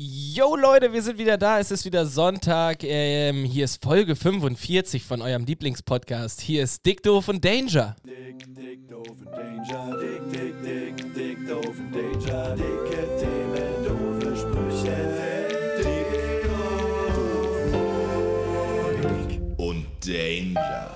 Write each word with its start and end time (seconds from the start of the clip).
Yo 0.00 0.54
Leute, 0.54 0.92
wir 0.92 1.02
sind 1.02 1.18
wieder 1.18 1.36
da. 1.36 1.58
Es 1.58 1.72
ist 1.72 1.84
wieder 1.84 2.06
Sonntag. 2.06 2.84
Ähm, 2.84 3.44
hier 3.44 3.64
ist 3.64 3.82
Folge 3.82 4.14
45 4.14 5.02
von 5.02 5.20
eurem 5.20 5.44
Lieblingspodcast. 5.44 6.40
Hier 6.40 6.62
ist 6.62 6.86
Dick 6.86 7.02
Doof 7.02 7.26
und 7.26 7.44
Danger. 7.44 7.96
Dick, 8.06 8.54
dick, 8.54 8.88
doof 8.88 9.08
und 9.08 9.26
Danger. 9.26 9.98
Dick, 9.98 10.22
dick, 10.30 10.62
dick, 10.62 11.14
dick, 11.14 11.48
doof 11.48 11.74
und 11.76 11.92
Danger. 11.92 12.54
Dicke 12.54 13.08
Themen, 13.18 13.82
doofe 13.84 14.36
Sprüche. 14.36 14.96
Dick 15.80 16.06
und 19.56 19.84
Danger. 20.06 20.94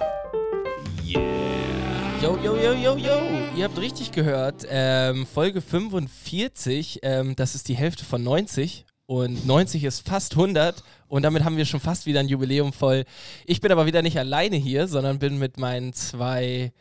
Yo, 2.23 2.39
yo, 2.39 2.57
yo, 2.57 2.73
yo, 2.73 2.97
yo. 2.97 3.21
Ihr 3.57 3.65
habt 3.65 3.81
richtig 3.81 4.13
gehört. 4.13 4.65
Ähm, 4.71 5.27
Folge 5.27 5.61
45, 5.61 7.01
ähm, 7.03 7.35
das 7.35 7.57
ist 7.57 7.67
die 7.67 7.75
Hälfte 7.75 8.05
von 8.05 8.23
90. 8.23 8.87
Und 9.07 9.47
90 9.47 9.85
ist 9.85 10.09
fast 10.09 10.33
100. 10.35 10.83
Und 11.09 11.23
damit 11.23 11.45
haben 11.45 11.57
wir 11.57 11.67
schon 11.67 11.81
fast 11.81 12.07
wieder 12.07 12.21
ein 12.21 12.29
Jubiläum 12.29 12.73
voll. 12.73 13.05
Ich 13.45 13.61
bin 13.61 13.73
aber 13.73 13.87
wieder 13.87 14.03
nicht 14.03 14.19
alleine 14.19 14.57
hier, 14.57 14.89
sondern 14.89 15.19
bin 15.19 15.39
mit 15.39 15.59
meinen 15.59 15.93
zwei 15.93 16.73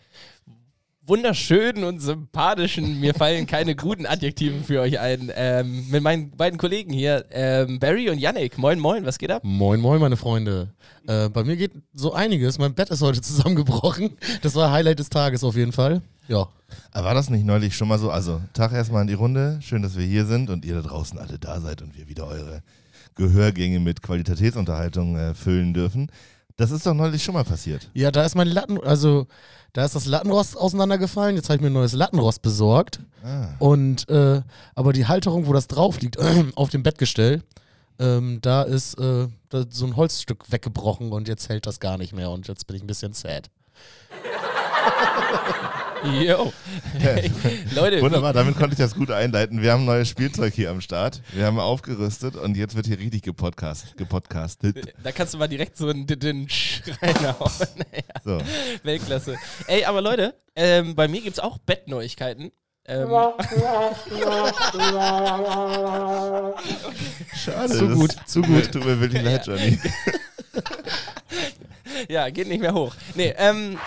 wunderschönen 1.05 1.83
und 1.83 1.99
sympathischen, 1.99 2.99
mir 2.99 3.13
fallen 3.13 3.47
keine 3.47 3.75
guten 3.75 4.05
Adjektiven 4.05 4.63
für 4.63 4.81
euch 4.81 4.99
ein, 4.99 5.31
ähm, 5.35 5.89
mit 5.89 6.03
meinen 6.03 6.31
beiden 6.31 6.59
Kollegen 6.59 6.93
hier, 6.93 7.25
ähm, 7.31 7.79
Barry 7.79 8.09
und 8.09 8.19
Yannick. 8.19 8.57
Moin, 8.57 8.79
moin, 8.79 9.05
was 9.05 9.17
geht 9.17 9.31
ab? 9.31 9.43
Moin, 9.43 9.79
moin, 9.79 9.99
meine 9.99 10.17
Freunde. 10.17 10.69
Äh, 11.07 11.29
bei 11.29 11.43
mir 11.43 11.57
geht 11.57 11.73
so 11.93 12.13
einiges. 12.13 12.59
Mein 12.59 12.73
Bett 12.73 12.89
ist 12.89 13.01
heute 13.01 13.21
zusammengebrochen. 13.21 14.11
Das 14.43 14.55
war 14.55 14.71
Highlight 14.71 14.99
des 14.99 15.09
Tages 15.09 15.43
auf 15.43 15.55
jeden 15.55 15.71
Fall. 15.71 16.01
Ja. 16.27 16.47
Aber 16.91 17.07
war 17.07 17.13
das 17.15 17.29
nicht 17.29 17.45
neulich 17.45 17.75
schon 17.75 17.87
mal 17.87 17.99
so? 17.99 18.11
Also, 18.11 18.39
Tag 18.53 18.71
erstmal 18.71 19.01
in 19.01 19.07
die 19.07 19.13
Runde. 19.15 19.59
Schön, 19.61 19.81
dass 19.81 19.97
wir 19.97 20.05
hier 20.05 20.25
sind 20.25 20.49
und 20.49 20.63
ihr 20.63 20.75
da 20.75 20.81
draußen 20.81 21.17
alle 21.17 21.39
da 21.39 21.59
seid 21.59 21.81
und 21.81 21.97
wir 21.97 22.07
wieder 22.07 22.27
eure 22.27 22.61
Gehörgänge 23.15 23.79
mit 23.79 24.01
Qualitätsunterhaltung 24.01 25.17
äh, 25.17 25.33
füllen 25.33 25.73
dürfen. 25.73 26.11
Das 26.57 26.71
ist 26.71 26.85
doch 26.85 26.93
neulich 26.93 27.23
schon 27.23 27.33
mal 27.33 27.43
passiert. 27.43 27.89
Ja, 27.93 28.11
da 28.11 28.23
ist 28.23 28.35
mein 28.35 28.47
Latten, 28.47 28.79
also 28.79 29.27
da 29.73 29.85
ist 29.85 29.95
das 29.95 30.05
Lattenrost 30.05 30.57
auseinandergefallen. 30.57 31.35
Jetzt 31.35 31.49
habe 31.49 31.55
ich 31.55 31.61
mir 31.61 31.67
ein 31.69 31.73
neues 31.73 31.93
Lattenrost 31.93 32.41
besorgt. 32.41 32.99
Ah. 33.23 33.49
Und 33.59 34.09
äh, 34.09 34.41
aber 34.75 34.93
die 34.93 35.07
Halterung, 35.07 35.47
wo 35.47 35.53
das 35.53 35.67
drauf 35.67 36.01
liegt, 36.01 36.17
auf 36.55 36.69
dem 36.69 36.83
Bettgestell, 36.83 37.41
ähm, 37.99 38.39
da 38.41 38.63
ist 38.63 38.95
äh, 38.95 39.27
da 39.49 39.65
so 39.69 39.85
ein 39.85 39.95
Holzstück 39.95 40.51
weggebrochen 40.51 41.11
und 41.11 41.27
jetzt 41.27 41.49
hält 41.49 41.67
das 41.67 41.79
gar 41.79 41.97
nicht 41.97 42.13
mehr 42.13 42.31
und 42.31 42.47
jetzt 42.47 42.67
bin 42.67 42.75
ich 42.75 42.83
ein 42.83 42.87
bisschen 42.87 43.13
sad. 43.13 43.49
Yo. 46.03 46.51
Leute, 47.75 48.01
Wunderbar, 48.01 48.33
damit 48.33 48.55
konnte 48.57 48.73
ich 48.73 48.79
das 48.79 48.95
gut 48.95 49.11
einleiten. 49.11 49.61
Wir 49.61 49.71
haben 49.73 49.85
neues 49.85 50.09
Spielzeug 50.09 50.53
hier 50.53 50.71
am 50.71 50.81
Start. 50.81 51.21
Wir 51.31 51.45
haben 51.45 51.59
aufgerüstet 51.59 52.35
und 52.35 52.57
jetzt 52.57 52.75
wird 52.75 52.87
hier 52.87 52.97
richtig 52.97 53.21
gepodcast, 53.21 53.95
gepodcastet. 53.97 54.93
da 55.03 55.11
kannst 55.11 55.33
du 55.35 55.37
mal 55.37 55.47
direkt 55.47 55.77
so 55.77 55.89
einen, 55.89 56.07
einen 56.09 56.49
Schreiner 56.49 57.35
hauen. 57.39 57.51
Naja, 57.75 58.03
So. 58.23 58.39
Weltklasse. 58.83 59.35
Ey, 59.67 59.85
aber 59.85 60.01
Leute, 60.01 60.33
ähm, 60.55 60.95
bei 60.95 61.07
mir 61.07 61.21
gibt 61.21 61.37
es 61.37 61.39
auch 61.39 61.59
Bettneuigkeiten. 61.59 62.51
Ähm, 62.87 63.09
Schade. 67.35 67.73
Zu 67.73 67.89
gut, 67.89 68.15
zu 68.25 68.41
gut. 68.41 68.71
Tut 68.71 68.85
mir 68.85 68.99
wirklich 68.99 69.21
leid, 69.21 69.45
Johnny. 69.45 69.79
ja, 72.09 72.29
geht 72.29 72.47
nicht 72.47 72.61
mehr 72.61 72.73
hoch. 72.73 72.95
Nee, 73.13 73.33
ähm, 73.37 73.77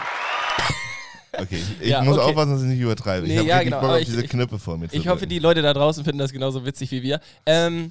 Okay, 1.39 1.59
ich, 1.81 1.89
Ja, 1.89 2.03
muss 2.03 2.17
okay. 2.19 2.27
aufpassen, 2.27 2.53
dass 2.53 2.63
ich 2.63 2.69
nicht 2.69 2.81
übertreibe. 2.81 3.27
Nee, 3.27 3.33
ich 3.35 3.39
habe 3.41 3.49
ja, 3.49 3.63
genau, 3.63 3.81
Bock 3.81 3.91
auf 3.91 3.99
ich- 4.01 4.07
diese 4.07 4.23
Knöpfe 4.27 4.59
vor 4.59 4.79
mir 4.79 4.89
zu 4.89 4.97
ich 4.97 5.07
hoffe, 5.09 5.19
drücken. 5.21 5.31
die 5.31 5.39
Leute 5.39 5.63
da 5.63 5.73
draußen 5.75 6.05
finden 6.05 6.19
das 6.19 6.33
genauso 6.33 6.65
witzig 6.65 6.91
wie 6.91 7.03
wir. 7.03 7.21
Ähm, 7.47 7.91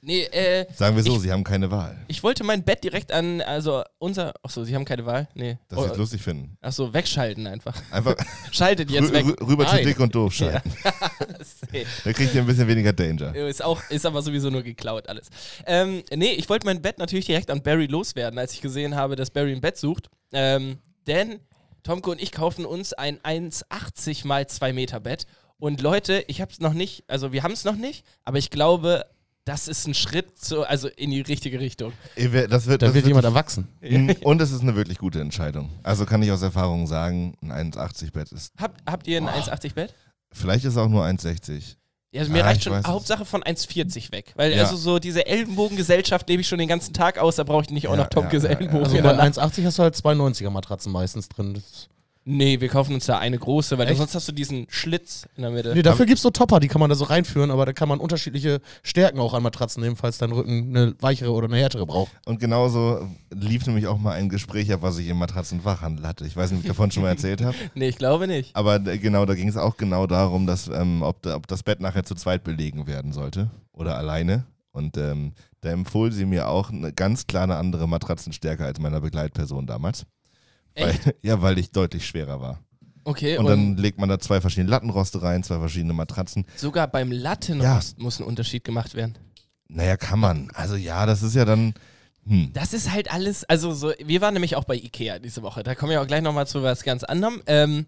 nee, 0.00 0.22
äh, 0.24 0.66
Sagen 0.74 0.96
wir 0.96 1.02
so, 1.02 1.14
ich- 1.16 1.22
sie 1.22 1.32
haben 1.32 1.44
keine 1.44 1.70
Wahl. 1.70 1.96
ich 2.08 2.22
wollte 2.22 2.44
mein 2.44 2.62
Bett 2.62 2.82
direkt 2.84 3.12
an, 3.12 3.40
also 3.40 3.82
unser, 3.98 4.34
achso, 4.42 4.64
Sie 4.64 4.74
haben 4.74 4.84
keine 4.84 5.06
Wahl? 5.06 5.28
Nee. 5.34 5.58
Dass 5.68 5.78
Oh, 5.78 5.84
sie 5.84 5.90
es 5.92 5.96
lustig 5.96 6.22
finden. 6.22 6.56
Achso, 6.60 6.92
wegschalten 6.92 7.46
einfach. 7.46 7.74
Einfach 7.90 8.16
Schaltet 8.52 8.90
jetzt 8.90 9.12
weg. 9.12 9.24
rü 9.26 9.34
rüber 9.44 9.66
zu 9.66 9.76
Nein. 9.76 9.86
dick 9.86 10.00
und 10.00 10.14
doof 10.14 10.32
schalten. 10.34 10.72
Nee. 11.72 11.86
Da 12.04 12.12
kriegt 12.12 12.34
ihr 12.34 12.40
ein 12.40 12.46
bisschen 12.46 12.68
weniger 12.68 12.92
Danger. 12.92 13.34
Ist 13.34 13.62
auch, 13.64 13.80
ist 13.90 14.06
aber 14.06 14.22
sowieso 14.22 14.48
nur 14.50 14.62
geklaut 14.62 15.08
alles. 15.08 15.28
Ähm, 15.66 16.02
nee, 16.14 16.32
ich 16.32 16.48
wollte 16.48 16.66
mein 16.66 16.80
Bett 16.80 16.98
natürlich 16.98 17.26
direkt 17.26 17.50
an 17.50 17.62
Barry 17.62 17.86
loswerden, 17.86 18.38
als 18.38 18.52
ich 18.54 18.60
gesehen 18.60 18.94
habe, 18.94 19.16
dass 19.16 19.30
Barry 19.30 19.52
ein 19.52 19.60
Bett 19.60 19.76
sucht. 19.76 20.08
Ähm, 20.32 20.78
denn 21.06 21.40
Tomko 21.84 22.10
und 22.10 22.20
ich 22.20 22.32
kaufen 22.32 22.64
uns 22.64 22.92
ein 22.94 23.18
1,80 23.20 24.26
mal 24.26 24.46
2 24.46 24.72
Meter 24.72 25.00
Bett. 25.00 25.26
Und 25.58 25.80
Leute, 25.80 26.24
ich 26.26 26.40
habe 26.40 26.50
es 26.50 26.58
noch 26.58 26.74
nicht, 26.74 27.04
also 27.06 27.32
wir 27.32 27.42
haben 27.42 27.52
es 27.52 27.64
noch 27.64 27.76
nicht, 27.76 28.04
aber 28.24 28.38
ich 28.38 28.50
glaube, 28.50 29.06
das 29.44 29.68
ist 29.68 29.86
ein 29.86 29.94
Schritt 29.94 30.38
zu, 30.38 30.64
also 30.66 30.88
in 30.88 31.10
die 31.10 31.20
richtige 31.20 31.60
Richtung. 31.60 31.92
Das 32.16 32.32
wird, 32.32 32.50
Da 32.50 32.56
das 32.56 32.66
wird 32.66 32.94
wird 32.94 33.06
jemand 33.06 33.26
erwachsen. 33.26 33.68
Und 34.22 34.40
es 34.40 34.50
ist 34.50 34.62
eine 34.62 34.74
wirklich 34.74 34.98
gute 34.98 35.20
Entscheidung. 35.20 35.70
Also 35.82 36.06
kann 36.06 36.22
ich 36.22 36.32
aus 36.32 36.42
Erfahrung 36.42 36.86
sagen, 36.86 37.36
ein 37.42 37.72
1,80 37.72 38.12
Bett 38.12 38.32
ist. 38.32 38.52
Habt, 38.58 38.80
habt 38.90 39.06
ihr 39.06 39.18
ein 39.18 39.28
1,80 39.28 39.74
Bett? 39.74 39.94
Vielleicht 40.32 40.64
ist 40.64 40.72
es 40.72 40.78
auch 40.78 40.88
nur 40.88 41.04
1,60. 41.04 41.76
Ja, 42.14 42.20
also 42.20 42.32
mir 42.32 42.44
Ah, 42.44 42.46
reicht 42.46 42.58
ich 42.58 42.64
schon. 42.64 42.86
Hauptsache 42.86 43.24
von 43.24 43.42
1,40 43.42 44.12
weg. 44.12 44.32
Weil 44.36 44.52
Ja. 44.52 44.62
also 44.62 44.76
so 44.76 44.98
diese 45.00 45.26
Ellenbogengesellschaft 45.26 46.28
lebe 46.28 46.42
ich 46.42 46.48
schon 46.48 46.58
den 46.60 46.68
ganzen 46.68 46.94
Tag 46.94 47.18
aus, 47.18 47.36
da 47.36 47.42
brauche 47.44 47.64
ich 47.64 47.70
nicht 47.70 47.88
auch 47.88 47.92
Ja, 47.92 47.96
noch 47.98 48.08
Tomkes 48.08 48.44
ja, 48.44 48.50
ja, 48.50 48.54
ja. 48.54 48.58
Ellenbogen. 48.60 48.84
Also 48.84 48.96
bei 48.96 49.02
der 49.02 49.12
Nacht. 49.14 49.38
1,80 49.38 49.64
hast 49.66 49.78
du 49.78 49.82
halt 49.82 49.94
2,90er 49.96 50.50
Matratzen 50.50 50.92
meistens 50.92 51.28
drin. 51.28 51.54
Das 51.54 51.88
Nee, 52.26 52.58
wir 52.60 52.68
kaufen 52.68 52.94
uns 52.94 53.04
da 53.04 53.18
eine 53.18 53.38
große, 53.38 53.76
weil 53.76 53.86
Echt? 53.86 53.98
sonst 53.98 54.14
hast 54.14 54.26
du 54.28 54.32
diesen 54.32 54.66
Schlitz 54.70 55.26
in 55.36 55.42
der 55.42 55.50
Mitte. 55.50 55.74
Nee, 55.74 55.82
dafür 55.82 56.06
gibt 56.06 56.16
es 56.16 56.22
so 56.22 56.30
Topper, 56.30 56.58
die 56.58 56.68
kann 56.68 56.80
man 56.80 56.88
da 56.88 56.96
so 56.96 57.04
reinführen, 57.04 57.50
aber 57.50 57.66
da 57.66 57.74
kann 57.74 57.86
man 57.86 58.00
unterschiedliche 58.00 58.62
Stärken 58.82 59.18
auch 59.20 59.34
an 59.34 59.42
Matratzen 59.42 59.82
nehmen, 59.82 59.96
falls 59.96 60.16
dein 60.16 60.32
Rücken 60.32 60.74
eine 60.74 60.94
weichere 61.00 61.32
oder 61.32 61.48
eine 61.48 61.58
härtere 61.58 61.84
braucht. 61.84 62.12
Und 62.24 62.40
genauso 62.40 63.06
lief 63.30 63.66
nämlich 63.66 63.86
auch 63.86 63.98
mal 63.98 64.12
ein 64.12 64.30
Gespräch 64.30 64.72
ab, 64.72 64.80
was 64.82 64.96
ich 64.98 65.08
im 65.08 65.18
Matratzenfachhandel 65.18 66.06
hatte. 66.06 66.26
Ich 66.26 66.34
weiß 66.34 66.50
nicht, 66.50 66.60
ob 66.60 66.64
ich 66.64 66.68
davon 66.68 66.90
schon 66.90 67.02
mal 67.02 67.10
erzählt 67.10 67.42
habe. 67.42 67.54
Nee, 67.74 67.88
ich 67.88 67.96
glaube 67.98 68.26
nicht. 68.26 68.54
Aber 68.56 68.78
d- 68.78 68.98
genau, 68.98 69.26
da 69.26 69.34
ging 69.34 69.48
es 69.48 69.56
auch 69.56 69.76
genau 69.76 70.06
darum, 70.06 70.46
dass, 70.46 70.68
ähm, 70.68 71.02
ob, 71.02 71.26
ob 71.26 71.46
das 71.46 71.62
Bett 71.62 71.80
nachher 71.80 72.04
zu 72.04 72.14
zweit 72.14 72.44
belegen 72.44 72.86
werden 72.86 73.12
sollte 73.12 73.50
oder 73.72 73.96
alleine. 73.98 74.44
Und 74.72 74.96
ähm, 74.96 75.32
da 75.60 75.70
empfohl 75.70 76.10
sie 76.12 76.24
mir 76.24 76.48
auch 76.48 76.70
eine 76.70 76.92
ganz 76.92 77.26
klar 77.26 77.42
eine 77.44 77.56
andere 77.56 77.86
Matratzenstärke 77.88 78.64
als 78.64 78.80
meiner 78.80 79.00
Begleitperson 79.00 79.66
damals. 79.66 80.04
Weil, 80.76 80.98
ja, 81.22 81.40
weil 81.42 81.58
ich 81.58 81.70
deutlich 81.70 82.06
schwerer 82.06 82.40
war. 82.40 82.60
Okay, 83.04 83.36
Und, 83.36 83.44
und, 83.44 83.50
dann 83.50 83.76
legt 83.76 83.98
man 83.98 84.08
da 84.08 84.18
zwei 84.18 84.40
verschiedene 84.40 84.70
Lattenroste 84.70 85.22
rein, 85.22 85.42
zwei 85.42 85.58
verschiedene 85.58 85.92
Matratzen. 85.92 86.46
sogar 86.56 86.88
beim 86.88 87.12
Lattenrost 87.12 87.98
muss 87.98 88.18
ein 88.18 88.24
Unterschied 88.24 88.64
gemacht 88.64 88.94
werden. 88.94 89.18
Naja, 89.68 89.96
kann 89.96 90.18
man. 90.18 90.50
Also 90.54 90.76
ja, 90.76 91.04
das 91.06 91.22
ist 91.22 91.34
ja 91.34 91.44
dann. 91.44 91.74
Hm. 92.26 92.50
Das 92.54 92.72
ist 92.72 92.90
halt 92.90 93.12
alles, 93.12 93.44
also 93.44 93.74
so, 93.74 93.92
wir 94.02 94.20
waren 94.22 94.32
nämlich 94.32 94.56
auch 94.56 94.64
bei 94.64 94.76
Ikea 94.76 95.18
diese 95.18 95.42
Woche. 95.42 95.62
Da 95.62 95.74
kommen 95.74 95.90
wir 95.90 96.00
auch 96.00 96.06
gleich 96.06 96.22
nochmal 96.22 96.46
zu 96.46 96.62
was 96.62 96.82
ganz 96.82 97.04
anderem. 97.04 97.42
Ähm, 97.46 97.86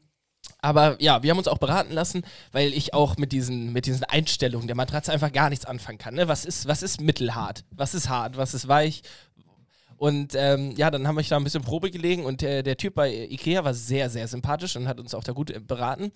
aber 0.59 1.01
ja, 1.01 1.23
wir 1.23 1.31
haben 1.31 1.39
uns 1.39 1.49
auch 1.49 1.59
beraten 1.59 1.93
lassen, 1.93 2.23
weil 2.53 2.73
ich 2.73 2.93
auch 2.93 3.17
mit 3.17 3.33
diesen, 3.33 3.73
mit 3.73 3.87
diesen 3.87 4.05
Einstellungen 4.05 4.67
der 4.67 4.77
Matratze 4.77 5.13
einfach 5.13 5.33
gar 5.33 5.49
nichts 5.49 5.65
anfangen 5.65 5.99
kann. 5.99 6.15
Ne? 6.15 6.29
Was, 6.29 6.45
ist, 6.45 6.67
was 6.67 6.83
ist 6.83 7.01
mittelhart? 7.01 7.65
Was 7.71 7.95
ist 7.95 8.09
hart? 8.09 8.37
Was 8.37 8.55
ist 8.55 8.69
weich? 8.69 9.03
Und 9.97 10.35
ähm, 10.35 10.73
ja, 10.77 10.91
dann 10.91 11.07
haben 11.07 11.17
wir 11.17 11.25
da 11.25 11.37
ein 11.37 11.45
bisschen 11.45 11.63
Probe 11.63 11.91
gelegen 11.91 12.25
und 12.25 12.43
der, 12.43 12.63
der 12.63 12.77
Typ 12.77 12.95
bei 12.95 13.13
Ikea 13.13 13.65
war 13.65 13.75
sehr, 13.75 14.11
sehr 14.11 14.29
sympathisch 14.29 14.77
und 14.77 14.89
hat 14.89 15.01
uns 15.01 15.15
auch 15.15 15.25
da 15.25 15.33
gut 15.33 15.51
äh, 15.51 15.61
beraten. 15.61 16.13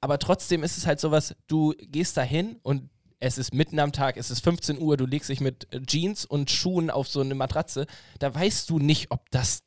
Aber 0.00 0.18
trotzdem 0.18 0.62
ist 0.62 0.76
es 0.76 0.86
halt 0.86 1.00
sowas, 1.00 1.34
du 1.46 1.74
gehst 1.78 2.16
da 2.16 2.22
hin 2.22 2.58
und 2.62 2.90
es 3.20 3.38
ist 3.38 3.54
mitten 3.54 3.78
am 3.78 3.92
Tag, 3.92 4.16
es 4.16 4.30
ist 4.30 4.42
15 4.42 4.80
Uhr, 4.80 4.96
du 4.96 5.06
legst 5.06 5.28
dich 5.28 5.40
mit 5.40 5.72
äh, 5.72 5.80
Jeans 5.82 6.24
und 6.24 6.50
Schuhen 6.50 6.90
auf 6.90 7.06
so 7.06 7.20
eine 7.20 7.34
Matratze. 7.34 7.86
Da 8.18 8.34
weißt 8.34 8.68
du 8.70 8.78
nicht, 8.78 9.10
ob 9.10 9.30
das, 9.30 9.60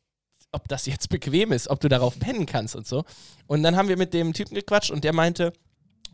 ob 0.52 0.68
das 0.68 0.86
jetzt 0.86 1.10
bequem 1.10 1.52
ist, 1.52 1.70
ob 1.70 1.80
du 1.80 1.88
darauf 1.88 2.20
pennen 2.20 2.46
kannst 2.46 2.76
und 2.76 2.88
so. 2.88 3.06
Und 3.48 3.64
dann 3.64 3.78
haben 3.78 3.88
wir 3.88 3.98
mit 3.98 4.14
dem 4.14 4.34
Typen 4.34 4.56
gequatscht 4.56 4.92
und 4.92 5.04
der 5.04 5.14
meinte, 5.14 5.54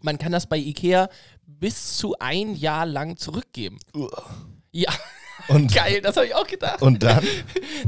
man 0.01 0.17
kann 0.17 0.31
das 0.31 0.47
bei 0.47 0.57
Ikea 0.57 1.09
bis 1.45 1.97
zu 1.97 2.15
ein 2.19 2.55
Jahr 2.55 2.85
lang 2.85 3.17
zurückgeben. 3.17 3.79
Ja, 4.71 4.93
Und, 5.49 5.73
geil, 5.73 6.01
das 6.01 6.15
habe 6.15 6.27
ich 6.27 6.35
auch 6.35 6.47
gedacht. 6.47 6.81
und 6.81 7.03
dann? 7.03 7.25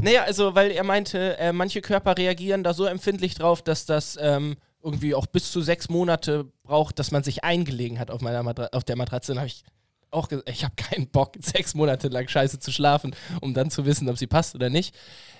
Naja, 0.00 0.24
also, 0.24 0.54
weil 0.54 0.70
er 0.70 0.84
meinte, 0.84 1.38
äh, 1.38 1.52
manche 1.52 1.80
Körper 1.80 2.16
reagieren 2.16 2.64
da 2.64 2.74
so 2.74 2.84
empfindlich 2.84 3.34
drauf, 3.34 3.62
dass 3.62 3.86
das 3.86 4.18
ähm, 4.20 4.56
irgendwie 4.82 5.14
auch 5.14 5.26
bis 5.26 5.52
zu 5.52 5.60
sechs 5.60 5.88
Monate 5.88 6.46
braucht, 6.64 6.98
dass 6.98 7.10
man 7.10 7.22
sich 7.22 7.44
eingelegen 7.44 7.98
hat 7.98 8.10
auf, 8.10 8.20
meiner 8.20 8.42
Matra 8.42 8.68
auf 8.72 8.84
der 8.84 8.96
Matratze. 8.96 9.32
Dann 9.32 9.38
habe 9.38 9.46
ich 9.46 9.64
auch 10.10 10.28
gesagt, 10.28 10.48
ich 10.48 10.64
habe 10.64 10.74
keinen 10.76 11.08
Bock, 11.08 11.34
sechs 11.40 11.74
Monate 11.74 12.08
lang 12.08 12.28
scheiße 12.28 12.58
zu 12.58 12.72
schlafen, 12.72 13.14
um 13.40 13.54
dann 13.54 13.70
zu 13.70 13.84
wissen, 13.86 14.08
ob 14.08 14.18
sie 14.18 14.26
passt 14.26 14.54
oder 14.54 14.70
nicht. 14.70 14.94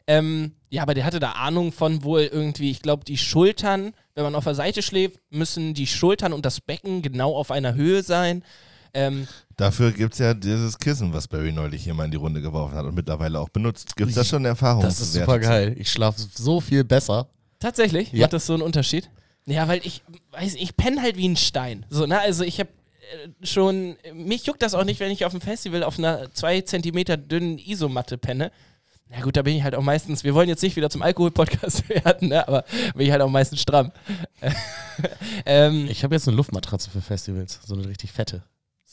Ähm, 0.06 0.52
ja, 0.70 0.82
aber 0.82 0.94
der 0.94 1.04
hatte 1.04 1.20
da 1.20 1.32
Ahnung 1.32 1.72
von 1.72 2.02
wohl 2.02 2.22
irgendwie, 2.22 2.70
ich 2.70 2.82
glaube, 2.82 3.04
die 3.04 3.18
Schultern, 3.18 3.94
wenn 4.14 4.24
man 4.24 4.34
auf 4.34 4.44
der 4.44 4.54
Seite 4.54 4.82
schläft, 4.82 5.20
müssen 5.30 5.74
die 5.74 5.86
Schultern 5.86 6.32
und 6.32 6.44
das 6.44 6.60
Becken 6.60 7.02
genau 7.02 7.36
auf 7.36 7.50
einer 7.50 7.74
Höhe 7.74 8.02
sein. 8.02 8.44
Ähm, 8.94 9.26
Dafür 9.56 9.92
gibt 9.92 10.14
es 10.14 10.18
ja 10.18 10.34
dieses 10.34 10.78
Kissen, 10.78 11.12
was 11.12 11.28
Barry 11.28 11.52
neulich 11.52 11.84
hier 11.84 11.94
mal 11.94 12.04
in 12.04 12.10
die 12.10 12.16
Runde 12.16 12.40
geworfen 12.42 12.74
hat 12.74 12.84
und 12.84 12.94
mittlerweile 12.94 13.38
auch 13.40 13.48
benutzt. 13.48 13.96
Gibt 13.96 14.10
es 14.10 14.16
da 14.16 14.24
schon 14.24 14.44
Erfahrungen? 14.44 14.84
Das 14.84 15.00
ist 15.00 15.12
super 15.12 15.38
geil. 15.38 15.74
Ich 15.78 15.90
schlafe 15.90 16.20
so 16.34 16.60
viel 16.60 16.84
besser. 16.84 17.28
Tatsächlich? 17.58 18.12
Ja. 18.12 18.22
Macht 18.22 18.32
das 18.32 18.46
so 18.46 18.54
einen 18.54 18.62
Unterschied? 18.62 19.08
Ja, 19.46 19.68
weil 19.68 19.80
ich 19.84 20.02
weiß, 20.32 20.54
ich 20.54 20.76
penne 20.76 21.00
halt 21.00 21.16
wie 21.16 21.28
ein 21.28 21.36
Stein. 21.36 21.86
So, 21.90 22.06
ne? 22.06 22.20
Also 22.20 22.44
ich 22.44 22.58
habe 22.60 22.70
schon, 23.42 23.96
mich 24.14 24.46
juckt 24.46 24.62
das 24.62 24.74
auch 24.74 24.84
nicht, 24.84 25.00
wenn 25.00 25.10
ich 25.10 25.24
auf 25.24 25.32
dem 25.32 25.40
Festival 25.40 25.82
auf 25.82 25.98
einer 25.98 26.32
zwei 26.32 26.60
Zentimeter 26.60 27.16
dünnen 27.16 27.58
Isomatte 27.58 28.18
penne. 28.18 28.52
Na 29.10 29.20
gut, 29.20 29.36
da 29.36 29.42
bin 29.42 29.54
ich 29.54 29.62
halt 29.62 29.74
auch 29.74 29.82
meistens, 29.82 30.24
wir 30.24 30.34
wollen 30.34 30.48
jetzt 30.48 30.62
nicht 30.62 30.76
wieder 30.76 30.88
zum 30.88 31.02
Alkohol-Podcast 31.02 31.88
werden, 32.04 32.28
ne, 32.28 32.46
aber 32.48 32.64
bin 32.94 33.06
ich 33.06 33.12
halt 33.12 33.20
auch 33.20 33.28
meistens 33.28 33.60
stramm. 33.60 33.92
ähm, 35.46 35.86
Ich 35.90 36.02
habe 36.02 36.14
jetzt 36.14 36.26
eine 36.26 36.36
Luftmatratze 36.36 36.88
für 36.90 37.02
Festivals, 37.02 37.60
so 37.66 37.74
eine 37.74 37.86
richtig 37.86 38.10
fette. 38.12 38.42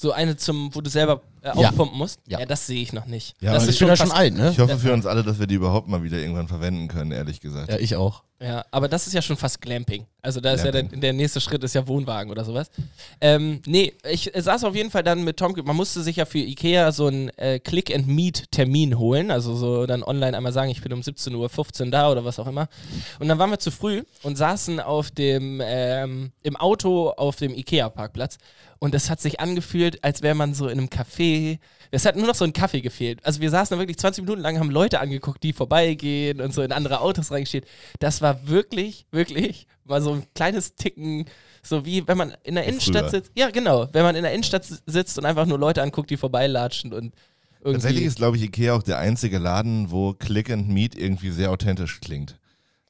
So 0.01 0.13
eine 0.13 0.37
zum, 0.37 0.73
wo 0.73 0.79
du 0.79 0.89
selber 0.89 1.21
äh, 1.41 1.47
Ja. 1.47 1.53
aufpumpen 1.69 1.97
musst? 1.97 2.19
Ja. 2.27 2.39
Ja, 2.39 2.45
das 2.45 2.65
sehe 2.67 2.81
ich 2.81 2.93
noch 2.93 3.05
nicht. 3.05 3.35
Ja, 3.41 3.53
das 3.53 3.63
aber 3.63 3.69
ist 3.69 3.75
Ich 3.75 3.79
bin 3.79 3.87
schon 3.87 3.87
ja 3.89 3.95
schon 3.97 4.07
fast, 4.07 4.19
alt, 4.19 4.33
ne? 4.35 4.51
Ich 4.51 4.59
hoffe 4.59 4.77
für 4.77 4.93
uns 4.93 5.05
alle, 5.05 5.23
dass 5.23 5.39
wir 5.39 5.47
die 5.47 5.55
überhaupt 5.55 5.87
mal 5.87 6.03
wieder 6.03 6.17
irgendwann 6.17 6.47
verwenden 6.47 6.87
können, 6.87 7.11
ehrlich 7.11 7.39
gesagt. 7.39 7.69
Ja, 7.69 7.77
ich 7.77 7.95
auch. 7.95 8.23
Ja, 8.41 8.63
aber 8.71 8.87
das 8.87 9.05
ist 9.05 9.11
ja 9.11 9.21
schon 9.21 9.35
fast 9.35 9.59
Glamping. 9.59 10.05
Also 10.21 10.39
da 10.39 10.53
ist 10.53 10.63
ja 10.63 10.71
Glamping. 10.71 11.01
der, 11.01 11.11
der 11.11 11.13
nächste 11.13 11.41
Schritt 11.41 11.61
ist 11.61 11.75
ja 11.75 11.85
Wohnwagen 11.87 12.31
oder 12.31 12.45
sowas. 12.45 12.71
Ähm, 13.19 13.61
nee, 13.65 13.91
ich 14.09 14.31
saß 14.33 14.63
auf 14.63 14.75
jeden 14.75 14.91
Fall 14.91 15.03
dann 15.03 15.25
mit 15.25 15.35
Tom, 15.35 15.53
man 15.65 15.75
musste 15.75 16.01
sich 16.03 16.15
ja 16.15 16.25
für 16.25 16.37
Ikea 16.37 16.93
so 16.93 17.07
einen 17.07 17.29
äh, 17.37 17.59
Click-and-Meet-Termin 17.59 18.97
holen, 18.97 19.29
also 19.29 19.55
so 19.55 19.85
dann 19.85 20.03
online 20.03 20.37
einmal 20.37 20.53
sagen, 20.53 20.69
ich 20.71 20.81
bin 20.81 20.93
um 20.93 21.01
17.15 21.01 21.35
Uhr 21.85 21.91
da 21.91 22.09
oder 22.09 22.23
was 22.23 22.39
auch 22.39 22.47
immer. 22.47 22.69
Und 23.19 23.27
dann 23.27 23.39
waren 23.39 23.49
wir 23.49 23.59
zu 23.59 23.71
früh 23.71 24.03
und 24.23 24.37
saßen 24.37 24.79
auf 24.79 25.11
dem, 25.11 25.61
ähm, 25.61 26.31
im 26.41 26.55
Auto 26.55 27.09
auf 27.09 27.35
dem 27.35 27.53
Ikea-Parkplatz 27.53 28.37
und 28.79 28.95
es 28.95 29.09
hat 29.09 29.19
sich 29.19 29.41
angefühlt, 29.41 30.01
als 30.03 30.21
wäre 30.21 30.35
man 30.35 30.53
so 30.53 30.67
in 30.69 30.79
einem 30.79 30.87
Café. 30.87 31.28
Es 31.91 32.05
hat 32.05 32.15
nur 32.15 32.27
noch 32.27 32.35
so 32.35 32.45
ein 32.45 32.53
Kaffee 32.53 32.81
gefehlt. 32.81 33.25
Also 33.25 33.41
wir 33.41 33.49
saßen 33.49 33.75
da 33.75 33.79
wirklich 33.79 33.97
20 33.97 34.23
Minuten 34.23 34.41
lang, 34.41 34.59
haben 34.59 34.69
Leute 34.69 34.99
angeguckt, 34.99 35.43
die 35.43 35.53
vorbeigehen 35.53 36.39
und 36.41 36.53
so 36.53 36.61
in 36.61 36.71
andere 36.71 37.01
Autos 37.01 37.31
reingesteht. 37.31 37.65
Das 37.99 38.21
war 38.21 38.47
wirklich, 38.47 39.05
wirklich 39.11 39.67
mal 39.85 40.01
so 40.01 40.13
ein 40.13 40.23
kleines 40.35 40.75
Ticken, 40.75 41.25
so 41.63 41.85
wie 41.85 42.07
wenn 42.07 42.17
man 42.17 42.33
in 42.43 42.55
der 42.55 42.65
Wie 42.65 42.69
Innenstadt 42.69 43.09
früher. 43.09 43.21
sitzt. 43.21 43.31
Ja, 43.35 43.49
genau. 43.49 43.87
Wenn 43.91 44.03
man 44.03 44.15
in 44.15 44.23
der 44.23 44.33
Innenstadt 44.33 44.65
sitzt 44.85 45.17
und 45.17 45.25
einfach 45.25 45.45
nur 45.45 45.57
Leute 45.57 45.81
anguckt, 45.81 46.09
die 46.09 46.17
vorbeilatschen 46.17 46.93
und 46.93 47.13
irgendwie. 47.59 47.73
Tatsächlich 47.73 48.05
ist, 48.05 48.17
glaube 48.17 48.37
ich, 48.37 48.43
Ikea 48.43 48.73
auch 48.73 48.83
der 48.83 48.99
einzige 48.99 49.37
Laden, 49.37 49.91
wo 49.91 50.13
Click 50.13 50.49
and 50.49 50.69
Meet 50.69 50.95
irgendwie 50.95 51.31
sehr 51.31 51.51
authentisch 51.51 51.99
klingt. 51.99 52.39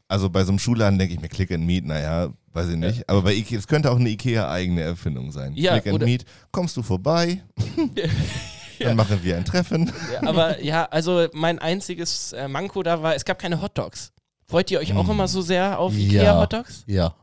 Also 0.07 0.29
bei 0.29 0.43
so 0.43 0.51
einem 0.51 0.59
Schuhladen 0.59 0.99
denke 0.99 1.13
ich 1.13 1.21
mir, 1.21 1.29
Click 1.29 1.51
and 1.51 1.65
Meet, 1.65 1.85
naja, 1.85 2.33
weiß 2.53 2.69
ich 2.69 2.75
nicht. 2.77 3.07
Aber 3.09 3.21
bei 3.23 3.33
Ikea, 3.33 3.57
es 3.59 3.67
könnte 3.67 3.91
auch 3.91 3.97
eine 3.99 4.09
Ikea-eigene 4.09 4.81
Erfindung 4.81 5.31
sein. 5.31 5.53
Ja, 5.55 5.79
Click 5.79 5.93
and 5.93 6.03
Meet, 6.03 6.25
kommst 6.51 6.75
du 6.77 6.81
vorbei? 6.83 7.43
Dann 8.79 8.95
machen 8.95 9.19
wir 9.23 9.35
ein 9.37 9.43
Treffen. 9.45 9.91
Ja, 10.13 10.27
aber 10.29 10.61
ja, 10.63 10.85
also 10.85 11.27
mein 11.33 11.59
einziges 11.59 12.31
äh, 12.33 12.47
Manko 12.47 12.81
da 12.81 13.01
war, 13.03 13.13
es 13.15 13.25
gab 13.25 13.37
keine 13.39 13.61
Hotdogs. 13.61 14.13
Freut 14.47 14.71
ihr 14.71 14.79
euch 14.79 14.93
auch 14.93 15.05
Mm. 15.07 15.11
immer 15.11 15.27
so 15.27 15.41
sehr 15.41 15.77
auf 15.79 15.93
Ja. 15.93 15.99
Ikea-Hotdogs? 16.23 16.83
Ja. 16.87 17.13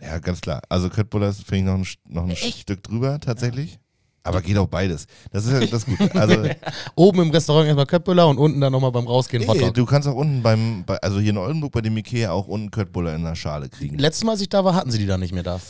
Ja, 0.00 0.18
ganz 0.20 0.40
klar. 0.40 0.62
Also 0.68 0.88
Köttbullar 0.88 1.32
finde 1.32 1.56
ich 1.56 1.64
noch 1.64 1.74
ein, 1.74 1.86
noch 2.08 2.22
ein 2.24 2.30
Echt? 2.30 2.60
Stück 2.60 2.82
drüber, 2.84 3.18
tatsächlich. 3.18 3.80
Aber 4.28 4.42
geht 4.42 4.56
auch 4.58 4.66
beides. 4.68 5.06
Das 5.32 5.44
ist 5.46 5.52
ja 5.52 5.60
das 5.60 5.72
ist 5.72 5.86
gut. 5.86 6.14
Also, 6.14 6.48
Oben 6.94 7.22
im 7.22 7.30
Restaurant 7.30 7.66
erstmal 7.66 7.86
Köttbullar 7.86 8.28
und 8.28 8.38
unten 8.38 8.60
dann 8.60 8.72
nochmal 8.72 8.92
beim 8.92 9.06
Rausgehen 9.06 9.42
nee, 9.42 9.48
Hotdog. 9.48 9.74
du 9.74 9.86
kannst 9.86 10.06
auch 10.08 10.14
unten 10.14 10.42
beim, 10.42 10.84
bei, 10.84 10.96
also 10.98 11.18
hier 11.20 11.30
in 11.30 11.38
Oldenburg 11.38 11.72
bei 11.72 11.80
dem 11.80 11.96
Ikea 11.96 12.30
auch 12.32 12.46
unten 12.46 12.70
Köttbullar 12.70 13.14
in 13.14 13.24
der 13.24 13.34
Schale 13.34 13.68
kriegen. 13.68 13.98
Letztes 13.98 14.24
Mal, 14.24 14.32
als 14.32 14.40
ich 14.40 14.48
da 14.48 14.64
war, 14.64 14.74
hatten 14.74 14.90
sie 14.90 14.98
die 14.98 15.06
dann 15.06 15.20
nicht 15.20 15.32
mehr 15.34 15.42
da. 15.42 15.60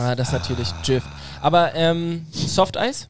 Ah, 0.00 0.14
das 0.14 0.28
ist 0.28 0.32
natürlich 0.32 0.68
Jift. 0.84 1.06
Aber 1.40 1.74
ähm, 1.74 2.26
Soft-Eis? 2.32 3.08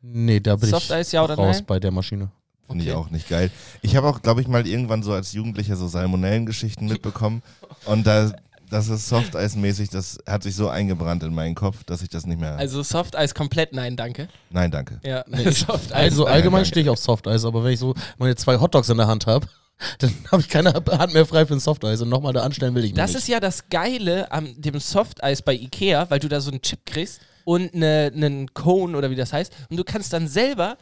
Nee, 0.00 0.40
da 0.40 0.56
bin 0.56 0.68
Soft 0.70 0.90
ich 0.92 1.12
ja 1.12 1.24
oder 1.24 1.34
raus 1.34 1.56
nein? 1.56 1.64
bei 1.66 1.80
der 1.80 1.90
Maschine. 1.90 2.30
Finde 2.68 2.84
ich 2.84 2.90
Okay. 2.90 2.98
auch 2.98 3.10
nicht 3.10 3.28
geil. 3.28 3.50
Ich 3.82 3.96
habe 3.96 4.06
auch, 4.08 4.20
glaube 4.22 4.40
ich, 4.42 4.46
mal 4.48 4.66
irgendwann 4.66 5.02
so 5.02 5.12
als 5.12 5.32
Jugendlicher 5.32 5.74
so 5.76 5.88
Salmonellengeschichten 5.88 6.86
mitbekommen. 6.86 7.42
Und 7.86 8.06
da, 8.06 8.30
das 8.70 8.88
ist 8.88 9.08
Softeis-mäßig, 9.08 9.90
das 9.90 10.18
hat 10.26 10.42
sich 10.42 10.54
so 10.54 10.68
eingebrannt 10.68 11.22
in 11.22 11.34
meinen 11.34 11.54
Kopf, 11.54 11.84
dass 11.84 12.02
ich 12.02 12.08
das 12.08 12.26
nicht 12.26 12.40
mehr. 12.40 12.56
Also 12.56 12.82
Soft-Eis 12.82 13.34
komplett 13.34 13.72
nein, 13.72 13.96
danke. 13.96 14.28
Nein, 14.50 14.70
danke. 14.70 15.00
Ja, 15.04 15.24
Nee, 15.28 15.50
Soft-Eis. 15.50 15.92
Also 15.92 16.26
allgemein 16.26 16.64
stehe 16.64 16.84
ich 16.84 16.90
auf 16.90 16.98
Softeis, 16.98 17.44
aber 17.44 17.64
wenn 17.64 17.72
ich 17.72 17.80
so 17.80 17.94
meine 18.18 18.34
zwei 18.36 18.58
Hotdogs 18.58 18.88
in 18.88 18.96
der 18.98 19.06
Hand 19.06 19.26
habe, 19.26 19.46
dann 20.00 20.12
habe 20.32 20.42
ich 20.42 20.48
keine 20.48 20.72
Hand 20.74 21.12
mehr 21.14 21.24
frei 21.26 21.46
für 21.46 21.54
ein 21.54 21.60
Softeis 21.60 22.00
und 22.00 22.08
nochmal 22.08 22.32
da 22.32 22.42
anstellen 22.42 22.74
will 22.74 22.84
ich 22.84 22.90
mich 22.92 22.96
Das 22.96 23.10
nicht. 23.12 23.18
ist 23.22 23.28
ja 23.28 23.40
das 23.40 23.68
Geile 23.68 24.30
an 24.32 24.54
dem 24.60 24.78
Softeis 24.80 25.40
bei 25.42 25.54
Ikea, 25.54 26.10
weil 26.10 26.18
du 26.18 26.28
da 26.28 26.40
so 26.40 26.50
einen 26.50 26.62
Chip 26.62 26.84
kriegst 26.84 27.20
und 27.44 27.72
eine- 27.74 28.10
einen 28.14 28.52
Cone 28.54 28.96
oder 28.98 29.10
wie 29.10 29.16
das 29.16 29.32
heißt. 29.32 29.52
Und 29.70 29.76
du 29.76 29.84
kannst 29.84 30.12
dann 30.12 30.26
selber, 30.28 30.76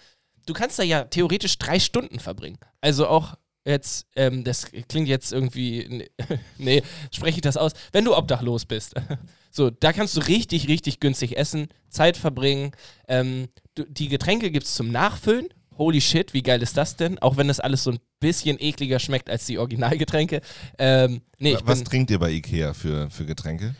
du 0.46 0.52
kannst 0.54 0.78
da 0.78 0.82
ja 0.82 1.04
theoretisch 1.04 1.58
drei 1.58 1.78
Stunden 1.78 2.18
verbringen. 2.20 2.58
Also 2.80 3.06
auch 3.06 3.34
jetzt, 3.66 4.06
ähm, 4.16 4.44
das 4.44 4.70
klingt 4.88 5.08
jetzt 5.08 5.32
irgendwie, 5.32 6.08
nee, 6.58 6.82
spreche 7.12 7.36
ich 7.38 7.42
das 7.42 7.56
aus, 7.56 7.72
wenn 7.92 8.04
du 8.04 8.16
obdachlos 8.16 8.64
bist. 8.64 8.94
So, 9.52 9.70
da 9.70 9.94
kannst 9.94 10.14
du 10.14 10.20
richtig, 10.20 10.68
richtig 10.68 11.00
günstig 11.00 11.38
essen, 11.38 11.68
Zeit 11.88 12.18
verbringen. 12.18 12.72
Ähm, 13.08 13.48
du, 13.74 13.84
die 13.88 14.08
Getränke 14.08 14.50
gibt 14.50 14.66
es 14.66 14.74
zum 14.74 14.90
Nachfüllen. 14.92 15.48
Holy 15.78 16.02
shit, 16.02 16.34
wie 16.34 16.42
geil 16.42 16.60
ist 16.62 16.76
das 16.76 16.96
denn? 16.96 17.18
Auch 17.20 17.38
wenn 17.38 17.48
das 17.48 17.58
alles 17.60 17.82
so 17.82 17.92
ein 17.92 17.98
bisschen 18.20 18.58
ekliger 18.60 18.98
schmeckt 18.98 19.30
als 19.30 19.46
die 19.46 19.56
Originalgetränke. 19.58 20.42
Ähm, 20.78 21.22
nee, 21.38 21.54
ich 21.54 21.66
Was 21.66 21.78
bin, 21.78 21.84
trinkt 21.86 22.10
ihr 22.10 22.18
bei 22.18 22.32
Ikea 22.32 22.74
für, 22.74 23.08
für 23.08 23.24
Getränke? 23.24 23.74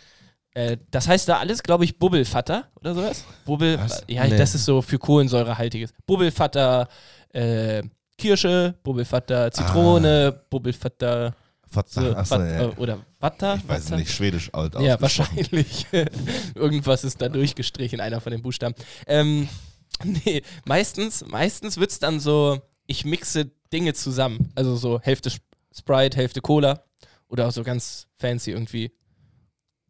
äh, 0.55 0.79
das 0.91 1.09
heißt 1.09 1.29
da 1.29 1.41
alles, 1.41 1.62
glaube 1.62 1.85
ich, 1.85 1.99
Bubbelfatter 1.99 2.71
oder 2.81 2.94
sowas? 2.94 3.25
Bubbel, 3.44 3.79
Was? 3.79 4.03
ja, 4.09 4.25
Nee. 4.27 4.39
das 4.39 4.55
ist 4.55 4.65
so 4.65 4.81
für 4.81 4.99
Kohlensäurehaltiges. 4.99 5.93
Bubbelfatter, 6.06 6.89
äh, 7.35 7.82
Kirsche, 8.19 8.75
Bubbelfatter, 8.83 9.51
Zitrone, 9.53 10.33
Bubbelfatter 10.51 11.35
Fotza, 11.69 12.01
so, 12.01 12.15
achso, 12.17 12.39
Wat- 12.39 12.49
ja. 12.49 12.79
oder 12.79 12.99
Watter. 13.19 13.57
Ich 13.57 13.69
weiß 13.69 13.79
es 13.81 13.87
Watter? 13.87 13.97
nicht, 13.99 14.13
schwedisch 14.13 14.51
alt 14.55 14.75
Ja, 14.81 15.01
wahrscheinlich. 15.01 15.87
Irgendwas 16.55 17.03
ist 17.05 17.21
da 17.21 17.29
durchgestrichen, 17.29 18.01
einer 18.01 18.21
von 18.21 18.31
den 18.33 18.41
Buchstaben. 18.43 18.75
Ähm, 19.07 19.49
nee, 20.05 20.43
meistens, 20.65 21.25
meistens 21.27 21.77
wird 21.77 21.91
es 21.91 21.99
dann 21.99 22.21
so, 22.21 22.61
ich 22.87 23.05
mixe 23.05 23.51
Dinge 23.73 23.95
zusammen. 23.95 24.53
Also 24.55 24.77
so 24.77 25.01
Hälfte 25.01 25.29
Sp- 25.35 25.43
Sprite, 25.77 26.17
Hälfte 26.17 26.41
Cola. 26.41 26.85
Oder 27.29 27.49
auch 27.49 27.53
so 27.53 27.65
ganz 27.65 28.07
fancy 28.17 28.53
irgendwie. 28.53 28.93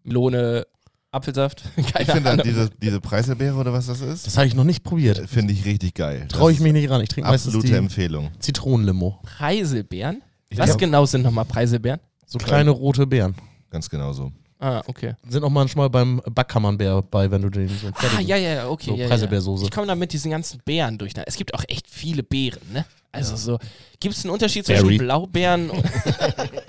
Melone, 0.02 0.66
Apfelsaft. 1.16 1.62
Keine 1.92 2.04
Ich 2.04 2.10
finde 2.10 2.42
diese, 2.44 2.70
diese 2.70 3.00
Preiselbeere 3.00 3.56
oder 3.56 3.72
was 3.72 3.86
das 3.86 4.00
ist, 4.00 4.26
Das 4.26 4.36
habe 4.36 4.46
ich 4.46 4.54
noch 4.54 4.64
nicht 4.64 4.84
probiert. 4.84 5.28
finde 5.28 5.52
ich 5.52 5.64
richtig 5.64 5.94
geil. 5.94 6.26
Traue 6.28 6.52
ich 6.52 6.60
mich 6.60 6.72
nicht 6.72 6.88
ran. 6.88 7.00
Ich 7.00 7.08
trinke 7.08 7.28
ist 7.28 7.32
meistens 7.32 7.54
Absolute 7.54 7.72
die 7.72 7.78
Empfehlung. 7.78 8.30
Zitronenlimo. 8.38 9.20
Preiselbeeren? 9.24 10.22
Ich 10.48 10.58
Was 10.58 10.76
genau 10.78 11.04
sind 11.06 11.22
nochmal 11.22 11.44
Preiselbeeren? 11.44 12.00
So 12.26 12.38
kleine 12.38 12.70
rote 12.70 13.06
Beeren. 13.06 13.34
Ganz 13.70 13.90
genau 13.90 14.12
so. 14.12 14.32
Ah, 14.58 14.82
okay. 14.86 15.14
Sind 15.28 15.44
auch 15.44 15.50
manchmal 15.50 15.90
beim 15.90 16.22
Backkammernbär 16.30 17.02
bei, 17.02 17.30
wenn 17.30 17.42
du 17.42 17.50
den 17.50 17.68
so 17.68 17.88
Ah, 17.88 18.20
ja, 18.20 18.36
ja, 18.36 18.54
ja, 18.54 18.68
okay. 18.68 18.90
So 18.90 18.96
ja, 18.96 19.02
ja. 19.02 19.08
Preiselbeersoße. 19.08 19.64
Ich 19.64 19.70
komme 19.70 19.86
da 19.86 19.94
mit 19.94 20.12
diesen 20.12 20.30
ganzen 20.30 20.60
Beeren 20.64 20.96
durch. 20.96 21.12
Es 21.26 21.36
gibt 21.36 21.52
auch 21.52 21.62
echt 21.68 21.86
viele 21.88 22.22
Beeren, 22.22 22.62
ne? 22.72 22.86
Also 23.12 23.36
so, 23.36 23.58
gibt 24.00 24.14
es 24.14 24.24
einen 24.24 24.32
Unterschied 24.32 24.66
zwischen 24.66 24.82
Berry. 24.82 24.98
Blaubeeren 24.98 25.70
und... 25.70 25.84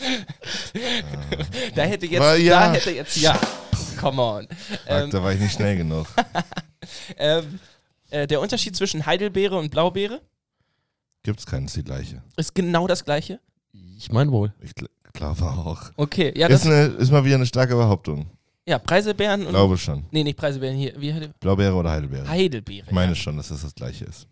da 1.74 1.82
hätte 1.82 2.06
jetzt, 2.06 2.38
ja. 2.38 2.60
da 2.60 2.72
hätte 2.72 2.90
jetzt, 2.90 3.16
ja, 3.16 3.38
come 3.98 4.22
on. 4.22 4.48
Ähm, 4.86 5.10
da 5.10 5.22
war 5.22 5.32
ich 5.32 5.40
nicht 5.40 5.54
schnell 5.54 5.76
genug. 5.76 6.06
ähm, 7.16 7.58
äh, 8.10 8.26
der 8.26 8.40
Unterschied 8.40 8.76
zwischen 8.76 9.06
Heidelbeere 9.06 9.56
und 9.56 9.70
Blaubeere 9.70 10.20
Gibt's 11.22 11.44
keinen, 11.44 11.66
ist 11.66 11.76
die 11.76 11.84
gleiche. 11.84 12.22
ist 12.36 12.54
genau 12.54 12.86
das 12.86 13.04
gleiche. 13.04 13.40
Ich 13.98 14.10
meine 14.10 14.32
wohl. 14.32 14.54
Ich 14.60 14.70
gl- 14.72 14.88
glaube 15.12 15.44
auch. 15.44 15.90
Okay, 15.96 16.32
ja, 16.34 16.46
ist, 16.46 16.64
das, 16.64 16.66
eine, 16.66 16.84
ist 16.96 17.10
mal 17.10 17.24
wieder 17.24 17.34
eine 17.34 17.46
starke 17.46 17.74
Behauptung. 17.76 18.26
ja, 18.66 18.78
Preiselbeeren 18.78 19.42
und... 19.44 19.50
Glaube 19.50 19.76
schon. 19.76 20.04
Nee, 20.10 20.24
nicht 20.24 20.38
Preiselbeeren, 20.38 20.76
hier, 20.76 20.94
wie 20.98 21.12
Blaubeere 21.40 21.74
oder 21.74 21.90
Heidelbeere? 21.90 22.26
Heidelbeere. 22.26 22.86
Ich 22.86 22.92
meine 22.92 23.14
schon, 23.14 23.36
dass 23.36 23.48
das 23.48 23.60
das 23.60 23.74
gleiche 23.74 24.06
ist. 24.06 24.26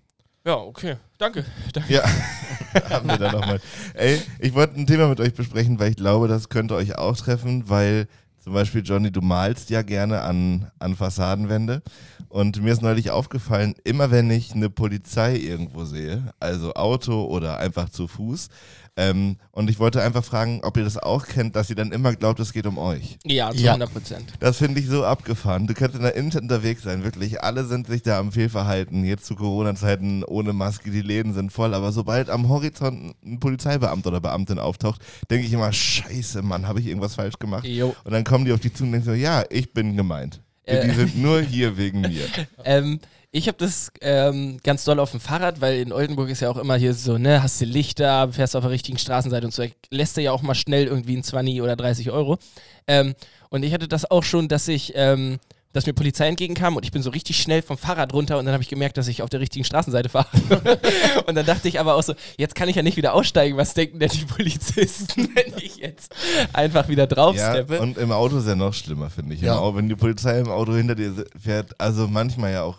Ja, 0.44 0.56
okay, 0.56 0.96
danke. 1.18 1.44
danke. 1.72 1.92
Ja, 1.92 2.02
haben 2.90 3.08
wir 3.08 3.18
da 3.18 3.32
nochmal. 3.32 3.60
Ey, 3.94 4.20
ich 4.38 4.54
wollte 4.54 4.80
ein 4.80 4.86
Thema 4.86 5.08
mit 5.08 5.20
euch 5.20 5.34
besprechen, 5.34 5.78
weil 5.78 5.90
ich 5.90 5.96
glaube, 5.96 6.28
das 6.28 6.48
könnte 6.48 6.74
euch 6.74 6.96
auch 6.96 7.16
treffen, 7.16 7.68
weil 7.68 8.08
zum 8.48 8.54
Beispiel, 8.54 8.82
Johnny, 8.82 9.10
du 9.10 9.20
malst 9.20 9.68
ja 9.68 9.82
gerne 9.82 10.22
an, 10.22 10.70
an 10.78 10.96
Fassadenwände. 10.96 11.82
Und 12.30 12.62
mir 12.62 12.72
ist 12.72 12.80
neulich 12.80 13.10
aufgefallen, 13.10 13.74
immer 13.84 14.10
wenn 14.10 14.30
ich 14.30 14.54
eine 14.54 14.70
Polizei 14.70 15.36
irgendwo 15.36 15.84
sehe, 15.84 16.32
also 16.40 16.72
Auto 16.74 17.24
oder 17.24 17.58
einfach 17.58 17.90
zu 17.90 18.06
Fuß, 18.06 18.48
ähm, 18.98 19.36
und 19.52 19.70
ich 19.70 19.78
wollte 19.78 20.02
einfach 20.02 20.24
fragen, 20.24 20.58
ob 20.64 20.76
ihr 20.76 20.82
das 20.82 20.98
auch 20.98 21.24
kennt, 21.24 21.54
dass 21.54 21.70
ihr 21.70 21.76
dann 21.76 21.92
immer 21.92 22.16
glaubt, 22.16 22.40
es 22.40 22.52
geht 22.52 22.66
um 22.66 22.78
euch. 22.78 23.16
Ja, 23.24 23.52
zu 23.52 23.58
Ja. 23.58 23.70
100 23.74 23.92
Prozent. 23.92 24.32
Das 24.40 24.56
finde 24.58 24.80
ich 24.80 24.88
so 24.88 25.04
abgefahren. 25.04 25.68
Du 25.68 25.74
kannst 25.74 25.94
in 25.94 26.02
der 26.02 26.16
Internet 26.16 26.50
unterwegs 26.50 26.82
sein, 26.82 27.04
wirklich. 27.04 27.40
Alle 27.40 27.64
sind 27.64 27.86
sich 27.86 28.02
da 28.02 28.18
am 28.18 28.32
Fehlverhalten. 28.32 29.04
Jetzt 29.04 29.26
zu 29.26 29.36
Corona-Zeiten 29.36 30.24
ohne 30.24 30.52
Maske, 30.52 30.90
die 30.90 31.00
Läden 31.02 31.32
sind 31.32 31.52
voll. 31.52 31.74
Aber 31.74 31.92
sobald 31.92 32.28
am 32.28 32.48
Horizont 32.48 33.14
ein 33.24 33.38
Polizeibeamter 33.38 34.08
oder 34.08 34.20
Beamtin 34.20 34.58
auftaucht, 34.58 35.00
denke 35.30 35.46
ich 35.46 35.52
immer, 35.52 35.72
scheiße, 35.72 36.42
Mann, 36.42 36.66
habe 36.66 36.80
ich 36.80 36.86
irgendwas 36.88 37.14
falsch 37.14 37.38
gemacht? 37.38 37.64
Jo. 37.66 37.94
Und 38.02 38.12
dann 38.12 38.24
kommen 38.24 38.46
die 38.46 38.52
auf 38.52 38.58
die 38.60 38.72
zu 38.72 38.82
und 38.82 38.90
denken 38.90 39.06
so, 39.06 39.12
ja, 39.12 39.44
ich 39.48 39.72
bin 39.72 39.96
gemeint. 39.96 40.40
Äh. 40.64 40.88
Die 40.88 40.94
sind 40.94 41.16
nur 41.22 41.40
hier 41.40 41.76
wegen 41.76 42.00
mir. 42.00 42.24
Ähm, 42.64 42.98
ich 43.38 43.48
habe 43.48 43.58
das 43.58 43.90
ähm, 44.00 44.58
ganz 44.62 44.84
doll 44.84 45.00
auf 45.00 45.12
dem 45.12 45.20
Fahrrad, 45.20 45.60
weil 45.60 45.80
in 45.80 45.92
Oldenburg 45.92 46.28
ist 46.28 46.40
ja 46.40 46.50
auch 46.50 46.56
immer 46.58 46.76
hier 46.76 46.92
so, 46.94 47.16
ne, 47.18 47.42
hast 47.42 47.60
du 47.60 47.64
Lichter, 47.64 48.32
fährst 48.32 48.54
auf 48.56 48.62
der 48.62 48.70
richtigen 48.70 48.98
Straßenseite 48.98 49.46
und 49.46 49.54
so, 49.54 49.64
lässt 49.90 50.16
du 50.16 50.20
ja 50.22 50.32
auch 50.32 50.42
mal 50.42 50.54
schnell 50.54 50.86
irgendwie 50.86 51.16
ein 51.16 51.22
20 51.24 51.62
oder 51.62 51.76
30 51.76 52.10
Euro. 52.10 52.38
Ähm, 52.86 53.14
und 53.50 53.62
ich 53.64 53.72
hatte 53.72 53.88
das 53.88 54.10
auch 54.10 54.22
schon, 54.24 54.48
dass 54.48 54.68
ich 54.68 54.92
ähm, 54.94 55.38
dass 55.74 55.84
mir 55.86 55.92
Polizei 55.92 56.26
entgegenkam 56.28 56.76
und 56.76 56.84
ich 56.86 56.92
bin 56.92 57.02
so 57.02 57.10
richtig 57.10 57.36
schnell 57.36 57.60
vom 57.60 57.76
Fahrrad 57.76 58.14
runter 58.14 58.38
und 58.38 58.46
dann 58.46 58.54
habe 58.54 58.62
ich 58.62 58.70
gemerkt, 58.70 58.96
dass 58.96 59.06
ich 59.06 59.20
auf 59.22 59.28
der 59.28 59.40
richtigen 59.40 59.64
Straßenseite 59.66 60.08
fahre. 60.08 60.26
und 61.26 61.34
dann 61.34 61.44
dachte 61.44 61.68
ich 61.68 61.78
aber 61.78 61.94
auch 61.94 62.02
so, 62.02 62.14
jetzt 62.38 62.54
kann 62.54 62.70
ich 62.70 62.76
ja 62.76 62.82
nicht 62.82 62.96
wieder 62.96 63.12
aussteigen, 63.12 63.56
was 63.58 63.74
denken 63.74 63.98
denn 64.00 64.08
die 64.10 64.24
Polizisten, 64.24 65.28
wenn 65.34 65.52
ich 65.62 65.76
jetzt 65.76 66.14
einfach 66.54 66.88
wieder 66.88 67.02
Ja, 67.02 67.06
draufsteppe? 67.06 67.80
und 67.80 67.98
im 67.98 68.12
Auto 68.12 68.38
ist 68.38 68.48
ja 68.48 68.54
noch 68.56 68.72
schlimmer, 68.72 69.10
finde 69.10 69.34
ich. 69.34 69.42
Ja. 69.42 69.58
Au- 69.58 69.74
wenn 69.76 69.88
die 69.90 69.94
Polizei 69.94 70.38
im 70.40 70.48
Auto 70.48 70.74
hinter 70.74 70.94
dir 70.94 71.12
fährt, 71.38 71.78
also 71.78 72.08
manchmal 72.08 72.52
ja 72.52 72.62
auch, 72.62 72.78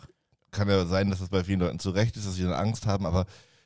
kann 0.52 0.68
ja 0.70 0.86
sein, 0.86 1.10
dass 1.10 1.20
das 1.20 1.30
bei 1.30 1.44
vielen 1.44 1.60
Leuten 1.60 1.80
zu 1.80 1.90
Recht 1.92 2.16
ist, 2.18 2.28
dass 2.28 2.36
sie 2.36 2.44
dann 2.44 2.54
Angst 2.54 2.86
haben, 2.86 3.06
aber 3.06 3.26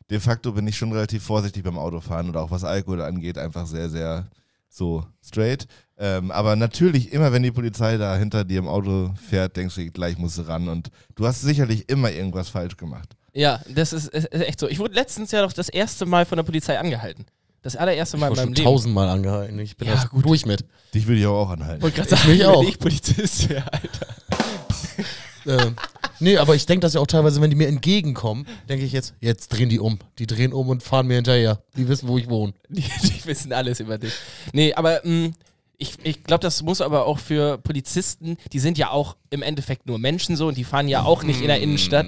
de 0.09 0.19
facto 0.19 0.51
bin 0.51 0.67
ich 0.67 0.77
schon 0.77 0.91
relativ 0.91 1.23
vorsichtig 1.23 1.63
beim 1.63 1.77
Autofahren 1.77 2.27
und 2.27 2.37
auch 2.37 2.51
was 2.51 2.63
Alkohol 2.63 3.01
angeht, 3.01 3.37
einfach 3.37 3.65
sehr, 3.65 3.89
sehr 3.89 4.27
so 4.69 5.05
straight. 5.23 5.67
Ähm, 5.97 6.31
aber 6.31 6.55
natürlich, 6.55 7.13
immer 7.13 7.31
wenn 7.31 7.43
die 7.43 7.51
Polizei 7.51 7.97
da 7.97 8.15
hinter 8.17 8.43
dir 8.43 8.59
im 8.59 8.67
Auto 8.67 9.13
fährt, 9.29 9.55
denkst 9.55 9.75
du, 9.75 9.89
gleich 9.91 10.17
musst 10.17 10.37
du 10.39 10.41
ran 10.41 10.67
und 10.67 10.89
du 11.15 11.25
hast 11.27 11.41
sicherlich 11.41 11.87
immer 11.89 12.11
irgendwas 12.11 12.49
falsch 12.49 12.75
gemacht. 12.77 13.15
Ja, 13.33 13.61
das 13.73 13.93
ist, 13.93 14.07
ist, 14.09 14.31
echt 14.33 14.59
so. 14.59 14.67
Ich 14.67 14.79
wurde 14.79 14.93
letztens 14.95 15.31
ja 15.31 15.41
doch 15.41 15.53
das 15.53 15.69
erste 15.69 16.05
Mal 16.05 16.25
von 16.25 16.35
der 16.37 16.43
Polizei 16.43 16.77
angehalten. 16.79 17.25
Das 17.61 17.75
allererste 17.75 18.17
Mal 18.17 18.27
Ich 18.27 18.31
in 18.31 18.31
wurde 18.31 18.41
meinem 18.41 18.47
schon 18.47 18.55
Leben. 18.55 18.65
tausendmal 18.65 19.09
angehalten. 19.09 19.59
Ich 19.59 19.77
bin 19.77 19.87
Ja, 19.87 19.95
da 19.95 20.03
gut. 20.05 20.25
durch 20.25 20.45
mit. 20.45 20.65
Dich 20.93 21.07
würde 21.07 21.19
ich 21.21 21.25
aber 21.25 21.37
auch 21.37 21.49
anhalten. 21.51 21.81
wollte 21.81 21.95
gerade 22.01 22.13
Ich 22.13 22.19
sagen, 22.19 22.31
mich 22.31 22.39
wenn 22.41 22.47
auch. 22.47 22.63
ich 22.67 22.77
Polizist 22.79 23.49
wäre, 23.49 23.71
Alter. 23.71 24.07
äh, 25.45 25.71
nee, 26.19 26.37
aber 26.37 26.55
ich 26.55 26.65
denke 26.65 26.81
das 26.81 26.93
ja 26.93 27.01
auch 27.01 27.07
teilweise, 27.07 27.41
wenn 27.41 27.49
die 27.49 27.55
mir 27.55 27.67
entgegenkommen, 27.67 28.45
denke 28.69 28.85
ich 28.85 28.91
jetzt, 28.91 29.13
jetzt 29.21 29.49
drehen 29.49 29.69
die 29.69 29.79
um. 29.79 29.99
Die 30.19 30.27
drehen 30.27 30.53
um 30.53 30.69
und 30.69 30.83
fahren 30.83 31.07
mir 31.07 31.15
hinterher. 31.15 31.61
Die 31.77 31.87
wissen, 31.87 32.07
wo 32.07 32.17
ich 32.17 32.29
wohne. 32.29 32.53
Die, 32.69 32.81
die 32.81 33.25
wissen 33.25 33.53
alles 33.53 33.79
über 33.79 33.97
dich. 33.97 34.13
Nee, 34.53 34.73
aber 34.73 35.01
mh, 35.03 35.31
ich, 35.77 35.97
ich 36.03 36.23
glaube, 36.23 36.41
das 36.41 36.61
muss 36.63 36.79
aber 36.81 37.05
auch 37.05 37.19
für 37.19 37.57
Polizisten, 37.57 38.37
die 38.53 38.59
sind 38.59 38.77
ja 38.77 38.91
auch 38.91 39.17
im 39.31 39.41
Endeffekt 39.41 39.85
nur 39.87 39.99
Menschen 39.99 40.35
so 40.37 40.47
und 40.47 40.57
die 40.57 40.63
fahren 40.63 40.87
ja 40.87 41.03
auch 41.03 41.23
nicht 41.23 41.41
in 41.41 41.47
der 41.47 41.59
Innenstadt. 41.61 42.05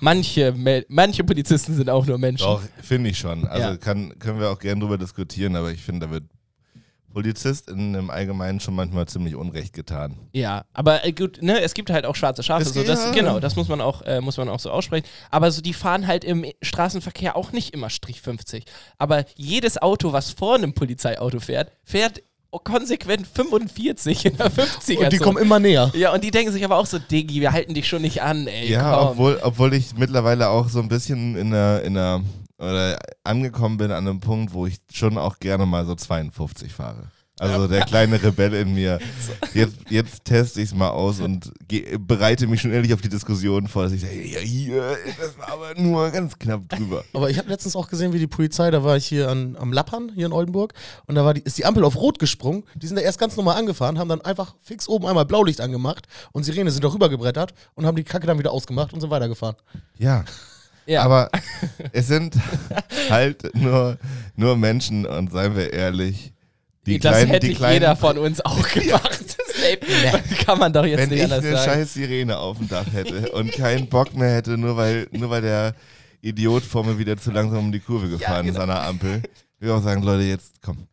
Manche, 0.00 0.54
manche 0.88 1.24
Polizisten 1.24 1.74
sind 1.76 1.90
auch 1.90 2.06
nur 2.06 2.16
Menschen. 2.18 2.46
Doch, 2.46 2.62
finde 2.82 3.10
ich 3.10 3.18
schon. 3.18 3.46
Also 3.46 3.68
Ja. 3.70 3.76
kann, 3.76 4.18
können 4.18 4.40
wir 4.40 4.50
auch 4.50 4.58
gerne 4.58 4.80
drüber 4.80 4.96
diskutieren, 4.98 5.56
aber 5.56 5.70
ich 5.72 5.82
finde, 5.82 6.06
da 6.06 6.12
wird 6.12 6.24
PolizistInnen 7.12 7.94
im 7.94 8.10
Allgemeinen 8.10 8.60
schon 8.60 8.74
manchmal 8.74 9.06
ziemlich 9.06 9.34
Unrecht 9.34 9.72
getan. 9.72 10.18
Ja, 10.32 10.64
aber 10.72 11.04
äh, 11.04 11.12
gut, 11.12 11.42
ne, 11.42 11.60
es 11.60 11.74
gibt 11.74 11.90
halt 11.90 12.06
auch 12.06 12.14
schwarze 12.14 12.42
Schafe. 12.42 12.64
So, 12.64 12.82
das, 12.82 13.04
ja. 13.04 13.10
Genau, 13.12 13.40
das 13.40 13.56
muss 13.56 13.68
man 13.68 13.80
auch, 13.80 14.02
äh, 14.02 14.20
muss 14.20 14.36
man 14.36 14.48
auch 14.48 14.60
so 14.60 14.70
aussprechen. 14.70 15.06
Aber 15.30 15.50
so, 15.50 15.62
die 15.62 15.74
fahren 15.74 16.06
halt 16.06 16.24
im 16.24 16.44
Straßenverkehr 16.62 17.36
auch 17.36 17.52
nicht 17.52 17.74
immer 17.74 17.90
Strich 17.90 18.20
50. 18.20 18.64
Aber 18.98 19.24
jedes 19.36 19.80
Auto, 19.80 20.12
was 20.12 20.30
vor 20.30 20.56
einem 20.56 20.74
Polizeiauto 20.74 21.40
fährt, 21.40 21.72
fährt 21.84 22.22
konsequent 22.64 23.26
45 23.26 24.24
in 24.24 24.36
der 24.36 24.50
50er. 24.50 25.04
Und 25.04 25.12
die 25.12 25.18
kommen 25.18 25.38
immer 25.38 25.58
näher. 25.58 25.90
Ja, 25.94 26.12
und 26.12 26.24
die 26.24 26.30
denken 26.30 26.52
sich 26.52 26.64
aber 26.64 26.76
auch 26.76 26.86
so, 26.86 26.98
Diggi, 26.98 27.40
wir 27.40 27.52
halten 27.52 27.74
dich 27.74 27.86
schon 27.86 28.02
nicht 28.02 28.22
an, 28.22 28.46
ey. 28.46 28.70
ja, 28.70 28.96
komm. 28.96 29.08
obwohl, 29.08 29.38
obwohl 29.42 29.74
ich 29.74 29.94
mittlerweile 29.96 30.48
auch 30.48 30.68
so 30.68 30.80
ein 30.80 30.88
bisschen 30.88 31.36
in 31.36 31.50
der, 31.50 31.82
in 31.82 31.94
der, 31.94 32.22
oder 32.58 32.98
angekommen 33.24 33.76
bin 33.76 33.90
an 33.90 34.06
einem 34.06 34.20
Punkt, 34.20 34.52
wo 34.52 34.66
ich 34.66 34.78
schon 34.92 35.16
auch 35.16 35.38
gerne 35.38 35.66
mal 35.66 35.86
so 35.86 35.94
52 35.94 36.72
fahre. 36.72 37.10
Also 37.40 37.68
der 37.68 37.84
kleine 37.84 38.20
Rebell 38.20 38.52
in 38.54 38.74
mir. 38.74 38.98
Jetzt, 39.54 39.76
jetzt 39.90 40.24
teste 40.24 40.60
ich 40.60 40.70
es 40.70 40.74
mal 40.74 40.90
aus 40.90 41.20
und 41.20 41.52
geh, 41.68 41.96
bereite 41.98 42.46
mich 42.46 42.60
schon 42.60 42.72
ehrlich 42.72 42.92
auf 42.92 43.00
die 43.00 43.08
Diskussion 43.08 43.68
vor, 43.68 43.84
dass 43.84 43.92
ich 43.92 44.00
sage, 44.00 44.20
ja, 44.26 44.40
hier, 44.40 44.96
das 45.18 45.38
war 45.38 45.52
aber 45.52 45.80
nur 45.80 46.10
ganz 46.10 46.38
knapp 46.38 46.68
drüber. 46.68 47.04
Aber 47.14 47.30
ich 47.30 47.38
habe 47.38 47.48
letztens 47.48 47.76
auch 47.76 47.88
gesehen, 47.88 48.12
wie 48.12 48.18
die 48.18 48.26
Polizei, 48.26 48.70
da 48.70 48.82
war 48.82 48.96
ich 48.96 49.06
hier 49.06 49.28
an, 49.28 49.56
am 49.56 49.72
Lappern, 49.72 50.10
hier 50.14 50.26
in 50.26 50.32
Oldenburg, 50.32 50.74
und 51.06 51.14
da 51.14 51.24
war 51.24 51.34
die, 51.34 51.42
ist 51.42 51.58
die 51.58 51.64
Ampel 51.64 51.84
auf 51.84 51.96
Rot 51.96 52.18
gesprungen. 52.18 52.64
Die 52.74 52.86
sind 52.86 52.96
da 52.96 53.02
erst 53.02 53.20
ganz 53.20 53.36
normal 53.36 53.56
angefahren, 53.56 53.98
haben 53.98 54.08
dann 54.08 54.20
einfach 54.20 54.56
fix 54.60 54.88
oben 54.88 55.06
einmal 55.06 55.24
Blaulicht 55.24 55.60
angemacht 55.60 56.08
und 56.32 56.42
Sirene 56.42 56.70
sind 56.70 56.82
da 56.82 56.92
rübergebrettert 56.92 57.54
und 57.74 57.86
haben 57.86 57.96
die 57.96 58.04
Kacke 58.04 58.26
dann 58.26 58.38
wieder 58.38 58.50
ausgemacht 58.50 58.92
und 58.92 59.00
sind 59.00 59.10
weitergefahren. 59.10 59.56
Ja, 59.96 60.24
ja. 60.88 61.02
aber 61.02 61.30
es 61.92 62.06
sind 62.08 62.34
halt 63.10 63.54
nur, 63.54 63.98
nur 64.36 64.56
Menschen 64.56 65.06
und 65.06 65.30
seien 65.32 65.54
wir 65.56 65.72
ehrlich, 65.72 66.32
die 66.86 66.98
das 66.98 67.12
kleinen, 67.12 67.30
hätte 67.30 67.46
die 67.46 67.54
kleinen, 67.54 67.74
jeder 67.74 67.96
von 67.96 68.18
uns 68.18 68.40
auch 68.44 68.68
gemacht. 68.70 69.36
Kann 70.44 70.58
man 70.58 70.72
doch 70.72 70.84
jetzt 70.86 70.98
wenn 71.00 71.08
nicht 71.10 71.18
ich 71.18 71.24
anders 71.24 71.44
eine 71.44 71.56
sagen. 71.56 71.70
scheiß 71.72 71.94
Sirene 71.94 72.38
auf 72.38 72.58
dem 72.58 72.68
Dach 72.68 72.86
hätte 72.92 73.30
und 73.32 73.52
keinen 73.52 73.88
Bock 73.88 74.14
mehr 74.14 74.34
hätte, 74.36 74.56
nur 74.56 74.76
weil, 74.76 75.06
nur 75.10 75.28
weil 75.30 75.42
der 75.42 75.74
Idiot 76.22 76.62
vor 76.62 76.84
mir 76.84 76.98
wieder 76.98 77.16
zu 77.16 77.30
langsam 77.30 77.58
um 77.58 77.72
die 77.72 77.80
Kurve 77.80 78.08
gefahren 78.08 78.46
ist 78.46 78.52
genau. 78.54 78.62
an 78.62 78.68
der 78.68 78.82
Ampel, 78.84 79.10
würde 79.10 79.22
ich 79.62 79.70
auch 79.70 79.82
sagen, 79.82 80.02
Leute, 80.02 80.22
jetzt 80.22 80.62
komm. 80.62 80.86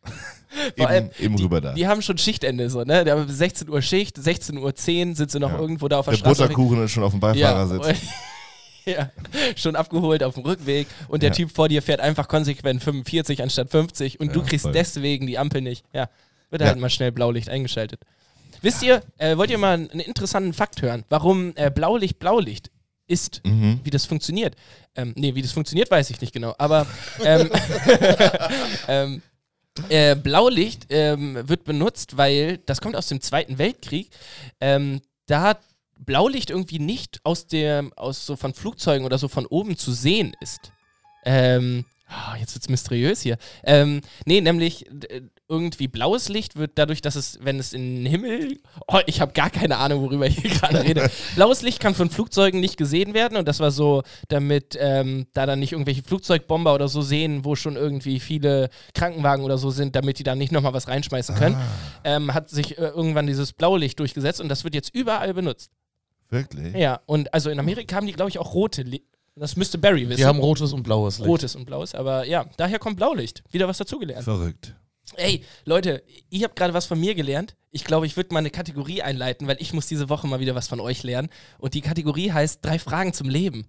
Vor 0.76 0.88
allem, 0.88 1.06
eben, 1.18 1.24
eben 1.24 1.36
die, 1.36 1.42
rüber 1.44 1.60
da. 1.60 1.72
Die 1.74 1.86
haben 1.86 2.02
schon 2.02 2.18
Schichtende 2.18 2.68
so, 2.70 2.82
ne? 2.82 3.04
Der 3.04 3.16
haben 3.18 3.28
16 3.28 3.68
Uhr 3.68 3.82
Schicht, 3.82 4.16
16 4.16 4.58
Uhr 4.58 4.74
10 4.74 5.14
sind 5.14 5.30
sie 5.30 5.38
noch 5.38 5.52
Ja. 5.52 5.58
irgendwo 5.58 5.88
da 5.88 5.98
auf 5.98 6.06
der, 6.06 6.12
der 6.14 6.18
Straße. 6.18 6.42
Butterkuchen 6.42 6.84
ist 6.84 6.90
schon 6.92 7.02
auf 7.04 7.12
dem 7.12 7.20
Beifahrersitz. 7.20 7.86
und- 7.86 7.96
ja, 8.92 9.10
schon 9.56 9.76
abgeholt 9.76 10.22
auf 10.22 10.34
dem 10.34 10.44
Rückweg 10.44 10.86
und 11.08 11.22
der 11.22 11.30
Ja. 11.30 11.34
Typ 11.34 11.50
vor 11.54 11.68
dir 11.68 11.82
fährt 11.82 12.00
einfach 12.00 12.28
konsequent 12.28 12.82
45 12.82 13.42
anstatt 13.42 13.70
50 13.70 14.20
und 14.20 14.34
du 14.34 14.40
Ja, 14.40 14.46
kriegst 14.46 14.62
voll. 14.64 14.72
deswegen 14.72 15.26
die 15.26 15.38
Ampel 15.38 15.60
nicht. 15.60 15.84
Ja, 15.92 16.08
wird 16.50 16.62
halt 16.62 16.78
mal 16.78 16.90
schnell 16.90 17.12
Blaulicht 17.12 17.48
eingeschaltet. 17.48 18.00
Wisst 18.62 18.82
ihr, 18.82 19.02
äh, 19.18 19.36
wollt 19.36 19.50
ihr 19.50 19.58
mal 19.58 19.74
einen 19.74 20.00
interessanten 20.00 20.52
Fakt 20.52 20.80
hören, 20.82 21.04
warum 21.08 21.52
äh, 21.56 21.70
Blaulicht 21.70 22.18
Blaulicht 22.18 22.70
ist? 23.08 23.40
Mhm. 23.44 23.80
wie 23.84 23.90
das 23.90 24.04
funktioniert. 24.06 24.56
Ähm, 24.96 25.12
nee, 25.16 25.34
wie 25.34 25.42
das 25.42 25.52
funktioniert, 25.52 25.90
weiß 25.90 26.10
ich 26.10 26.20
nicht 26.20 26.32
genau. 26.32 26.54
Aber 26.58 26.86
ähm, 27.22 27.50
ähm, 28.88 29.22
äh, 29.88 30.16
Blaulicht 30.16 30.86
ähm, 30.90 31.38
wird 31.48 31.64
benutzt, 31.64 32.16
weil 32.16 32.58
das 32.66 32.80
kommt 32.80 32.96
aus 32.96 33.08
dem 33.08 33.20
Zweiten 33.20 33.58
Weltkrieg. 33.58 34.10
Ähm, 34.60 35.00
da 35.26 35.42
hat 35.42 35.60
Blaulicht 35.96 36.50
irgendwie 36.50 36.78
nicht 36.78 37.20
aus 37.24 37.46
der, 37.46 37.90
aus 37.96 38.26
so 38.26 38.36
von 38.36 38.54
Flugzeugen 38.54 39.04
oder 39.04 39.18
so 39.18 39.28
von 39.28 39.46
oben 39.46 39.76
zu 39.76 39.92
sehen 39.92 40.34
ist. 40.40 40.72
Ähm, 41.24 41.84
ah, 42.06 42.36
jetzt 42.38 42.54
wird's 42.54 42.68
mysteriös 42.68 43.20
hier. 43.20 43.38
Ähm, 43.64 44.00
nee, 44.24 44.40
nämlich 44.40 44.86
irgendwie 45.48 45.86
blaues 45.86 46.28
Licht 46.28 46.56
wird 46.56 46.72
dadurch, 46.74 47.00
dass 47.00 47.14
es, 47.14 47.38
wenn 47.42 47.58
es 47.58 47.72
in 47.72 47.96
den 47.96 48.06
Himmel. 48.06 48.58
Oh, 48.88 48.98
ich 49.06 49.20
habe 49.20 49.32
gar 49.32 49.50
keine 49.50 49.76
Ahnung, 49.78 50.02
worüber 50.02 50.26
ich 50.26 50.38
hier 50.38 50.50
gerade 50.50 50.82
rede. 50.82 51.10
blaues 51.36 51.62
Licht 51.62 51.80
kann 51.80 51.94
von 51.94 52.10
Flugzeugen 52.10 52.60
nicht 52.60 52.76
gesehen 52.76 53.14
werden 53.14 53.36
und 53.36 53.46
das 53.46 53.60
war 53.60 53.70
so, 53.70 54.02
damit 54.28 54.76
ähm, 54.80 55.26
da 55.34 55.46
dann 55.46 55.60
nicht 55.60 55.72
irgendwelche 55.72 56.02
Flugzeugbomber 56.02 56.74
oder 56.74 56.88
so 56.88 57.00
sehen, 57.00 57.44
wo 57.44 57.54
schon 57.54 57.76
irgendwie 57.76 58.18
viele 58.18 58.70
Krankenwagen 58.94 59.44
oder 59.44 59.58
so 59.58 59.70
sind, 59.70 59.94
damit 59.94 60.18
die 60.18 60.24
da 60.24 60.34
nicht 60.34 60.52
nochmal 60.52 60.74
was 60.74 60.88
reinschmeißen 60.88 61.36
können, 61.36 61.56
ähm, 62.04 62.34
hat 62.34 62.50
sich 62.50 62.76
äh, 62.78 62.82
irgendwann 62.82 63.26
dieses 63.26 63.52
Blaulicht 63.52 64.00
durchgesetzt 64.00 64.40
und 64.40 64.48
das 64.48 64.64
wird 64.64 64.74
jetzt 64.74 64.94
überall 64.94 65.32
benutzt. 65.32 65.70
Wirklich? 66.30 66.74
Ja, 66.74 67.00
und 67.06 67.32
also 67.32 67.50
in 67.50 67.58
Amerika 67.58 67.96
haben 67.96 68.06
die, 68.06 68.12
glaube 68.12 68.30
ich, 68.30 68.38
auch 68.38 68.54
rote 68.54 68.82
Licht. 68.82 69.04
Das 69.38 69.54
müsste 69.56 69.76
Barry 69.76 70.08
wissen. 70.08 70.16
Die 70.16 70.24
haben 70.24 70.38
rotes 70.38 70.72
und 70.72 70.82
blaues 70.82 71.18
Licht. 71.18 71.28
rotes 71.28 71.56
und 71.56 71.66
blaues, 71.66 71.94
aber 71.94 72.26
ja, 72.26 72.46
daher 72.56 72.78
kommt 72.78 72.96
Blaulicht. 72.96 73.44
Wieder 73.50 73.68
was 73.68 73.76
dazugelernt. 73.76 74.24
Verrückt. 74.24 74.74
Ey, 75.14 75.44
Leute, 75.64 76.02
ihr 76.30 76.44
habt 76.44 76.56
gerade 76.56 76.74
was 76.74 76.86
von 76.86 76.98
mir 76.98 77.14
gelernt. 77.14 77.54
Ich 77.70 77.84
glaube, 77.84 78.06
ich 78.06 78.16
würde 78.16 78.32
mal 78.32 78.40
eine 78.40 78.50
Kategorie 78.50 79.02
einleiten, 79.02 79.46
weil 79.46 79.58
ich 79.60 79.72
muss 79.72 79.86
diese 79.86 80.08
Woche 80.08 80.26
mal 80.26 80.40
wieder 80.40 80.54
was 80.54 80.68
von 80.68 80.80
euch 80.80 81.02
lernen. 81.02 81.28
Und 81.58 81.74
die 81.74 81.80
Kategorie 81.80 82.32
heißt 82.32 82.64
drei 82.64 82.78
Fragen 82.78 83.12
zum 83.12 83.28
Leben. 83.28 83.66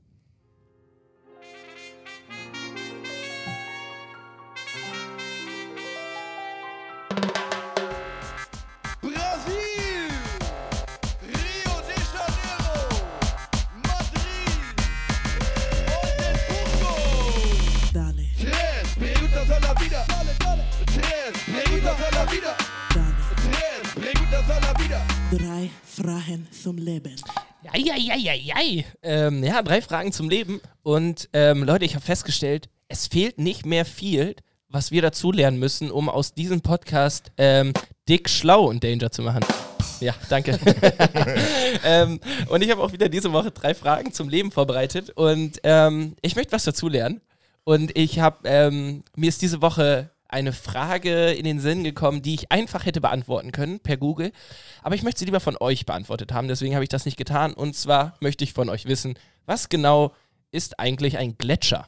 Preguntas 22.28 22.28
a 22.28 22.28
la 22.28 22.32
vida. 22.32 22.58
dale. 22.94 23.16
Tres 23.36 23.94
preguntas 23.96 24.50
a 24.50 24.60
la 24.60 24.74
vida. 24.74 25.08
Drei 25.32 25.70
Fragen 25.84 26.48
zum 26.52 26.78
Leben. 26.78 27.16
Eieieiei. 27.72 28.86
Ähm, 29.02 29.44
ja, 29.44 29.62
drei 29.62 29.82
Fragen 29.82 30.12
zum 30.12 30.30
Leben. 30.30 30.62
Und 30.84 31.30
ähm, 31.34 31.64
Leute, 31.64 31.86
ich 31.86 31.96
habe 31.96 32.06
festgestellt, 32.06 32.70
es 32.88 33.08
fehlt 33.08 33.38
nicht 33.38 33.66
mehr 33.66 33.86
viel, 33.86 34.36
was 34.70 34.92
wir 34.92 35.02
dazu 35.02 35.32
lernen 35.32 35.60
müssen, 35.60 35.92
um 35.92 36.10
aus 36.10 36.34
diesem 36.34 36.62
Podcast 36.62 37.32
ähm, 37.38 37.74
dick 38.10 38.30
schlau 38.30 38.66
und 38.66 38.84
Danger 38.84 39.12
zu 39.12 39.22
machen. 39.22 39.46
Ja, 40.00 40.14
danke. 40.30 40.60
ähm, 41.86 42.20
und 42.50 42.62
ich 42.62 42.70
habe 42.72 42.82
auch 42.82 42.92
wieder 42.92 43.10
diese 43.10 43.32
Woche 43.32 43.52
drei 43.52 43.74
Fragen 43.74 44.12
zum 44.14 44.30
Leben 44.30 44.52
vorbereitet 44.52 45.12
und 45.12 45.60
ähm, 45.64 46.16
ich 46.22 46.36
möchte 46.36 46.52
was 46.52 46.66
dazu 46.66 46.88
lernen. 46.88 47.22
Und 47.64 47.98
ich 47.98 48.20
habe, 48.20 48.38
ähm, 48.46 49.04
mir 49.16 49.28
ist 49.28 49.42
diese 49.42 49.62
Woche 49.62 50.10
eine 50.30 50.54
Frage 50.54 51.32
in 51.32 51.44
den 51.46 51.60
Sinn 51.60 51.84
gekommen, 51.84 52.22
die 52.22 52.34
ich 52.34 52.52
einfach 52.52 52.86
hätte 52.86 53.02
beantworten 53.02 53.52
können 53.52 53.80
per 53.80 53.98
Google. 53.98 54.32
Aber 54.84 54.96
ich 54.96 55.04
möchte 55.04 55.20
sie 55.20 55.26
lieber 55.26 55.40
von 55.40 55.58
euch 55.60 55.86
beantwortet 55.86 56.32
haben, 56.34 56.48
deswegen 56.48 56.74
habe 56.76 56.84
ich 56.84 56.90
das 56.90 57.06
nicht 57.06 57.18
getan. 57.18 57.54
Und 57.54 57.76
zwar 57.76 58.16
möchte 58.20 58.44
ich 58.44 58.54
von 58.54 58.70
euch 58.70 58.86
wissen, 58.86 59.18
was 59.46 59.70
genau 59.70 60.14
ist 60.52 60.80
eigentlich 60.80 61.18
ein 61.18 61.38
Gletscher? 61.38 61.88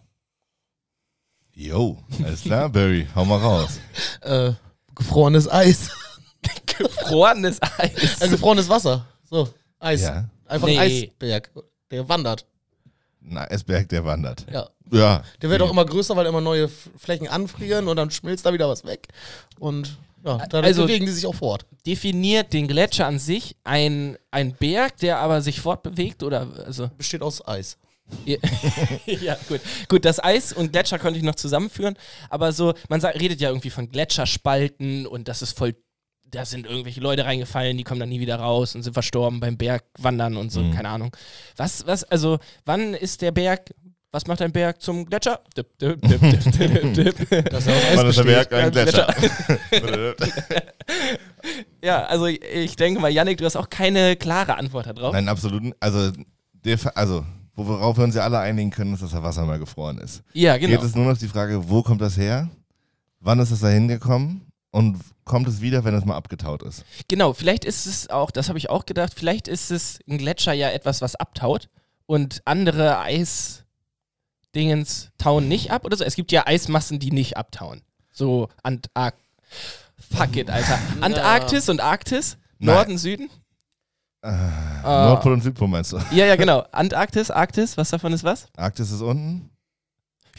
Yo, 1.53 1.97
alles 2.23 2.43
klar, 2.43 2.69
Barry, 2.69 3.07
hau 3.15 3.25
mal 3.25 3.39
raus. 3.39 3.79
Äh, 4.21 4.53
gefrorenes 4.95 5.49
Eis. 5.51 5.89
Gefrorenes 6.77 7.59
Eis. 7.61 8.21
Äh, 8.21 8.29
gefrorenes 8.29 8.69
Wasser. 8.69 9.05
So. 9.29 9.49
Eis. 9.79 10.01
Ja. 10.01 10.29
Einfach 10.45 10.67
Nee. 10.67 10.77
ein 10.77 10.91
Eisberg. 11.19 11.51
Der 11.91 12.07
wandert. 12.07 12.45
Ein 13.23 13.37
Eisberg, 13.37 13.89
der 13.89 14.05
wandert. 14.05 14.45
Ja. 14.51 14.69
Ja. 14.91 15.23
Der 15.41 15.49
wird 15.49 15.61
auch 15.61 15.71
immer 15.71 15.85
größer, 15.85 16.15
weil 16.15 16.25
immer 16.25 16.41
neue 16.41 16.67
Flächen 16.69 17.27
anfrieren 17.27 17.87
und 17.87 17.95
dann 17.97 18.09
schmilzt 18.11 18.45
da 18.45 18.53
wieder 18.53 18.67
was 18.69 18.85
weg. 18.85 19.07
Und 19.59 19.97
ja, 20.25 20.37
dann 20.47 20.65
Also- 20.65 20.83
bewegen 20.83 21.05
die 21.05 21.11
sich 21.11 21.25
auch 21.27 21.35
fort. 21.35 21.65
Definiert 21.85 22.53
den 22.53 22.67
Gletscher 22.67 23.05
an 23.05 23.19
sich 23.19 23.55
ein, 23.63 24.17
ein 24.31 24.53
Berg, 24.53 24.97
der 24.97 25.17
aber 25.19 25.41
sich 25.41 25.61
fortbewegt 25.61 26.23
oder 26.23 26.47
also 26.65 26.89
Besteht 26.97 27.21
aus 27.21 27.45
Eis. 27.47 27.77
Ja, 28.25 28.37
ja, 29.05 29.37
gut. 29.47 29.61
Gut, 29.87 30.03
das 30.05 30.21
Eis 30.23 30.51
und 30.51 30.71
Gletscher 30.71 30.97
könnte 30.97 31.19
ich 31.19 31.23
noch 31.23 31.35
zusammenführen, 31.35 31.95
aber 32.29 32.51
so, 32.51 32.73
man 32.89 32.99
sagt, 33.01 33.19
redet 33.19 33.39
ja 33.39 33.49
irgendwie 33.49 33.69
von 33.69 33.89
Gletscherspalten 33.91 35.05
und 35.05 35.27
das 35.27 35.41
ist 35.43 35.55
voll, 35.57 35.75
da 36.31 36.45
sind 36.45 36.65
irgendwelche 36.67 37.01
Leute 37.01 37.25
reingefallen, 37.25 37.77
die 37.77 37.83
kommen 37.83 37.99
dann 37.99 38.09
nie 38.09 38.19
wieder 38.19 38.35
raus 38.37 38.75
und 38.75 38.83
sind 38.83 38.93
verstorben 38.93 39.39
beim 39.39 39.57
Bergwandern 39.57 40.37
und 40.37 40.51
so, 40.51 40.61
Mhm. 40.61 40.73
keine 40.73 40.89
Ahnung. 40.89 41.15
Was, 41.57 41.85
was, 41.87 42.03
also, 42.03 42.39
wann 42.65 42.93
ist 42.93 43.21
der 43.21 43.31
Berg, 43.31 43.73
was 44.11 44.25
macht 44.27 44.41
ein 44.41 44.51
Berg 44.51 44.81
zum 44.81 45.05
Gletscher? 45.05 45.39
Dip, 45.55 45.77
dip, 45.77 46.01
dip, 46.01 46.19
dip, 46.21 46.93
dip, 46.93 47.29
dip. 47.29 47.49
Das 47.51 47.65
ist 47.67 47.73
Wann 47.95 48.07
ist 48.07 48.17
der. 48.17 48.23
Berg 48.23 48.53
ein 48.53 48.71
Gletscher? 48.71 49.07
Ja, 51.83 52.03
also 52.05 52.25
ich 52.25 52.75
denke 52.75 52.99
mal, 52.99 53.09
Yannick, 53.11 53.37
du 53.37 53.45
hast 53.45 53.55
auch 53.55 53.69
keine 53.69 54.15
klare 54.17 54.57
Antwort 54.57 54.87
darauf. 54.87 55.13
Nein, 55.13 55.29
absolut. 55.29 55.73
Also, 55.79 56.11
also, 56.95 57.25
worauf 57.55 57.97
wir 57.97 58.03
uns 58.03 58.15
ja 58.15 58.23
alle 58.23 58.39
einigen 58.39 58.69
können, 58.71 58.93
ist, 58.93 59.03
dass 59.03 59.11
das 59.11 59.23
Wasser 59.23 59.45
mal 59.45 59.59
gefroren 59.59 59.97
ist. 59.99 60.21
Ja, 60.33 60.57
genau. 60.57 60.75
Geht 60.75 60.83
es 60.89 60.95
nur 60.95 61.05
noch 61.05 61.17
die 61.17 61.27
Frage, 61.27 61.69
wo 61.69 61.81
kommt 61.81 62.01
das 62.01 62.17
her? 62.17 62.49
Wann 63.21 63.39
ist 63.39 63.51
es 63.51 63.61
da 63.61 63.69
hingekommen? 63.69 64.41
Und 64.71 64.99
kommt 65.25 65.47
es 65.47 65.61
wieder, 65.61 65.83
wenn 65.83 65.95
es 65.95 66.05
mal 66.05 66.15
abgetaut 66.15 66.61
ist? 66.63 66.85
Genau, 67.07 67.33
vielleicht 67.33 67.65
ist 67.65 67.85
es 67.87 68.09
auch, 68.09 68.29
das 68.31 68.49
habe 68.49 68.57
ich 68.59 68.69
auch 68.69 68.85
gedacht, 68.85 69.13
vielleicht 69.15 69.47
ist 69.47 69.71
es 69.71 69.99
ein 70.07 70.17
Gletscher 70.19 70.53
ja 70.53 70.69
etwas, 70.69 71.01
was 71.01 71.15
abtaut 71.15 71.69
und 72.05 72.41
andere 72.45 72.99
Eisdingens 72.99 73.65
tauen 75.17 75.47
nicht 75.47 75.71
ab 75.71 75.85
oder 75.85 75.97
so. 75.97 76.03
Es 76.03 76.15
gibt 76.15 76.31
ja 76.31 76.45
Eismassen, 76.45 76.99
die 76.99 77.11
nicht 77.11 77.37
abtauen. 77.37 77.81
So 78.11 78.49
Antark. 78.63 79.15
Fuck 79.97 80.35
it, 80.35 80.49
Alter. 80.49 80.77
Antarktis 81.01 81.69
und 81.69 81.81
Arktis? 81.81 82.37
Nein. 82.59 82.75
Norden, 82.75 82.97
Süden? 82.97 83.29
Äh, 84.21 84.29
Ah. 84.81 85.09
Nordpol 85.09 85.33
und 85.33 85.41
Südpol 85.41 85.67
meinst 85.67 85.91
du? 85.91 85.97
Ja, 86.11 86.25
ja, 86.25 86.37
genau. 86.37 86.59
Antarktis, 86.71 87.29
Arktis, 87.31 87.75
was 87.75 87.89
davon 87.89 88.13
ist 88.13 88.23
was? 88.23 88.47
Arktis 88.55 88.91
ist 88.91 89.01
unten? 89.01 89.49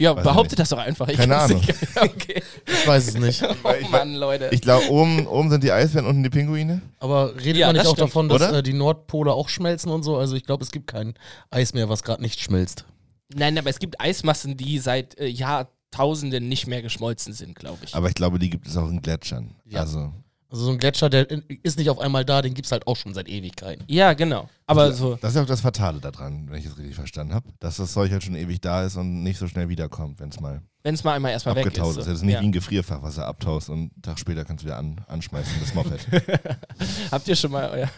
Ja, 0.01 0.15
Weiß 0.15 0.23
behauptet 0.23 0.57
das 0.59 0.69
doch 0.69 0.79
einfach. 0.79 1.07
Ich 1.09 1.17
Keine 1.17 1.37
Ahnung. 1.37 1.59
nicht. 1.59 1.69
okay. 2.01 2.41
Ich 2.65 2.87
weiß 2.87 3.07
es 3.09 3.17
nicht. 3.17 3.43
Oh 3.63 3.69
ich- 3.79 3.89
Mann, 3.89 4.15
Leute. 4.15 4.49
Ich 4.51 4.61
glaube, 4.61 4.89
oben, 4.89 5.27
oben 5.27 5.49
sind 5.51 5.63
die 5.63 5.71
Eisbären, 5.71 6.07
unten 6.07 6.23
die 6.23 6.29
Pinguine. 6.29 6.81
Aber 6.99 7.35
redet 7.35 7.57
Ja, 7.57 7.67
man 7.67 7.75
nicht 7.75 7.85
auch 7.85 7.91
stimmt, 7.93 8.09
davon, 8.09 8.29
dass 8.29 8.41
oder? 8.41 8.57
äh, 8.59 8.63
die 8.63 8.73
Nordpole 8.73 9.31
auch 9.33 9.49
schmelzen 9.49 9.91
und 9.91 10.03
so? 10.03 10.17
Also 10.17 10.35
ich 10.35 10.43
glaube, 10.45 10.63
es 10.63 10.71
gibt 10.71 10.87
kein 10.87 11.13
Eis 11.51 11.73
mehr, 11.73 11.87
was 11.89 12.03
gerade 12.03 12.21
nicht 12.21 12.39
schmilzt. 12.41 12.85
Nein, 13.33 13.57
aber 13.57 13.69
es 13.69 13.79
gibt 13.79 14.01
Eismassen, 14.01 14.57
die 14.57 14.79
seit 14.79 15.17
äh, 15.19 15.27
Jahrtausenden 15.27 16.47
nicht 16.49 16.67
mehr 16.67 16.81
geschmolzen 16.81 17.33
sind, 17.33 17.55
glaube 17.55 17.79
ich. 17.85 17.95
Aber 17.95 18.07
ich 18.09 18.15
glaube, 18.15 18.39
die 18.39 18.49
gibt 18.49 18.67
es 18.67 18.75
auch 18.77 18.89
in 18.89 19.01
Gletschern. 19.01 19.55
Ja. 19.65 19.81
Also, 19.81 20.11
Also 20.51 20.65
so 20.65 20.71
ein 20.71 20.77
Gletscher, 20.79 21.09
der 21.09 21.27
ist 21.63 21.77
nicht 21.77 21.89
auf 21.89 21.97
einmal 21.99 22.25
da, 22.25 22.41
den 22.41 22.53
gibt 22.53 22.65
es 22.65 22.73
halt 22.73 22.85
auch 22.85 22.97
schon 22.97 23.13
seit 23.13 23.29
Ewigkeiten. 23.29 23.85
ja, 23.87 24.11
genau. 24.13 24.49
Aber 24.67 24.91
so. 24.93 25.15
das 25.15 25.31
ist 25.31 25.35
ja 25.37 25.41
auch 25.43 25.47
das 25.47 25.61
Fatale 25.61 25.99
daran, 25.99 26.47
wenn 26.49 26.59
ich 26.59 26.65
es 26.65 26.77
richtig 26.77 26.95
verstanden 26.95 27.33
habe. 27.33 27.47
Dass 27.59 27.77
das 27.77 27.91
Zeug 27.93 28.11
halt 28.11 28.23
schon 28.23 28.35
ewig 28.35 28.59
da 28.61 28.83
ist 28.85 28.95
und 28.97 29.23
nicht 29.23 29.37
so 29.37 29.47
schnell 29.47 29.67
wiederkommt, 29.69 30.19
wenn 30.19 30.29
es 30.29 30.39
mal 30.39 30.61
Wenn 30.83 30.93
es 30.95 31.03
mal 31.03 31.13
einmal 31.13 31.31
erstmal 31.31 31.55
weg 31.55 31.65
ist. 31.65 31.71
abgetaut 31.71 31.93
So. 31.95 31.99
ist. 32.01 32.05
Das 32.07 32.15
ist 32.15 32.21
nicht 32.23 32.33
ja. 32.35 32.41
wie 32.41 32.45
ein 32.45 32.51
Gefrierfach, 32.51 33.01
was 33.01 33.15
du 33.15 33.25
abtaust 33.25 33.69
und 33.69 33.77
einen 33.79 34.01
Tag 34.01 34.19
später 34.19 34.43
kannst 34.45 34.63
du 34.63 34.67
wieder 34.67 34.77
an, 34.77 35.01
anschmeißen, 35.07 35.53
das 35.61 35.73
Moped. 35.73 36.05
Habt 37.11 37.27
ihr 37.27 37.35
schon 37.35 37.51
mal 37.51 37.69
euer, 37.69 37.89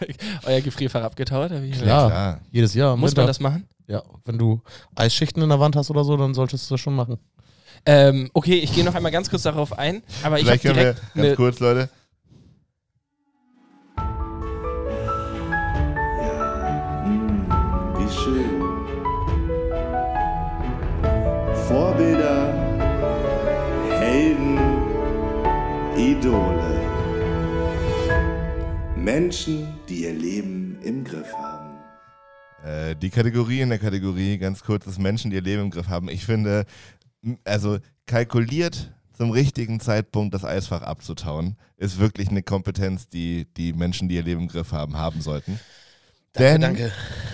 euer 0.44 0.60
Gefrierfach 0.60 1.02
abgetaut? 1.02 1.50
Hab 1.50 1.62
ich- 1.62 1.80
Klar. 1.80 2.08
Klar. 2.10 2.40
Jedes 2.50 2.74
Jahr. 2.74 2.96
Muss 2.96 3.14
man 3.16 3.26
das 3.26 3.40
machen? 3.40 3.68
Ja, 3.86 4.02
wenn 4.24 4.38
du 4.38 4.60
Eisschichten 4.94 5.42
in 5.42 5.48
der 5.48 5.60
Wand 5.60 5.76
hast 5.76 5.90
oder 5.90 6.04
so, 6.04 6.16
dann 6.16 6.34
solltest 6.34 6.70
du 6.70 6.74
das 6.74 6.80
schon 6.80 6.94
machen. 6.94 7.18
Ähm, 7.86 8.30
okay, 8.32 8.54
ich 8.58 8.72
gehe 8.72 8.84
noch 8.84 8.94
einmal 8.94 9.12
ganz 9.12 9.28
kurz 9.28 9.42
darauf 9.42 9.76
ein. 9.78 10.02
Aber 10.22 10.38
ich 10.38 10.46
habe 10.46 10.58
Vielleicht 10.58 10.62
können 10.62 10.76
wir, 10.76 10.82
direkt 10.94 11.14
ganz 11.14 11.36
kurz, 11.36 11.58
Leute, 11.60 11.90
schön. 18.22 18.62
Vorbilder, 21.66 22.52
Helden, 24.00 24.58
Idole. 25.96 26.80
Menschen, 28.96 29.68
die 29.88 30.04
ihr 30.04 30.14
Leben 30.14 30.78
im 30.82 31.04
Griff 31.04 31.32
haben. 31.34 31.78
Äh, 32.64 32.96
die 32.96 33.10
Kategorie 33.10 33.60
in 33.60 33.68
der 33.68 33.78
Kategorie, 33.78 34.38
ganz 34.38 34.62
kurz, 34.62 34.84
dass 34.84 34.98
Menschen, 34.98 35.30
die 35.30 35.36
ihr 35.36 35.42
Leben 35.42 35.62
im 35.64 35.70
Griff 35.70 35.88
haben. 35.88 36.08
Ich 36.08 36.24
finde, 36.24 36.64
also 37.44 37.78
kalkuliert 38.06 38.92
zum 39.12 39.30
richtigen 39.30 39.80
Zeitpunkt 39.80 40.34
das 40.34 40.44
Eisfach 40.44 40.82
abzutauen, 40.82 41.56
ist 41.76 41.98
wirklich 41.98 42.28
eine 42.28 42.42
Kompetenz, 42.42 43.08
die 43.08 43.46
die 43.56 43.72
Menschen, 43.72 44.08
die 44.08 44.16
ihr 44.16 44.22
Leben 44.22 44.42
im 44.42 44.48
Griff 44.48 44.72
haben, 44.72 44.96
haben 44.96 45.20
sollten. 45.20 45.60
Denn, 46.38 46.90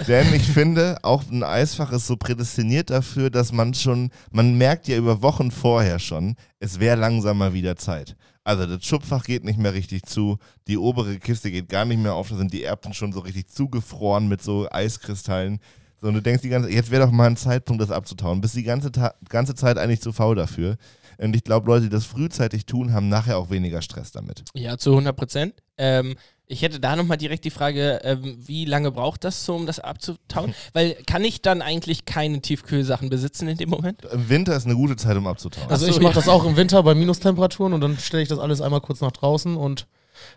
denn 0.06 0.34
ich 0.34 0.46
finde, 0.46 0.98
auch 1.02 1.24
ein 1.30 1.42
Eisfach 1.42 1.92
ist 1.92 2.06
so 2.06 2.16
prädestiniert 2.16 2.90
dafür, 2.90 3.30
dass 3.30 3.52
man 3.52 3.74
schon, 3.74 4.10
man 4.30 4.56
merkt 4.58 4.88
ja 4.88 4.96
über 4.96 5.22
Wochen 5.22 5.50
vorher 5.50 5.98
schon, 5.98 6.36
es 6.58 6.80
wäre 6.80 6.96
langsam 6.96 7.38
mal 7.38 7.52
wieder 7.54 7.76
Zeit. 7.76 8.16
Also 8.44 8.66
das 8.66 8.84
Schubfach 8.84 9.24
geht 9.24 9.44
nicht 9.44 9.58
mehr 9.58 9.74
richtig 9.74 10.04
zu, 10.04 10.38
die 10.66 10.78
obere 10.78 11.18
Kiste 11.18 11.50
geht 11.50 11.68
gar 11.68 11.84
nicht 11.84 12.00
mehr 12.00 12.14
auf, 12.14 12.30
da 12.30 12.36
sind 12.36 12.52
die 12.52 12.64
Erbsen 12.64 12.94
schon 12.94 13.12
so 13.12 13.20
richtig 13.20 13.48
zugefroren 13.48 14.28
mit 14.28 14.42
so 14.42 14.68
Eiskristallen. 14.70 15.60
So, 16.00 16.08
und 16.08 16.14
du 16.14 16.22
denkst 16.22 16.42
die 16.42 16.48
ganze 16.48 16.70
jetzt 16.70 16.90
wäre 16.90 17.04
doch 17.04 17.12
mal 17.12 17.26
ein 17.26 17.36
Zeitpunkt, 17.36 17.82
das 17.82 17.90
abzutauen. 17.90 18.40
Bist 18.40 18.56
die 18.56 18.62
ganze, 18.62 18.90
Ta 18.90 19.14
ganze 19.28 19.54
Zeit 19.54 19.76
eigentlich 19.76 20.00
zu 20.00 20.12
faul 20.12 20.34
dafür. 20.34 20.76
Und 21.18 21.36
ich 21.36 21.44
glaube, 21.44 21.66
Leute, 21.66 21.84
die 21.84 21.90
das 21.90 22.06
frühzeitig 22.06 22.64
tun, 22.64 22.94
haben 22.94 23.10
nachher 23.10 23.36
auch 23.36 23.50
weniger 23.50 23.82
Stress 23.82 24.10
damit. 24.10 24.44
ja, 24.54 24.78
zu 24.78 24.90
100 24.90 25.14
Prozent. 25.14 25.54
Ähm, 25.76 26.16
ich 26.50 26.62
hätte 26.62 26.80
da 26.80 26.96
nochmal 26.96 27.16
direkt 27.16 27.44
die 27.44 27.50
Frage, 27.50 28.00
ähm, 28.02 28.36
wie 28.44 28.64
lange 28.64 28.90
braucht 28.90 29.22
das 29.22 29.44
so, 29.44 29.54
um 29.54 29.66
das 29.66 29.78
abzutauen? 29.78 30.52
Weil 30.72 30.94
kann 31.06 31.24
ich 31.24 31.42
dann 31.42 31.62
eigentlich 31.62 32.04
keine 32.06 32.40
Tiefkühlsachen 32.40 33.08
besitzen 33.08 33.46
in 33.46 33.56
dem 33.56 33.70
Moment? 33.70 34.04
Im 34.06 34.28
Winter 34.28 34.56
ist 34.56 34.66
eine 34.66 34.74
gute 34.74 34.96
Zeit, 34.96 35.16
um 35.16 35.28
abzutauen. 35.28 35.70
Also 35.70 35.86
ich 35.86 36.00
mache 36.00 36.14
das 36.14 36.28
auch 36.28 36.44
im 36.44 36.56
Winter 36.56 36.82
bei 36.82 36.94
Minustemperaturen 36.94 37.72
und 37.72 37.80
dann 37.80 37.96
stelle 37.98 38.24
ich 38.24 38.28
das 38.28 38.40
alles 38.40 38.60
einmal 38.60 38.80
kurz 38.80 39.00
nach 39.00 39.12
draußen 39.12 39.56
und 39.56 39.86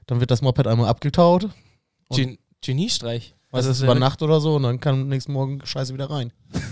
dann 0.05 0.19
wird 0.19 0.29
das 0.29 0.43
Moped 0.43 0.67
einmal 0.67 0.87
abgetaut. 0.87 1.49
Gen 2.11 2.37
Geniestreich. 2.61 3.33
Was 3.53 3.65
ist 3.67 3.81
über 3.81 3.95
Nacht 3.95 4.21
oder 4.21 4.41
so 4.41 4.55
und 4.55 4.63
dann 4.63 4.79
kann 4.79 4.95
am 5.01 5.07
nächsten 5.07 5.31
Morgen 5.31 5.59
Scheiße 5.63 5.93
wieder 5.93 6.09
rein. 6.09 6.31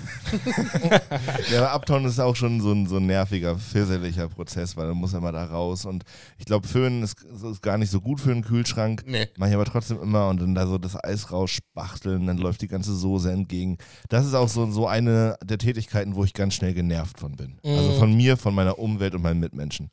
Ja, 1.51 1.57
aber 1.59 1.71
Abtauen 1.71 2.05
ist 2.05 2.19
auch 2.19 2.35
schon 2.35 2.61
so 2.61 2.71
ein, 2.71 2.87
so 2.87 2.97
ein 2.97 3.05
nerviger, 3.05 3.57
fisseliger 3.57 4.29
Prozess, 4.29 4.77
weil 4.77 4.87
dann 4.87 4.95
muss 4.97 5.13
er 5.13 5.19
mal 5.19 5.31
da 5.33 5.43
raus. 5.45 5.85
Und 5.85 6.03
ich 6.37 6.45
glaube, 6.45 6.67
Föhnen 6.67 7.03
ist, 7.03 7.21
ist 7.23 7.61
gar 7.61 7.77
nicht 7.77 7.89
so 7.91 7.99
gut 7.99 8.21
für 8.21 8.31
einen 8.31 8.43
Kühlschrank. 8.43 9.03
Nee. 9.05 9.27
Mache 9.37 9.49
ich 9.49 9.55
aber 9.55 9.65
trotzdem 9.65 10.01
immer 10.01 10.29
und 10.29 10.39
dann 10.41 10.55
da 10.55 10.67
so 10.67 10.77
das 10.77 11.01
Eis 11.03 11.31
rausspachteln, 11.31 12.27
dann 12.27 12.37
läuft 12.37 12.61
die 12.61 12.67
ganze 12.69 12.95
Soße 12.95 13.31
entgegen. 13.31 13.77
Das 14.09 14.25
ist 14.25 14.33
auch 14.33 14.47
so, 14.47 14.71
so 14.71 14.87
eine 14.87 15.37
der 15.43 15.57
Tätigkeiten, 15.57 16.15
wo 16.15 16.23
ich 16.23 16.33
ganz 16.33 16.53
schnell 16.53 16.73
genervt 16.73 17.19
von 17.19 17.35
bin. 17.35 17.59
Also 17.65 17.91
Mhm. 17.91 17.99
von 17.99 18.13
mir, 18.15 18.37
von 18.37 18.55
meiner 18.55 18.79
Umwelt 18.79 19.13
und 19.15 19.21
meinen 19.21 19.39
Mitmenschen. 19.41 19.89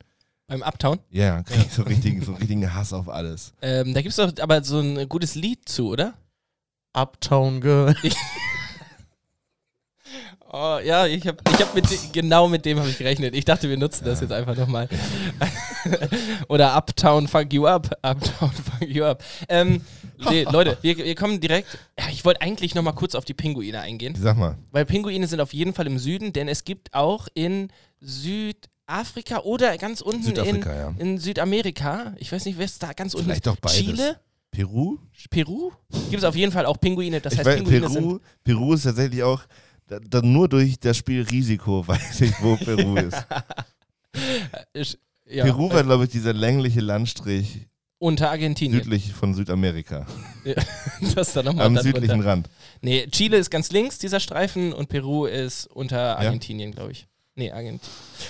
Beim 0.47 0.63
Abtauen? 0.63 0.99
Ja, 1.09 1.43
krieg 1.43 1.57
ich 1.67 1.73
so 1.73 1.83
richtigen, 1.83 2.23
so 2.23 2.31
richtigen 2.33 2.73
Hass 2.73 2.93
auf 2.93 3.09
alles. 3.09 3.53
Ähm, 3.61 3.93
da 3.93 4.01
gibt 4.01 4.11
es 4.11 4.15
doch 4.15 4.31
aber 4.41 4.63
so 4.63 4.79
ein 4.79 5.07
gutes 5.09 5.35
Lied 5.35 5.67
zu, 5.67 5.89
oder? 5.89 6.13
Uptown 6.93 7.61
Girl. 7.61 7.95
Oh, 10.51 10.79
ja, 10.83 11.05
ich 11.05 11.27
habe 11.27 11.37
ich 11.47 11.61
hab 11.61 11.75
mit 11.75 11.85
genau 12.11 12.47
mit 12.47 12.65
dem 12.65 12.79
habe 12.79 12.89
ich 12.89 12.97
gerechnet. 12.97 13.35
Ich 13.35 13.45
dachte, 13.45 13.69
wir 13.69 13.77
nutzen 13.77 14.03
das 14.05 14.19
jetzt 14.19 14.31
einfach 14.31 14.57
nochmal. 14.57 14.89
Oder 16.49 16.75
Uptown 16.75 17.27
Fuck 17.27 17.53
You 17.53 17.67
Up. 17.67 17.95
Uptown 18.01 18.51
Fuck 18.51 18.89
You 18.89 19.03
Up. 19.03 19.23
Ähm, 19.47 19.81
nee, 20.27 20.45
Leute, 20.45 20.79
wir, 20.81 20.97
wir 20.97 21.13
kommen 21.13 21.39
direkt. 21.39 21.77
Ja, 21.99 22.05
ich 22.11 22.25
wollte 22.25 22.41
eigentlich 22.41 22.73
nochmal 22.73 22.95
kurz 22.95 23.13
auf 23.13 23.25
die 23.25 23.35
Pinguine 23.35 23.79
eingehen. 23.81 24.15
Sag 24.19 24.37
mal, 24.37 24.57
Weil 24.71 24.85
Pinguine 24.85 25.27
sind 25.27 25.39
auf 25.39 25.53
jeden 25.53 25.75
Fall 25.75 25.85
im 25.85 25.99
Süden, 25.99 26.33
denn 26.33 26.47
es 26.47 26.63
gibt 26.63 26.95
auch 26.95 27.27
in 27.35 27.71
Südafrika 28.01 29.41
oder 29.41 29.77
ganz 29.77 30.01
unten 30.01 30.23
Südafrika, 30.23 30.71
in, 30.71 30.77
ja. 30.79 30.93
in 30.97 31.17
Südamerika, 31.19 32.15
ich 32.17 32.31
weiß 32.31 32.45
nicht, 32.45 32.57
wer 32.57 32.65
ist 32.65 32.81
da 32.81 32.93
ganz 32.93 33.13
unten? 33.13 33.27
Vielleicht 33.27 33.45
doch 33.45 33.57
beides. 33.57 33.77
Chile? 33.77 34.19
Peru? 34.51 34.97
Peru? 35.29 35.71
Gibt 36.09 36.17
es 36.17 36.23
auf 36.23 36.35
jeden 36.35 36.51
Fall 36.51 36.65
auch 36.65 36.79
Pinguine. 36.79 37.21
Das 37.21 37.33
ich 37.33 37.39
heißt, 37.39 37.47
weiß, 37.47 37.55
Pinguine 37.57 37.89
sind 37.89 38.03
Peru, 38.03 38.19
Peru 38.43 38.73
ist 38.73 38.83
tatsächlich 38.83 39.23
auch, 39.23 39.43
da, 39.87 39.99
da 39.99 40.21
nur 40.21 40.47
durch 40.49 40.79
das 40.79 40.97
Spiel 40.97 41.21
Risiko 41.23 41.87
weiß 41.87 42.21
ich, 42.21 42.33
wo 42.41 42.55
Peru 42.55 42.95
ist. 42.95 43.17
Ich- 44.73 44.97
ja, 45.31 45.43
Peru 45.43 45.71
war, 45.71 45.83
glaube 45.83 46.05
ich, 46.05 46.09
dieser 46.09 46.33
längliche 46.33 46.79
Landstrich 46.81 47.67
unter 47.99 48.31
Argentinien. 48.31 48.81
südlich 48.81 49.13
von 49.13 49.35
Südamerika. 49.35 50.07
das 51.15 51.33
dann 51.33 51.45
nochmal 51.45 51.67
Am 51.67 51.77
südlichen 51.77 52.21
Rand. 52.21 52.49
Nee, 52.81 53.05
Chile 53.11 53.37
ist 53.37 53.51
ganz 53.51 53.71
links, 53.71 53.99
dieser 53.99 54.19
Streifen, 54.19 54.73
und 54.73 54.89
Peru 54.89 55.25
ist 55.27 55.67
unter 55.67 56.17
Argentinien, 56.17 56.71
glaube 56.71 56.93
ich. 56.93 57.07
Nee, 57.39 57.51
Argentinien. 57.53 57.79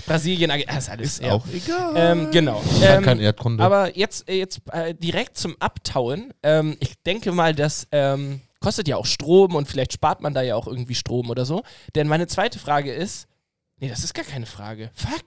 Brasilien, 0.05 0.51
Argentinien, 0.51 0.77
ist 0.77 0.89
alles. 0.89 1.19
Ist 1.19 1.23
auch 1.23 1.45
egal. 1.51 1.93
Ähm, 1.95 2.31
genau. 2.31 2.61
Ähm, 2.79 3.03
kein 3.03 3.19
Erdkunde. 3.19 3.63
aber 3.63 3.97
jetzt, 3.97 4.29
äh, 4.29 4.35
jetzt 4.35 4.61
äh, 4.71 4.93
direkt 4.93 5.35
zum 5.35 5.55
Abtauen. 5.59 6.31
Ähm, 6.43 6.77
ich 6.79 7.01
denke 7.01 7.31
mal, 7.31 7.55
dass 7.55 7.87
ähm, 7.91 8.41
kostet 8.59 8.87
ja 8.87 8.97
auch 8.97 9.07
Strom 9.07 9.55
und 9.55 9.67
vielleicht 9.67 9.93
spart 9.93 10.21
man 10.21 10.35
da 10.35 10.43
ja 10.43 10.55
auch 10.55 10.67
irgendwie 10.67 10.93
Strom 10.93 11.31
oder 11.31 11.43
so. 11.43 11.63
Denn 11.95 12.07
meine 12.07 12.27
zweite 12.27 12.59
Frage 12.59 12.93
ist, 12.93 13.27
nee, 13.77 13.89
das 13.89 14.03
ist 14.03 14.13
gar 14.13 14.25
keine 14.25 14.45
Frage. 14.45 14.91
Fuck. 14.93 15.23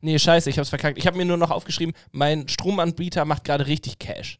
Nee, 0.00 0.18
scheiße, 0.18 0.48
ich 0.48 0.58
hab's 0.58 0.70
verkackt. 0.70 0.96
Ich 0.96 1.06
habe 1.06 1.18
mir 1.18 1.26
nur 1.26 1.36
noch 1.36 1.50
aufgeschrieben, 1.50 1.94
mein 2.10 2.48
Stromanbieter 2.48 3.26
macht 3.26 3.44
gerade 3.44 3.66
richtig 3.66 3.98
Cash. 3.98 4.38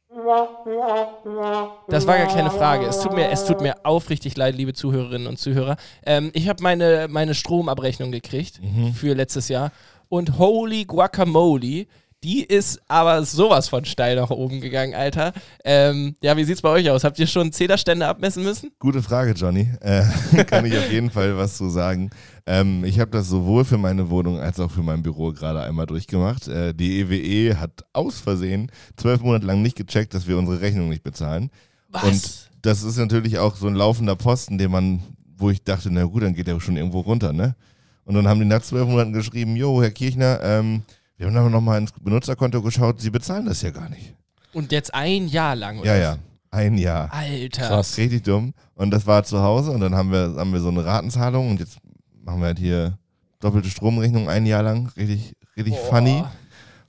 Das 1.88 2.06
war 2.06 2.18
gar 2.18 2.26
keine 2.26 2.50
Frage. 2.50 2.87
Es 2.87 3.00
tut 3.00 3.12
mir, 3.12 3.30
es 3.30 3.44
tut 3.44 3.61
mir 3.61 3.74
aufrichtig 3.85 4.37
leid, 4.37 4.54
liebe 4.54 4.72
Zuhörerinnen 4.72 5.26
und 5.26 5.38
Zuhörer. 5.38 5.76
Ähm, 6.04 6.30
ich 6.35 6.48
habe 6.48 6.62
meine, 6.62 7.08
meine 7.08 7.35
Stromabrechnung 7.35 8.12
gekriegt 8.12 8.61
für 8.94 9.14
letztes 9.14 9.48
Jahr 9.48 9.72
und 10.08 10.38
holy 10.38 10.85
guacamole, 10.85 11.87
die 12.22 12.44
ist 12.44 12.80
aber 12.88 13.24
sowas 13.24 13.68
von 13.68 13.85
steil 13.85 14.16
nach 14.16 14.30
oben 14.30 14.61
gegangen, 14.61 14.94
Alter. 14.94 15.32
Ähm, 15.64 16.14
ja, 16.22 16.37
wie 16.37 16.44
sieht's 16.44 16.62
bei 16.62 16.68
euch 16.68 16.88
aus? 16.88 17.02
Habt 17.04 17.18
ihr 17.18 17.26
schon 17.26 17.52
Zählerstände 17.52 18.06
abmessen 18.06 18.44
müssen? 18.44 18.70
Gute 18.78 19.02
Frage, 19.02 19.32
Johnny. 19.32 19.68
Äh, 19.80 20.04
kann 20.44 20.64
ich 20.64 20.76
auf 20.76 20.90
jeden 20.90 21.11
Fall 21.11 21.37
was 21.37 21.56
zu 21.56 21.68
sagen. 21.68 22.11
Ähm, 22.46 22.85
ich 22.85 23.00
habe 23.00 23.11
das 23.11 23.28
sowohl 23.28 23.64
für 23.64 23.78
meine 23.78 24.08
Wohnung 24.11 24.38
als 24.38 24.61
auch 24.61 24.70
für 24.70 24.82
mein 24.82 25.02
Büro 25.02 25.32
gerade 25.32 25.62
einmal 25.62 25.87
durchgemacht. 25.87 26.46
Äh, 26.48 26.74
die 26.74 27.00
EWE 27.00 27.58
hat 27.58 27.85
aus 27.92 28.20
Versehen 28.20 28.70
zwölf 28.96 29.20
Monate 29.20 29.46
lang 29.46 29.62
nicht 29.62 29.76
gecheckt, 29.76 30.14
dass 30.14 30.28
wir 30.28 30.38
unsere 30.38 30.61
Rechnung 30.61 30.88
nicht 30.88 31.02
bezahlen. 31.02 31.50
Was? 31.88 32.04
Und 32.04 32.50
das 32.62 32.85
ist 32.85 32.98
natürlich 32.98 33.38
auch 33.38 33.56
so 33.56 33.66
ein 33.66 33.74
laufender 33.74 34.14
Posten, 34.14 34.58
den 34.58 34.70
man, 34.70 35.02
wo 35.37 35.50
ich 35.50 35.64
dachte, 35.64 35.90
na 35.90 36.04
gut, 36.04 36.22
dann 36.22 36.35
geht 36.35 36.46
der 36.46 36.61
schon 36.61 36.76
irgendwo 36.76 37.00
runter, 37.00 37.32
ne? 37.32 37.56
Und 38.04 38.14
dann 38.14 38.26
haben 38.26 38.40
die 38.40 38.46
nach 38.46 38.62
zwölf 38.62 38.88
Monaten 38.88 39.12
geschrieben, 39.12 39.54
jo, 39.54 39.80
Herr 39.80 39.90
Kirchner, 39.90 40.40
ähm, 40.42 40.82
wir 41.22 41.28
haben 41.28 41.37
aber 41.37 41.50
nochmal 41.50 41.78
ins 41.80 41.92
Benutzerkonto 41.92 42.62
geschaut, 42.62 43.00
Sie 43.00 43.11
bezahlen 43.11 43.46
das 43.46 43.62
ja 43.62 43.70
gar 43.70 43.88
nicht. 43.88 44.14
Und 44.52 44.72
jetzt 44.72 44.92
ein 44.92 45.28
Jahr 45.28 45.56
lang, 45.56 45.78
oder? 45.78 45.96
Ja, 45.96 46.02
ja, 46.02 46.16
ein 46.50 46.76
Jahr. 46.76 47.12
Alter. 47.12 47.68
Krass. 47.68 47.96
Richtig 47.96 48.22
dumm. 48.24 48.54
Und 48.74 48.90
das 48.90 49.06
war 49.06 49.24
zu 49.24 49.40
Hause 49.40 49.70
und 49.70 49.80
dann 49.80 49.94
haben 49.94 50.11
wir, 50.12 50.35
haben 50.37 50.52
wir 50.52 50.61
so 50.61 50.68
eine 50.68 50.85
Ratenzahlung 50.85 51.50
und 51.50 51.61
jetzt 51.61 51.78
machen 52.24 52.40
wir 52.40 52.46
halt 52.46 52.58
hier 52.58 52.98
doppelte 53.40 53.70
Stromrechnung 53.70 54.28
ein 54.28 54.46
Jahr 54.46 54.62
lang. 54.62 54.90
Richtig, 54.96 55.35
richtig 55.56 55.74
Boah. 55.74 55.96
funny. 55.96 56.24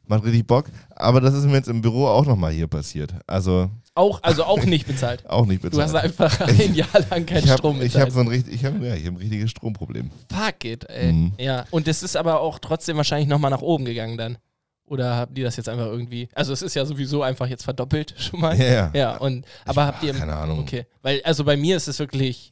Macht 0.07 0.25
richtig 0.25 0.45
Bock. 0.45 0.65
Aber 0.95 1.21
das 1.21 1.33
ist 1.33 1.45
mir 1.45 1.53
jetzt 1.53 1.69
im 1.69 1.81
Büro 1.81 2.05
auch 2.07 2.25
nochmal 2.25 2.51
hier 2.51 2.67
passiert. 2.67 3.13
Also 3.25 3.69
Auch, 3.95 4.21
also 4.21 4.43
auch 4.43 4.63
nicht 4.65 4.85
bezahlt. 4.85 5.25
auch 5.29 5.45
nicht 5.45 5.63
Du 5.63 5.69
bezahlt. 5.69 5.87
hast 5.93 5.95
einfach 5.95 6.39
ein 6.47 6.75
Jahr 6.75 6.87
lang 7.09 7.25
keinen 7.25 7.43
ich 7.45 7.49
habe 7.49 7.59
Strom 7.59 7.77
ich 7.77 7.83
bezahlt. 7.93 8.05
hab 8.07 8.11
so 8.13 8.19
ein, 8.19 8.27
richtig, 8.27 8.53
ich 8.55 8.65
hab, 8.65 8.81
ja, 8.81 8.95
ich 8.95 9.05
hab 9.05 9.13
ein 9.13 9.17
richtiges 9.17 9.51
Stromproblem. 9.51 10.11
Fuck 10.29 10.65
it, 10.65 10.89
ey. 10.89 11.13
Mhm. 11.13 11.33
Ja, 11.39 11.65
und 11.71 11.87
das 11.87 12.03
ist 12.03 12.17
aber 12.17 12.41
auch 12.41 12.59
trotzdem 12.59 12.97
wahrscheinlich 12.97 13.29
nochmal 13.29 13.51
nach 13.51 13.61
oben 13.61 13.85
gegangen 13.85 14.17
dann. 14.17 14.37
Oder 14.85 15.15
haben 15.15 15.33
die 15.33 15.41
das 15.41 15.55
jetzt 15.55 15.69
einfach 15.69 15.85
irgendwie. 15.85 16.27
Also, 16.35 16.51
es 16.51 16.61
ist 16.61 16.73
ja 16.75 16.85
sowieso 16.85 17.23
einfach 17.23 17.47
jetzt 17.47 17.63
verdoppelt 17.63 18.13
schon 18.17 18.41
mal. 18.41 18.59
Ja, 18.59 18.65
ja. 18.65 18.91
Ja, 18.93 19.17
und. 19.17 19.45
Aber 19.65 19.85
habt 19.87 20.03
ihr. 20.03 20.13
Keine 20.13 20.35
Ahnung. 20.35 20.59
Okay. 20.59 20.85
Weil, 21.01 21.21
also 21.23 21.45
bei 21.45 21.55
mir 21.55 21.77
ist 21.77 21.87
es 21.87 21.97
wirklich 21.99 22.51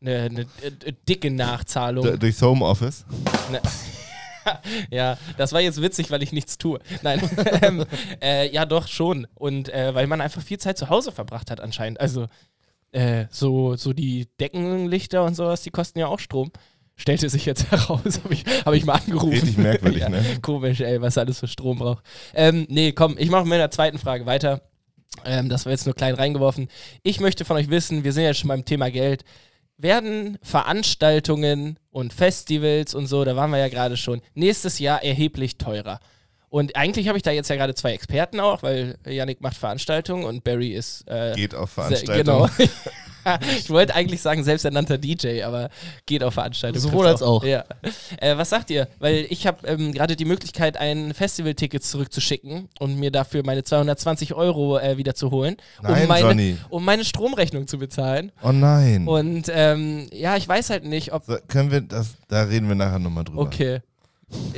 eine, 0.00 0.20
eine, 0.20 0.40
äh, 0.62 0.92
dicke 1.08 1.32
Nachzahlung. 1.32 2.04
D 2.04 2.16
durchs 2.16 2.40
Homeoffice. 2.40 3.04
Ja, 4.90 5.18
das 5.36 5.52
war 5.52 5.60
jetzt 5.60 5.80
witzig, 5.80 6.10
weil 6.10 6.22
ich 6.22 6.32
nichts 6.32 6.58
tue. 6.58 6.78
Nein, 7.02 7.20
ähm, 7.62 7.84
äh, 8.22 8.50
ja 8.50 8.66
doch 8.66 8.88
schon. 8.88 9.26
Und 9.34 9.68
äh, 9.68 9.94
weil 9.94 10.06
man 10.06 10.20
einfach 10.20 10.42
viel 10.42 10.58
Zeit 10.58 10.78
zu 10.78 10.88
Hause 10.88 11.12
verbracht 11.12 11.50
hat 11.50 11.60
anscheinend. 11.60 12.00
Also 12.00 12.26
äh, 12.92 13.26
so, 13.30 13.76
so 13.76 13.92
die 13.92 14.28
Deckenlichter 14.40 15.24
und 15.24 15.34
sowas, 15.34 15.62
die 15.62 15.70
kosten 15.70 15.98
ja 15.98 16.06
auch 16.06 16.20
Strom. 16.20 16.52
Stellte 16.96 17.28
sich 17.28 17.44
jetzt 17.44 17.70
heraus, 17.72 18.20
habe 18.22 18.34
ich, 18.34 18.44
hab 18.64 18.72
ich 18.72 18.84
mal 18.84 18.94
angerufen. 18.94 19.30
Richtig 19.30 19.58
merkwürdig, 19.58 20.02
ja, 20.02 20.08
ne? 20.08 20.22
Komisch, 20.42 20.80
ey, 20.80 21.00
was 21.00 21.18
alles 21.18 21.40
für 21.40 21.48
Strom 21.48 21.78
braucht. 21.78 22.04
Ähm, 22.34 22.66
nee, 22.68 22.92
komm, 22.92 23.16
ich 23.18 23.30
mache 23.30 23.46
mit 23.46 23.58
der 23.58 23.72
zweiten 23.72 23.98
Frage 23.98 24.26
weiter. 24.26 24.62
Ähm, 25.24 25.48
das 25.48 25.64
war 25.64 25.72
jetzt 25.72 25.86
nur 25.86 25.94
klein 25.94 26.14
reingeworfen. 26.14 26.68
Ich 27.02 27.20
möchte 27.20 27.44
von 27.44 27.56
euch 27.56 27.68
wissen, 27.68 28.04
wir 28.04 28.12
sind 28.12 28.24
ja 28.24 28.34
schon 28.34 28.48
beim 28.48 28.64
Thema 28.64 28.90
Geld. 28.90 29.24
Werden 29.76 30.38
Veranstaltungen 30.42 31.78
und 31.90 32.12
Festivals 32.12 32.94
und 32.94 33.06
so, 33.06 33.24
da 33.24 33.34
waren 33.36 33.50
wir 33.50 33.58
ja 33.58 33.68
gerade 33.68 33.96
schon, 33.96 34.20
nächstes 34.34 34.78
Jahr 34.78 35.02
erheblich 35.02 35.58
teurer? 35.58 36.00
Und 36.48 36.76
eigentlich 36.76 37.08
habe 37.08 37.18
ich 37.18 37.24
da 37.24 37.32
jetzt 37.32 37.50
ja 37.50 37.56
gerade 37.56 37.74
zwei 37.74 37.92
Experten 37.92 38.38
auch, 38.38 38.62
weil 38.62 38.96
Yannick 39.04 39.40
macht 39.40 39.56
Veranstaltungen 39.56 40.24
und 40.24 40.44
Barry 40.44 40.68
ist 40.68 41.02
äh, 41.08 41.32
Geht 41.34 41.54
auf 41.54 41.70
Veranstaltungen. 41.70 42.48
Genau. 42.56 42.70
ich 43.58 43.70
wollte 43.70 43.94
eigentlich 43.94 44.20
sagen 44.22 44.44
selbsternannter 44.44 44.98
DJ, 44.98 45.42
aber 45.42 45.70
geht 46.06 46.22
auf 46.22 46.34
Veranstaltungen. 46.34 46.80
Sowohl 46.82 47.06
als 47.06 47.22
auch. 47.22 47.44
Ja. 47.44 47.64
Äh, 48.18 48.36
was 48.36 48.50
sagt 48.50 48.70
ihr? 48.70 48.88
Weil 48.98 49.26
ich 49.28 49.46
habe 49.46 49.66
ähm, 49.66 49.92
gerade 49.92 50.16
die 50.16 50.24
Möglichkeit, 50.24 50.76
ein 50.76 51.14
Festivalticket 51.14 51.84
zurückzuschicken 51.84 52.68
und 52.78 52.98
mir 52.98 53.10
dafür 53.10 53.42
meine 53.44 53.64
220 53.64 54.34
Euro 54.34 54.78
äh, 54.78 54.96
wieder 54.96 55.14
zu 55.14 55.30
holen, 55.30 55.56
Nein, 55.82 56.02
um, 56.02 56.08
meine, 56.08 56.26
Johnny. 56.28 56.56
um 56.68 56.84
meine 56.84 57.04
Stromrechnung 57.04 57.66
zu 57.66 57.78
bezahlen. 57.78 58.32
Oh 58.42 58.52
nein. 58.52 59.06
Und 59.06 59.50
ähm, 59.52 60.08
ja, 60.12 60.36
ich 60.36 60.46
weiß 60.46 60.70
halt 60.70 60.84
nicht, 60.84 61.12
ob. 61.12 61.24
so, 61.24 61.36
können 61.48 61.70
wir 61.70 61.80
das, 61.80 62.14
da 62.28 62.42
reden 62.42 62.68
wir 62.68 62.74
nachher 62.74 62.98
nochmal 62.98 63.24
drüber. 63.24 63.42
Okay. 63.42 63.80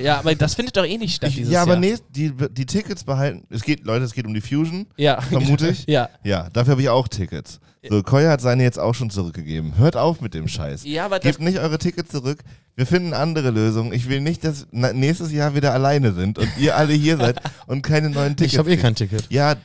Ja, 0.00 0.18
aber 0.18 0.35
das 0.35 0.55
findet 0.55 0.76
doch 0.76 0.85
eh 0.85 0.96
nicht 0.96 1.16
statt 1.16 1.31
Ich, 1.31 1.37
dieses 1.37 1.52
ja, 1.52 1.62
aber 1.62 1.72
Jahr. 1.72 1.81
nee, 1.81 1.94
die, 2.11 2.33
die 2.50 2.66
Tickets 2.66 3.05
behalten. 3.05 3.46
Es 3.50 3.62
geht, 3.62 3.85
Leute, 3.85 4.05
es 4.05 4.14
geht 4.14 4.26
um 4.26 4.35
die 4.35 4.40
Fusion. 4.40 4.87
Ja. 4.96 5.20
Vermute 5.20 5.68
ich. 5.68 5.85
Ja. 5.87 6.09
Ja, 6.24 6.48
dafür 6.50 6.72
habe 6.72 6.83
ich 6.83 6.88
auch 6.88 7.07
Tickets. 7.09 7.61
So, 7.88 8.03
Koya 8.03 8.31
hat 8.31 8.40
seine 8.40 8.62
jetzt 8.62 8.79
auch 8.79 8.94
schon 8.94 9.11
zurückgegeben. 9.11 9.79
Hört 9.79 9.96
auf 9.96 10.20
mit 10.20 10.35
dem 10.35 10.49
Scheiß. 10.49 10.85
Ja, 10.85 11.05
aber 11.05 11.18
das, 11.18 11.37
Gebt 11.37 11.40
nicht 11.40 11.59
eure 11.59 11.79
Tickets 11.79 12.11
zurück. 12.11 12.38
Wir 12.75 12.87
finden 12.87 13.14
andere 13.14 13.51
Lösungen. 13.51 13.92
Ich 13.92 14.09
will 14.09 14.20
nicht, 14.20 14.44
dass 14.44 14.66
nächstes 14.70 15.33
Jahr 15.33 15.55
wieder 15.55 15.72
alleine 15.72 16.12
sind 16.12 16.38
und 16.38 16.49
ihr 16.59 16.77
alle 16.77 16.92
hier 16.92 17.16
seid 17.16 17.40
und 17.66 17.83
keine 17.83 18.11
neuen 18.11 18.37
Tickets. 18.37 18.53
Ich 18.53 18.59
habe 18.59 18.70
eh 18.70 18.77
kein 18.77 18.94
Ticket. 18.94 19.25
Ja, 19.31 19.57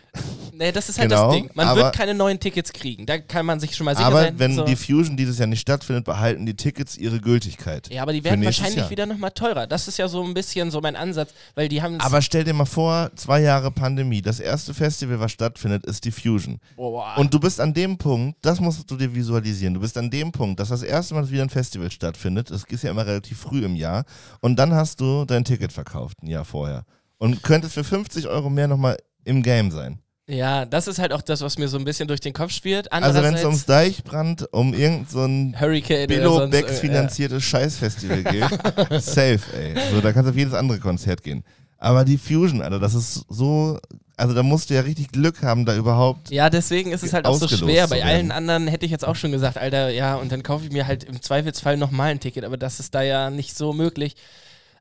nee, 0.61 0.71
das 0.71 0.89
ist 0.89 0.99
halt 0.99 1.09
Genau, 1.09 1.27
das 1.27 1.35
Ding. 1.35 1.49
Man 1.53 1.67
aber- 1.67 1.81
wird 1.83 1.95
keine 1.95 2.13
neuen 2.13 2.39
Tickets 2.39 2.71
kriegen. 2.71 3.05
Da 3.05 3.17
kann 3.17 3.45
man 3.45 3.59
sich 3.59 3.75
schon 3.75 3.85
mal 3.85 3.95
sicher 3.95 4.07
aber 4.07 4.21
sein. 4.23 4.39
wenn 4.39 4.55
so. 4.55 4.63
die 4.63 4.75
Fusion 4.75 5.17
dieses 5.17 5.37
Jahr 5.39 5.47
nicht 5.47 5.61
stattfindet, 5.61 6.05
behalten 6.05 6.45
die 6.45 6.55
Tickets 6.55 6.97
ihre 6.97 7.19
Gültigkeit. 7.19 7.89
ja, 7.91 8.01
aber 8.03 8.13
die 8.13 8.23
werden 8.23 8.43
wahrscheinlich 8.45 8.77
Jahr. 8.77 8.89
wieder 8.89 9.05
nochmal 9.05 9.31
teurer. 9.31 9.67
Das 9.67 9.87
ist 9.87 9.97
ja 9.97 10.07
so 10.07 10.23
ein 10.23 10.33
bisschen 10.33 10.71
so 10.71 10.79
mein 10.81 10.95
Ansatz, 10.95 11.33
weil 11.55 11.67
die 11.67 11.81
haben. 11.81 11.99
Aber 11.99 12.21
stell 12.21 12.43
dir 12.43 12.53
mal 12.53 12.65
vor, 12.65 13.11
zwei 13.15 13.41
Jahre 13.41 13.71
Pandemie. 13.71 14.21
Das 14.21 14.39
erste 14.39 14.73
Festival, 14.73 15.19
was 15.19 15.31
stattfindet, 15.31 15.85
ist 15.85 16.05
die 16.05 16.11
Fusion. 16.11 16.59
Boah. 16.75 17.15
Und 17.17 17.33
du 17.33 17.39
bist 17.39 17.59
an 17.59 17.73
dem 17.73 17.97
Punkt, 17.97 18.37
das 18.41 18.59
musst 18.59 18.89
du 18.89 18.95
dir 18.95 19.13
visualisieren, 19.13 19.73
du 19.73 19.79
bist 19.79 19.97
an 19.97 20.09
dem 20.09 20.31
Punkt, 20.31 20.59
dass 20.59 20.69
das 20.69 20.83
erste 20.83 21.15
Mal 21.15 21.29
wieder 21.29 21.43
ein 21.43 21.49
Festival 21.49 21.91
stattfindet, 21.91 22.51
das 22.51 22.63
ist 22.63 22.83
ja 22.83 22.91
immer 22.91 23.05
relativ 23.05 23.39
früh 23.39 23.63
im 23.65 23.75
Jahr, 23.75 24.05
und 24.41 24.57
dann 24.57 24.73
hast 24.73 25.01
du 25.01 25.25
dein 25.25 25.43
Ticket 25.43 25.73
verkauft, 25.73 26.21
ein 26.21 26.27
Jahr 26.27 26.45
vorher. 26.45 26.85
Und 27.17 27.43
könntest 27.43 27.73
für 27.73 27.83
50 27.83 28.27
Euro 28.27 28.49
mehr 28.49 28.67
nochmal 28.67 28.97
im 29.23 29.43
Game 29.43 29.71
sein. 29.71 29.99
Ja, 30.31 30.65
das 30.65 30.87
ist 30.87 30.97
halt 30.97 31.11
auch 31.11 31.21
das, 31.21 31.41
was 31.41 31.57
mir 31.57 31.67
so 31.67 31.77
ein 31.77 31.83
bisschen 31.83 32.07
durch 32.07 32.21
den 32.21 32.31
Kopf 32.31 32.51
spielt. 32.51 32.91
Also 32.93 33.21
wenn 33.21 33.33
es 33.33 33.43
ums 33.43 33.65
Deichbrand, 33.65 34.47
um 34.53 34.73
irgend 34.73 35.09
so 35.11 35.25
ein 35.25 35.59
Hurricane 35.59 36.07
Billo 36.07 36.47
Becks 36.47 36.79
finanziertes 36.79 37.43
Scheißfestival 37.43 38.23
geht, 38.23 38.49
safe, 39.01 39.41
ey. 39.53 39.75
So, 39.93 39.99
da 39.99 40.13
kannst 40.13 40.27
du 40.27 40.31
auf 40.31 40.37
jedes 40.37 40.53
andere 40.53 40.79
Konzert 40.79 41.21
gehen. 41.21 41.43
Aber 41.77 42.05
die 42.05 42.17
Fusion, 42.17 42.61
Alter, 42.61 42.79
das 42.79 42.93
ist 42.93 43.25
so, 43.27 43.77
also 44.15 44.33
da 44.33 44.41
musst 44.41 44.69
du 44.69 44.75
ja 44.75 44.81
richtig 44.81 45.11
Glück 45.11 45.41
haben, 45.43 45.65
da 45.65 45.75
überhaupt 45.75 46.31
Ja, 46.31 46.49
deswegen 46.49 46.93
ist 46.93 47.03
es 47.03 47.11
halt 47.11 47.25
auch 47.25 47.35
so 47.35 47.49
schwer. 47.49 47.87
Bei 47.89 48.01
allen 48.01 48.31
anderen 48.31 48.67
hätte 48.67 48.85
ich 48.85 48.91
jetzt 48.91 49.05
auch 49.05 49.17
schon 49.17 49.33
gesagt, 49.33 49.57
Alter, 49.57 49.89
ja, 49.89 50.15
und 50.15 50.31
dann 50.31 50.43
kaufe 50.43 50.63
ich 50.63 50.71
mir 50.71 50.87
halt 50.87 51.03
im 51.03 51.21
Zweifelsfall 51.21 51.75
nochmal 51.75 52.11
ein 52.11 52.21
Ticket, 52.21 52.45
aber 52.45 52.55
das 52.55 52.79
ist 52.79 52.95
da 52.95 53.01
ja 53.01 53.29
nicht 53.29 53.57
so 53.57 53.73
möglich. 53.73 54.15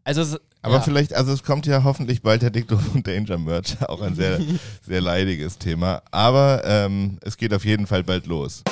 Also, 0.04 0.22
s- 0.22 0.40
Aber 0.62 0.74
ja. 0.76 0.80
vielleicht, 0.80 1.14
also 1.14 1.32
es 1.32 1.42
kommt 1.42 1.66
ja 1.66 1.84
hoffentlich 1.84 2.22
bald 2.22 2.42
der 2.42 2.50
Dicto 2.50 2.78
und 2.94 3.06
Danger 3.06 3.38
Merch, 3.38 3.76
auch 3.88 4.00
ein 4.00 4.14
sehr, 4.14 4.40
sehr 4.86 5.00
leidiges 5.00 5.58
Thema. 5.58 6.02
Aber 6.10 6.62
ähm, 6.64 7.18
es 7.22 7.36
geht 7.36 7.52
auf 7.54 7.64
jeden 7.64 7.86
Fall 7.86 8.02
bald 8.02 8.26
los. 8.26 8.62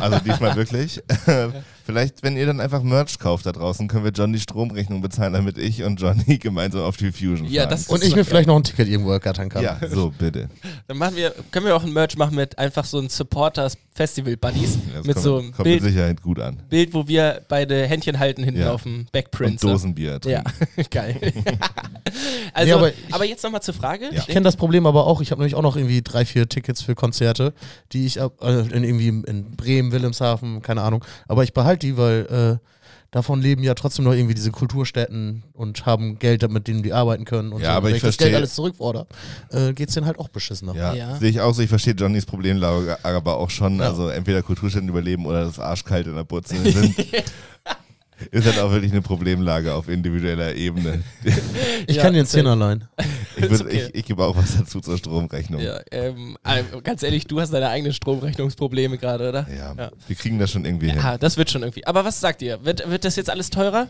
Also 0.00 0.18
diesmal 0.20 0.54
wirklich. 0.56 1.02
Vielleicht, 1.90 2.22
wenn 2.22 2.36
ihr 2.36 2.46
dann 2.46 2.60
einfach 2.60 2.84
Merch 2.84 3.18
kauft 3.18 3.46
da 3.46 3.52
draußen, 3.52 3.88
können 3.88 4.04
wir 4.04 4.12
John 4.12 4.32
die 4.32 4.38
Stromrechnung 4.38 5.00
bezahlen, 5.00 5.32
damit 5.32 5.58
ich 5.58 5.82
und 5.82 6.00
Johnny 6.00 6.38
gemeinsam 6.40 6.82
auf 6.82 6.96
die 6.96 7.10
Fusion 7.10 7.38
fahren. 7.38 7.50
Ja, 7.50 7.66
das 7.66 7.88
Und 7.88 8.04
ich 8.04 8.14
mir 8.14 8.24
vielleicht 8.24 8.46
noch 8.46 8.56
ein 8.56 8.62
Ticket 8.62 8.86
irgendwo 8.86 9.10
ergattern 9.10 9.48
kann. 9.48 9.64
Ja, 9.64 9.78
so 9.88 10.12
bitte. 10.16 10.48
Dann 10.86 10.98
machen 10.98 11.16
wir, 11.16 11.34
können 11.50 11.66
wir 11.66 11.74
auch 11.74 11.82
ein 11.82 11.92
Merch 11.92 12.16
machen 12.16 12.36
mit 12.36 12.56
einfach 12.58 12.84
so 12.84 13.00
ein 13.00 13.08
Supporters 13.08 13.76
Festival 13.92 14.36
Buddies. 14.36 14.78
Das 14.94 15.04
mit 15.04 15.14
kommt, 15.14 15.24
so 15.24 15.38
einem 15.38 15.52
kommt 15.52 15.64
Bild, 15.64 15.82
mit 15.82 15.92
Sicherheit 15.92 16.22
gut 16.22 16.38
an. 16.38 16.62
Bild, 16.68 16.94
wo 16.94 17.08
wir 17.08 17.42
beide 17.48 17.86
Händchen 17.86 18.18
halten 18.18 18.44
hinten 18.44 18.60
Ja. 18.60 18.72
auf 18.72 18.84
dem 18.84 19.06
Backprint. 19.12 19.52
Und 19.52 19.60
so. 19.60 19.68
Dosenbier 19.68 20.20
Ja, 20.24 20.42
trinken. 20.42 20.52
geil. 20.90 21.16
also, 22.54 22.66
Nee, 22.66 22.72
aber, 22.72 22.92
aber 23.10 23.24
jetzt 23.24 23.42
nochmal 23.42 23.62
zur 23.62 23.74
Frage. 23.74 24.06
Ja. 24.06 24.20
Ich 24.20 24.26
kenne 24.28 24.42
das 24.42 24.56
Problem 24.56 24.86
aber 24.86 25.06
auch. 25.06 25.20
Ich 25.20 25.32
habe 25.32 25.40
nämlich 25.40 25.54
auch 25.54 25.62
noch 25.62 25.76
irgendwie 25.76 26.02
drei, 26.02 26.24
vier 26.24 26.48
Tickets 26.48 26.82
für 26.82 26.94
Konzerte, 26.94 27.52
die 27.92 28.06
ich 28.06 28.18
äh, 28.18 28.28
in, 28.40 28.84
irgendwie 28.84 29.08
in 29.08 29.56
Bremen, 29.56 29.92
Wilhelmshaven, 29.92 30.62
keine 30.62 30.82
Ahnung. 30.82 31.04
Aber 31.28 31.42
ich 31.42 31.52
behalte 31.52 31.79
die, 31.82 31.96
weil 31.96 32.58
äh, 32.60 32.66
davon 33.10 33.40
leben 33.42 33.62
ja 33.64 33.74
trotzdem 33.74 34.04
noch 34.04 34.12
irgendwie 34.12 34.34
diese 34.34 34.50
Kulturstätten 34.52 35.42
und 35.52 35.84
haben 35.86 36.18
Geld, 36.20 36.48
mit 36.50 36.68
denen 36.68 36.82
die 36.84 36.92
arbeiten 36.92 37.24
können. 37.24 37.52
Und 37.52 37.60
Ja, 37.62 37.72
so. 37.72 37.76
aber 37.78 37.86
Wenn 37.88 37.90
ich 37.92 37.96
ich 37.96 38.02
das 38.02 38.14
verstehe- 38.14 38.26
Geld 38.28 38.36
alles 38.36 38.54
zurückfordere, 38.54 39.06
äh, 39.50 39.72
geht 39.72 39.88
es 39.88 39.94
denen 39.94 40.06
halt 40.06 40.18
auch 40.18 40.28
beschissener. 40.28 40.74
Ja, 40.76 40.94
Ja. 40.94 41.16
sehe 41.18 41.30
ich 41.30 41.40
auch 41.40 41.52
so. 41.52 41.62
Ich 41.62 41.68
verstehe 41.68 41.94
Johnnys 41.94 42.24
Problemlage 42.26 42.98
aber 43.02 43.36
auch 43.38 43.50
schon. 43.50 43.78
Ja. 43.78 43.86
Also 43.88 44.08
entweder 44.08 44.42
Kulturstätten 44.42 44.88
überleben 44.88 45.26
oder 45.26 45.44
das 45.44 45.58
arschkalt 45.58 46.06
in 46.06 46.14
der 46.14 46.24
Butze 46.24 46.56
sind. 46.56 46.94
Ist 48.30 48.46
halt 48.46 48.58
auch 48.58 48.70
wirklich 48.70 48.92
eine 48.92 49.02
Problemlage 49.02 49.74
auf 49.74 49.88
individueller 49.88 50.54
Ebene. 50.54 51.02
Ich 51.86 51.96
Ja, 51.96 52.02
kann 52.02 52.12
dir 52.12 52.20
einen 52.20 52.26
safe. 52.26 52.38
Zehner 52.44 52.56
leihen. 52.56 52.88
Ich, 53.36 53.44
okay. 53.44 53.82
ich, 53.88 53.94
ich 53.94 54.04
gebe 54.04 54.24
auch 54.24 54.36
was 54.36 54.56
dazu 54.58 54.80
zur 54.80 54.98
Stromrechnung. 54.98 55.60
Ja, 55.60 55.80
ähm, 55.90 56.36
äh, 56.44 56.62
ganz 56.82 57.02
ehrlich, 57.02 57.26
du 57.26 57.40
hast 57.40 57.52
deine 57.52 57.68
eigenen 57.68 57.92
Stromrechnungsprobleme 57.92 58.98
gerade, 58.98 59.28
oder? 59.28 59.46
Ja, 59.48 59.74
Ja. 59.76 59.90
wir 60.06 60.16
kriegen 60.16 60.38
das 60.38 60.50
schon 60.50 60.64
irgendwie 60.64 60.88
hin. 60.90 60.96
Ja, 60.98 61.16
das 61.18 61.36
wird 61.36 61.50
schon 61.50 61.62
irgendwie. 61.62 61.86
Aber 61.86 62.04
was 62.04 62.20
sagt 62.20 62.42
ihr? 62.42 62.64
Wird, 62.64 62.88
wird 62.90 63.04
das 63.04 63.16
jetzt 63.16 63.30
alles 63.30 63.50
teurer? 63.50 63.88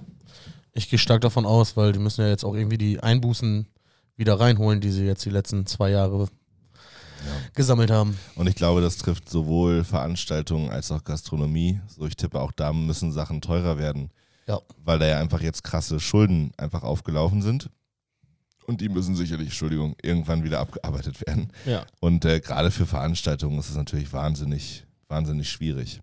Ich 0.72 0.88
gehe 0.88 0.98
stark 0.98 1.20
davon 1.22 1.46
aus, 1.46 1.76
weil 1.76 1.92
die 1.92 1.98
müssen 1.98 2.20
ja 2.22 2.28
jetzt 2.28 2.44
auch 2.44 2.54
irgendwie 2.54 2.78
die 2.78 3.00
Einbußen 3.00 3.66
wieder 4.16 4.38
reinholen, 4.38 4.80
die 4.80 4.90
sie 4.90 5.04
jetzt 5.04 5.24
die 5.24 5.30
letzten 5.30 5.66
zwei 5.66 5.90
Jahre 5.90 6.28
gesammelt 7.54 7.90
haben. 7.90 8.16
Und 8.36 8.46
ich 8.48 8.54
glaube, 8.54 8.80
das 8.80 8.96
trifft 8.96 9.28
sowohl 9.28 9.84
Veranstaltungen 9.84 10.70
als 10.70 10.90
auch 10.90 11.04
Gastronomie. 11.04 11.80
So, 11.88 12.06
ich 12.06 12.16
tippe, 12.16 12.40
auch 12.40 12.52
da 12.52 12.72
müssen 12.72 13.12
Sachen 13.12 13.40
teurer 13.40 13.78
werden, 13.78 14.10
Ja. 14.50 14.60
weil 14.84 14.98
da 14.98 15.06
ja 15.06 15.18
einfach 15.20 15.40
jetzt 15.40 15.62
krasse 15.64 16.00
Schulden 16.00 16.52
einfach 16.56 16.82
aufgelaufen 16.82 17.42
sind. 17.42 17.70
Und 18.66 18.80
die 18.80 18.88
müssen 18.88 19.16
sicherlich, 19.16 19.48
Entschuldigung, 19.48 19.96
irgendwann 20.02 20.44
wieder 20.44 20.60
abgearbeitet 20.60 21.26
werden. 21.26 21.48
Ja. 21.66 21.84
Und 22.00 22.24
äh, 22.24 22.40
gerade 22.40 22.70
für 22.70 22.86
Veranstaltungen 22.86 23.58
ist 23.58 23.70
es 23.70 23.76
natürlich 23.76 24.12
wahnsinnig, 24.12 24.84
wahnsinnig 25.08 25.48
schwierig. 25.50 26.00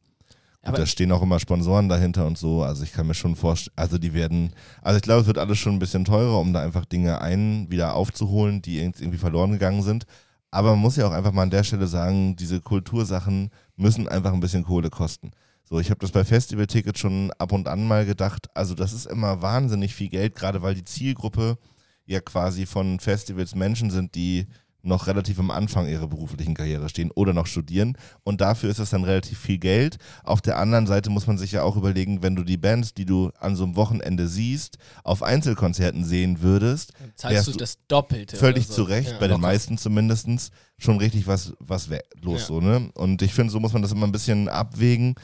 Und 0.62 0.70
Aber- 0.70 0.78
da 0.80 0.86
stehen 0.86 1.12
auch 1.14 1.22
immer 1.22 1.40
Sponsoren 1.40 1.88
dahinter 1.88 2.26
und 2.28 2.38
so. 2.38 2.64
Also 2.64 2.84
ich 2.84 2.92
kann 2.92 3.08
mir 3.08 3.14
schon 3.14 3.36
vorstellen, 3.38 3.74
also 3.78 3.98
die 3.98 4.14
werden, 4.14 4.52
also 4.82 4.98
ich 4.98 5.04
glaube, 5.04 5.22
es 5.22 5.28
wird 5.28 5.38
alles 5.38 5.58
schon 5.60 5.74
ein 5.76 5.80
bisschen 5.80 6.04
teurer, 6.04 6.40
um 6.42 6.52
da 6.52 6.62
einfach 6.62 6.84
Dinge 6.84 7.22
ein, 7.22 7.72
wieder 7.72 7.94
aufzuholen, 7.94 8.62
die 8.62 8.80
irgend- 8.80 9.00
irgendwie 9.00 9.20
verloren 9.20 9.52
gegangen 9.52 9.82
sind. 9.84 10.06
Aber 10.52 10.72
man 10.72 10.80
muss 10.80 10.96
ja 10.98 11.08
auch 11.08 11.12
einfach 11.14 11.32
mal 11.32 11.44
an 11.44 11.50
der 11.52 11.64
Stelle 11.64 11.88
sagen, 11.88 12.36
diese 12.36 12.60
Kultursachen 12.60 13.50
müssen 13.78 14.08
einfach 14.10 14.34
ein 14.34 14.40
bisschen 14.42 14.64
Kohle 14.64 14.90
kosten. 14.90 15.32
So, 15.70 15.80
ich 15.82 15.90
habe 15.90 16.00
das 16.00 16.12
bei 16.12 16.24
Festivaltickets 16.24 17.00
schon 17.00 17.32
ab 17.40 17.52
und 17.52 17.68
an 17.68 17.86
mal 17.86 18.06
gedacht. 18.06 18.48
Also 18.54 18.74
das 18.74 18.94
ist 18.94 19.06
immer 19.06 19.42
wahnsinnig 19.42 19.94
viel 19.94 20.08
Geld, 20.10 20.34
gerade 20.36 20.62
weil 20.62 20.76
die 20.76 20.86
Zielgruppe 20.86 21.58
ja 22.06 22.22
quasi 22.22 22.66
von 22.66 23.00
Festivals 23.02 23.54
Menschen 23.54 23.92
sind, 23.92 24.16
die 24.16 24.48
noch 24.84 25.08
relativ 25.08 25.38
am 25.40 25.52
Anfang 25.52 25.90
ihrer 25.90 26.08
beruflichen 26.08 26.54
Karriere 26.54 26.88
stehen 26.88 27.12
oder 27.12 27.34
noch 27.34 27.48
studieren. 27.48 27.98
Und 28.24 28.40
dafür 28.40 28.70
ist 28.70 28.80
es 28.80 28.92
dann 28.92 29.04
relativ 29.04 29.38
viel 29.38 29.58
Geld. 29.58 29.98
Auf 30.24 30.40
der 30.40 30.58
anderen 30.58 30.88
Seite 30.88 31.10
muss 31.10 31.28
man 31.28 31.38
sich 31.38 31.52
ja 31.52 31.64
auch 31.64 31.76
überlegen, 31.76 32.24
wenn 32.24 32.38
du 32.38 32.44
die 32.44 32.56
Bands, 32.56 32.94
die 32.94 33.04
du 33.06 33.32
an 33.38 33.58
so 33.58 33.66
einem 33.66 33.76
Wochenende 33.76 34.30
siehst, 34.30 34.78
auf 35.04 35.24
Einzelkonzerten 35.24 36.06
sehen 36.06 36.42
würdest, 36.42 36.94
Zahlst 37.16 37.36
wärst 37.36 37.48
du 37.50 37.58
das 37.58 37.78
Doppelte. 37.90 38.38
völlig 38.38 38.68
so. 38.68 38.76
zu 38.76 38.84
Recht, 38.84 39.12
Ja. 39.12 39.20
bei 39.20 39.28
den 39.28 39.42
meisten 39.42 39.78
zumindest, 39.78 40.30
schon 40.78 40.98
richtig 41.00 41.28
was, 41.28 41.54
was 41.60 41.90
los 42.22 42.42
Ja. 42.42 42.46
so, 42.46 42.62
ne? 42.62 42.90
Und 42.94 43.22
ich 43.22 43.34
finde, 43.34 43.52
so 43.52 43.60
muss 43.60 43.74
man 43.74 43.82
das 43.82 43.92
immer 43.92 44.06
ein 44.08 44.12
bisschen 44.14 44.48
abwägen, 44.48 45.16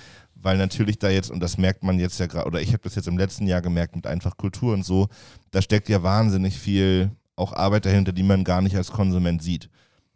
weil 0.43 0.57
natürlich 0.57 0.99
da 0.99 1.09
jetzt, 1.09 1.31
und 1.31 1.39
das 1.39 1.57
merkt 1.57 1.83
man 1.83 1.99
jetzt 1.99 2.19
ja 2.19 2.27
gerade, 2.27 2.47
oder 2.47 2.61
ich 2.61 2.69
habe 2.69 2.83
das 2.83 2.95
jetzt 2.95 3.07
im 3.07 3.17
letzten 3.17 3.47
Jahr 3.47 3.61
gemerkt 3.61 3.95
mit 3.95 4.05
einfach 4.05 4.37
Kultur 4.37 4.73
und 4.73 4.83
so, 4.83 5.07
da 5.51 5.61
steckt 5.61 5.89
ja 5.89 6.03
wahnsinnig 6.03 6.59
viel 6.59 7.11
auch 7.35 7.53
Arbeit 7.53 7.85
dahinter, 7.85 8.11
die 8.11 8.23
man 8.23 8.43
gar 8.43 8.61
nicht 8.61 8.75
als 8.75 8.91
Konsument 8.91 9.41
sieht. 9.41 9.69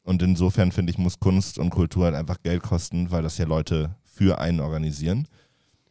Und 0.04 0.22
insofern 0.22 0.72
finde 0.72 0.92
ich, 0.92 0.98
muss 0.98 1.20
Kunst 1.20 1.58
und 1.58 1.70
Kultur 1.70 2.06
halt 2.06 2.16
einfach 2.16 2.42
Geld 2.44 2.64
kosten, 2.64 3.12
weil 3.12 3.24
das 3.24 3.38
ja 3.38 3.46
Leute 3.46 3.96
für 4.04 4.40
einen 4.40 4.60
organisieren. 4.60 5.28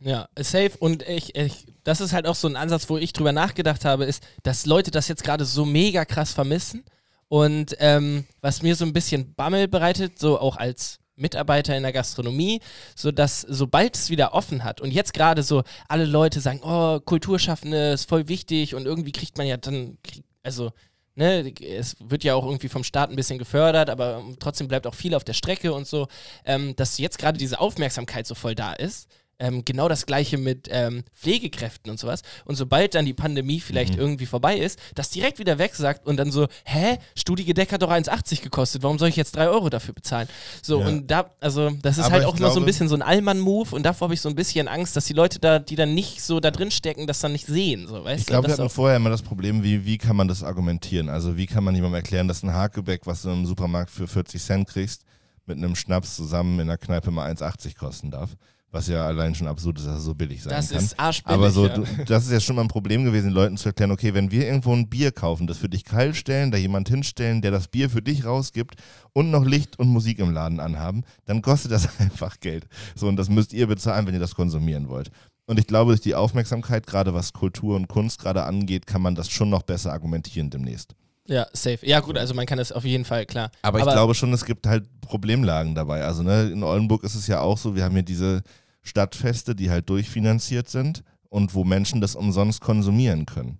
Ja, 0.01 0.29
safe. 0.38 0.72
Und 0.79 1.03
ich, 1.03 1.35
ich, 1.35 1.66
das 1.85 2.01
ist 2.01 2.12
halt 2.12 2.27
auch 2.27 2.35
so 2.35 2.49
ein 2.49 2.57
Ansatz, 2.57 2.88
wo 2.88 2.96
ich 2.99 3.12
drüber 3.12 3.33
nachgedacht 3.33 3.85
habe, 3.85 4.05
ist, 4.05 4.27
dass 4.42 4.66
Leute 4.66 4.90
das 4.90 5.09
jetzt 5.09 5.25
gerade 5.25 5.44
so 5.44 5.64
mega 5.64 6.05
krass 6.05 6.33
vermissen. 6.33 6.85
Und 7.29 7.77
ähm, 7.79 8.25
was 8.40 8.62
mir 8.62 8.77
so 8.77 8.85
ein 8.85 8.92
bisschen 8.92 9.35
Bammel 9.35 9.68
bereitet, 9.68 10.18
so 10.18 10.38
auch 10.38 10.57
als 10.57 10.99
Mitarbeiter 11.16 11.76
in 11.76 11.83
der 11.83 11.92
Gastronomie, 11.92 12.61
so 12.94 13.11
dass 13.11 13.40
sobald 13.40 13.96
es 13.96 14.11
wieder 14.11 14.35
offen 14.35 14.64
hat 14.64 14.81
und 14.81 14.92
jetzt 14.92 15.12
gerade 15.14 15.42
so 15.42 15.62
alle 15.88 16.05
Leute 16.05 16.40
sagen, 16.40 16.61
oh, 16.62 17.00
Kulturschaffende 17.00 17.92
ist 17.92 18.09
voll 18.09 18.29
wichtig 18.29 18.74
und 18.74 18.87
irgendwie 18.87 19.12
kriegt 19.12 19.38
man 19.38 19.46
ja 19.46 19.57
dann, 19.57 19.98
also 20.42 20.72
ne, 21.16 21.52
es 21.61 21.96
wird 21.98 22.22
ja 22.24 22.35
auch 22.35 22.44
irgendwie 22.44 22.68
vom 22.68 22.85
Staat 22.85 23.11
ein 23.11 23.16
bisschen 23.16 23.38
gefördert, 23.38 23.90
aber 23.90 24.22
trotzdem 24.38 24.68
bleibt 24.68 24.87
auch 24.87 24.94
viel 24.94 25.14
auf 25.14 25.24
der 25.24 25.33
Strecke 25.33 25.72
und 25.72 25.87
so, 25.87 26.07
ähm, 26.44 26.76
dass 26.76 26.98
jetzt 26.98 27.18
gerade 27.18 27.38
diese 27.38 27.59
Aufmerksamkeit 27.59 28.26
so 28.26 28.35
voll 28.35 28.55
da 28.55 28.72
ist. 28.72 29.09
Ähm, 29.38 29.64
genau 29.66 29.87
das 29.88 30.07
gleiche 30.07 30.38
mit 30.38 30.66
ähm, 30.70 31.05
Pflegekräften 31.14 31.90
und 31.90 31.99
sowas. 32.01 32.22
Und 32.46 32.57
sobald 32.57 32.94
dann 32.94 33.05
die 33.05 33.12
Pandemie 33.12 33.61
vielleicht 33.61 33.96
irgendwie 33.96 34.25
vorbei 34.25 34.57
ist, 34.57 34.79
das 34.94 35.11
direkt 35.11 35.38
wieder 35.38 35.59
wegsagt 35.59 36.07
und 36.07 36.16
dann 36.16 36.31
so, 36.31 36.46
hä, 36.64 36.96
Studiegedeck 37.14 37.70
hat 37.72 37.83
doch 37.83 37.90
1,80 37.90 38.42
gekostet, 38.42 38.83
warum 38.83 38.99
soll 38.99 39.09
ich 39.11 39.16
jetzt 39.16 39.37
3 39.37 39.49
Euro 39.49 39.68
dafür 39.68 39.92
bezahlen? 39.92 40.27
So, 40.62 40.81
Ja. 40.81 40.87
und 40.87 41.07
da, 41.11 41.31
also 41.40 41.68
das 41.83 41.99
ist 41.99 42.05
Aber 42.05 42.14
halt 42.14 42.25
auch 42.25 42.37
immer 42.38 42.51
so 42.51 42.61
ein 42.61 42.64
bisschen 42.66 42.88
so 42.88 42.94
ein 42.94 43.03
Allmann-Move 43.03 43.75
und 43.75 43.83
davor 43.83 44.07
habe 44.07 44.14
ich 44.14 44.22
so 44.22 44.29
ein 44.31 44.35
bisschen 44.35 44.68
Angst, 44.68 44.96
dass 44.96 45.05
die 45.05 45.12
Leute 45.12 45.38
da, 45.38 45.59
die 45.59 45.77
dann 45.77 45.92
nicht 45.94 46.22
so 46.22 46.40
da 46.40 46.51
drin 46.51 46.70
stecken, 46.70 47.07
das 47.07 47.20
dann 47.20 47.33
nicht 47.33 47.46
sehen, 47.46 47.87
so, 47.88 48.05
weißt 48.05 48.20
Ich 48.20 48.27
glaube, 48.27 48.44
wir 48.44 48.51
Das 48.51 48.59
hatten 48.59 48.70
vorher 48.70 48.96
immer 48.96 49.11
das 49.11 49.22
Problem, 49.22 49.62
wie, 49.62 49.85
wie 49.85 49.99
kann 49.99 50.16
man 50.16 50.29
das 50.29 50.42
argumentieren? 50.42 51.11
Also 51.11 51.37
wie 51.37 51.46
kann 51.46 51.62
man 51.62 51.75
jemandem 51.75 51.96
erklären, 51.96 52.27
dass 52.27 52.42
ein 52.42 52.55
Hakebeck, 52.55 53.03
was 53.07 53.20
du 53.22 53.31
im 53.31 53.44
Supermarkt 53.44 53.90
für 53.90 54.09
40 54.09 54.42
Cent 54.42 54.68
kriegst, 54.68 55.03
mit 55.44 55.59
einem 55.59 55.77
Schnaps 55.77 56.16
zusammen 56.16 56.59
in 56.59 56.68
der 56.68 56.79
Kneipe 56.79 57.11
mal 57.11 57.31
1,80 57.31 57.77
kosten 57.77 58.11
darf? 58.11 58.31
Was 58.72 58.88
ja 58.88 59.07
allein 59.07 59.35
schon 59.35 59.46
absurd 59.46 59.79
ist, 59.79 59.87
dass 59.87 59.94
er 59.94 60.00
so 60.00 60.14
billig 60.14 60.42
sein 60.42 60.50
das 60.50 60.70
kann. 60.70 60.79
ist 60.79 60.98
arschbillig. 60.98 61.38
Aber 61.38 61.50
so, 61.50 61.66
ja. 61.66 61.74
du, 61.74 61.85
das 62.05 62.24
ist 62.24 62.33
ja 62.33 62.40
schon 62.40 62.57
mal 62.57 62.62
ein 62.62 62.68
Problem 62.68 63.05
gewesen, 63.05 63.29
den 63.29 63.35
Leuten 63.35 63.57
zu 63.57 63.68
erklären, 63.68 63.92
okay, 63.92 64.12
wenn 64.12 64.31
wir 64.31 64.46
irgendwo 64.46 64.72
ein 64.74 64.88
Bier 64.88 65.12
kaufen, 65.12 65.46
das 65.46 65.59
für 65.59 65.68
dich 65.68 65.85
kalt 65.85 66.16
stellen, 66.16 66.50
da 66.50 66.59
jemand 66.59 66.88
hinstellen, 66.88 67.42
der 67.42 67.52
das 67.52 67.68
Bier 67.68 67.88
für 67.88 68.02
dich 68.02 68.24
rausgibt 68.24 68.76
und 69.12 69.31
noch 69.31 69.44
Licht 69.44 69.79
und 69.79 69.88
Musik 69.88 70.18
im 70.18 70.33
Laden 70.33 70.61
anhaben, 70.61 71.05
dann 71.24 71.42
kostet 71.42 71.72
das 71.72 71.88
einfach 72.00 72.40
Geld. 72.40 72.66
So, 72.94 73.09
und 73.09 73.16
das 73.16 73.29
müsst 73.29 73.52
ihr 73.52 73.66
bezahlen, 73.66 74.07
wenn 74.07 74.14
ihr 74.14 74.20
das 74.20 74.35
konsumieren 74.35 74.88
wollt. 74.88 75.11
Und 75.46 75.61
ich 75.61 75.68
glaube, 75.68 75.92
durch 75.92 76.00
die 76.00 76.16
Aufmerksamkeit, 76.16 76.87
gerade 76.87 77.14
was 77.14 77.33
Kultur 77.33 77.76
und 77.76 77.87
Kunst 77.87 78.20
gerade 78.20 78.42
angeht, 78.42 78.87
kann 78.87 79.00
man 79.00 79.14
das 79.14 79.31
schon 79.31 79.48
noch 79.48 79.62
besser 79.62 79.92
argumentieren 79.92 80.50
demnächst. 80.50 80.96
Ja, 81.28 81.46
safe. 81.52 81.78
Ja, 81.82 82.00
gut, 82.00 82.16
also 82.18 82.34
man 82.34 82.46
kann 82.46 82.58
das 82.58 82.72
auf 82.72 82.84
jeden 82.84 83.04
Fall, 83.04 83.26
klar. 83.26 83.50
Aber, 83.62 83.78
ich 83.78 83.84
glaube 83.84 84.14
schon, 84.14 84.32
es 84.32 84.44
gibt 84.44 84.66
halt 84.66 84.84
Problemlagen 85.00 85.74
dabei. 85.74 86.04
Also 86.04 86.22
ne, 86.22 86.50
in 86.50 86.62
Oldenburg 86.62 87.04
ist 87.04 87.14
es 87.14 87.26
ja 87.26 87.40
auch 87.40 87.58
so, 87.58 87.74
wir 87.74 87.84
haben 87.84 87.94
hier 87.94 88.02
diese 88.02 88.42
Stadtfeste, 88.82 89.54
die 89.54 89.70
halt 89.70 89.88
durchfinanziert 89.88 90.68
sind 90.68 91.02
und 91.28 91.54
wo 91.54 91.64
Menschen 91.64 92.00
das 92.00 92.14
umsonst 92.14 92.60
konsumieren 92.60 93.26
können. 93.26 93.58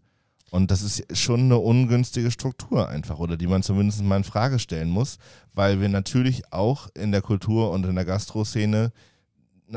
Und 0.51 0.71
das 0.71 0.83
ist 0.83 1.17
schon 1.17 1.41
eine 1.41 1.59
ungünstige 1.59 2.31
Struktur 2.31 2.89
einfach, 2.89 3.19
oder 3.19 3.37
die 3.37 3.49
man 3.49 3.63
zumindest 3.63 4.03
mal 4.03 4.19
in 4.19 4.25
Frage 4.25 4.59
stellen 4.59 4.89
muss, 4.89 5.19
weil 5.53 5.81
wir 5.81 5.89
natürlich 5.89 6.53
auch 6.53 6.89
in 6.95 7.11
der 7.11 7.21
Kultur 7.21 7.73
und 7.73 7.85
in 7.85 7.97
der 7.97 8.05
Gastroszene 8.05 8.93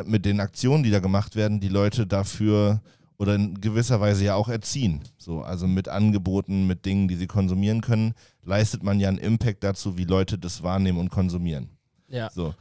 mit 0.06 0.25
den 0.25 0.39
Aktionen, 0.39 0.84
die 0.84 0.91
da 0.91 0.99
gemacht 0.99 1.36
werden, 1.36 1.60
die 1.60 1.69
Leute 1.69 2.06
dafür 2.06 2.82
oder 3.19 3.36
in 3.36 3.60
gewisser 3.60 3.99
Weise 3.99 4.23
ja 4.23 4.36
auch 4.36 4.47
erziehen. 4.47 5.01
So, 5.17 5.41
also 5.41 5.67
mit 5.67 5.89
Angeboten, 5.89 6.65
mit 6.65 6.86
Dingen, 6.86 7.08
die 7.08 7.15
sie 7.15 7.27
konsumieren 7.27 7.82
können, 7.82 8.13
leistet 8.43 8.82
man 8.82 8.99
ja 8.99 9.10
einen 9.10 9.17
Impact 9.17 9.63
dazu, 9.63 9.97
wie 9.97 10.05
Leute 10.05 10.39
das 10.39 10.63
wahrnehmen 10.63 10.97
und 10.97 11.10
konsumieren. 11.10 11.69
Ja. 12.08 12.29
So. 12.32 12.55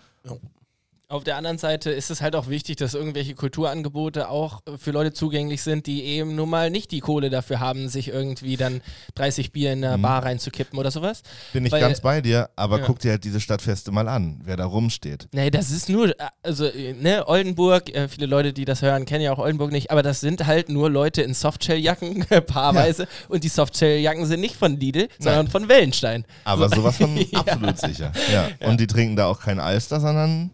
Auf 1.10 1.24
der 1.24 1.36
anderen 1.38 1.56
Seite 1.56 1.90
ist 1.90 2.10
es 2.10 2.20
halt 2.20 2.36
auch 2.36 2.48
wichtig, 2.48 2.76
dass 2.76 2.92
irgendwelche 2.92 3.34
Kulturangebote 3.34 4.28
auch 4.28 4.60
äh, 4.66 4.76
für 4.76 4.90
Leute 4.90 5.14
zugänglich 5.14 5.62
sind, 5.62 5.86
die 5.86 6.04
eben 6.04 6.34
nun 6.34 6.50
mal 6.50 6.68
nicht 6.70 6.90
die 6.90 7.00
Kohle 7.00 7.30
dafür 7.30 7.60
haben, 7.60 7.88
sich 7.88 8.08
irgendwie 8.08 8.58
dann 8.58 8.82
30 9.14 9.50
Bier 9.50 9.72
in 9.72 9.82
eine 9.82 9.96
Mhm. 9.96 10.02
Bar 10.02 10.26
reinzukippen 10.26 10.78
oder 10.78 10.90
sowas. 10.90 11.22
Bin 11.54 11.64
ich 11.64 11.72
Weil- 11.72 11.80
ganz 11.80 12.02
bei 12.02 12.20
dir, 12.20 12.50
aber 12.56 12.80
Ja. 12.80 12.84
guck 12.84 12.98
dir 12.98 13.12
halt 13.12 13.24
diese 13.24 13.40
Stadtfeste 13.40 13.90
mal 13.90 14.06
an, 14.06 14.42
wer 14.44 14.58
da 14.58 14.66
rumsteht. 14.66 15.28
Nee, 15.32 15.48
das 15.50 15.70
ist 15.70 15.88
nur, 15.88 16.10
äh, 16.10 16.14
also, 16.42 16.66
äh, 16.66 16.92
ne, 16.92 17.26
Oldenburg, 17.26 17.88
äh, 17.96 18.06
viele 18.08 18.26
Leute, 18.26 18.52
die 18.52 18.66
das 18.66 18.82
hören, 18.82 19.06
kennen 19.06 19.22
ja 19.24 19.32
auch 19.32 19.38
Oldenburg 19.38 19.72
nicht, 19.72 19.90
aber 19.90 20.02
das 20.02 20.20
sind 20.20 20.44
halt 20.44 20.68
nur 20.68 20.90
Leute 20.90 21.22
in 21.22 21.32
Softshell-Jacken, 21.32 22.26
paarweise. 22.46 23.08
Und 23.30 23.44
die 23.44 23.48
Softshell-Jacken 23.48 24.26
sind 24.26 24.40
nicht 24.40 24.56
von 24.56 24.78
Lidl, 24.78 25.08
sondern 25.18 25.48
von 25.48 25.70
Wellenstein. 25.70 26.26
Aber 26.44 26.68
sowas 26.68 26.98
von 26.98 27.16
Ja. 27.32 27.38
absolut 27.40 27.78
sicher. 27.78 28.12
Ja. 28.30 28.50
Und 28.68 28.78
die 28.78 28.86
trinken 28.86 29.16
da 29.16 29.24
auch 29.24 29.40
kein 29.40 29.58
Alster, 29.58 30.00
sondern 30.00 30.50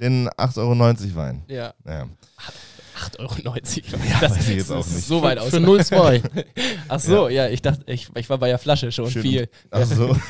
den 0.00 0.28
8,90 0.28 0.58
Euro 0.58 1.16
Wein. 1.16 1.44
Ja, 1.48 1.74
Ja. 1.86 2.06
8,90 3.18 3.18
Euro. 3.92 4.02
Ja, 4.10 4.20
das 4.20 4.38
ich 4.38 4.48
jetzt 4.48 4.62
ist 4.62 4.70
auch 4.70 4.86
nicht. 4.86 5.06
So 5.06 5.20
weit 5.22 5.38
aus. 5.38 5.50
Für 5.50 5.58
0,2. 5.58 6.22
Ach 6.88 6.98
so, 7.00 7.28
ja, 7.28 7.46
ich 7.48 7.60
dachte, 7.60 7.82
ich, 7.92 8.08
ich 8.14 8.30
war 8.30 8.38
bei 8.38 8.48
der 8.48 8.58
Flasche 8.58 8.90
schon 8.90 9.10
Schön. 9.10 9.22
viel. 9.22 9.48
Ach 9.70 9.84
so. 9.84 10.16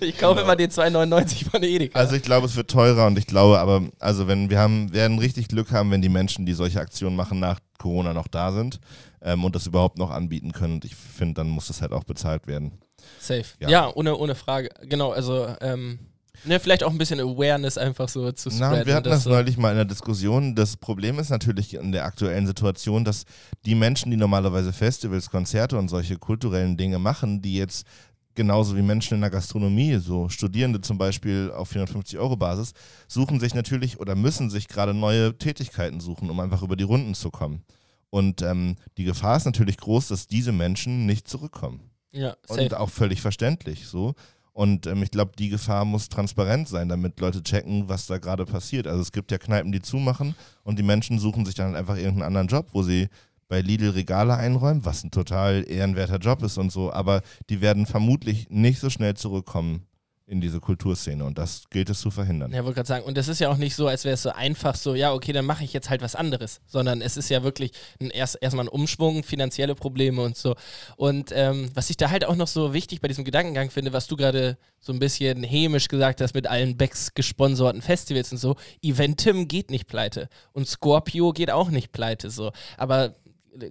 Ich 0.00 0.18
kaufe 0.18 0.40
immer 0.40 0.56
den 0.56 0.70
2,99 0.70 1.50
von 1.50 1.60
der 1.60 1.70
Edeka. 1.70 1.98
Also 1.98 2.16
ich 2.16 2.22
glaube, 2.22 2.46
es 2.46 2.56
wird 2.56 2.70
teurer 2.70 3.06
und 3.06 3.18
ich 3.18 3.26
glaube 3.26 3.58
aber, 3.58 3.82
also 3.98 4.26
wenn 4.28 4.50
wir 4.50 4.58
haben, 4.58 4.92
werden 4.92 5.18
richtig 5.18 5.48
Glück 5.48 5.70
haben, 5.72 5.90
wenn 5.90 6.02
die 6.02 6.08
Menschen, 6.08 6.44
die 6.46 6.52
solche 6.52 6.80
Aktionen 6.80 7.16
machen, 7.16 7.38
nach 7.40 7.60
Corona 7.78 8.12
noch 8.12 8.28
da 8.28 8.52
sind 8.52 8.80
ähm, 9.22 9.44
und 9.44 9.54
das 9.54 9.66
überhaupt 9.66 9.98
noch 9.98 10.10
anbieten 10.10 10.52
können. 10.52 10.74
Und 10.74 10.84
ich 10.84 10.94
finde, 10.96 11.34
dann 11.34 11.48
muss 11.48 11.68
das 11.68 11.80
halt 11.80 11.92
auch 11.92 12.04
bezahlt 12.04 12.46
werden. 12.46 12.72
Safe. 13.18 13.44
Ja, 13.60 13.68
Ja. 13.68 13.92
ohne, 13.94 14.16
ohne 14.16 14.34
Frage. 14.34 14.68
Genau, 14.82 15.12
also, 15.12 15.46
ähm, 15.60 15.98
ne, 16.44 16.60
vielleicht 16.60 16.82
auch 16.84 16.90
ein 16.90 16.98
bisschen 16.98 17.20
Awareness 17.20 17.78
einfach 17.78 18.08
so 18.08 18.30
zu 18.32 18.48
Na, 18.50 18.68
spreaden. 18.68 18.86
wir 18.86 18.94
hatten 18.94 19.08
das 19.08 19.24
so. 19.24 19.30
neulich 19.30 19.56
mal 19.56 19.70
in 19.70 19.76
der 19.76 19.84
Diskussion. 19.84 20.54
Das 20.54 20.76
Problem 20.76 21.18
ist 21.18 21.30
natürlich 21.30 21.74
in 21.74 21.92
der 21.92 22.04
aktuellen 22.04 22.46
Situation, 22.46 23.04
dass 23.04 23.24
die 23.64 23.74
Menschen, 23.74 24.10
die 24.10 24.16
normalerweise 24.16 24.72
Festivals, 24.72 25.30
Konzerte 25.30 25.78
und 25.78 25.88
solche 25.88 26.16
kulturellen 26.16 26.76
Dinge 26.76 26.98
machen, 26.98 27.42
die 27.42 27.54
jetzt 27.56 27.86
genauso 28.34 28.76
wie 28.76 28.82
Menschen 28.82 29.14
in 29.14 29.20
der 29.20 29.30
Gastronomie, 29.30 29.96
so 29.96 30.28
Studierende 30.28 30.80
zum 30.80 30.98
Beispiel 30.98 31.52
auf 31.56 31.68
450 31.68 32.18
Euro 32.18 32.36
Basis, 32.36 32.72
suchen 33.06 33.38
sich 33.40 33.54
natürlich 33.54 34.00
oder 34.00 34.14
müssen 34.14 34.50
sich 34.50 34.68
gerade 34.68 34.92
neue 34.92 35.38
Tätigkeiten 35.38 36.00
suchen, 36.00 36.30
um 36.30 36.40
einfach 36.40 36.62
über 36.62 36.76
die 36.76 36.84
Runden 36.84 37.14
zu 37.14 37.30
kommen. 37.30 37.62
Und 38.10 38.42
ähm, 38.42 38.76
die 38.96 39.04
Gefahr 39.04 39.36
ist 39.36 39.44
natürlich 39.44 39.76
groß, 39.76 40.08
dass 40.08 40.26
diese 40.26 40.52
Menschen 40.52 41.06
nicht 41.06 41.26
zurückkommen. 41.28 41.90
Ja, 42.12 42.36
Und 42.48 42.60
safe. 42.60 42.78
auch 42.78 42.90
völlig 42.90 43.20
verständlich 43.20 43.86
so. 43.88 44.14
Und 44.54 44.86
ähm, 44.86 45.02
ich 45.02 45.10
glaube, 45.10 45.32
die 45.36 45.48
Gefahr 45.48 45.84
muss 45.84 46.08
transparent 46.08 46.68
sein, 46.68 46.88
damit 46.88 47.18
Leute 47.18 47.42
checken, 47.42 47.88
was 47.88 48.06
da 48.06 48.18
gerade 48.18 48.46
passiert. 48.46 48.86
Also 48.86 49.02
es 49.02 49.10
gibt 49.10 49.32
ja 49.32 49.38
Kneipen, 49.38 49.72
die 49.72 49.82
zumachen 49.82 50.36
und 50.62 50.78
die 50.78 50.84
Menschen 50.84 51.18
suchen 51.18 51.44
sich 51.44 51.56
dann 51.56 51.74
einfach 51.74 51.96
irgendeinen 51.96 52.22
anderen 52.22 52.46
Job, 52.46 52.68
wo 52.72 52.84
sie 52.84 53.08
bei 53.48 53.60
Lidl 53.60 53.90
Regale 53.90 54.36
einräumen, 54.36 54.84
was 54.84 55.02
ein 55.04 55.10
total 55.10 55.68
ehrenwerter 55.68 56.18
Job 56.18 56.42
ist 56.44 56.56
und 56.56 56.70
so. 56.70 56.92
Aber 56.92 57.22
die 57.50 57.60
werden 57.60 57.84
vermutlich 57.84 58.48
nicht 58.48 58.78
so 58.78 58.90
schnell 58.90 59.14
zurückkommen 59.14 59.86
in 60.26 60.40
diese 60.40 60.58
Kulturszene 60.58 61.22
und 61.24 61.36
das 61.36 61.64
gilt 61.68 61.90
es 61.90 62.00
zu 62.00 62.10
verhindern. 62.10 62.50
Ja, 62.50 62.64
wollte 62.64 62.76
gerade 62.76 62.88
sagen, 62.88 63.04
und 63.04 63.18
es 63.18 63.28
ist 63.28 63.40
ja 63.40 63.50
auch 63.50 63.58
nicht 63.58 63.74
so, 63.74 63.88
als 63.88 64.04
wäre 64.04 64.14
es 64.14 64.22
so 64.22 64.30
einfach 64.30 64.74
so, 64.74 64.94
ja, 64.94 65.12
okay, 65.12 65.32
dann 65.32 65.44
mache 65.44 65.64
ich 65.64 65.74
jetzt 65.74 65.90
halt 65.90 66.00
was 66.00 66.14
anderes, 66.14 66.60
sondern 66.66 67.02
es 67.02 67.18
ist 67.18 67.28
ja 67.28 67.42
wirklich 67.42 67.72
ein, 68.00 68.10
erst 68.10 68.38
erstmal 68.40 68.64
ein 68.64 68.68
Umschwung, 68.68 69.22
finanzielle 69.22 69.74
Probleme 69.74 70.22
und 70.22 70.36
so. 70.36 70.54
Und 70.96 71.30
ähm, 71.32 71.70
was 71.74 71.90
ich 71.90 71.98
da 71.98 72.10
halt 72.10 72.24
auch 72.24 72.36
noch 72.36 72.48
so 72.48 72.72
wichtig 72.72 73.02
bei 73.02 73.08
diesem 73.08 73.24
Gedankengang 73.24 73.70
finde, 73.70 73.92
was 73.92 74.06
du 74.06 74.16
gerade 74.16 74.56
so 74.80 74.92
ein 74.94 74.98
bisschen 74.98 75.42
hämisch 75.42 75.88
gesagt 75.88 76.22
hast 76.22 76.34
mit 76.34 76.46
allen 76.46 76.78
Becks 76.78 77.12
gesponserten 77.12 77.82
Festivals 77.82 78.32
und 78.32 78.38
so, 78.38 78.56
Eventim 78.82 79.46
geht 79.46 79.70
nicht 79.70 79.86
pleite 79.88 80.28
und 80.52 80.66
Scorpio 80.66 81.32
geht 81.32 81.50
auch 81.50 81.68
nicht 81.70 81.92
pleite, 81.92 82.30
so. 82.30 82.50
Aber 82.78 83.14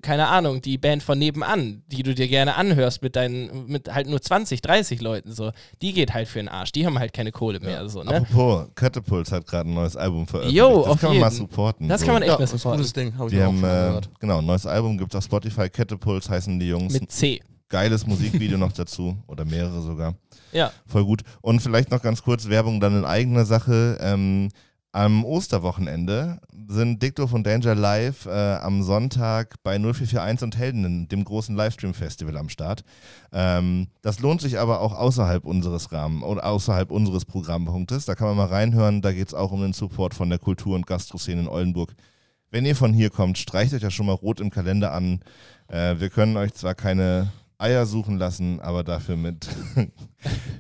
keine 0.02 0.28
Ahnung, 0.28 0.62
die 0.62 0.78
Band 0.78 1.04
von 1.04 1.18
nebenan, 1.20 1.84
die 1.88 2.04
du 2.04 2.16
dir 2.16 2.28
gerne 2.28 2.56
anhörst 2.56 3.02
mit 3.02 3.16
deinen, 3.16 3.66
mit 3.68 3.94
halt 3.94 4.08
nur 4.08 4.22
20, 4.22 4.62
30 4.62 5.02
Leuten, 5.02 5.32
so, 5.34 5.52
die 5.82 5.94
geht 5.94 6.14
halt 6.14 6.28
für 6.28 6.40
den 6.40 6.48
Arsch. 6.48 6.72
Die 6.72 6.86
haben 6.86 6.98
halt 7.00 7.14
keine 7.14 7.32
Kohle 7.32 7.60
mehr, 7.60 7.88
so, 7.90 8.04
ne? 8.04 8.16
Apropos, 8.18 8.68
Catapult 8.76 9.32
hat 9.32 9.46
gerade 9.46 9.70
ein 9.70 9.74
neues 9.74 9.96
Album 9.98 10.26
veröffentlicht. 10.28 10.58
Jo, 10.66 10.80
das 10.84 10.88
auf 10.88 11.02
kann 11.02 11.10
man 11.12 11.20
mal 11.20 11.26
jeden. 11.32 11.38
supporten. 11.38 11.88
Das 11.90 12.00
so. 12.02 12.06
kann 12.06 12.14
man 12.16 12.24
echt 12.24 12.30
Ja, 12.32 12.36
mal 12.36 12.40
das 12.42 12.50
ist 12.50 12.54
ein 12.54 12.60
supporten. 12.60 12.78
gutes 12.80 12.94
Ding, 12.94 13.18
habe 13.18 13.28
ich 13.30 13.36
Die 13.36 13.42
auch 13.42 13.46
haben, 13.48 13.54
schon 13.60 13.62
mal 13.62 13.84
äh, 13.84 13.88
gehört. 13.88 14.10
genau, 14.20 14.38
ein 14.40 14.46
neues 14.46 14.66
Album 14.66 14.98
gibt 14.98 15.16
auf 15.16 15.24
Spotify. 15.24 15.70
Catapults 15.70 16.30
heißen 16.30 16.60
die 16.60 16.68
Jungs. 16.70 16.94
Mit 16.94 17.12
C. 17.12 17.42
Geiles 17.70 18.06
Musikvideo 18.08 18.58
noch 18.58 18.72
dazu 18.72 19.18
oder 19.28 19.46
mehrere 19.46 19.82
sogar. 19.82 20.16
Ja. 20.52 20.72
Voll 20.86 21.04
gut. 21.04 21.24
Und 21.42 21.60
vielleicht 21.62 21.90
noch 21.92 22.02
ganz 22.02 22.22
kurz 22.22 22.48
Werbung 22.48 22.80
dann 22.80 22.96
in 23.00 23.06
eigener 23.06 23.46
Sache. 23.46 23.98
Ähm, 24.00 24.50
am 24.94 25.26
Osterwochenende 25.26 26.40
sind 26.68 27.02
Dicto 27.02 27.28
und 27.32 27.46
Danger 27.48 27.74
live 27.74 28.28
äh, 28.28 28.56
am 28.58 28.84
Sonntag 28.84 29.56
bei 29.64 29.80
0441 29.80 30.44
und 30.44 30.56
Heldinnen, 30.56 31.08
dem 31.10 31.26
großen 31.26 31.56
Livestream-Festival 31.56 32.38
am 32.38 32.48
Start. 32.48 32.84
Ähm, 33.32 33.88
das 34.04 34.20
lohnt 34.20 34.42
sich 34.42 34.60
aber 34.60 34.82
auch 34.82 34.94
außerhalb 34.94 35.46
unseres 35.46 35.92
Rahmen 35.92 36.22
oder 36.22 36.46
außerhalb 36.46 36.92
unseres 36.92 37.26
Programmpunktes. 37.26 38.06
Da 38.06 38.14
kann 38.14 38.28
man 38.28 38.38
mal 38.38 38.46
reinhören. 38.46 39.02
Da 39.02 39.12
geht 39.12 39.28
es 39.28 39.34
auch 39.34 39.52
um 39.52 39.62
den 39.62 39.74
Support 39.74 40.14
von 40.14 40.30
der 40.30 40.40
Kultur- 40.40 40.76
und 40.76 40.86
Gastroszene 40.86 41.42
in 41.42 41.48
Oldenburg. 41.48 41.96
Wenn 42.52 42.66
ihr 42.66 42.76
von 42.76 42.94
hier 42.94 43.10
kommt, 43.10 43.40
streicht 43.40 43.74
euch 43.74 43.82
das 43.82 43.96
schon 43.96 44.06
mal 44.06 44.14
rot 44.14 44.40
im 44.40 44.52
Kalender 44.52 44.94
an. 44.94 45.22
Äh, 45.70 45.96
wir 45.98 46.12
können 46.12 46.38
euch 46.38 46.54
zwar 46.54 46.76
keine 46.76 47.32
Eier 47.58 47.88
suchen 47.88 48.20
lassen, 48.20 48.60
aber 48.60 48.84
dafür 48.84 49.18
mit 49.18 49.48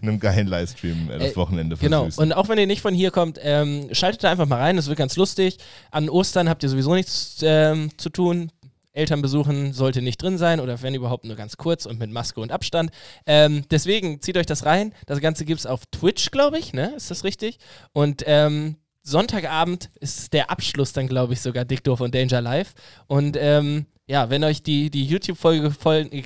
einem 0.02 0.19
geilen 0.19 0.47
Livestream 0.47 1.10
äh, 1.10 1.19
das 1.19 1.32
Äh, 1.32 1.36
Wochenende 1.36 1.76
Genau. 1.78 2.02
versüßen. 2.04 2.23
Und 2.23 2.34
auch 2.34 2.49
wenn 2.49 2.58
ihr 2.58 2.67
nicht 2.67 2.82
von 2.82 2.93
hier 2.93 3.12
kommt, 3.12 3.39
ähm, 3.41 3.88
schaltet 3.91 4.23
da 4.23 4.32
einfach 4.32 4.47
mal 4.47 4.60
rein. 4.60 4.76
Das 4.76 4.88
wird 4.88 4.97
ganz 4.97 5.15
lustig. 5.15 5.58
An 5.91 6.10
Ostern 6.10 6.49
habt 6.49 6.63
ihr 6.63 6.69
sowieso 6.69 6.93
nichts 6.93 7.38
ähm, 7.43 7.89
zu 7.97 8.10
tun. 8.10 8.52
Eltern 8.95 9.23
besuchen 9.23 9.73
sollte 9.73 10.04
nicht 10.04 10.21
drin 10.21 10.38
sein 10.38 10.60
oder 10.60 10.84
wenn 10.84 10.93
überhaupt 10.93 11.26
nur 11.26 11.36
ganz 11.36 11.58
kurz 11.58 11.88
und 11.88 11.99
mit 11.99 12.12
Maske 12.12 12.39
und 12.39 12.52
Abstand. 12.52 12.91
Ähm, 13.26 13.63
deswegen 13.71 14.21
zieht 14.21 14.38
euch 14.38 14.45
das 14.45 14.65
rein. 14.65 14.93
Das 15.08 15.19
Ganze 15.19 15.45
gibt 15.45 15.62
es 15.62 15.65
auf 15.65 15.82
Twitch, 15.88 16.30
glaube 16.30 16.60
ich, 16.60 16.73
ne? 16.73 16.93
Ist 16.95 17.10
das 17.10 17.23
richtig? 17.23 17.58
Und 17.93 18.21
ähm, 18.28 18.76
Sonntagabend 19.02 19.89
ist 19.99 20.32
der 20.34 20.49
Abschluss 20.49 20.93
dann, 20.93 21.08
glaube 21.08 21.34
ich, 21.34 21.41
sogar 21.41 21.65
Dicto 21.65 21.95
von 21.95 22.12
Danger 22.12 22.39
Live. 22.41 22.73
Und 23.08 23.36
ähm, 23.39 23.86
ja, 24.05 24.29
wenn 24.29 24.43
euch 24.43 24.61
die, 24.63 24.89
die 24.89 25.05
YouTube-Folge 25.05 25.61
gefallen, 25.69 26.11
äh, 26.11 26.23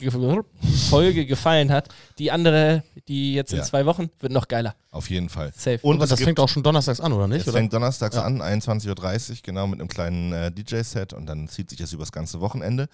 Folge 0.90 1.26
gefallen 1.26 1.72
hat, 1.72 1.90
die 2.18 2.32
andere, 2.32 2.84
die 3.08 3.34
jetzt 3.34 3.52
in 3.52 3.60
Ja. 3.60 3.64
zwei 3.64 3.86
Wochen, 3.86 4.10
wird 4.20 4.32
noch 4.34 4.48
geiler. 4.48 4.76
Auf 4.92 5.10
jeden 5.10 5.30
Fall. 5.30 5.52
Safe. 5.56 5.80
Und 5.84 6.02
es 6.02 6.10
das 6.10 6.22
fängt 6.22 6.40
auch 6.40 6.50
schon 6.50 6.64
donnerstags 6.64 7.00
an, 7.00 7.14
oder 7.14 7.28
nicht? 7.28 7.42
Es 7.42 7.48
Oder? 7.48 7.58
fängt 7.60 7.74
donnerstags 7.74 8.16
Ja. 8.16 8.24
an, 8.24 8.42
21.30 8.42 9.30
Uhr, 9.32 9.38
genau, 9.44 9.68
mit 9.68 9.80
einem 9.80 9.90
kleinen 9.90 10.34
äh, 10.34 10.52
DJ-Set 10.52 11.14
und 11.14 11.28
dann 11.28 11.48
zieht 11.48 11.70
sich 11.70 11.78
das 11.80 11.94
übers 11.94 12.12
ganze 12.12 12.40
Wochenende. 12.42 12.88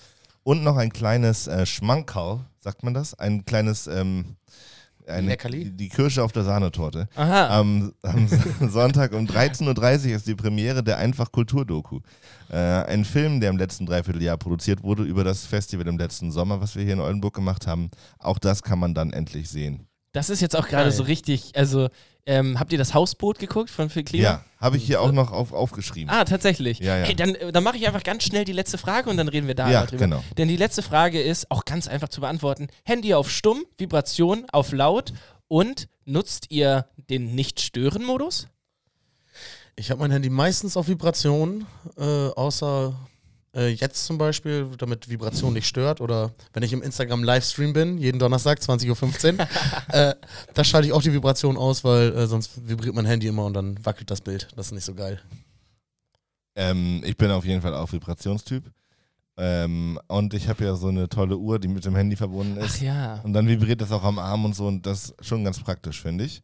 Und 0.43 0.63
noch 0.63 0.75
ein 0.75 0.91
kleines 0.91 1.47
äh, 1.47 1.65
Schmankerl, 1.65 2.41
sagt 2.59 2.83
man 2.83 2.93
das? 2.93 3.13
Ein 3.17 3.45
kleines, 3.45 3.87
ähm, 3.87 4.35
eine, 5.07 5.27
Leckerli? 5.27 5.71
die 5.71 5.89
Kirsche 5.89 6.23
auf 6.23 6.31
der 6.31 6.43
Sahnetorte. 6.43 7.07
Aha. 7.15 7.59
Am, 7.59 7.93
am 8.01 8.27
Sonntag 8.69 9.13
um 9.13 9.25
13.30 9.25 10.09
Uhr 10.09 10.15
ist 10.15 10.27
die 10.27 10.35
Premiere 10.35 10.83
der 10.83 10.97
Einfach 10.97 11.31
Kultur-Doku. 11.31 11.99
Äh, 12.49 12.57
ein 12.57 13.05
Film, 13.05 13.39
der 13.39 13.49
im 13.49 13.57
letzten 13.57 13.85
Dreivierteljahr 13.85 14.37
produziert 14.37 14.83
wurde 14.83 15.03
über 15.03 15.23
das 15.23 15.45
Festival 15.45 15.87
im 15.87 15.97
letzten 15.97 16.31
Sommer, 16.31 16.61
was 16.61 16.75
wir 16.75 16.83
hier 16.83 16.93
in 16.93 16.99
Oldenburg 16.99 17.33
gemacht 17.33 17.67
haben. 17.67 17.89
Auch 18.19 18.39
das 18.39 18.63
kann 18.63 18.79
man 18.79 18.93
dann 18.93 19.11
endlich 19.11 19.49
sehen. 19.49 19.87
Das 20.13 20.29
ist 20.29 20.41
jetzt 20.41 20.55
auch 20.55 20.67
gerade 20.67 20.91
so 20.91 21.03
richtig, 21.03 21.55
also 21.55 21.89
ähm, 22.25 22.59
habt 22.59 22.71
ihr 22.71 22.77
das 22.77 22.93
Hausboot 22.93 23.39
geguckt 23.39 23.69
von 23.69 23.89
Phil 23.89 24.03
Klima? 24.03 24.23
Ja, 24.23 24.45
habe 24.59 24.77
ich 24.77 24.83
hier 24.85 25.01
auch 25.01 25.11
noch 25.11 25.31
auf, 25.31 25.51
aufgeschrieben. 25.51 26.09
Ah, 26.09 26.23
tatsächlich. 26.25 26.79
Ja, 26.79 26.97
ja. 26.97 27.05
Hey, 27.05 27.15
dann, 27.15 27.35
äh, 27.35 27.51
dann 27.51 27.63
mache 27.63 27.77
ich 27.77 27.85
einfach 27.87 28.03
ganz 28.03 28.23
schnell 28.23 28.45
die 28.45 28.53
letzte 28.53 28.77
Frage 28.77 29.09
und 29.09 29.17
dann 29.17 29.27
reden 29.27 29.47
wir 29.47 29.55
da 29.55 29.69
Ja, 29.69 29.85
drüber. 29.85 30.03
genau. 30.05 30.23
Denn 30.37 30.47
die 30.47 30.55
letzte 30.57 30.81
Frage 30.83 31.21
ist 31.21 31.51
auch 31.51 31.65
ganz 31.65 31.87
einfach 31.87 32.09
zu 32.09 32.21
beantworten. 32.21 32.67
Handy 32.85 33.13
auf 33.13 33.29
stumm, 33.29 33.63
Vibration 33.77 34.45
auf 34.51 34.71
laut 34.71 35.13
und 35.47 35.87
nutzt 36.05 36.45
ihr 36.49 36.87
den 37.09 37.35
Nicht-Stören-Modus? 37.35 38.47
Ich 39.75 39.89
habe 39.91 39.99
mein 40.01 40.11
Handy 40.11 40.29
meistens 40.29 40.77
auf 40.77 40.87
Vibration, 40.87 41.65
äh, 41.97 42.03
außer 42.03 42.93
äh, 43.55 43.69
jetzt 43.69 44.05
zum 44.05 44.17
Beispiel, 44.17 44.67
damit 44.77 45.09
Vibration 45.09 45.53
nicht 45.53 45.67
stört. 45.67 46.01
Oder 46.01 46.31
wenn 46.53 46.63
ich 46.63 46.73
im 46.73 46.81
Instagram-Livestream 46.81 47.73
bin, 47.73 47.97
jeden 47.97 48.19
Donnerstag, 48.19 48.59
20.15 48.59 49.39
Uhr, 49.39 49.47
äh, 49.89 50.15
da 50.53 50.63
schalte 50.63 50.87
ich 50.87 50.93
auch 50.93 51.01
die 51.01 51.13
Vibration 51.13 51.57
aus, 51.57 51.83
weil 51.83 52.15
äh, 52.15 52.27
sonst 52.27 52.67
vibriert 52.67 52.95
mein 52.95 53.05
Handy 53.05 53.27
immer 53.27 53.45
und 53.45 53.53
dann 53.53 53.83
wackelt 53.85 54.09
das 54.11 54.21
Bild. 54.21 54.47
Das 54.55 54.67
ist 54.67 54.71
nicht 54.73 54.85
so 54.85 54.93
geil. 54.93 55.21
Ähm, 56.55 57.01
ich 57.05 57.17
bin 57.17 57.31
auf 57.31 57.45
jeden 57.45 57.61
Fall 57.61 57.73
auch 57.73 57.91
Vibrationstyp. 57.91 58.71
Ähm, 59.35 59.99
und 60.07 60.33
ich 60.35 60.47
habe 60.47 60.63
ja 60.63 60.75
so 60.75 60.89
eine 60.89 61.09
tolle 61.09 61.37
Uhr, 61.37 61.57
die 61.57 61.67
mit 61.67 61.83
dem 61.85 61.95
Handy 61.95 62.15
verbunden 62.15 62.59
Ach 62.59 62.65
ist. 62.65 62.81
ja. 62.81 63.19
Und 63.23 63.33
dann 63.33 63.47
vibriert 63.47 63.81
das 63.81 63.91
auch 63.91 64.03
am 64.03 64.19
Arm 64.19 64.45
und 64.45 64.55
so 64.55 64.67
und 64.67 64.85
das 64.85 65.09
ist 65.09 65.25
schon 65.25 65.43
ganz 65.43 65.59
praktisch, 65.59 66.01
finde 66.01 66.25
ich. 66.25 66.43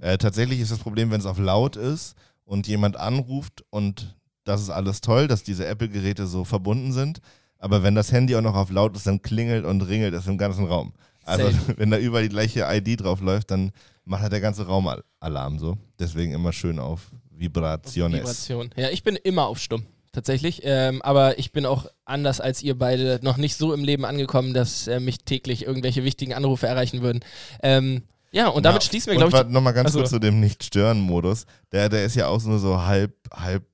Äh, 0.00 0.18
tatsächlich 0.18 0.60
ist 0.60 0.70
das 0.70 0.78
Problem, 0.78 1.10
wenn 1.10 1.20
es 1.20 1.26
auf 1.26 1.38
laut 1.38 1.76
ist 1.76 2.14
und 2.44 2.68
jemand 2.68 2.96
anruft 2.96 3.64
und 3.70 4.16
das 4.48 4.60
ist 4.62 4.70
alles 4.70 5.00
toll, 5.00 5.28
dass 5.28 5.42
diese 5.42 5.66
Apple-Geräte 5.66 6.26
so 6.26 6.44
verbunden 6.44 6.92
sind. 6.92 7.20
Aber 7.58 7.82
wenn 7.82 7.94
das 7.94 8.12
Handy 8.12 8.34
auch 8.36 8.40
noch 8.42 8.54
auf 8.54 8.70
laut 8.70 8.96
ist, 8.96 9.06
dann 9.06 9.20
klingelt 9.22 9.64
und 9.64 9.82
ringelt 9.82 10.14
es 10.14 10.26
im 10.26 10.38
ganzen 10.38 10.66
Raum. 10.66 10.92
Also 11.24 11.50
Safe. 11.50 11.56
wenn 11.76 11.90
da 11.90 11.98
überall 11.98 12.22
die 12.22 12.28
gleiche 12.28 12.66
ID 12.68 13.00
drauf 13.02 13.20
läuft, 13.20 13.50
dann 13.50 13.72
macht 14.04 14.22
halt 14.22 14.32
der 14.32 14.40
ganze 14.40 14.66
Raum 14.66 14.88
Al- 14.88 15.04
Alarm 15.20 15.58
so. 15.58 15.76
Deswegen 15.98 16.32
immer 16.32 16.52
schön 16.52 16.78
auf 16.78 17.10
Vibrationes. 17.30 18.20
Vibration. 18.20 18.70
Ja, 18.76 18.88
ich 18.90 19.02
bin 19.02 19.16
immer 19.16 19.46
auf 19.46 19.58
stumm. 19.58 19.84
Tatsächlich. 20.12 20.62
Ähm, 20.64 21.02
aber 21.02 21.38
ich 21.38 21.52
bin 21.52 21.66
auch 21.66 21.86
anders 22.04 22.40
als 22.40 22.62
ihr 22.62 22.76
beide 22.78 23.20
noch 23.22 23.36
nicht 23.36 23.56
so 23.56 23.74
im 23.74 23.84
Leben 23.84 24.04
angekommen, 24.04 24.54
dass 24.54 24.88
äh, 24.88 25.00
mich 25.00 25.18
täglich 25.24 25.66
irgendwelche 25.66 26.02
wichtigen 26.02 26.32
Anrufe 26.32 26.66
erreichen 26.66 27.02
würden. 27.02 27.20
Ähm, 27.62 28.02
ja, 28.32 28.48
und 28.48 28.64
damit 28.64 28.82
Ja, 28.82 28.88
schließen 28.88 29.12
wir, 29.12 29.18
glaube 29.18 29.46
ich, 29.46 29.52
Nochmal 29.52 29.74
ganz 29.74 29.88
Achso. 29.88 29.98
kurz 29.98 30.10
zu 30.10 30.18
dem 30.18 30.40
Nicht-Stören-Modus. 30.40 31.44
Der, 31.72 31.88
der 31.88 32.04
ist 32.04 32.14
ja 32.16 32.28
auch 32.28 32.42
nur 32.42 32.58
so 32.58 32.82
halb, 32.82 33.14
halb 33.32 33.64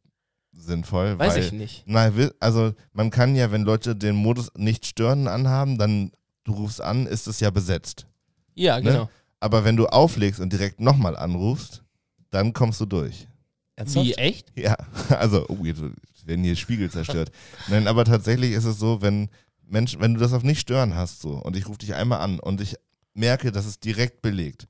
sinnvoll. 0.66 1.18
weiß 1.18 1.34
weil, 1.34 1.44
ich 1.44 1.52
nicht. 1.52 1.84
Nein, 1.86 2.16
will- 2.16 2.34
also 2.40 2.72
man 2.92 3.10
kann 3.10 3.34
ja, 3.36 3.52
wenn 3.52 3.62
Leute 3.62 3.94
den 3.96 4.16
Modus 4.16 4.50
Nicht-Stören 4.56 5.28
anhaben, 5.28 5.78
dann 5.78 6.12
du 6.44 6.52
rufst 6.52 6.80
an, 6.80 7.06
ist 7.06 7.26
es 7.26 7.40
ja 7.40 7.50
besetzt. 7.50 8.06
Ja, 8.54 8.80
ne? 8.80 8.90
genau. 8.90 9.10
Aber 9.40 9.64
wenn 9.64 9.76
du 9.76 9.86
auflegst 9.86 10.40
und 10.40 10.52
direkt 10.52 10.80
nochmal 10.80 11.16
anrufst, 11.16 11.82
dann 12.30 12.52
kommst 12.52 12.80
du 12.80 12.86
durch. 12.86 13.28
Wie, 13.76 14.14
echt? 14.14 14.52
Ja, 14.56 14.76
also, 15.10 15.46
oh, 15.48 15.64
jetzt 15.64 15.82
werden 16.24 16.44
hier 16.44 16.56
Spiegel 16.56 16.90
zerstört. 16.90 17.30
Nein, 17.68 17.88
aber 17.88 18.04
tatsächlich 18.04 18.52
ist 18.52 18.64
es 18.64 18.78
so, 18.78 19.02
wenn 19.02 19.28
Mensch, 19.66 19.98
wenn 19.98 20.14
du 20.14 20.20
das 20.20 20.32
auf 20.32 20.42
nicht 20.42 20.60
stören 20.60 20.94
hast 20.94 21.20
so 21.20 21.30
und 21.30 21.56
ich 21.56 21.68
rufe 21.68 21.78
dich 21.78 21.94
einmal 21.94 22.20
an 22.20 22.38
und 22.38 22.60
ich 22.60 22.76
merke, 23.14 23.52
dass 23.52 23.66
es 23.66 23.80
direkt 23.80 24.22
belegt. 24.22 24.66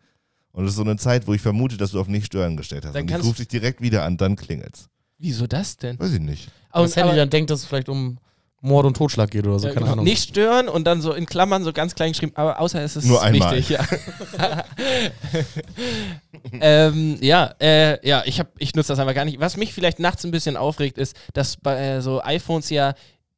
Und 0.53 0.65
es 0.65 0.71
ist 0.71 0.77
so 0.77 0.83
eine 0.83 0.97
Zeit, 0.97 1.27
wo 1.27 1.35
ich 1.35 1.41
vermute, 1.41 1.77
dass 1.77 1.91
du 1.91 2.01
auf 2.01 2.07
nicht 2.07 2.27
stören 2.27 2.57
gestellt 2.57 2.85
hast. 2.85 2.95
Dann 2.95 3.03
und 3.03 3.11
ich 3.11 3.25
rufe 3.25 3.39
dich 3.39 3.49
direkt 3.49 3.81
wieder 3.81 4.05
an, 4.05 4.17
dann 4.17 4.37
klingelt's. 4.37 4.89
Wieso 5.25 5.47
das 5.47 5.79
denn? 5.79 5.99
Weiß 5.99 6.13
ich 6.13 6.21
nicht. 6.21 6.49
Und, 6.73 6.83
das 6.83 6.97
Handy 6.97 7.09
aber- 7.11 7.17
dann 7.17 7.31
denkt, 7.31 7.51
dass 7.51 7.61
es 7.61 7.65
vielleicht 7.67 7.89
um 7.89 8.19
Mord 8.61 8.85
und 8.87 8.95
Totschlag 8.97 9.31
geht 9.31 9.47
oder 9.47 9.59
so, 9.59 9.67
Ja, 9.69 9.73
keine 9.73 9.85
genau. 9.85 9.93
Ahnung. 9.95 10.05
Nicht 10.05 10.29
stören 10.31 10.69
und 10.69 10.85
dann 10.85 11.01
so 11.03 11.13
in 11.13 11.25
Klammern 11.27 11.65
so 11.65 11.73
ganz 11.73 11.95
klein 11.95 12.13
geschrieben, 12.13 12.33
aber 12.35 12.61
außer 12.61 12.83
es 12.83 12.97
ist 12.97 13.07
Nur 13.07 13.23
einmal. 13.23 13.57
wichtig. 13.57 13.77
Ja, 13.79 14.63
ähm, 16.61 17.17
ja, 17.21 17.55
äh, 17.61 18.07
ja 18.07 18.23
ich, 18.27 18.41
hab, 18.41 18.49
ich 18.59 18.75
nutze 18.75 18.89
das 18.89 18.99
einfach 18.99 19.15
gar 19.15 19.25
nicht. 19.25 19.41
Was 19.41 19.57
mich 19.57 19.73
vielleicht 19.73 19.99
nachts 19.99 20.25
ein 20.25 20.31
bisschen 20.31 20.57
aufregt, 20.57 20.99
ist, 20.99 21.17
dass 21.33 21.57
bei 21.57 21.77
äh, 21.79 22.03
so 22.03 22.23
iPhones 22.23 22.71
ja 22.71 22.95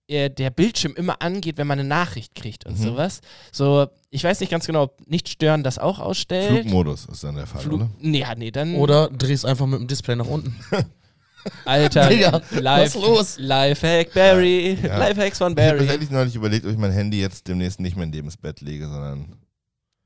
äh, 0.09 0.31
der 0.31 0.51
Bildschirm 0.51 0.95
immer 0.95 1.21
angeht, 1.21 1.57
wenn 1.59 1.67
man 1.67 1.79
eine 1.81 1.89
Nachricht 1.89 2.35
kriegt 2.35 2.65
und 2.67 2.79
Mhm. 2.79 2.83
sowas. 2.85 3.21
So, 3.51 3.87
ich 4.11 4.23
weiß 4.23 4.39
nicht 4.41 4.51
ganz 4.51 4.67
genau, 4.67 4.85
ob 4.85 5.07
nicht 5.09 5.29
stören 5.29 5.63
das 5.65 5.79
auch 5.79 5.99
ausstellt. 5.99 6.51
Flugmodus 6.63 7.07
ist 7.07 7.25
dann 7.25 7.35
der 7.35 7.47
Fall, 7.47 7.63
Flug 7.63 7.81
oder? 7.81 7.91
nee, 8.01 8.21
ja, 8.21 8.35
nee, 8.37 8.51
dann 8.53 8.77
Oder 8.77 9.09
drehst 9.09 9.45
einfach 9.45 9.67
mit 9.67 9.81
dem 9.81 9.89
Display 9.89 10.15
nach 10.17 10.27
unten. 10.29 10.55
Alter, 11.65 12.09
Digga, 12.09 12.41
live, 12.61 12.95
was 12.95 13.03
los? 13.03 13.37
Lifehack 13.39 14.13
Barry, 14.15 14.79
Ja. 14.83 14.99
Lifehacks 14.99 15.39
von 15.39 15.53
Ich 15.53 15.59
habe 15.59 15.71
Barry. 15.73 15.79
tatsächlich 15.81 16.11
neulich 16.11 16.35
überlegt, 16.35 16.65
ob 16.67 16.73
ich 16.73 16.79
mein 16.79 16.93
Handy 16.93 17.21
jetzt 17.21 17.47
demnächst 17.49 17.81
nicht 17.81 17.97
mehr 17.97 18.07
neben 18.07 18.27
das 18.27 18.37
Bett 18.37 18.61
lege, 18.61 18.87
sondern 18.89 19.37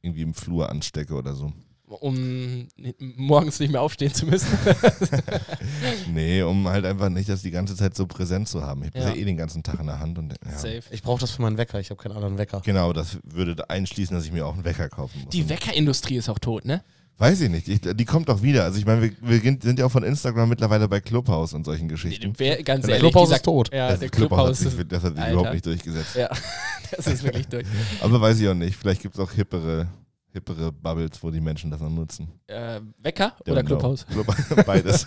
irgendwie 0.03 0.23
im 0.23 0.35
Flur 0.35 0.69
anstecke 0.71 1.15
oder 1.15 1.35
so. 1.35 1.53
Um 1.87 2.69
morgens 3.17 3.59
nicht 3.59 3.73
mehr 3.73 3.83
aufstehen 3.83 4.15
zu 4.15 4.25
müssen. 4.27 4.47
Nee, 6.13 6.43
um 6.43 6.69
halt 6.69 6.85
einfach 6.85 7.09
nicht 7.09 7.29
das 7.29 7.43
die 7.43 7.51
ganze 7.51 7.75
Zeit 7.77 7.97
so 7.97 8.07
präsent 8.07 8.49
zu 8.49 8.63
haben. 8.63 8.83
Ich 8.83 8.89
habe 8.89 8.99
Ja. 9.01 9.09
ja. 9.09 9.15
eh 9.15 9.25
den 9.25 9.37
ganzen 9.37 9.63
Tag 9.63 9.81
in 9.81 9.87
der 9.87 9.99
Hand 10.01 10.19
und 10.19 10.33
ja. 10.45 10.53
Safe. 10.59 10.83
Ich 10.91 11.03
brauche 11.03 11.21
das 11.21 11.33
für 11.33 11.43
meinen 11.43 11.57
Wecker, 11.59 11.81
ich 11.81 11.91
habe 11.91 12.01
keinen 12.03 12.13
anderen 12.13 12.39
Wecker. 12.39 12.61
Genau, 12.65 12.93
das 12.93 13.19
würde 13.25 13.69
einschließen, 13.69 14.15
dass 14.17 14.25
ich 14.25 14.33
mir 14.33 14.47
auch 14.47 14.55
einen 14.55 14.65
Wecker 14.65 14.89
kaufen 14.89 15.21
muss. 15.25 15.31
Die 15.31 15.49
Weckerindustrie 15.49 16.17
ist 16.17 16.29
auch 16.29 16.39
tot, 16.39 16.65
ne? 16.65 16.83
Weiß 17.21 17.39
ich 17.43 17.51
nicht. 17.51 17.69
Ich, 17.69 17.83
die 17.83 18.05
kommt 18.07 18.31
doch 18.31 18.43
wieder. 18.43 18.65
Also 18.65 18.79
ich 18.79 18.87
meine, 18.87 19.03
wir, 19.03 19.13
wir 19.21 19.41
sind 19.61 19.79
ja 19.79 19.85
auch 19.85 19.91
von 19.93 20.03
Instagram 20.03 20.49
mittlerweile 20.49 20.89
bei 20.89 21.01
Clubhouse 21.01 21.53
und 21.53 21.65
solchen 21.67 21.87
Geschichten. 21.87 22.33
Wer, 22.39 22.63
ganz 22.63 22.85
ehrlich, 22.89 23.01
Clubhouse 23.01 23.29
dieser- 23.29 23.37
ist 23.37 23.45
tot. 23.45 23.71
Ja, 23.75 23.91
das 23.91 24.01
der 24.01 24.09
Clubhouse 24.09 24.39
Clubhouse 24.39 24.61
hat 24.61 24.67
ist, 24.69 24.77
sich, 24.79 24.89
das 24.89 25.03
hat 25.03 25.13
sich 25.13 25.21
Alter. 25.21 25.33
überhaupt 25.35 25.53
nicht 25.53 25.67
durchgesetzt. 25.67 26.17
Ja, 26.17 26.31
das 26.97 27.07
ist 27.07 27.23
wirklich 27.23 27.47
durch. 27.47 27.67
Aber 28.01 28.19
weiß 28.23 28.41
ich 28.41 28.49
auch 28.49 28.55
nicht. 28.55 28.75
Vielleicht 28.75 29.03
gibt 29.03 29.17
es 29.17 29.21
auch 29.21 29.31
hippere, 29.33 29.87
hippere 30.33 30.73
Bubbles, 30.73 31.23
wo 31.23 31.31
die 31.31 31.43
Menschen 31.43 31.71
das 31.71 31.81
dann 31.81 31.95
nutzen. 31.95 32.29
Äh, 32.47 32.81
Wecker 33.03 33.35
oder 33.47 33.61
Don't 33.61 33.67
know. 33.67 33.77
Clubhouse? 33.77 34.07
Club- 34.07 34.65
Beides. 34.67 35.07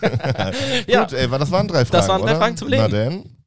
Ja. 0.88 1.06
Gut, 1.06 1.14
ey, 1.14 1.28
das 1.28 1.50
waren 1.50 1.68
drei 1.68 1.84
Fragen. 1.84 2.08
waren 2.10 2.22
drei 2.22 2.30
oder? 2.30 2.36
Fragen 2.38 2.58
zum 2.58 2.70
Na 2.70 2.86
Leben. 2.86 2.92
denn. 3.24 3.38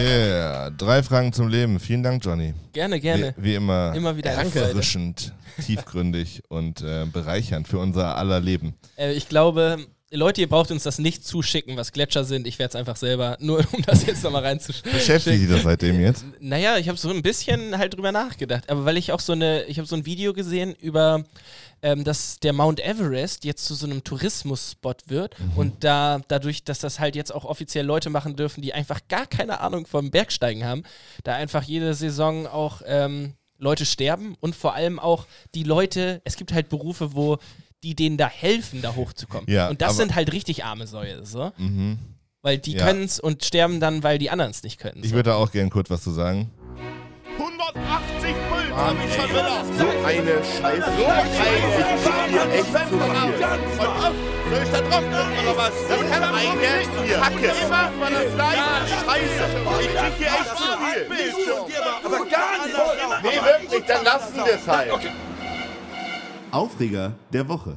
Yeah, 0.00 0.70
drei 0.70 1.02
Fragen 1.02 1.32
zum 1.32 1.48
Leben. 1.48 1.78
Vielen 1.78 2.02
Dank, 2.02 2.24
Johnny. 2.24 2.54
Gerne, 2.72 3.00
gerne. 3.00 3.34
Wie, 3.36 3.44
wie 3.44 3.54
immer. 3.56 3.92
Immer 3.94 4.16
wieder. 4.16 4.30
Erfrischend, 4.30 5.34
tiefgründig 5.64 6.42
und 6.48 6.80
äh, 6.80 7.04
bereichernd 7.04 7.68
für 7.68 7.78
unser 7.78 8.16
aller 8.16 8.40
Leben. 8.40 8.74
Äh, 8.96 9.12
ich 9.12 9.28
glaube, 9.28 9.78
Leute, 10.12 10.40
ihr 10.40 10.48
braucht 10.48 10.72
uns 10.72 10.82
das 10.82 10.98
nicht 10.98 11.24
zuschicken, 11.24 11.76
was 11.76 11.92
Gletscher 11.92 12.24
sind. 12.24 12.48
Ich 12.48 12.58
werde 12.58 12.70
es 12.70 12.74
einfach 12.74 12.96
selber, 12.96 13.36
nur 13.40 13.64
um 13.72 13.82
das 13.82 14.04
jetzt 14.04 14.24
nochmal 14.24 14.42
reinzuschicken. 14.42 14.90
Beschäftigt 14.90 15.42
dich 15.42 15.48
das 15.48 15.62
seitdem 15.62 16.00
jetzt? 16.00 16.24
Naja, 16.40 16.78
ich 16.78 16.88
habe 16.88 16.98
so 16.98 17.10
ein 17.10 17.22
bisschen 17.22 17.78
halt 17.78 17.94
drüber 17.94 18.10
nachgedacht. 18.10 18.68
Aber 18.68 18.84
weil 18.84 18.96
ich 18.96 19.12
auch 19.12 19.20
so 19.20 19.34
eine, 19.34 19.62
ich 19.64 19.78
habe 19.78 19.86
so 19.86 19.94
ein 19.94 20.06
Video 20.06 20.32
gesehen 20.32 20.74
über, 20.80 21.22
ähm, 21.82 22.02
dass 22.02 22.40
der 22.40 22.52
Mount 22.52 22.80
Everest 22.80 23.44
jetzt 23.44 23.64
zu 23.64 23.74
so 23.74 23.86
einem 23.86 24.02
Tourismusspot 24.02 25.04
wird 25.06 25.36
und 25.54 25.84
da 25.84 26.20
dadurch, 26.26 26.64
dass 26.64 26.80
das 26.80 26.98
halt 26.98 27.14
jetzt 27.14 27.32
auch 27.32 27.44
offiziell 27.44 27.86
Leute 27.86 28.10
machen 28.10 28.34
dürfen, 28.34 28.62
die 28.62 28.74
einfach 28.74 29.00
gar 29.08 29.26
keine 29.26 29.60
Ahnung 29.60 29.86
vom 29.86 30.10
Bergsteigen 30.10 30.64
haben, 30.64 30.82
da 31.22 31.34
einfach 31.34 31.62
jede 31.62 31.94
Saison 31.94 32.48
auch 32.48 32.82
ähm, 32.84 33.34
Leute 33.58 33.86
sterben 33.86 34.36
und 34.40 34.56
vor 34.56 34.74
allem 34.74 34.98
auch 34.98 35.26
die 35.54 35.62
Leute, 35.62 36.20
es 36.24 36.34
gibt 36.34 36.52
halt 36.52 36.68
Berufe, 36.68 37.14
wo 37.14 37.38
die 37.82 37.94
denen 37.94 38.16
da 38.16 38.28
helfen, 38.28 38.82
da 38.82 38.94
hochzukommen. 38.94 39.46
Ja, 39.48 39.68
und 39.68 39.80
das 39.80 39.96
sind 39.96 40.14
halt 40.14 40.32
richtig 40.32 40.64
arme 40.64 40.86
Säue, 40.86 41.24
so. 41.24 41.52
Mhm. 41.56 41.98
Weil 42.42 42.58
die 42.58 42.72
Ja. 42.72 42.86
können 42.86 43.04
es 43.04 43.20
und 43.20 43.44
sterben 43.44 43.80
dann, 43.80 44.02
weil 44.02 44.18
die 44.18 44.30
anderen 44.30 44.50
es 44.50 44.62
nicht 44.62 44.78
können. 44.78 45.00
Ich 45.02 45.10
So. 45.10 45.14
würde 45.16 45.30
da 45.30 45.36
auch 45.36 45.50
gern 45.52 45.70
kurz 45.70 45.90
was 45.90 46.02
zu 46.02 46.10
sagen. 46.10 46.50
180 47.38 48.34
Pulver 48.48 48.94
ich 49.06 49.14
schon 49.14 49.30
wieder. 49.30 49.64
So 49.78 49.88
eine 50.06 50.44
Scheiße. 50.44 50.92
So 50.98 51.04
eine 51.06 51.30
Scheiße. 51.36 51.80
echt 52.52 52.64
zu 52.66 52.72
viel. 52.72 52.98
Und 53.78 53.88
auf, 53.88 54.14
soll 54.50 54.62
ich 54.64 54.70
da 54.70 54.80
drauf 54.80 55.04
drücken 55.04 55.38
oder 55.42 55.56
was? 55.56 55.72
Das 55.88 56.00
kann 56.10 56.34
nicht 56.34 56.90
hier. 57.06 57.16
Kacke. 57.18 57.52
Immer 57.64 57.90
mal 57.98 58.12
das 58.12 58.34
gleiche. 58.34 58.62
Scheiße. 59.04 59.44
Ich 59.80 59.96
krieg 59.96 60.14
hier 60.18 60.26
echt 60.26 60.56
zu 60.56 60.68
viel. 60.68 61.82
Aber 62.04 62.26
gar 62.26 62.66
nicht. 62.66 63.22
Nee, 63.22 63.62
wirklich, 63.62 63.84
dann 63.86 64.04
lassen 64.04 64.36
wir 64.36 64.54
es 64.54 64.66
halt. 64.66 64.90
Aufreger 66.52 67.14
der 67.32 67.48
Woche. 67.48 67.76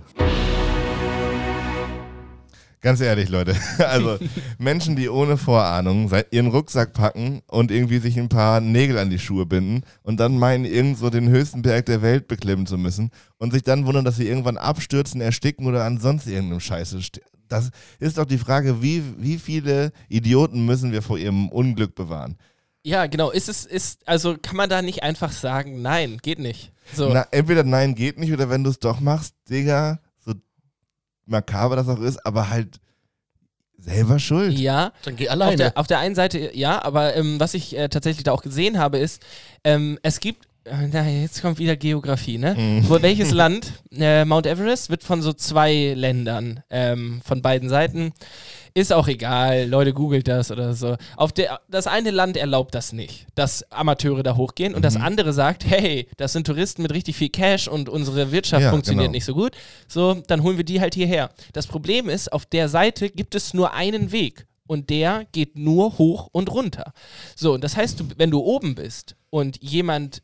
Ganz 2.82 3.00
ehrlich, 3.00 3.30
Leute. 3.30 3.56
Also 3.80 4.18
Menschen, 4.58 4.96
die 4.98 5.08
ohne 5.10 5.38
Vorahnung 5.38 6.12
ihren 6.32 6.48
Rucksack 6.48 6.92
packen 6.94 7.42
und 7.48 7.72
irgendwie 7.72 8.00
sich 8.00 8.20
ein 8.20 8.28
paar 8.30 8.60
Nägel 8.60 8.98
an 8.98 9.10
die 9.10 9.20
Schuhe 9.20 9.46
binden 9.46 9.84
und 10.02 10.20
dann 10.20 10.38
meinen, 10.38 10.66
irgend 10.66 10.98
so 10.98 11.10
den 11.10 11.30
höchsten 11.30 11.62
Berg 11.62 11.86
der 11.86 12.02
Welt 12.02 12.28
beklimmen 12.28 12.66
zu 12.68 12.78
müssen 12.78 13.12
und 13.38 13.54
sich 13.54 13.64
dann 13.64 13.86
wundern, 13.86 14.04
dass 14.04 14.18
sie 14.18 14.28
irgendwann 14.28 14.58
abstürzen, 14.58 15.22
ersticken 15.22 15.66
oder 15.68 15.86
ansonsten 15.86 16.32
irgendeinem 16.32 16.60
Scheiße. 16.60 16.98
st- 16.98 17.22
Das 17.48 17.70
ist 18.00 18.18
doch 18.18 18.26
die 18.26 18.38
Frage, 18.38 18.82
wie, 18.82 19.02
wie 19.18 19.38
viele 19.38 19.94
Idioten 20.10 20.66
müssen 20.66 20.92
wir 20.92 21.02
vor 21.02 21.18
ihrem 21.18 21.48
Unglück 21.50 21.96
bewahren? 21.96 22.38
Ja, 22.86 23.06
genau. 23.08 23.30
Ist 23.32 23.48
es, 23.48 23.64
ist, 23.66 24.06
also 24.06 24.36
kann 24.42 24.58
man 24.58 24.70
da 24.70 24.82
nicht 24.82 25.04
einfach 25.04 25.32
sagen, 25.32 25.82
nein, 25.82 26.18
geht 26.22 26.40
nicht. 26.40 26.73
So. 26.94 27.14
Na, 27.14 27.26
entweder 27.32 27.64
nein, 27.64 27.96
geht 27.96 28.18
nicht, 28.20 28.34
oder 28.34 28.50
wenn 28.50 28.64
du 28.64 28.70
es 28.70 28.80
doch 28.80 29.00
machst, 29.00 29.36
Digga, 29.50 30.00
so 30.20 30.34
makaber 31.26 31.76
das 31.76 31.88
auch 31.88 32.00
ist, 32.00 32.26
aber 32.26 32.50
halt 32.50 32.80
selber 33.78 34.20
schuld. 34.20 34.54
ja, 34.58 34.94
Dann 35.04 35.16
geh 35.16 35.28
auf 35.28 35.34
alleine. 35.34 35.58
der, 35.58 35.78
auf 35.78 35.88
der 35.88 36.00
einen 36.00 36.16
Seite 36.16 36.56
ja, 36.56 36.82
aber 36.84 37.16
ähm, 37.16 37.40
was 37.40 37.54
ich 37.54 37.78
äh, 37.78 37.90
tatsächlich 37.90 38.24
da 38.24 38.32
auch 38.32 38.42
gesehen 38.42 38.80
habe, 38.80 38.98
ist, 38.98 39.22
ähm, 39.64 40.00
es 40.04 40.20
gibt, 40.20 40.48
na, 40.66 41.08
jetzt 41.10 41.42
kommt 41.42 41.60
wieder 41.60 41.76
Geografie, 41.76 42.38
ne? 42.38 42.56
Mhm. 42.56 42.90
Wo, 42.90 43.02
welches 43.02 43.32
Land? 43.32 43.74
Äh, 43.92 44.24
Mount 44.26 44.46
Everest 44.48 44.90
wird 44.90 45.04
von 45.04 45.22
so 45.22 45.34
zwei 45.34 45.94
Ländern, 45.96 46.62
ähm, 46.70 47.22
von 47.26 47.42
beiden 47.42 47.70
Seiten. 47.70 48.14
Ist 48.76 48.92
auch 48.92 49.08
egal, 49.08 49.68
Leute 49.68 49.94
googelt 49.94 50.28
das 50.28 50.50
oder 50.52 50.74
so. 50.74 50.96
Auf 51.16 51.32
der, 51.32 51.60
das 51.70 51.86
eine 51.86 52.10
Land 52.12 52.38
erlaubt 52.38 52.74
das 52.74 52.92
nicht, 52.94 53.28
dass 53.36 53.70
Amateure 53.72 54.24
da 54.24 54.36
hochgehen 54.36 54.74
und 54.74 54.84
das 54.84 54.96
Mhm. 54.96 55.04
andere 55.04 55.34
sagt, 55.34 55.66
hey, 55.66 56.08
das 56.18 56.34
sind 56.34 56.48
Touristen 56.48 56.82
mit 56.82 56.92
richtig 56.94 57.16
viel 57.18 57.30
Cash 57.30 57.68
und 57.68 57.88
unsere 57.90 58.32
Wirtschaft 58.32 58.64
Ja, 58.64 58.72
funktioniert 58.72 59.06
genau. 59.08 59.12
nicht 59.12 59.26
so 59.26 59.34
gut. 59.36 59.52
So, 59.88 60.16
dann 60.28 60.42
holen 60.44 60.58
wir 60.58 60.64
die 60.64 60.82
halt 60.82 60.96
hierher. 60.96 61.30
Das 61.52 61.68
Problem 61.68 62.10
ist, 62.10 62.32
auf 62.34 62.46
der 62.48 62.68
Seite 62.70 63.10
gibt 63.10 63.36
es 63.36 63.54
nur 63.54 63.74
einen 63.74 64.12
Weg 64.12 64.48
und 64.66 64.90
der 64.90 65.26
geht 65.34 65.56
nur 65.58 65.98
hoch 66.00 66.30
und 66.32 66.50
runter. 66.52 66.94
So, 67.36 67.54
und 67.54 67.64
das 67.64 67.76
heißt, 67.78 68.00
du, 68.00 68.06
wenn 68.18 68.32
du 68.32 68.40
oben 68.40 68.74
bist 68.76 69.16
und 69.30 69.62
jemand 69.62 70.24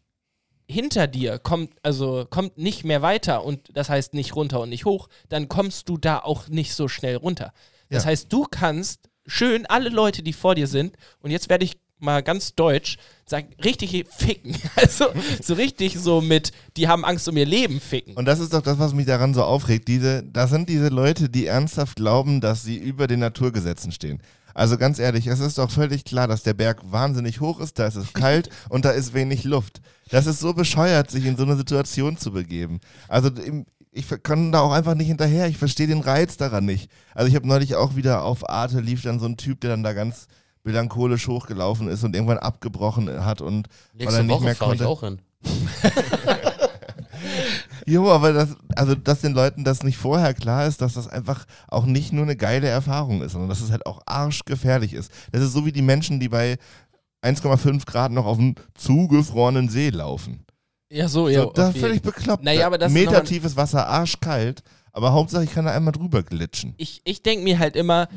hinter 0.70 1.08
dir 1.08 1.40
kommt, 1.40 1.72
also 1.84 2.26
kommt 2.30 2.58
nicht 2.58 2.84
mehr 2.86 3.02
weiter 3.02 3.44
und 3.44 3.70
das 3.74 3.90
heißt 3.90 4.14
nicht 4.14 4.36
runter 4.36 4.60
und 4.62 4.70
nicht 4.70 4.86
hoch, 4.86 5.10
dann 5.28 5.50
kommst 5.50 5.90
du 5.90 5.98
da 5.98 6.20
auch 6.20 6.48
nicht 6.48 6.74
so 6.76 6.88
schnell 6.88 7.16
runter. 7.16 7.54
Das 7.90 8.04
Ja. 8.04 8.10
heißt, 8.12 8.32
du 8.32 8.44
kannst 8.50 9.10
schön 9.26 9.66
alle 9.66 9.90
Leute, 9.90 10.22
die 10.24 10.34
vor 10.34 10.56
dir 10.56 10.68
sind, 10.68 10.96
und 11.22 11.32
jetzt 11.32 11.50
werde 11.50 11.66
ich 11.66 11.78
mal 12.02 12.24
ganz 12.24 12.56
deutsch, 12.56 12.98
sagen, 13.26 13.50
richtig 13.64 14.06
ficken. 14.10 14.56
Also 14.76 15.08
so 15.42 15.54
richtig 15.56 16.00
so 16.00 16.22
mit, 16.22 16.52
die 16.78 16.88
haben 16.88 17.04
Angst 17.04 17.28
um 17.28 17.36
ihr 17.36 17.46
Leben 17.46 17.82
ficken. 17.82 18.16
Und 18.16 18.24
das 18.26 18.40
ist 18.40 18.54
doch 18.54 18.62
das, 18.62 18.80
was 18.80 18.94
mich 18.94 19.06
daran 19.06 19.34
so 19.34 19.44
aufregt. 19.44 19.88
Diese, 19.90 20.24
das 20.24 20.50
sind 20.50 20.70
diese 20.70 20.88
Leute, 20.88 21.28
die 21.30 21.46
ernsthaft 21.48 21.98
glauben, 21.98 22.40
dass 22.40 22.64
sie 22.64 22.78
über 22.78 23.08
den 23.08 23.20
Naturgesetzen 23.20 23.92
stehen. 23.92 24.22
Also 24.54 24.78
ganz 24.78 25.00
ehrlich, 25.00 25.28
es 25.28 25.40
ist 25.40 25.58
doch 25.58 25.72
völlig 25.72 26.06
klar, 26.06 26.28
dass 26.28 26.44
der 26.44 26.54
Berg 26.54 26.80
wahnsinnig 26.92 27.40
hoch 27.40 27.60
ist, 27.60 27.80
da 27.80 27.88
ist 27.88 27.96
es 27.96 28.14
kalt 28.14 28.50
und 28.70 28.86
da 28.86 28.92
ist 28.92 29.14
wenig 29.14 29.44
Luft. 29.44 29.82
Das 30.10 30.26
ist 30.26 30.40
so 30.40 30.54
bescheuert, 30.54 31.12
sich 31.12 31.26
in 31.26 31.38
so 31.38 31.44
eine 31.44 31.56
Situation 31.56 32.18
zu 32.18 32.32
begeben. 32.32 32.80
Also 33.08 33.30
ich 33.92 34.06
kann 34.24 34.52
da 34.52 34.62
auch 34.62 34.72
einfach 34.72 34.96
nicht 34.96 35.08
hinterher. 35.08 35.48
Ich 35.48 35.58
verstehe 35.58 35.88
den 35.88 36.02
Reiz 36.02 36.38
daran 36.38 36.66
nicht. 36.66 36.90
Also 37.14 37.28
ich 37.30 37.36
habe 37.36 37.48
neulich 37.48 37.76
auch 37.76 37.96
wieder 37.96 38.24
auf 38.24 38.50
Arte 38.50 38.80
lief 38.80 39.02
dann 39.04 39.20
so 39.20 39.26
ein 39.26 39.38
Typ, 39.38 39.62
der 39.62 39.72
dann 39.72 39.84
da 39.84 39.94
ganz 39.94 40.28
melancholisch 40.64 41.28
hochgelaufen 41.28 41.88
ist 41.88 42.04
und 42.04 42.16
irgendwann 42.16 42.38
abgebrochen 42.38 43.26
hat 43.26 43.42
und 43.42 43.68
weil 43.94 44.08
er 44.08 44.24
Nächste 44.24 44.24
nicht 44.24 44.36
Woche 44.36 44.44
mehr 44.44 44.56
fahre 44.56 44.76
ich 44.76 44.82
konnte. 44.82 44.88
auch 44.88 45.02
hin. 45.02 45.22
Jo, 47.86 48.10
aber 48.12 48.34
das, 48.34 48.56
also 48.76 48.96
dass 48.96 49.22
den 49.22 49.34
Leuten 49.34 49.64
das 49.64 49.84
nicht 49.84 49.98
vorher 49.98 50.34
klar 50.34 50.68
ist, 50.68 50.82
dass 50.82 50.94
das 50.94 51.08
einfach 51.08 51.46
auch 51.68 51.86
nicht 51.86 52.14
nur 52.14 52.24
eine 52.24 52.36
geile 52.36 52.68
Erfahrung 52.68 53.22
ist, 53.22 53.32
sondern 53.32 53.50
dass 53.50 53.62
es 53.62 53.72
halt 53.72 53.86
auch 53.86 54.02
arschgefährlich 54.06 54.94
ist. 54.94 55.12
Das 55.32 55.42
ist 55.42 55.54
so 55.54 55.66
wie 55.66 55.72
die 55.72 55.82
Menschen, 55.82 56.20
die 56.20 56.30
bei 56.30 56.58
1,5 57.24 57.86
Grad 57.86 58.12
noch 58.12 58.26
auf 58.26 58.38
einem 58.38 58.56
zugefrorenen 58.76 59.70
See 59.70 59.90
laufen. 59.90 60.46
ja, 60.92 61.08
so, 61.08 61.28
ja. 61.30 61.50
so, 61.54 61.62
ist 61.62 61.78
völlig 61.78 62.02
bekloppt. 62.02 62.44
Naja, 62.44 62.68
aber 62.68 62.78
das 62.78 62.92
Meter 62.92 63.24
tiefes 63.24 63.56
Wasser, 63.56 63.88
arschkalt, 63.88 64.64
aber 64.92 65.14
Hauptsache 65.14 65.44
ich 65.44 65.54
kann 65.54 65.66
da 65.66 65.72
einmal 65.72 65.92
drüber 65.92 66.24
glitschen. 66.24 66.74
ich, 66.78 67.02
ich 67.04 67.24
denke 67.24 67.44
mir 67.44 67.60
halt 67.60 67.76
immer, 67.76 68.08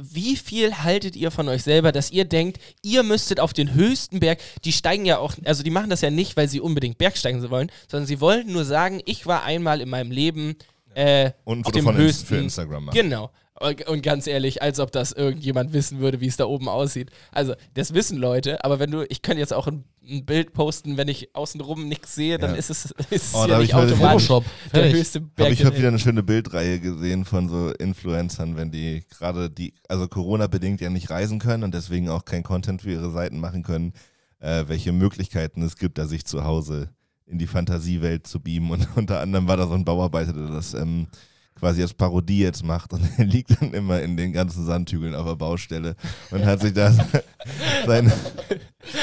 wie 0.00 0.36
viel 0.36 0.74
haltet 0.82 1.16
ihr 1.16 1.30
von 1.30 1.48
euch 1.48 1.62
selber, 1.62 1.92
dass 1.92 2.10
ihr 2.10 2.24
denkt, 2.24 2.58
ihr 2.82 3.02
müsstet 3.02 3.40
auf 3.40 3.52
den 3.52 3.74
höchsten 3.74 4.20
Berg, 4.20 4.40
die 4.64 4.72
steigen 4.72 5.04
ja 5.04 5.18
auch, 5.18 5.34
also 5.44 5.62
die 5.62 5.70
machen 5.70 5.90
das 5.90 6.00
ja 6.00 6.10
nicht, 6.10 6.36
weil 6.36 6.48
sie 6.48 6.60
unbedingt 6.60 6.98
Bergsteigen 6.98 7.48
wollen, 7.50 7.70
sondern 7.90 8.06
sie 8.06 8.20
wollen 8.20 8.50
nur 8.52 8.64
sagen, 8.64 9.00
ich 9.04 9.26
war 9.26 9.44
einmal 9.44 9.80
in 9.80 9.88
meinem 9.88 10.10
Leben 10.10 10.56
äh, 10.94 11.32
Und 11.44 11.66
auf 11.66 11.72
dem 11.72 11.92
höchsten. 11.94 12.26
für 12.26 12.36
Instagram 12.36 12.86
machen. 12.86 12.94
Genau. 12.96 13.30
Und 13.60 14.02
ganz 14.02 14.26
ehrlich, 14.26 14.62
als 14.62 14.80
ob 14.80 14.90
das 14.90 15.12
irgendjemand 15.12 15.72
wissen 15.72 16.00
würde, 16.00 16.20
wie 16.20 16.26
es 16.26 16.36
da 16.36 16.44
oben 16.46 16.68
aussieht. 16.68 17.10
Also, 17.30 17.54
das 17.74 17.94
wissen 17.94 18.18
Leute, 18.18 18.64
aber 18.64 18.80
wenn 18.80 18.90
du, 18.90 19.06
ich 19.08 19.22
könnte 19.22 19.38
jetzt 19.38 19.52
auch 19.52 19.68
ein, 19.68 19.84
ein 20.02 20.24
Bild 20.26 20.52
posten, 20.52 20.96
wenn 20.96 21.06
ich 21.06 21.36
außenrum 21.36 21.86
nichts 21.88 22.16
sehe, 22.16 22.36
dann 22.38 22.50
Ja. 22.50 22.56
ist 22.56 22.70
es, 22.70 22.86
ist 22.86 22.94
es 23.10 23.34
Oh, 23.34 23.46
da 23.46 23.54
ja 23.54 23.58
nicht 23.60 23.74
automatisch 23.74 24.26
Photoshop. 24.26 24.44
der 24.72 24.80
Fertig. 24.80 24.98
höchste 24.98 25.20
Berg. 25.20 25.46
Aber 25.46 25.50
ich 25.50 25.64
habe 25.64 25.78
wieder 25.78 25.88
eine 25.88 26.00
schöne 26.00 26.24
Bildreihe 26.24 26.80
gesehen 26.80 27.24
von 27.24 27.48
so 27.48 27.70
Influencern, 27.70 28.56
wenn 28.56 28.72
die 28.72 29.04
gerade 29.08 29.48
die, 29.50 29.72
also 29.88 30.08
Corona-bedingt 30.08 30.80
ja 30.80 30.90
nicht 30.90 31.10
reisen 31.10 31.38
können 31.38 31.62
und 31.62 31.74
deswegen 31.74 32.08
auch 32.08 32.24
kein 32.24 32.42
Content 32.42 32.82
für 32.82 32.90
ihre 32.90 33.12
Seiten 33.12 33.38
machen 33.38 33.62
können, 33.62 33.92
äh, 34.40 34.64
welche 34.66 34.90
Möglichkeiten 34.92 35.62
es 35.62 35.76
gibt, 35.76 35.96
da 35.98 36.06
sich 36.06 36.24
zu 36.26 36.42
Hause 36.42 36.90
in 37.26 37.38
die 37.38 37.46
Fantasiewelt 37.46 38.26
zu 38.26 38.40
beamen. 38.40 38.72
Und 38.72 38.88
unter 38.96 39.20
anderem 39.20 39.46
war 39.46 39.56
da 39.56 39.68
so 39.68 39.74
ein 39.74 39.84
Bauarbeiter, 39.84 40.32
der 40.32 40.48
das 40.48 40.74
ähm, 40.74 41.06
quasi 41.54 41.82
als 41.82 41.94
Parodie 41.94 42.40
jetzt 42.40 42.64
macht 42.64 42.92
und 42.92 43.02
er 43.16 43.24
liegt 43.24 43.60
dann 43.60 43.72
immer 43.72 44.00
in 44.02 44.16
den 44.16 44.32
ganzen 44.32 44.64
Sandhügeln 44.64 45.14
auf 45.14 45.26
der 45.26 45.36
Baustelle 45.36 45.96
und 46.30 46.44
hat 46.44 46.60
sich 46.60 46.72
da 46.72 46.92
sein, 47.86 48.12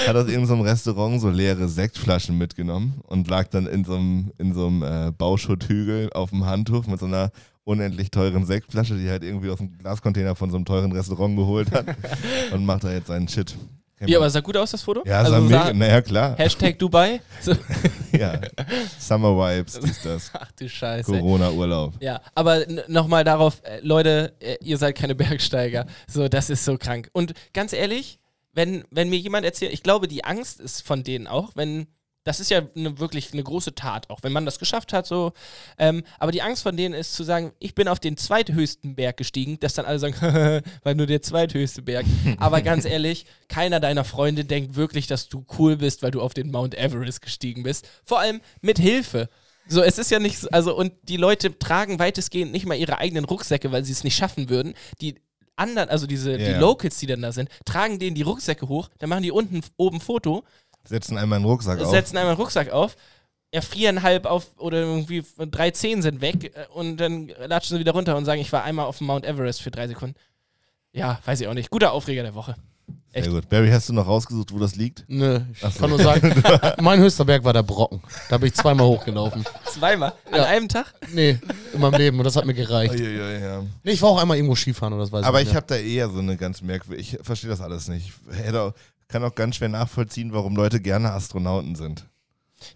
hat 0.08 0.16
aus 0.16 0.28
irgendeinem 0.28 0.62
Restaurant 0.62 1.22
so 1.22 1.30
leere 1.30 1.68
Sektflaschen 1.68 2.38
mitgenommen 2.38 3.02
und 3.08 3.28
lag 3.30 3.48
dann 3.48 3.68
in 3.68 3.84
so 3.86 3.96
einem, 3.96 4.32
in 4.38 4.54
so 4.54 4.68
einem 4.68 4.84
äh, 4.84 5.12
Bauschutthügel 5.12 6.12
auf 6.14 6.32
dem 6.32 6.46
Handtuch 6.46 6.88
mit 6.88 7.00
so 7.00 7.06
einer 7.06 7.32
unendlich 7.64 8.12
teuren 8.12 8.46
Sektflasche, 8.46 8.98
die 8.98 9.06
er 9.06 9.12
halt 9.12 9.24
irgendwie 9.24 9.50
aus 9.50 9.60
dem 9.60 9.78
Glascontainer 9.78 10.36
von 10.36 10.50
so 10.50 10.58
einem 10.58 10.66
teuren 10.66 10.92
Restaurant 10.92 11.38
geholt 11.38 11.72
hat 11.72 11.86
und 12.52 12.66
macht 12.66 12.84
da 12.84 12.92
jetzt 12.92 13.08
seinen 13.08 13.28
Shit. 13.28 13.56
Wie, 14.08 14.16
aber 14.18 14.30
sah 14.30 14.40
gut 14.40 14.58
aus, 14.58 14.72
das 14.72 14.82
Foto? 14.82 15.04
ja, 15.06 15.20
also 15.20 15.32
sah 15.32 15.40
mega, 15.40 15.74
naja 15.74 16.02
klar. 16.02 16.38
Hashtag 16.38 16.80
Dubai. 16.80 17.22
So. 17.42 17.54
ja. 18.12 18.40
Summer 19.00 19.36
Vibes 19.36 19.76
ist 19.78 20.06
das. 20.06 20.30
Ach 20.34 20.52
du 20.52 20.70
Scheiße. 20.70 21.12
Corona-Urlaub. 21.12 21.96
Ja, 22.00 22.22
aber 22.36 22.66
nochmal 22.88 23.24
darauf, 23.24 23.62
äh, 23.64 23.80
Leute, 23.82 24.34
äh, 24.40 24.58
ihr 24.62 24.78
seid 24.78 24.96
keine 24.96 25.16
Bergsteiger. 25.16 25.88
So, 26.08 26.28
das 26.28 26.50
ist 26.52 26.64
so 26.64 26.78
krank. 26.78 27.10
Und 27.14 27.34
ganz 27.54 27.74
ehrlich, 27.74 28.20
wenn, 28.54 28.84
wenn 28.92 29.10
mir 29.10 29.18
jemand 29.18 29.46
erzählt, 29.46 29.74
ich 29.74 29.82
glaube, 29.82 30.08
die 30.08 30.24
Angst 30.24 30.60
ist 30.60 30.86
von 30.86 31.04
denen 31.04 31.26
auch, 31.26 31.52
wenn, 31.56 31.88
das 32.24 32.40
ist 32.40 32.52
ja 32.52 32.62
eine, 32.76 33.00
wirklich 33.00 33.34
eine 33.34 33.42
große 33.44 33.74
Tat, 33.74 34.10
auch 34.10 34.20
wenn 34.22 34.32
man 34.32 34.46
das 34.46 34.60
geschafft 34.60 34.94
hat, 34.94 35.08
so. 35.08 35.34
Ähm, 35.80 36.04
aber 36.20 36.32
die 36.32 36.42
Angst 36.44 36.62
von 36.64 36.78
denen 36.78 36.94
ist 36.94 37.14
zu 37.16 37.24
sagen, 37.24 37.52
ich 37.60 37.74
bin 37.74 37.88
auf 37.88 38.00
den 38.00 38.16
zweithöchsten 38.18 38.96
Berg 38.96 39.18
gestiegen, 39.18 39.60
dass 39.60 39.74
dann 39.74 39.86
alle 39.86 39.98
sagen, 40.00 40.14
war 40.84 40.94
nur 40.94 41.08
der 41.08 41.22
zweithöchste 41.22 41.82
Berg. 41.82 42.06
Aber 42.38 42.62
ganz 42.62 42.86
ehrlich, 42.86 43.26
keiner 43.48 43.80
deiner 43.80 44.04
Freunde 44.04 44.46
denkt 44.46 44.76
wirklich, 44.76 45.08
dass 45.08 45.30
du 45.30 45.46
cool 45.58 45.78
bist, 45.78 46.04
weil 46.04 46.12
du 46.12 46.22
auf 46.22 46.34
den 46.34 46.52
Mount 46.52 46.76
Everest 46.78 47.22
gestiegen 47.22 47.64
bist. 47.64 47.88
Vor 48.04 48.20
allem 48.20 48.42
mit 48.62 48.78
Hilfe. 48.78 49.28
So, 49.68 49.82
es 49.82 49.98
ist 49.98 50.12
ja 50.12 50.20
nicht, 50.20 50.38
so- 50.40 50.50
also, 50.50 50.76
und 50.76 50.94
die 51.04 51.18
Leute 51.18 51.58
tragen 51.58 51.98
weitestgehend 52.00 52.52
nicht 52.52 52.66
mal 52.66 52.76
ihre 52.76 52.98
eigenen 53.00 53.26
Rucksäcke, 53.26 53.72
weil 53.72 53.84
sie 53.84 53.94
es 53.94 54.04
nicht 54.04 54.16
schaffen 54.16 54.50
würden. 54.50 54.74
Die 55.02 55.16
anderen, 55.56 55.90
also 55.90 56.08
diese, 56.08 56.38
die 56.38 56.44
Ja. 56.46 56.60
Locals, 56.60 56.98
die 56.98 57.08
dann 57.08 57.22
da 57.22 57.32
sind, 57.32 57.50
tragen 57.66 58.00
denen 58.00 58.16
die 58.16 58.22
Rucksäcke 58.24 58.68
hoch, 58.68 58.90
dann 59.00 59.10
machen 59.10 59.24
die 59.24 59.32
unten 59.32 59.62
oben 59.78 60.02
Foto, 60.02 60.44
Setzen 60.84 61.18
einmal 61.18 61.38
einen 61.38 61.46
Rucksack 61.46 61.80
auf. 61.80 61.90
setzen 61.92 62.18
einmal 62.18 62.34
einen 62.34 62.42
Rucksack 62.42 62.70
auf, 62.72 62.96
erfrieren 63.52 64.02
halb 64.04 64.26
auf 64.26 64.48
oder 64.58 64.80
irgendwie 64.80 65.24
drei 65.38 65.72
Zehen 65.72 66.02
sind 66.02 66.22
weg 66.22 66.56
äh, 66.56 66.66
und 66.74 66.98
dann 66.98 67.32
latschen 67.48 67.76
sie 67.76 67.80
wieder 67.80 67.92
runter 67.94 68.16
und 68.18 68.26
sagen, 68.26 68.42
ich 68.42 68.52
war 68.52 68.64
einmal 68.64 68.86
auf 68.86 68.98
dem 69.00 69.08
Mount 69.08 69.26
Everest 69.26 69.62
für 69.62 69.72
drei 69.72 69.88
Sekunden. 69.88 70.16
Ja, 70.94 71.20
weiß 71.26 71.42
ich 71.42 71.48
auch 71.48 71.54
nicht. 71.54 71.70
Guter 71.70 71.92
Aufreger 71.94 72.24
der 72.24 72.36
Woche. 72.36 72.56
Sehr 73.14 73.28
gut. 73.28 73.50
Barry, 73.50 73.70
hast 73.70 73.90
du 73.90 73.94
noch 73.94 74.08
rausgesucht, 74.08 74.54
wo 74.54 74.60
das 74.60 74.76
liegt? 74.78 75.04
Nö, 75.08 75.42
ich 75.54 75.64
Ach 75.66 75.72
so. 75.72 75.80
kann 75.82 75.90
nur 75.90 76.00
sagen, 76.00 76.34
mein 76.82 77.00
höchster 77.00 77.26
Berg 77.26 77.44
war 77.44 77.52
der 77.52 77.64
Brocken. 77.64 78.02
Da 78.30 78.38
bin 78.38 78.48
ich 78.48 78.54
zweimal 78.54 78.88
hochgelaufen. 78.88 79.44
Zweimal. 79.66 80.14
An 80.32 80.36
Ja. 80.40 80.46
einem 80.46 80.70
Tag? 80.70 80.94
Nee, 81.14 81.38
in 81.74 81.80
meinem 81.82 81.96
Leben 81.98 82.18
und 82.18 82.24
das 82.24 82.38
hat 82.38 82.46
mir 82.46 82.54
gereicht. 82.54 82.98
ja. 82.98 83.64
Nee, 83.84 83.92
ich 83.92 84.02
war 84.02 84.10
auch 84.10 84.22
einmal 84.22 84.38
irgendwo 84.38 84.56
Skifahren 84.56 84.94
oder 84.94 85.04
das 85.04 85.12
weiß 85.12 85.26
Aber 85.26 85.40
nicht 85.40 85.50
ich 85.50 85.56
habe 85.56 85.66
da 85.68 85.76
eher 85.76 86.10
so 86.10 86.20
eine 86.20 86.38
ganz 86.38 86.62
merkwürdige, 86.62 87.02
ich 87.02 87.18
verstehe 87.22 87.50
das 87.50 87.60
alles 87.60 87.90
nicht. 87.90 88.14
Ich 88.32 88.38
hätte 88.46 88.62
auch, 88.62 88.74
kann 89.12 89.24
auch 89.24 89.36
ganz 89.36 89.58
schwer 89.58 89.70
nachvollziehen, 89.70 90.34
warum 90.34 90.56
Leute 90.56 90.80
gerne 90.82 91.12
Astronauten 91.12 91.76
sind. 91.76 92.08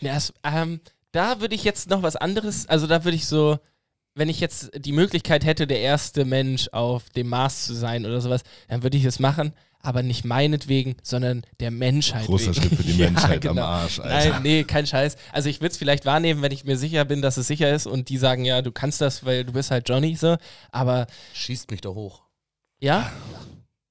Ja, 0.01 0.15
es, 0.15 0.33
ähm, 0.43 0.79
da 1.11 1.39
würde 1.41 1.55
ich 1.55 1.63
jetzt 1.63 1.89
noch 1.89 2.03
was 2.03 2.15
anderes, 2.15 2.67
also 2.67 2.87
da 2.87 3.03
würde 3.03 3.15
ich 3.15 3.25
so, 3.25 3.57
wenn 4.15 4.29
ich 4.29 4.39
jetzt 4.39 4.71
die 4.75 4.91
Möglichkeit 4.91 5.45
hätte, 5.45 5.67
der 5.67 5.79
erste 5.81 6.25
Mensch 6.25 6.69
auf 6.71 7.09
dem 7.09 7.27
Mars 7.29 7.65
zu 7.65 7.73
sein 7.73 8.05
oder 8.05 8.21
sowas, 8.21 8.41
dann 8.67 8.83
würde 8.83 8.97
ich 8.97 9.05
es 9.05 9.19
machen, 9.19 9.53
aber 9.79 10.01
nicht 10.03 10.25
meinetwegen, 10.25 10.95
sondern 11.03 11.43
der 11.59 11.69
Menschheit 11.69 12.25
Großer 12.25 12.47
wegen. 12.47 12.53
Schritt 12.55 12.75
für 12.75 12.83
die 12.83 12.97
Ja, 12.97 13.11
Menschheit 13.11 13.45
am 13.45 13.55
genau. 13.55 13.67
Arsch, 13.67 13.99
Alter. 13.99 14.29
Nein, 14.31 14.41
nee, 14.43 14.63
kein 14.63 14.87
Scheiß. 14.87 15.15
Also 15.31 15.49
ich 15.49 15.61
würde 15.61 15.71
es 15.73 15.77
vielleicht 15.77 16.05
wahrnehmen, 16.05 16.41
wenn 16.41 16.51
ich 16.51 16.63
mir 16.65 16.77
sicher 16.77 17.05
bin, 17.05 17.21
dass 17.21 17.37
es 17.37 17.47
sicher 17.47 17.73
ist 17.73 17.85
und 17.85 18.09
die 18.09 18.17
sagen, 18.17 18.45
ja, 18.45 18.61
du 18.61 18.71
kannst 18.71 18.99
das, 19.01 19.25
weil 19.25 19.45
du 19.45 19.53
bist 19.53 19.69
halt 19.71 19.87
Johnny 19.87 20.15
so, 20.15 20.37
aber 20.71 21.07
Schießt 21.33 21.69
mich 21.71 21.81
da 21.81 21.89
hoch. 21.89 22.23
ja. 22.79 23.11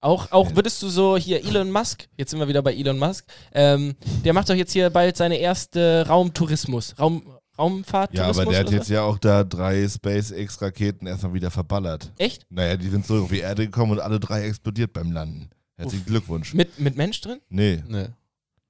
Auch, 0.05 0.31
auch 0.33 0.55
würdest 0.55 0.83
du 0.83 0.91
so 0.91 1.17
hier 1.17 1.43
Elon 1.43 1.71
Musk, 1.71 2.09
jetzt 2.19 2.31
sind 2.31 2.39
wir 2.39 2.47
wieder 2.47 2.61
bei 2.63 2.75
Elon 2.75 2.99
Musk, 2.99 3.25
ähm, 3.53 3.95
der 4.23 4.35
macht 4.35 4.51
doch 4.51 4.55
jetzt 4.55 4.73
hier 4.73 4.91
bald 4.91 5.17
seine 5.17 5.39
erste 5.39 6.05
Raumtourismus, 6.07 6.95
Raum, 6.99 7.23
Raumfahrt. 7.59 8.13
Ja, 8.13 8.27
aber 8.27 8.45
der 8.45 8.61
hat 8.61 8.71
jetzt 8.71 8.91
ja 8.91 9.03
auch 9.03 9.17
da 9.17 9.45
drei 9.45 9.89
SpaceX-Raketen 9.89 11.07
erstmal 11.07 11.33
wieder 11.33 11.51
verballert. 11.51 12.13
Echt? 12.19 12.45
Naja, 12.51 12.77
die 12.77 12.91
sind 12.91 13.07
so 13.07 13.23
auf 13.23 13.31
die 13.31 13.39
Erde 13.39 13.65
gekommen 13.65 13.93
und 13.93 14.01
alle 14.01 14.21
drei 14.21 14.43
explodiert 14.47 14.93
beim 14.93 15.11
Landen. 15.11 15.49
Herzlichen 15.77 16.05
Glückwunsch. 16.05 16.53
Mit, 16.53 16.79
mit 16.79 16.99
Mensch 16.99 17.23
drin? 17.23 17.41
Nee, 17.49 17.83
Nee. 17.89 18.09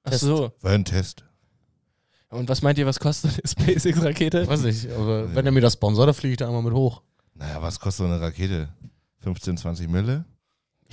Ach 0.04 0.12
so. 0.12 0.52
war 0.60 0.70
ein 0.70 0.84
Test. 0.84 1.24
Und 2.28 2.48
was 2.48 2.62
meint 2.62 2.78
ihr, 2.78 2.86
was 2.86 3.00
kostet 3.00 3.32
eine 3.32 3.42
SpaceX-Rakete? 3.74 4.46
Weiß 4.46 4.62
nicht, 4.62 4.88
aber 4.92 5.34
wenn 5.34 5.46
er 5.46 5.50
mir 5.50 5.62
das 5.62 5.72
sponsort, 5.72 6.06
dann 6.06 6.14
fliege 6.14 6.34
ich 6.34 6.38
da 6.38 6.46
einmal 6.46 6.62
mit 6.62 6.74
hoch. 6.74 7.02
Naja, 7.34 7.60
was 7.60 7.80
kostet 7.80 8.06
so 8.06 8.12
eine 8.12 8.20
Rakete? 8.20 8.68
15, 9.22 9.56
20 9.56 9.88
Mille? 9.88 10.24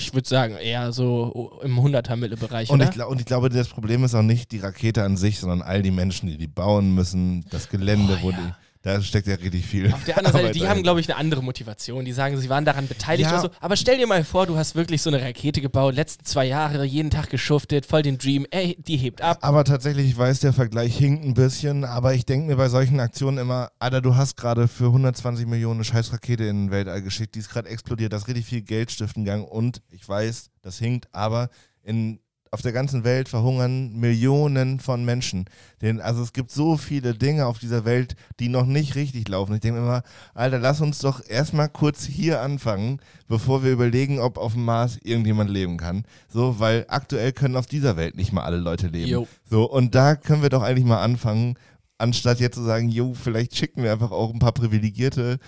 Ich 0.02 0.14
würde 0.14 0.28
sagen, 0.28 0.56
eher 0.56 0.91
so 0.91 1.60
im 1.64 1.80
100er-Mille-Bereich, 1.80 2.70
Und 2.70 2.82
ich, 2.82 3.04
und 3.04 3.20
ich 3.20 3.26
glaube, 3.26 3.49
das 3.49 3.68
Problem 3.68 4.04
ist 4.04 4.16
auch 4.16 4.22
nicht 4.24 4.52
die 4.52 4.60
Rakete 4.60 5.04
an 5.04 5.18
sich, 5.18 5.39
sondern 5.39 5.62
all 5.62 5.82
die 5.82 5.91
Menschen, 5.91 6.28
die 6.28 6.38
die 6.38 6.47
bauen 6.47 6.93
müssen, 6.95 7.45
das 7.49 7.70
Gelände, 7.70 8.18
Oh, 8.20 8.24
wo 8.24 8.32
ja. 8.32 8.38
die. 8.38 8.54
Da 8.84 9.00
steckt 9.02 9.28
ja 9.28 9.36
richtig 9.36 9.66
viel. 9.68 9.94
Auf 9.94 10.04
der 10.06 10.18
anderen 10.18 10.42
Seite, 10.42 10.58
die 10.58 10.68
haben, 10.68 10.82
glaube 10.82 11.00
ich, 11.00 11.08
eine 11.08 11.18
andere 11.18 11.44
Motivation. 11.44 12.04
Die 12.04 12.14
sagen, 12.14 12.38
sie 12.40 12.50
waren 12.50 12.66
daran 12.66 12.88
beteiligt 12.88 13.30
Ja. 13.30 13.40
oder 13.40 13.50
so. 13.50 13.56
Aber 13.60 13.76
stell 13.76 13.98
dir 14.00 14.08
mal 14.08 14.24
vor, 14.24 14.48
du 14.48 14.58
hast 14.58 14.74
wirklich 14.74 15.04
so 15.04 15.12
eine 15.12 15.22
Rakete 15.22 15.62
gebaut, 15.62 15.94
letzten 15.94 16.26
zwei 16.26 16.46
Jahre, 16.46 16.84
jeden 16.84 17.12
Tag 17.12 17.30
geschuftet, 17.30 17.86
voll 17.86 18.02
den 18.02 18.18
Dream. 18.18 18.48
Ey, 18.50 18.76
die 18.80 18.98
hebt 18.98 19.22
ab. 19.22 19.38
Aber 19.42 19.64
tatsächlich, 19.66 20.08
ich 20.08 20.18
weiß, 20.18 20.40
der 20.40 20.54
Vergleich 20.54 20.98
hinkt 20.98 21.24
ein 21.24 21.36
bisschen, 21.36 21.86
aber 21.86 22.16
ich 22.16 22.26
denke 22.26 22.48
mir 22.48 22.56
bei 22.56 22.70
solchen 22.70 23.00
Aktionen 23.00 23.38
immer, 23.38 23.70
Alter, 23.78 24.02
du 24.02 24.16
hast 24.16 24.36
gerade 24.36 24.68
für 24.68 24.86
120 24.88 25.46
Millionen 25.46 25.76
eine 25.76 25.84
scheiß 25.84 26.12
Rakete 26.12 26.46
in 26.46 26.66
den 26.68 26.72
Weltall 26.72 27.04
geschickt, 27.04 27.36
die 27.36 27.40
ist 27.40 27.50
gerade 27.50 27.70
explodiert, 27.70 28.14
da 28.14 28.18
ist 28.18 28.28
richtig 28.28 28.46
viel 28.48 28.62
Geld 28.64 28.92
stiften 28.92 29.26
gegangen 29.26 29.46
und 29.46 29.84
ich 29.92 30.08
weiß, 30.10 30.50
das 30.64 30.80
hinkt, 30.80 31.08
aber 31.12 31.50
in, 31.84 32.20
auf 32.54 32.62
der 32.62 32.74
ganzen 32.74 33.06
Welt 33.06 33.30
verhungern 33.30 33.93
Millionen 33.93 34.82
von 34.82 35.06
Menschen. 35.06 35.45
Den, 35.82 36.02
also 36.02 36.22
es 36.22 36.34
gibt 36.34 36.52
so 36.52 36.76
viele 36.76 37.14
Dinge 37.14 37.45
auf 37.45 37.60
dieser 37.60 37.86
Welt, 37.86 38.16
die 38.41 38.49
noch 38.49 38.66
nicht 38.66 38.95
richtig 38.95 39.30
laufen. 39.30 39.56
Ich 39.56 39.62
denke 39.62 39.80
immer, 39.80 40.04
Alter, 40.34 40.60
lass 40.60 40.82
uns 40.82 40.99
doch 40.99 41.26
erstmal 41.26 41.70
kurz 41.70 42.04
hier 42.04 42.41
anfangen, 42.41 42.99
bevor 43.30 43.64
wir 43.64 43.72
überlegen, 43.72 44.20
ob 44.20 44.38
auf 44.38 44.54
dem 44.54 44.66
Mars 44.66 44.99
irgendjemand 45.02 45.49
leben 45.49 45.78
kann. 45.78 46.04
So, 46.28 46.60
weil 46.60 46.86
aktuell 46.89 47.32
können 47.32 47.56
auf 47.56 47.68
dieser 47.68 47.95
Welt 47.95 48.18
nicht 48.18 48.34
mal 48.34 48.43
alle 48.43 48.58
Leute 48.58 48.88
leben. 48.88 49.10
Jo. 49.10 49.28
So, 49.49 49.64
und 49.72 49.95
da 49.95 50.16
können 50.16 50.41
wir 50.41 50.49
doch 50.49 50.62
eigentlich 50.62 50.86
mal 50.86 51.02
anfangen, 51.02 51.56
anstatt 51.97 52.41
jetzt 52.41 52.56
zu 52.56 52.64
sagen, 52.64 52.89
jo, 52.89 53.14
vielleicht 53.14 53.56
schicken 53.56 53.82
wir 53.82 53.93
einfach 53.93 54.12
auch 54.12 54.34
ein 54.34 54.39
paar 54.39 54.52
privilegierte 54.52 55.39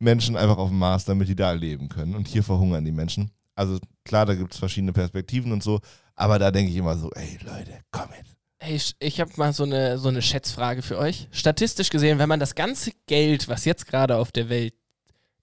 Menschen 0.00 0.36
einfach 0.36 0.58
auf 0.58 0.70
den 0.70 0.78
Mars, 0.78 1.04
damit 1.04 1.28
die 1.28 1.36
da 1.36 1.52
leben 1.52 1.88
können. 1.88 2.16
Und 2.16 2.26
hier 2.26 2.42
verhungern 2.42 2.84
die 2.84 2.90
Menschen. 2.90 3.30
Also 3.54 3.78
klar, 4.04 4.26
da 4.26 4.34
gibt 4.34 4.54
es 4.54 4.58
verschiedene 4.58 4.92
Perspektiven 4.92 5.52
und 5.52 5.62
so, 5.62 5.80
aber 6.20 6.38
da 6.38 6.50
denke 6.50 6.70
ich 6.70 6.76
immer 6.76 6.96
so, 6.96 7.10
ey 7.12 7.38
Leute, 7.44 7.80
komm 7.90 8.08
jetzt. 8.16 8.36
Hey, 8.62 8.76
ich, 8.76 8.94
ich 8.98 9.20
habe 9.20 9.30
mal 9.36 9.54
so 9.54 9.64
eine, 9.64 9.96
so 9.98 10.08
eine 10.08 10.20
Schätzfrage 10.20 10.82
für 10.82 10.98
euch. 10.98 11.28
Statistisch 11.30 11.88
gesehen, 11.88 12.18
wenn 12.18 12.28
man 12.28 12.38
das 12.38 12.54
ganze 12.54 12.92
Geld, 13.06 13.48
was 13.48 13.64
jetzt 13.64 13.86
gerade 13.86 14.16
auf 14.16 14.30
der 14.30 14.50
Welt, 14.50 14.74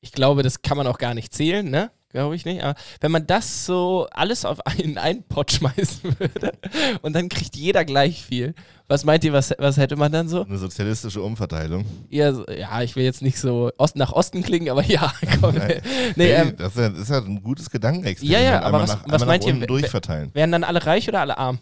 ich 0.02 0.12
glaube, 0.12 0.44
das 0.44 0.62
kann 0.62 0.78
man 0.78 0.86
auch 0.86 1.00
gar 1.00 1.16
nicht 1.16 1.34
zählen, 1.34 1.68
ne? 1.68 1.90
Glaube 2.10 2.36
ich 2.38 2.46
nicht. 2.46 2.64
Aber 2.64 2.76
wenn 3.02 3.12
man 3.12 3.28
das 3.28 3.66
so 3.66 4.08
alles 4.12 4.46
auf 4.46 4.66
einen, 4.66 4.98
einen 4.98 5.24
Pot 5.24 5.52
schmeißen 5.52 6.18
würde 6.20 6.54
und 7.02 7.14
dann 7.14 7.28
kriegt 7.28 7.56
jeder 7.58 7.84
gleich 7.84 8.24
viel, 8.24 8.56
was 8.88 9.04
meint 9.04 9.26
ihr, 9.26 9.34
was, 9.34 9.54
was 9.58 9.76
hätte 9.76 9.98
man 9.98 10.12
dann 10.12 10.30
so? 10.30 10.44
Eine 10.46 10.58
sozialistische 10.58 11.22
Umverteilung. 11.22 11.86
Eher 12.10 12.34
so, 12.34 12.46
ja, 12.48 12.82
ich 12.82 12.96
will 12.96 13.04
jetzt 13.04 13.22
nicht 13.22 13.38
so 13.40 13.72
Ost 13.78 13.98
nach 13.98 14.14
Osten 14.14 14.42
klingen, 14.42 14.70
aber 14.70 14.84
ja, 14.86 15.14
komm. 15.42 15.56
Nein. 15.56 15.82
nee, 16.16 16.32
Ey, 16.32 16.42
ähm, 16.48 16.56
das, 16.58 16.70
ist 16.76 16.78
ja, 16.80 16.90
das 16.90 17.00
ist 17.00 17.10
ja 17.10 17.18
ein 17.18 17.44
gutes 17.44 17.70
Gedankenexperiment. 17.70 18.42
Ja, 18.46 18.52
ja, 18.54 18.62
aber 18.62 18.80
was- 18.80 18.90
nach, 18.90 19.04
was 19.08 19.26
meint 19.26 19.46
ihr, 19.46 19.54
durchverteilen. 19.68 20.34
wären 20.34 20.52
dann 20.54 20.64
alle 20.64 20.86
reich 20.86 21.10
oder 21.10 21.20
alle 21.20 21.38
arm? 21.38 21.60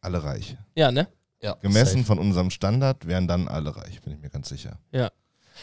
Alle 0.00 0.22
reich. 0.22 0.56
Ja, 0.76 0.92
ne? 0.92 1.08
Ja, 1.42 1.54
Gemessen 1.54 1.98
safe. 1.98 2.04
von 2.04 2.18
unserem 2.18 2.50
Standard 2.50 3.06
wären 3.06 3.26
dann 3.26 3.48
alle 3.48 3.74
reich, 3.74 4.00
bin 4.02 4.12
ich 4.12 4.20
mir 4.20 4.30
ganz 4.30 4.48
sicher. 4.50 4.78
Ja. 4.92 5.10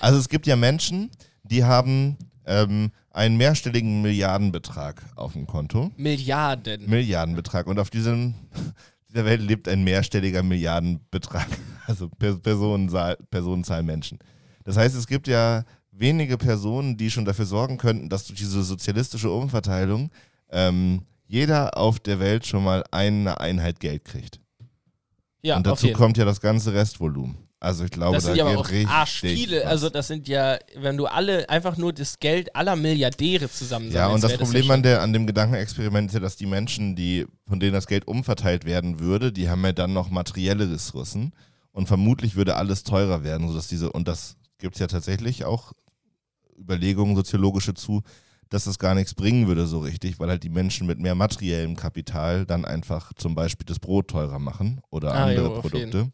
Also 0.01 0.19
es 0.19 0.27
gibt 0.27 0.47
ja 0.47 0.55
Menschen, 0.55 1.11
die 1.43 1.63
haben 1.63 2.17
ähm, 2.45 2.91
einen 3.17 3.35
mehrstelligen 3.37 4.01
Milliardenbetrag 4.01 5.01
auf 5.15 5.33
dem 5.33 5.47
Konto. 5.47 5.91
Milliarden. 5.97 6.87
Milliardenbetrag. 6.87 7.67
Und 7.67 7.79
auf 7.79 7.89
diesem, 7.89 8.35
dieser 9.09 9.25
Welt 9.25 9.41
lebt 9.41 9.67
ein 9.67 9.83
mehrstelliger 9.83 10.43
Milliardenbetrag. 10.43 11.47
Also 11.87 12.09
per 12.09 12.35
Personenzahl, 12.35 13.15
Personenzahl 13.31 13.81
Menschen. 13.81 14.19
Das 14.65 14.75
heißt, 14.75 14.93
es 14.93 15.07
gibt 15.07 15.29
ja 15.29 15.63
wenige 15.89 16.37
Personen, 16.37 16.97
die 16.97 17.09
schon 17.09 17.23
dafür 17.23 17.45
sorgen 17.45 17.77
könnten, 17.77 18.09
dass 18.09 18.27
durch 18.27 18.37
diese 18.37 18.61
sozialistische 18.61 19.31
Umverteilung 19.31 20.11
ähm, 20.49 21.03
jeder 21.27 21.77
auf 21.77 22.01
der 22.01 22.19
Welt 22.19 22.45
schon 22.45 22.65
mal 22.65 22.83
eine 22.91 23.39
Einheit 23.39 23.79
Geld 23.79 24.03
kriegt. 24.03 24.41
Ja, 25.41 25.55
Und 25.55 25.65
dazu 25.65 25.93
kommt 25.93 26.17
ja 26.17 26.25
das 26.25 26.41
ganze 26.41 26.73
Restvolumen. 26.73 27.37
Also 27.59 27.85
ich 27.85 27.91
glaube, 27.91 28.15
Das 28.15 28.25
da 28.25 28.29
sind 28.29 28.37
ja 28.37 28.45
aber 28.45 28.59
auch 28.59 28.69
arsch 28.87 29.21
viele. 29.21 29.61
was. 29.61 29.65
Also 29.65 29.89
das 29.89 30.07
sind 30.07 30.27
ja, 30.27 30.59
wenn 30.75 30.95
du 30.95 31.07
alle 31.07 31.49
einfach 31.49 31.75
nur 31.75 31.91
das 31.91 32.19
Geld 32.19 32.55
aller 32.55 32.75
Milliardäre 32.75 33.49
zusammen 33.49 33.91
Ja, 33.91 34.09
und 34.09 34.23
das 34.23 34.31
wäre 34.31 34.43
Problem 34.43 34.69
an, 34.69 34.83
der, 34.83 35.01
an 35.01 35.11
dem 35.11 35.25
Gedankenexperiment 35.25 36.09
ist 36.09 36.13
ja, 36.13 36.19
dass 36.19 36.35
die 36.35 36.45
Menschen, 36.45 36.95
die, 36.95 37.25
von 37.47 37.59
denen 37.59 37.73
das 37.73 37.87
Geld 37.87 38.07
umverteilt 38.07 38.65
werden 38.65 38.99
würde, 38.99 39.31
die 39.31 39.49
haben 39.49 39.63
ja 39.65 39.71
dann 39.73 39.91
noch 39.93 40.11
materielle 40.11 40.69
Ressourcen 40.71 41.33
und 41.71 41.87
vermutlich 41.87 42.35
würde 42.35 42.55
alles 42.57 42.83
teurer 42.83 43.23
werden, 43.23 43.47
sodass 43.47 43.67
diese, 43.67 43.91
und 43.91 44.07
das 44.07 44.37
gibt 44.59 44.75
es 44.75 44.79
ja 44.79 44.87
tatsächlich 44.87 45.43
auch 45.45 45.73
Überlegungen, 46.59 47.15
soziologische 47.15 47.73
zu, 47.73 48.03
dass 48.49 48.63
das 48.65 48.79
gar 48.79 48.95
nichts 48.95 49.13
bringen 49.13 49.47
würde 49.47 49.65
so 49.67 49.79
richtig, 49.79 50.19
weil 50.19 50.29
halt 50.29 50.43
die 50.43 50.49
Menschen 50.49 50.87
mit 50.87 50.99
mehr 50.99 51.15
materiellem 51.15 51.75
Kapital 51.75 52.45
dann 52.45 52.65
einfach 52.65 53.13
zum 53.15 53.35
Beispiel 53.35 53.65
das 53.65 53.79
Brot 53.79 54.09
teurer 54.09 54.39
machen 54.39 54.79
oder 54.89 55.13
Ah, 55.13 55.25
andere 55.25 55.47
jo, 55.47 55.61
Produkte 55.61 56.11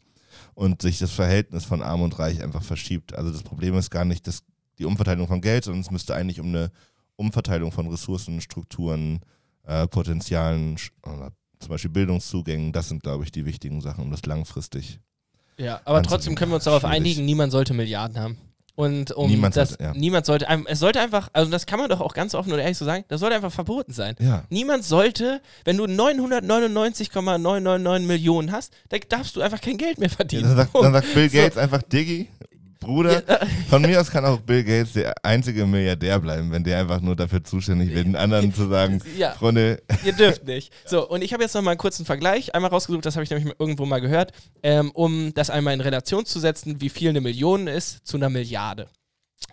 und 0.54 0.82
sich 0.82 0.98
das 0.98 1.10
Verhältnis 1.10 1.64
von 1.64 1.82
Arm 1.82 2.02
und 2.02 2.18
Reich 2.18 2.42
einfach 2.42 2.62
verschiebt. 2.62 3.14
Also 3.14 3.30
das 3.30 3.42
Problem 3.42 3.74
ist 3.74 3.90
gar 3.90 4.04
nicht 4.04 4.26
das, 4.26 4.42
die 4.78 4.84
Umverteilung 4.84 5.28
von 5.28 5.40
Geld, 5.40 5.64
sondern 5.64 5.82
es 5.82 5.90
müsste 5.90 6.14
eigentlich 6.14 6.40
um 6.40 6.48
eine 6.48 6.70
Umverteilung 7.16 7.72
von 7.72 7.88
Ressourcen, 7.88 8.40
Strukturen, 8.40 9.20
äh, 9.64 9.86
Potenzialen, 9.86 10.76
zum 11.58 11.68
Beispiel 11.68 11.90
Bildungszugängen, 11.90 12.72
das 12.72 12.88
sind, 12.88 13.02
glaube 13.02 13.24
ich, 13.24 13.32
die 13.32 13.44
wichtigen 13.44 13.80
Sachen, 13.80 14.04
um 14.04 14.10
das 14.10 14.26
langfristig. 14.26 15.00
Ja, 15.56 15.80
aber 15.84 16.02
trotzdem 16.02 16.34
können 16.34 16.50
wir 16.50 16.56
uns 16.56 16.64
darauf 16.64 16.82
Schwierig. 16.82 16.96
einigen, 16.96 17.24
niemand 17.24 17.52
sollte 17.52 17.74
Milliarden 17.74 18.18
haben. 18.18 18.38
Und 18.76 19.12
um 19.12 19.30
Niemand 19.30 19.56
das, 19.56 19.68
sollte, 19.70 19.84
ja. 19.84 19.94
niemand 19.94 20.26
sollte, 20.26 20.46
es 20.66 20.80
sollte 20.80 20.98
einfach, 21.00 21.28
also 21.32 21.48
das 21.50 21.64
kann 21.66 21.78
man 21.78 21.88
doch 21.88 22.00
auch 22.00 22.12
ganz 22.12 22.34
offen 22.34 22.52
und 22.52 22.58
ehrlich 22.58 22.76
so 22.76 22.84
sagen, 22.84 23.04
das 23.06 23.20
sollte 23.20 23.36
einfach 23.36 23.52
verboten 23.52 23.92
sein. 23.92 24.16
Ja. 24.18 24.42
Niemand 24.50 24.82
sollte, 24.84 25.40
wenn 25.64 25.76
du 25.76 25.86
999,999 25.86 28.08
Millionen 28.08 28.50
hast, 28.50 28.72
dann 28.88 28.98
darfst 29.08 29.36
du 29.36 29.42
einfach 29.42 29.60
kein 29.60 29.78
Geld 29.78 29.98
mehr 29.98 30.10
verdienen. 30.10 30.42
Dann 30.44 30.56
sagt, 30.56 30.74
dann 30.74 30.92
sagt 30.92 31.14
Bill 31.14 31.30
So. 31.30 31.38
Gates 31.38 31.56
einfach, 31.56 31.82
Diggi, 31.82 32.28
Bruder, 32.84 33.22
von 33.68 33.82
mir 33.82 34.00
aus 34.00 34.10
kann 34.10 34.24
auch 34.24 34.40
Bill 34.40 34.62
Gates 34.64 34.92
der 34.92 35.14
einzige 35.24 35.66
Milliardär 35.66 36.18
bleiben, 36.20 36.50
wenn 36.52 36.62
der 36.64 36.78
einfach 36.80 37.00
nur 37.00 37.16
dafür 37.16 37.42
zuständig 37.42 37.94
wird, 37.94 38.06
den 38.06 38.16
anderen 38.16 38.52
zu 38.54 38.68
sagen, 38.68 39.00
Ja. 39.18 39.32
Freunde, 39.32 39.82
Ihr 40.04 40.12
dürft 40.12 40.44
nicht. 40.44 40.72
So, 40.86 41.08
und 41.08 41.22
ich 41.22 41.32
habe 41.32 41.42
jetzt 41.42 41.54
noch 41.54 41.62
mal 41.62 41.72
einen 41.72 41.78
kurzen 41.78 42.04
Vergleich 42.04 42.54
einmal 42.54 42.70
rausgesucht, 42.70 43.04
das 43.04 43.16
habe 43.16 43.24
ich 43.24 43.30
nämlich 43.30 43.54
irgendwo 43.58 43.86
mal 43.86 44.00
gehört, 44.00 44.32
ähm, 44.62 44.90
um 44.92 45.32
das 45.34 45.50
einmal 45.50 45.74
in 45.74 45.80
Relation 45.80 46.24
zu 46.26 46.38
setzen, 46.40 46.80
wie 46.80 46.88
viel 46.90 47.10
eine 47.10 47.20
Million 47.20 47.66
ist 47.66 48.06
zu 48.06 48.16
einer 48.16 48.30
Milliarde. 48.30 48.88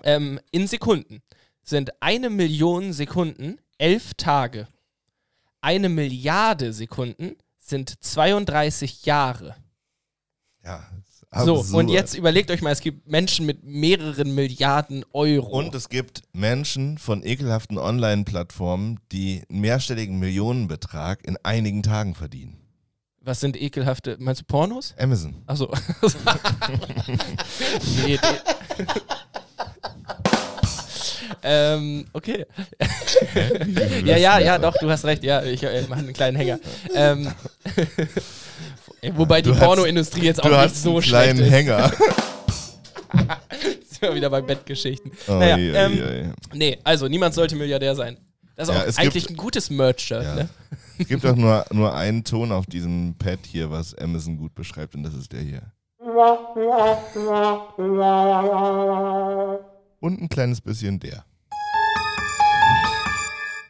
Ähm, 0.03 0.39
in 0.51 0.67
Sekunden 0.67 1.21
sind 1.63 1.91
eine 2.01 2.29
Million 2.29 2.93
Sekunden 2.93 3.59
elf 3.77 4.13
Tage. 4.15 4.67
Eine 5.61 5.89
Milliarde 5.89 6.73
Sekunden 6.73 7.35
sind 7.59 8.03
32 8.03 9.05
Jahre. 9.05 9.55
ja. 10.63 10.83
So, 11.33 11.63
und 11.77 11.87
jetzt 11.87 12.13
überlegt 12.13 12.51
euch 12.51 12.61
mal, 12.61 12.71
es 12.71 12.81
gibt 12.81 13.07
Menschen 13.07 13.45
mit 13.45 13.63
mehreren 13.63 14.35
Milliarden 14.35 15.05
Euro. 15.13 15.47
Und 15.59 15.73
es 15.73 15.87
gibt 15.87 16.23
Menschen 16.33 16.97
von 16.97 17.23
ekelhaften 17.23 17.77
Online-Plattformen, 17.77 18.99
die 19.13 19.43
einen 19.49 19.61
mehrstelligen 19.61 20.19
Millionenbetrag 20.19 21.25
in 21.25 21.37
einigen 21.43 21.83
Tagen 21.83 22.15
verdienen. 22.15 22.57
Was 23.21 23.39
sind 23.39 23.55
ekelhafte, 23.61 24.17
meinst 24.19 24.41
du 24.41 24.45
Pornos? 24.45 24.93
Amazon. 24.99 25.35
Achso. 25.47 25.71
nee, 28.05 28.17
die- 28.17 28.85
ähm, 31.43 32.05
okay. 32.13 32.45
ja, 34.03 34.17
ja, 34.17 34.39
ja, 34.39 34.57
doch, 34.57 34.75
du 34.79 34.89
hast 34.89 35.05
recht. 35.05 35.23
Ja, 35.23 35.41
ich 35.43 35.63
äh, 35.63 35.83
mache 35.87 35.99
einen 36.01 36.13
kleinen 36.13 36.35
Hänger. 36.37 36.59
Ähm, 36.93 37.31
wobei 39.13 39.41
die 39.41 39.49
Du 39.49 39.55
hast- 39.55 39.63
Pornoindustrie 39.63 40.23
jetzt 40.25 40.39
auch 40.39 40.45
Du 40.45 40.49
nicht 40.51 40.59
hast 40.59 40.81
so 40.83 40.91
einen 40.93 41.01
schlecht 41.01 41.23
kleinen 41.23 41.39
ist. 41.45 41.51
Hänger. 41.51 41.91
Sind 43.89 44.01
wir 44.01 44.15
wieder 44.15 44.29
bei 44.29 44.41
Bettgeschichten. 44.41 45.11
Oh, 45.27 45.33
naja, 45.33 45.57
je, 45.57 45.71
ähm, 45.71 45.93
je. 45.93 46.57
nee, 46.57 46.77
also 46.83 47.07
niemand 47.07 47.33
sollte 47.35 47.55
Milliardär 47.55 47.95
sein. 47.95 48.17
Das 48.55 48.67
ist 48.69 48.73
Ja, 48.75 48.81
auch 48.81 48.97
eigentlich 49.03 49.27
gibt- 49.27 49.31
ein 49.31 49.37
gutes 49.37 49.69
Merch-Shirt, 49.69 50.23
Ja. 50.23 50.35
ne? 50.35 50.49
Es 50.99 51.07
gibt 51.07 51.25
auch 51.25 51.35
nur, 51.35 51.65
nur 51.71 51.93
einen 51.95 52.23
Ton 52.23 52.51
auf 52.51 52.65
diesem 52.67 53.15
Pad 53.17 53.39
hier, 53.47 53.71
was 53.71 53.95
Amazon 53.95 54.37
gut 54.37 54.53
beschreibt, 54.53 54.93
und 54.95 55.03
das 55.03 55.13
ist 55.15 55.31
der 55.31 55.41
hier. 55.41 55.61
Und 59.99 60.21
ein 60.21 60.29
kleines 60.29 60.61
bisschen 60.61 60.99
der. 60.99 61.23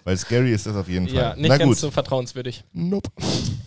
Weil 0.04 0.18
scary 0.18 0.52
ist 0.52 0.66
das 0.66 0.76
auf 0.76 0.88
jeden 0.90 1.08
Fall. 1.08 1.16
Ja, 1.18 1.36
nicht 1.36 1.48
Na 1.50 1.58
ganz 1.58 1.70
gut. 1.70 1.78
so 1.78 1.92
vertrauenswürdig. 1.92 2.64
Nope. 2.74 3.10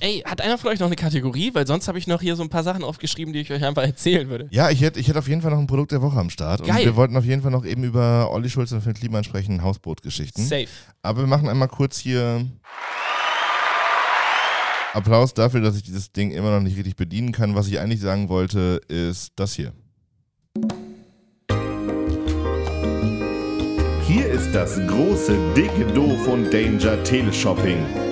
Ey, 0.04 0.22
hat 0.26 0.42
einer 0.42 0.58
von 0.58 0.70
euch 0.70 0.80
noch 0.80 0.88
eine 0.88 0.96
Kategorie? 0.96 1.54
Weil 1.54 1.66
sonst 1.66 1.88
habe 1.88 1.96
ich 1.96 2.06
noch 2.06 2.20
hier 2.20 2.36
so 2.36 2.42
ein 2.42 2.50
paar 2.50 2.62
Sachen 2.62 2.84
aufgeschrieben, 2.84 3.32
die 3.32 3.40
ich 3.40 3.50
euch 3.50 3.64
einfach 3.64 3.84
erzählen 3.84 4.28
würde. 4.28 4.48
Ja, 4.50 4.68
ich 4.68 4.82
hätte 4.82 5.00
ich 5.00 5.08
hätte 5.08 5.18
auf 5.18 5.28
jeden 5.28 5.40
Fall 5.40 5.50
noch 5.50 5.58
ein 5.58 5.66
Produkt 5.66 5.92
der 5.92 6.02
Woche 6.02 6.18
am 6.18 6.28
Start. 6.28 6.60
Und 6.60 6.66
Geil. 6.66 6.84
wir 6.84 6.94
wollten 6.94 7.16
auf 7.16 7.24
jeden 7.24 7.40
Fall 7.40 7.50
noch 7.50 7.64
eben 7.64 7.84
über 7.84 8.30
Olli 8.30 8.50
Schulz 8.50 8.70
und 8.72 8.82
Phil 8.82 8.92
Kliman 8.92 9.24
sprechen, 9.24 9.62
Hausbootgeschichten. 9.62 10.44
Safe. 10.44 10.66
Aber 11.00 11.20
wir 11.20 11.26
machen 11.26 11.48
einmal 11.48 11.68
kurz 11.68 11.96
hier 11.96 12.44
Applaus 14.92 15.32
dafür, 15.32 15.62
dass 15.62 15.74
ich 15.74 15.84
dieses 15.84 16.12
Ding 16.12 16.32
immer 16.32 16.50
noch 16.50 16.60
nicht 16.60 16.76
richtig 16.76 16.96
bedienen 16.96 17.32
kann. 17.32 17.54
Was 17.54 17.68
ich 17.68 17.80
eigentlich 17.80 18.02
sagen 18.02 18.28
wollte, 18.28 18.82
ist 18.88 19.32
das 19.36 19.54
hier. 19.54 19.72
Hier 24.06 24.26
ist 24.26 24.52
das 24.52 24.78
große, 24.86 25.34
dicke 25.56 25.86
Doof 25.94 26.28
und 26.28 26.52
Danger 26.52 27.02
Teleshopping. 27.04 28.03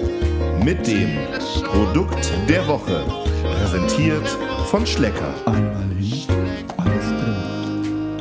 Mit 0.64 0.86
dem 0.86 1.16
Produkt 1.64 2.30
der 2.48 2.64
Woche. 2.68 3.04
Präsentiert 3.42 4.28
von 4.66 4.86
Schlecker. 4.86 5.34
Einmal 5.44 5.92
hin, 5.96 6.28
alles 6.76 7.06
drin. 7.08 8.16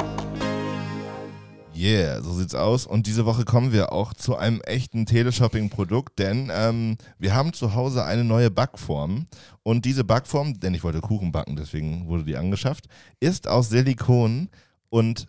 Yeah, 1.76 2.20
so 2.24 2.34
sieht's 2.34 2.56
aus. 2.56 2.88
Und 2.88 3.06
diese 3.06 3.28
Woche 3.28 3.46
kommen 3.46 3.72
wir 3.72 3.92
auch 3.92 4.16
zu 4.16 4.38
einem 4.38 4.60
echten 4.62 5.06
Teleshopping-Produkt, 5.06 6.18
denn 6.18 6.52
ähm, 6.52 6.98
wir 7.20 7.36
haben 7.36 7.54
zu 7.54 7.76
Hause 7.76 8.06
eine 8.06 8.24
neue 8.24 8.50
Backform. 8.50 9.28
Und 9.62 9.86
diese 9.86 10.04
Backform, 10.04 10.60
denn 10.60 10.74
ich 10.74 10.84
wollte 10.84 11.02
Kuchen 11.02 11.32
backen, 11.32 11.56
deswegen 11.56 12.08
wurde 12.08 12.24
die 12.24 12.38
angeschafft, 12.38 12.86
ist 13.20 13.48
aus 13.48 13.70
Silikon. 13.70 14.50
Und 14.90 15.28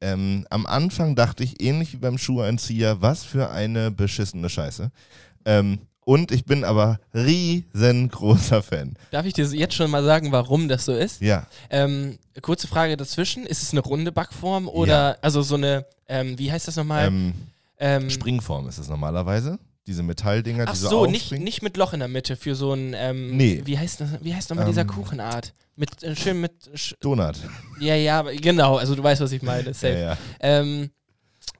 ähm, 0.00 0.44
am 0.50 0.66
Anfang 0.66 1.14
dachte 1.14 1.44
ich, 1.44 1.62
ähnlich 1.62 1.92
wie 1.92 1.98
beim 1.98 2.18
Schuheinzieher, 2.18 3.00
was 3.00 3.22
für 3.22 3.50
eine 3.50 3.92
beschissene 3.92 4.48
Scheiße. 4.48 4.90
Ähm, 5.44 5.78
und 6.08 6.32
ich 6.32 6.46
bin 6.46 6.64
aber 6.64 7.00
riesengroßer 7.14 8.62
Fan. 8.62 8.94
Darf 9.10 9.26
ich 9.26 9.34
dir 9.34 9.44
jetzt 9.44 9.74
schon 9.74 9.90
mal 9.90 10.02
sagen, 10.02 10.32
warum 10.32 10.66
das 10.66 10.86
so 10.86 10.94
ist? 10.94 11.20
Ja, 11.20 11.46
Ähm, 11.68 12.18
kurze 12.40 12.66
Frage 12.66 12.96
dazwischen. 12.96 13.44
Ist 13.44 13.62
es 13.62 13.72
eine 13.72 13.80
runde 13.80 14.10
Backform 14.10 14.68
oder 14.68 15.18
also 15.20 15.42
so 15.42 15.56
eine, 15.56 15.84
ähm, 16.08 16.38
wie 16.38 16.50
heißt 16.50 16.66
das 16.66 16.76
nochmal? 16.76 17.08
ähm, 17.08 17.34
Ähm, 17.80 18.08
Springform 18.10 18.68
ist 18.68 18.78
es 18.78 18.88
normalerweise. 18.88 19.58
Diese 19.86 20.02
Metalldinger, 20.02 20.64
Ach 20.66 20.72
die 20.72 20.78
so, 20.78 20.88
so 20.88 21.06
nicht, 21.06 21.30
nicht 21.32 21.62
mit 21.62 21.76
Loch 21.76 21.92
in 21.92 22.00
der 22.00 22.08
Mitte 22.08 22.36
für 22.36 22.54
so 22.54 22.72
ein, 22.72 22.94
ähm, 22.96 23.36
Nee. 23.36 23.62
wie 23.64 23.78
heißt 23.78 24.00
das, 24.00 24.08
wie 24.22 24.34
heißt 24.34 24.48
nochmal 24.50 24.66
dieser 24.66 24.82
Ähm, 24.82 24.86
Kuchenart? 24.88 25.52
Mit, 25.76 26.02
äh, 26.02 26.16
schön 26.16 26.40
mit, 26.40 26.52
sch 26.74 26.94
Donut. 27.00 27.36
ja, 27.80 27.94
ja, 27.94 28.22
genau, 28.22 28.76
also 28.78 28.94
du 28.94 29.02
weißt, 29.02 29.20
was 29.20 29.30
ich 29.32 29.42
meine, 29.42 29.74
safe. 29.74 29.92
Ja, 29.92 30.16
ja. 30.42 30.78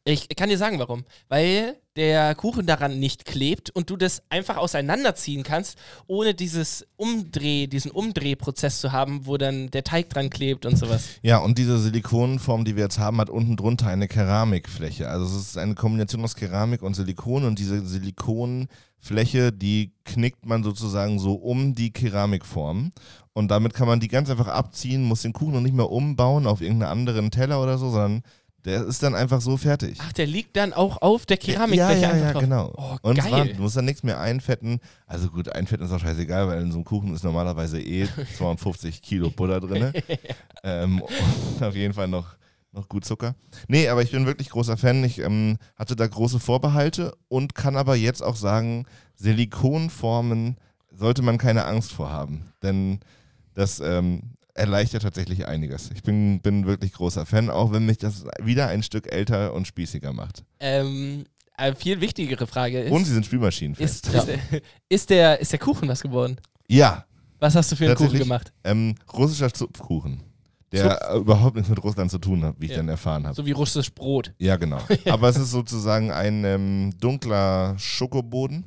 Ich 0.08 0.28
kann 0.36 0.48
dir 0.48 0.56
sagen, 0.56 0.78
warum. 0.78 1.04
Weil 1.28 1.76
der 1.96 2.34
Kuchen 2.34 2.64
daran 2.64 2.98
nicht 2.98 3.26
klebt 3.26 3.68
und 3.70 3.90
du 3.90 3.96
das 3.96 4.22
einfach 4.30 4.56
auseinanderziehen 4.56 5.42
kannst, 5.42 5.76
ohne 6.06 6.32
dieses 6.32 6.86
Umdreh, 6.96 7.66
diesen 7.66 7.90
Umdrehprozess 7.90 8.80
zu 8.80 8.92
haben, 8.92 9.26
wo 9.26 9.36
dann 9.36 9.70
der 9.70 9.84
Teig 9.84 10.08
dran 10.08 10.30
klebt 10.30 10.64
und 10.64 10.78
sowas. 10.78 11.04
Ja, 11.22 11.38
und 11.38 11.58
diese 11.58 11.78
Silikonform, 11.78 12.64
die 12.64 12.76
wir 12.76 12.84
jetzt 12.84 12.98
haben, 12.98 13.20
hat 13.20 13.28
unten 13.28 13.56
drunter 13.56 13.88
eine 13.88 14.08
Keramikfläche. 14.08 15.08
Also 15.08 15.26
es 15.26 15.48
ist 15.48 15.58
eine 15.58 15.74
Kombination 15.74 16.24
aus 16.24 16.36
Keramik 16.36 16.82
und 16.82 16.94
Silikon 16.94 17.44
und 17.44 17.58
diese 17.58 17.84
Silikonfläche, 17.84 19.52
die 19.52 19.92
knickt 20.04 20.46
man 20.46 20.62
sozusagen 20.62 21.18
so 21.18 21.34
um 21.34 21.74
die 21.74 21.92
Keramikform. 21.92 22.92
Und 23.34 23.50
damit 23.50 23.74
kann 23.74 23.88
man 23.88 24.00
die 24.00 24.08
ganz 24.08 24.30
einfach 24.30 24.48
abziehen, 24.48 25.02
muss 25.02 25.22
den 25.22 25.32
Kuchen 25.32 25.52
noch 25.52 25.60
nicht 25.60 25.74
mehr 25.74 25.90
umbauen 25.90 26.46
auf 26.46 26.60
irgendeinen 26.60 26.92
anderen 26.92 27.30
Teller 27.30 27.62
oder 27.62 27.76
so, 27.76 27.90
sondern 27.90 28.22
der 28.64 28.84
ist 28.84 29.02
dann 29.02 29.14
einfach 29.14 29.40
so 29.40 29.56
fertig. 29.56 29.98
Ach, 30.02 30.12
der 30.12 30.26
liegt 30.26 30.56
dann 30.56 30.72
auch 30.72 31.00
auf 31.00 31.26
der 31.26 31.38
ja, 31.38 31.54
Keramikfläche 31.54 32.02
ja, 32.02 32.10
einfach 32.10 32.26
ja, 32.26 32.32
drauf. 32.32 32.42
genau. 32.42 32.72
Oh, 32.76 32.96
und 33.02 33.16
geil. 33.16 33.54
du 33.54 33.62
musst 33.62 33.76
dann 33.76 33.84
nichts 33.84 34.02
mehr 34.02 34.20
einfetten. 34.20 34.80
Also 35.06 35.28
gut, 35.28 35.48
einfetten 35.48 35.86
ist 35.86 35.92
auch 35.92 36.00
scheißegal, 36.00 36.48
weil 36.48 36.62
in 36.62 36.72
so 36.72 36.78
einem 36.78 36.84
Kuchen 36.84 37.14
ist 37.14 37.24
normalerweise 37.24 37.80
eh 37.80 38.08
250 38.36 39.00
Kilo 39.00 39.30
Butter 39.30 39.60
drin. 39.60 39.92
ähm, 40.64 41.00
und 41.00 41.62
auf 41.62 41.74
jeden 41.74 41.94
Fall 41.94 42.08
noch, 42.08 42.36
noch 42.72 42.88
gut 42.88 43.04
Zucker. 43.04 43.36
Nee, 43.68 43.88
aber 43.88 44.02
ich 44.02 44.10
bin 44.10 44.26
wirklich 44.26 44.50
großer 44.50 44.76
Fan. 44.76 45.04
Ich 45.04 45.20
ähm, 45.20 45.58
hatte 45.76 45.94
da 45.94 46.06
große 46.06 46.40
Vorbehalte 46.40 47.16
und 47.28 47.54
kann 47.54 47.76
aber 47.76 47.94
jetzt 47.94 48.22
auch 48.22 48.36
sagen, 48.36 48.86
Silikonformen 49.14 50.56
sollte 50.90 51.22
man 51.22 51.38
keine 51.38 51.64
Angst 51.64 51.92
vor 51.92 52.10
haben. 52.10 52.52
Denn 52.62 52.98
das 53.54 53.80
ähm, 53.80 54.34
erleichtert 54.58 55.02
tatsächlich 55.02 55.46
einiges. 55.46 55.90
Ich 55.94 56.02
bin, 56.02 56.40
bin 56.40 56.66
wirklich 56.66 56.92
großer 56.92 57.24
Fan, 57.26 57.48
auch 57.50 57.72
wenn 57.72 57.86
mich 57.86 57.98
das 57.98 58.24
wieder 58.42 58.68
ein 58.68 58.82
Stück 58.82 59.10
älter 59.12 59.52
und 59.54 59.66
spießiger 59.66 60.12
macht. 60.12 60.44
Ähm, 60.60 61.24
eine 61.56 61.74
viel 61.74 62.00
wichtigere 62.00 62.46
Frage 62.46 62.80
ist, 62.82 62.92
Und 62.92 63.04
sie 63.04 63.14
sind 63.14 63.24
Spielmaschinen. 63.26 63.76
ist, 63.78 64.12
der, 64.12 64.38
ist, 64.88 65.10
der, 65.10 65.40
ist 65.40 65.52
der 65.52 65.58
Kuchen 65.58 65.88
was 65.88 66.02
geworden? 66.02 66.36
Ja, 66.68 67.04
Was 67.38 67.54
hast 67.54 67.72
du 67.72 67.76
für 67.76 67.86
einen 67.86 67.94
Kuchen 67.96 68.18
gemacht? 68.18 68.52
ähm, 68.64 68.94
russischer 69.12 69.52
Zupfkuchen. 69.52 70.22
Der 70.70 71.14
überhaupt 71.14 71.56
nichts 71.56 71.70
mit 71.70 71.82
Russland 71.82 72.10
zu 72.10 72.18
tun 72.18 72.44
hat, 72.44 72.56
wie 72.58 72.66
ich 72.66 72.72
Ja. 72.72 72.76
dann 72.76 72.90
erfahren 72.90 73.24
habe. 73.24 73.34
So 73.34 73.46
wie 73.46 73.52
russisch 73.52 73.90
Brot. 73.94 74.34
Ja, 74.38 74.56
genau. 74.56 74.80
Aber 75.08 75.30
es 75.30 75.38
ist 75.38 75.50
sozusagen 75.50 76.10
ein 76.12 76.44
ähm, 76.44 76.92
dunkler 77.00 77.74
Schokoboden. 77.78 78.64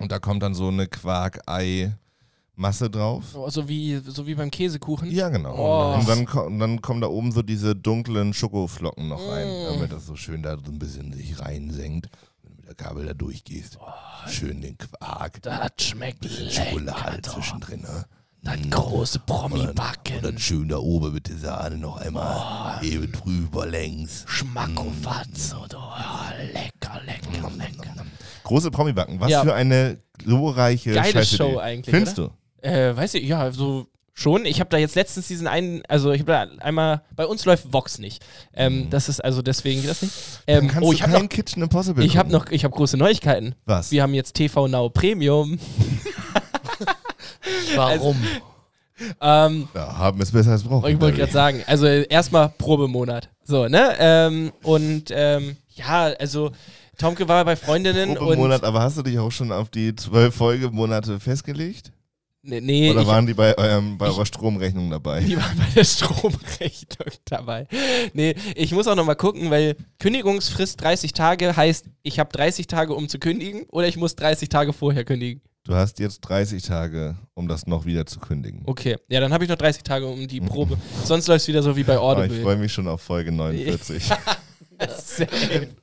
Und 0.00 0.10
da 0.10 0.18
kommt 0.18 0.42
dann 0.42 0.54
so 0.54 0.66
eine 0.66 0.88
Quark-Ei-Masse 2.56 2.90
drauf. 2.90 3.24
So, 3.32 3.48
so, 3.50 3.68
wie, 3.68 4.00
so 4.06 4.26
wie 4.26 4.34
beim 4.34 4.50
Käsekuchen. 4.50 5.10
Ja, 5.10 5.28
genau. 5.28 5.54
Oh. 5.56 5.98
Und, 5.98 6.08
dann, 6.08 6.26
und 6.26 6.58
dann 6.58 6.80
kommen 6.82 7.00
da 7.00 7.08
oben 7.08 7.32
so 7.32 7.42
diese 7.42 7.74
dunklen 7.74 8.34
Schokoflocken 8.34 9.08
noch 9.08 9.26
rein, 9.28 9.48
Mm. 9.48 9.66
damit 9.74 9.92
das 9.92 10.06
so 10.06 10.16
schön 10.16 10.42
da 10.42 10.56
so 10.56 10.70
ein 10.70 10.78
bisschen 10.78 11.12
sich 11.12 11.38
reinsenkt. 11.40 12.08
Wenn 12.42 12.52
du 12.52 12.56
mit 12.58 12.68
der 12.68 12.74
Kabel 12.74 13.06
da 13.06 13.14
durchgehst. 13.14 13.78
Schön 14.28 14.60
den 14.60 14.76
Quark. 14.78 15.42
Das 15.42 15.70
schmeckt 15.80 16.20
bisschen 16.20 16.46
lecker. 16.46 16.64
Schokolade 16.70 17.22
zwischendrin. 17.22 17.80
Ne? 17.82 18.04
Das 18.44 18.56
große 18.70 19.18
Und 19.20 19.30
dann, 19.30 19.50
Promi-Backen. 19.50 20.16
und 20.16 20.24
dann 20.24 20.38
schön 20.38 20.68
da 20.68 20.76
oben 20.78 21.12
mit 21.12 21.28
der 21.28 21.38
Sahne 21.38 21.76
noch 21.78 21.98
einmal 21.98 22.84
eben 22.84 23.10
drüber 23.12 23.66
längs. 23.66 24.24
Schmackofatz 24.26 25.54
oder 25.54 25.78
oh, 25.78 26.52
lecker, 26.52 27.00
lecker, 27.06 27.50
lecker. 27.56 28.04
Große 28.42 28.70
Promi-Backen. 28.72 29.20
Was 29.20 29.30
Ja. 29.30 29.42
für 29.42 29.54
eine 29.54 29.98
glorreiche 30.18 30.92
Geile. 30.92 31.24
Show 31.24 31.58
eigentlich, 31.58 31.94
Findest 31.94 32.18
du? 32.18 32.30
Äh, 32.62 32.96
weiß 32.96 33.14
ich, 33.14 33.24
ja, 33.28 33.50
so 33.52 33.86
schon. 34.14 34.44
Ich 34.44 34.60
habe 34.60 34.70
da 34.70 34.76
jetzt 34.76 34.94
letztens 34.94 35.26
diesen 35.28 35.46
einen, 35.46 35.82
also 35.88 36.12
ich 36.12 36.20
habe 36.20 36.32
da 36.32 36.64
einmal, 36.64 37.02
bei 37.16 37.26
uns 37.26 37.44
läuft 37.44 37.72
Vox 37.72 37.98
nicht. 37.98 38.24
Ähm, 38.54 38.88
Das 38.90 39.08
ist 39.08 39.20
also 39.24 39.42
deswegen 39.42 39.80
geht 39.80 39.90
das 39.90 40.02
nicht. 40.02 40.14
Ähm, 40.46 40.66
Mhm. 40.66 40.82
Oh, 40.82 40.92
ich 40.92 41.02
habe 41.02 41.12
kein 41.12 41.22
noch, 41.22 41.28
Kitchen 41.28 41.62
Impossible 41.62 42.04
ich 42.04 42.16
habe 42.16 42.30
noch, 42.30 42.50
ich 42.50 42.64
habe 42.64 42.74
große 42.74 42.96
Neuigkeiten. 42.96 43.54
Was? 43.64 43.90
Wir 43.90 44.02
haben 44.02 44.14
jetzt 44.14 44.34
TV 44.34 44.68
Now 44.68 44.90
Premium. 44.90 45.58
Warum? 47.74 48.16
Ähm, 49.20 49.68
ja, 49.74 49.96
haben 49.98 50.20
es 50.20 50.30
besser 50.30 50.52
als 50.52 50.62
brauchen. 50.62 50.88
ich 50.90 51.00
wollte 51.00 51.18
gerade 51.18 51.32
sagen, 51.32 51.62
also 51.66 51.86
erstmal 51.86 52.50
Probemonat. 52.50 53.28
So, 53.44 53.66
ne? 53.66 53.96
Ähm, 53.98 54.52
und 54.62 55.04
ähm, 55.10 55.56
ja, 55.74 56.12
also 56.20 56.52
Tomke 56.98 57.26
war 57.26 57.44
bei 57.44 57.56
Freundinnen 57.56 58.14
Pro 58.14 58.26
und. 58.26 58.64
Aber 58.64 58.82
hast 58.82 58.98
du 58.98 59.02
dich 59.02 59.18
auch 59.18 59.32
schon 59.32 59.50
auf 59.50 59.70
die 59.70 59.96
zwölf 59.96 60.36
Folgemonate 60.36 61.18
festgelegt? 61.18 61.90
Nee, 62.44 62.60
nee 62.60 62.90
Oder 62.90 63.02
ich, 63.02 63.06
waren 63.06 63.24
die 63.26 63.34
bei, 63.34 63.56
eurem, 63.56 63.96
bei 63.98 64.06
ich- 64.08 64.12
eurer 64.14 64.26
Stromrechnung 64.26 64.90
dabei? 64.90 65.20
Die 65.20 65.36
waren 65.36 65.56
bei 65.56 65.66
der 65.76 65.84
Stromrechnung 65.84 67.08
dabei. 67.24 67.68
Nee, 68.14 68.34
ich 68.56 68.72
muss 68.72 68.88
auch 68.88 68.96
nochmal 68.96 69.14
gucken, 69.14 69.48
weil 69.50 69.76
Kündigungsfrist 70.00 70.80
30 70.80 71.12
Tage 71.12 71.56
heißt, 71.56 71.86
ich 72.02 72.18
habe 72.18 72.32
30 72.32 72.66
Tage, 72.66 72.94
um 72.94 73.08
zu 73.08 73.20
kündigen, 73.20 73.62
oder 73.68 73.86
ich 73.86 73.96
muss 73.96 74.16
30 74.16 74.48
Tage 74.48 74.72
vorher 74.72 75.04
kündigen. 75.04 75.40
Du 75.64 75.74
hast 75.76 76.00
jetzt 76.00 76.20
30 76.22 76.64
Tage, 76.64 77.16
um 77.34 77.46
das 77.46 77.68
noch 77.68 77.84
wieder 77.84 78.04
zu 78.06 78.18
kündigen. 78.18 78.62
Okay, 78.66 78.96
ja, 79.08 79.20
dann 79.20 79.32
habe 79.32 79.44
ich 79.44 79.50
noch 79.50 79.56
30 79.56 79.84
Tage 79.84 80.08
um 80.08 80.26
die 80.26 80.40
Probe. 80.40 80.76
Sonst 81.04 81.28
läuft 81.28 81.42
es 81.42 81.48
wieder 81.48 81.62
so 81.62 81.76
wie 81.76 81.84
bei 81.84 81.96
Aber 81.96 82.24
ich 82.24 82.30
Audible. 82.30 82.42
freue 82.42 82.56
mich 82.56 82.72
schon 82.72 82.88
auf 82.88 83.00
Folge 83.02 83.30
49. 83.30 84.02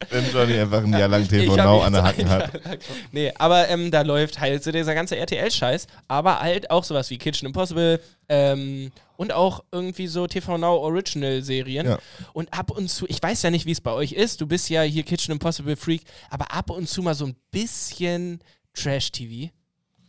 Wenn 0.10 0.32
Johnny 0.32 0.60
einfach 0.60 0.84
ein 0.84 0.94
Jahr 0.94 1.08
lang 1.08 1.28
TV 1.28 1.56
Now 1.56 1.82
an 1.82 1.94
der 1.94 2.04
Hacken 2.04 2.30
hat. 2.30 2.52
Nee, 3.12 3.32
aber 3.38 3.70
ähm, 3.70 3.92
da 3.92 4.02
läuft 4.02 4.40
halt 4.40 4.64
so 4.64 4.72
dieser 4.72 4.94
ganze 4.96 5.16
RTL-Scheiß, 5.18 5.88
aber 6.08 6.40
halt 6.40 6.70
auch 6.72 6.84
sowas 6.84 7.10
wie 7.10 7.18
Kitchen 7.18 7.48
Impossible 7.48 8.00
ähm, 8.28 8.92
und 9.18 9.34
auch 9.34 9.64
irgendwie 9.72 10.08
so 10.08 10.28
TV 10.28 10.58
Now 10.58 10.78
Original-Serien. 10.78 11.86
Ja. 11.86 12.00
Und 12.34 12.54
ab 12.54 12.72
und 12.72 12.90
zu, 12.90 13.06
ich 13.08 13.22
weiß 13.22 13.42
ja 13.44 13.52
nicht, 13.52 13.66
wie 13.66 13.72
es 13.72 13.82
bei 13.82 13.92
euch 13.92 14.12
ist, 14.14 14.42
du 14.42 14.48
bist 14.48 14.70
ja 14.70 14.82
hier 14.84 15.04
Kitchen 15.04 15.32
Impossible 15.32 15.76
Freak, 15.76 16.04
aber 16.30 16.54
ab 16.54 16.70
und 16.70 16.88
zu 16.88 17.02
mal 17.02 17.16
so 17.16 17.26
ein 17.26 17.36
bisschen 17.52 18.40
Trash-TV. 18.74 19.52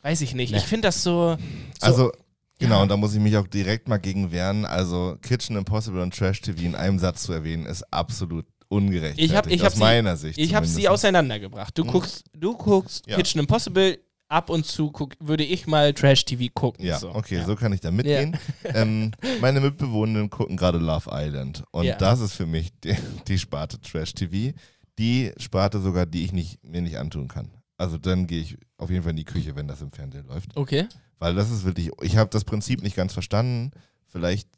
Weiß 0.03 0.21
ich 0.23 0.35
nicht. 0.35 0.55
Ich 0.55 0.63
finde 0.65 0.89
das 0.89 1.03
so. 1.03 1.37
so 1.37 1.87
Also, 1.87 2.13
genau, 2.59 2.77
Ja. 2.77 2.83
und 2.83 2.89
da 2.89 2.97
muss 2.97 3.13
ich 3.15 3.21
mich 3.21 3.37
auch 3.37 3.47
direkt 3.47 3.89
mal 3.89 3.99
gegen 3.99 4.33
wehren. 4.33 4.65
Also, 4.65 5.17
Kitchen 5.21 5.57
Impossible 5.57 6.01
und 6.01 6.17
Trash 6.17 6.41
TV 6.41 6.61
in 6.63 6.75
einem 6.75 6.99
Satz 6.99 7.25
zu 7.25 7.33
erwähnen, 7.33 7.67
ist 7.67 7.83
absolut 7.93 8.47
ungerecht. 8.71 9.19
Ich 9.19 9.35
hab- 9.35 9.47
ich 9.49 9.61
hab 9.61 9.69
aus 9.69 9.75
sie- 9.75 9.81
meiner 9.81 10.17
Sicht. 10.17 10.39
ich 10.39 10.55
habe 10.55 10.67
sie 10.67 10.89
auseinandergebracht. 10.89 11.77
Du 11.77 11.85
guckst, 11.85 12.25
du 12.33 12.57
guckst 12.57 13.07
Ja. 13.07 13.17
Kitchen 13.17 13.41
Impossible, 13.41 13.99
ab 14.29 14.49
und 14.49 14.65
zu 14.65 14.93
guck, 14.93 15.15
würde 15.19 15.43
ich 15.45 15.67
mal 15.67 15.93
Trash-TV 15.93 16.53
gucken. 16.55 16.87
Ja, 16.87 16.99
so. 16.99 17.13
okay, 17.15 17.43
so 17.45 17.57
kann 17.57 17.73
ich 17.73 17.81
da 17.81 17.91
mitgehen. 17.91 18.39
ähm, 18.65 19.11
meine 19.41 19.61
Mitbewohnerinnen 19.61 20.31
gucken 20.31 20.57
gerade 20.57 20.79
Love 20.79 21.11
Island. 21.13 21.65
Und 21.73 21.85
Ja. 21.85 21.97
das 21.97 22.21
ist 22.21 22.35
für 22.35 22.47
mich 22.47 22.71
die, 22.85 22.95
die 23.27 23.39
Sparte 23.39 23.81
Trash 23.81 24.15
TV. 24.15 24.57
Die 24.99 25.33
Sparte 25.39 25.81
sogar, 25.81 26.07
die 26.07 26.25
ich 26.25 26.33
nicht, 26.33 26.63
mir 26.63 26.81
nicht 26.81 26.97
antun 26.99 27.27
kann. 27.27 27.51
Also 27.77 27.99
dann 27.99 28.27
gehe 28.29 28.43
ich 28.43 28.57
auf 28.77 28.91
jeden 28.91 29.03
Fall 29.03 29.11
in 29.11 29.17
die 29.17 29.25
Küche, 29.25 29.57
wenn 29.57 29.67
das 29.67 29.81
im 29.83 29.91
Fernsehen 29.91 30.27
läuft. 30.29 30.57
Okay. 30.57 30.87
Weil 31.19 31.35
das 31.35 31.51
ist 31.51 31.65
wirklich, 31.65 31.91
ich 32.03 32.17
habe 32.17 32.31
das 32.31 32.45
Prinzip 32.45 32.83
nicht 32.83 32.95
ganz 32.95 33.13
verstanden. 33.13 33.73
Vielleicht 34.07 34.49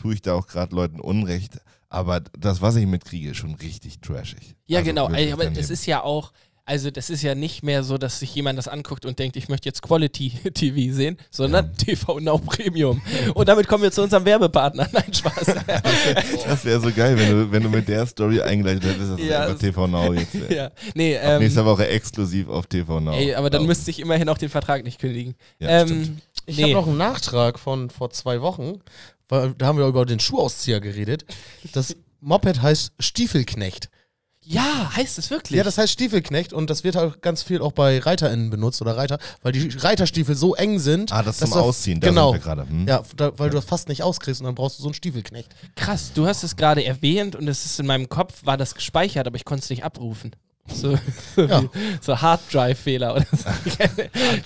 tue 0.00 0.14
ich 0.14 0.22
da 0.22 0.34
auch 0.34 0.46
gerade 0.46 0.74
Leuten 0.74 1.00
Unrecht. 1.00 1.58
Aber 1.88 2.20
das, 2.38 2.62
was 2.62 2.76
ich 2.76 2.86
mitkriege, 2.86 3.30
ist 3.30 3.38
schon 3.38 3.54
richtig 3.56 4.00
trashig. 4.00 4.54
Ja, 4.66 4.78
Also 4.78 4.90
genau. 4.90 5.08
Ey, 5.10 5.32
aber 5.32 5.44
das 5.44 5.54
daneben. 5.54 5.72
ist 5.72 5.86
ja 5.86 6.02
auch, 6.04 6.32
also 6.64 6.92
das 6.92 7.10
ist 7.10 7.22
ja 7.22 7.34
nicht 7.34 7.64
mehr 7.64 7.82
so, 7.82 7.98
dass 7.98 8.20
sich 8.20 8.32
jemand 8.32 8.56
das 8.60 8.68
anguckt 8.68 9.04
und 9.04 9.18
denkt, 9.18 9.36
ich 9.36 9.48
möchte 9.48 9.68
jetzt 9.68 9.82
Quality 9.82 10.30
TV 10.54 10.94
sehen, 10.94 11.16
sondern 11.32 11.76
TV 11.76 12.20
Now 12.20 12.38
Premium. 12.38 13.02
Und 13.34 13.48
damit 13.48 13.66
kommen 13.66 13.82
wir 13.82 13.90
zu 13.90 14.02
unserem 14.04 14.24
Werbepartner. 14.24 14.88
Nein, 14.92 15.12
Spaß. 15.12 15.46
Das 16.46 16.64
wäre 16.64 16.80
so 16.80 16.92
geil, 16.92 17.18
wenn 17.18 17.30
du, 17.30 17.50
wenn 17.50 17.62
du 17.64 17.68
mit 17.68 17.88
der 17.88 18.06
Story 18.06 18.40
eingeleitet 18.40 18.84
hättest, 18.84 19.00
dass 19.12 19.20
es 19.20 19.26
Ja, 19.26 19.40
einfach 19.40 19.52
das- 19.54 19.60
TV 19.60 19.86
Now 19.88 20.12
jetzt 20.14 20.34
wäre. 20.40 20.54
ja. 20.54 20.70
Nee, 20.94 21.14
ähm, 21.20 21.40
nächster 21.42 21.64
Woche 21.64 21.88
exklusiv 21.88 22.48
auf 22.48 22.66
TV 22.68 23.00
Now. 23.00 23.14
ey, 23.14 23.34
aber 23.34 23.50
dann 23.50 23.66
müsste 23.66 23.90
ich 23.90 23.98
immerhin 23.98 24.28
auch 24.28 24.38
den 24.38 24.48
Vertrag 24.48 24.84
nicht 24.84 25.00
kündigen. 25.00 25.34
Ja, 25.58 25.80
ähm, 25.80 25.88
stimmt. 25.88 26.22
Ich 26.46 26.56
nee. 26.58 26.62
habe 26.62 26.72
noch 26.74 26.86
einen 26.86 26.98
Nachtrag 26.98 27.58
von 27.58 27.90
vor 27.90 28.10
zwei 28.10 28.40
Wochen, 28.40 28.80
weil 29.30 29.54
da 29.54 29.66
haben 29.66 29.78
wir 29.78 29.86
über 29.86 30.04
den 30.04 30.20
Schuhauszieher 30.20 30.80
geredet. 30.80 31.24
Das 31.72 31.96
Moped 32.20 32.60
heißt 32.60 32.92
Stiefelknecht. 32.98 33.88
Ja, 34.42 34.90
heißt 34.96 35.18
es 35.18 35.30
wirklich? 35.30 35.56
Ja, 35.58 35.62
das 35.64 35.76
heißt 35.78 35.92
Stiefelknecht 35.92 36.52
und 36.52 36.70
das 36.70 36.82
wird 36.82 36.96
halt 36.96 37.20
ganz 37.22 37.42
viel 37.42 37.60
auch 37.60 37.72
bei 37.72 37.98
ReiterInnen 37.98 38.48
benutzt 38.50 38.80
oder 38.80 38.96
Reiter, 38.96 39.18
weil 39.42 39.52
die 39.52 39.68
Reiterstiefel 39.68 40.34
so 40.34 40.54
eng 40.54 40.78
sind. 40.78 41.12
Ah, 41.12 41.22
das 41.22 41.38
dass 41.38 41.50
zum 41.50 41.58
du- 41.60 41.64
Ausziehen, 41.66 42.00
da 42.00 42.08
Genau. 42.08 42.32
sind 42.32 42.40
wir 42.40 42.44
gerade. 42.44 42.68
Hm? 42.68 42.88
Ja, 42.88 43.02
da, 43.16 43.38
weil 43.38 43.50
du 43.50 43.56
das 43.56 43.66
fast 43.66 43.88
nicht 43.88 44.02
auskriegst 44.02 44.40
und 44.40 44.46
dann 44.46 44.54
brauchst 44.54 44.78
du 44.78 44.82
so 44.82 44.88
einen 44.88 44.94
Stiefelknecht. 44.94 45.50
Krass, 45.76 46.12
du 46.14 46.26
hast 46.26 46.42
es 46.42 46.56
gerade 46.56 46.82
erwähnt 46.84 47.36
und 47.36 47.46
es 47.48 47.64
ist 47.66 47.78
in 47.80 47.86
meinem 47.86 48.08
Kopf, 48.08 48.44
war 48.44 48.56
das 48.56 48.74
gespeichert, 48.74 49.26
aber 49.26 49.36
ich 49.36 49.44
konnte 49.44 49.62
es 49.62 49.70
nicht 49.70 49.84
abrufen. 49.84 50.32
So, 50.72 50.96
so, 51.36 51.42
Ja. 51.42 51.64
so 52.00 52.20
Hard-Drive-Fehler 52.20 53.14
oder 53.16 53.26
so. 53.32 53.48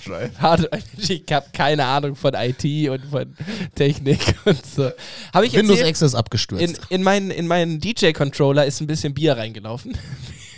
Drive. 0.09 0.37
Hard 0.39 0.69
ich 0.97 1.23
habe 1.31 1.45
keine 1.53 1.85
Ahnung 1.85 2.15
von 2.15 2.33
IT 2.33 2.63
und 2.89 3.05
von 3.05 3.35
Technik 3.75 4.35
und 4.45 4.65
so. 4.65 4.91
Habe 5.33 5.45
ich 5.45 5.53
Windows 5.53 5.77
erzählt, 5.79 5.89
Access 5.89 6.13
in, 6.13 6.19
abgestürzt. 6.19 6.81
in 6.89 7.03
meinen, 7.03 7.31
in 7.31 7.47
meinen 7.47 7.79
DJ-Controller 7.79 8.65
ist 8.65 8.81
ein 8.81 8.87
bisschen 8.87 9.13
Bier 9.13 9.37
reingelaufen. 9.37 9.97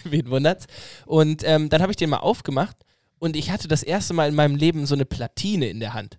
Wen 0.04 0.30
wundert's? 0.30 0.68
Und 1.06 1.44
ähm, 1.46 1.70
dann 1.70 1.82
habe 1.82 1.92
ich 1.92 1.98
den 1.98 2.10
mal 2.10 2.18
aufgemacht 2.18 2.78
und 3.20 3.36
ich 3.36 3.52
hatte 3.52 3.68
das 3.68 3.84
erste 3.84 4.14
Mal 4.14 4.30
in 4.30 4.36
meinem 4.36 4.56
Leben 4.56 4.86
so 4.86 4.96
eine 4.96 5.06
Platine 5.06 5.68
in 5.70 5.80
der 5.80 5.94
Hand. 5.94 6.18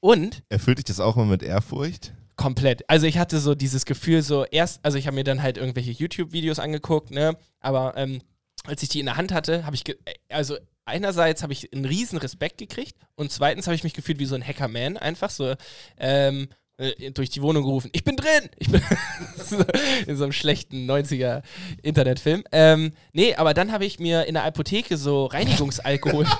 Und 0.00 0.42
Erfüllt 0.50 0.78
dich 0.78 0.84
das 0.84 1.00
auch 1.00 1.16
mal 1.16 1.24
mit 1.26 1.42
Ehrfurcht? 1.42 2.12
Komplett. 2.36 2.88
Also 2.90 3.06
ich 3.06 3.16
hatte 3.18 3.38
so 3.38 3.54
dieses 3.54 3.84
Gefühl, 3.86 4.20
so 4.22 4.44
erst, 4.44 4.80
also 4.84 4.98
ich 4.98 5.06
habe 5.06 5.14
mir 5.14 5.24
dann 5.24 5.42
halt 5.42 5.56
irgendwelche 5.56 5.92
YouTube-Videos 5.92 6.58
angeguckt, 6.58 7.12
ne? 7.12 7.36
Aber 7.60 7.94
ähm, 7.96 8.20
als 8.64 8.82
ich 8.82 8.88
die 8.88 9.00
in 9.00 9.06
der 9.06 9.16
Hand 9.16 9.32
hatte, 9.32 9.66
habe 9.66 9.76
ich, 9.76 9.84
also 10.28 10.56
einerseits 10.84 11.42
habe 11.42 11.52
ich 11.52 11.72
einen 11.72 11.84
riesen 11.84 12.18
Respekt 12.18 12.58
gekriegt 12.58 12.96
und 13.14 13.32
zweitens 13.32 13.66
habe 13.66 13.74
ich 13.74 13.84
mich 13.84 13.94
gefühlt 13.94 14.18
wie 14.18 14.26
so 14.26 14.34
ein 14.34 14.46
Hackerman, 14.46 14.96
einfach 14.96 15.30
so 15.30 15.54
ähm, 15.98 16.48
äh, 16.76 17.10
durch 17.10 17.30
die 17.30 17.42
Wohnung 17.42 17.62
gerufen, 17.62 17.90
ich 17.92 18.04
bin 18.04 18.16
drin! 18.16 18.48
Ich 18.58 18.70
bin 18.70 18.82
in 20.06 20.16
so 20.16 20.24
einem 20.24 20.32
schlechten 20.32 20.90
90er 20.90 21.42
Internetfilm. 21.82 22.44
Ähm, 22.52 22.92
nee, 23.12 23.34
aber 23.34 23.54
dann 23.54 23.70
habe 23.70 23.84
ich 23.84 23.98
mir 23.98 24.24
in 24.24 24.34
der 24.34 24.44
Apotheke 24.44 24.96
so 24.96 25.26
Reinigungsalkohol. 25.26 26.26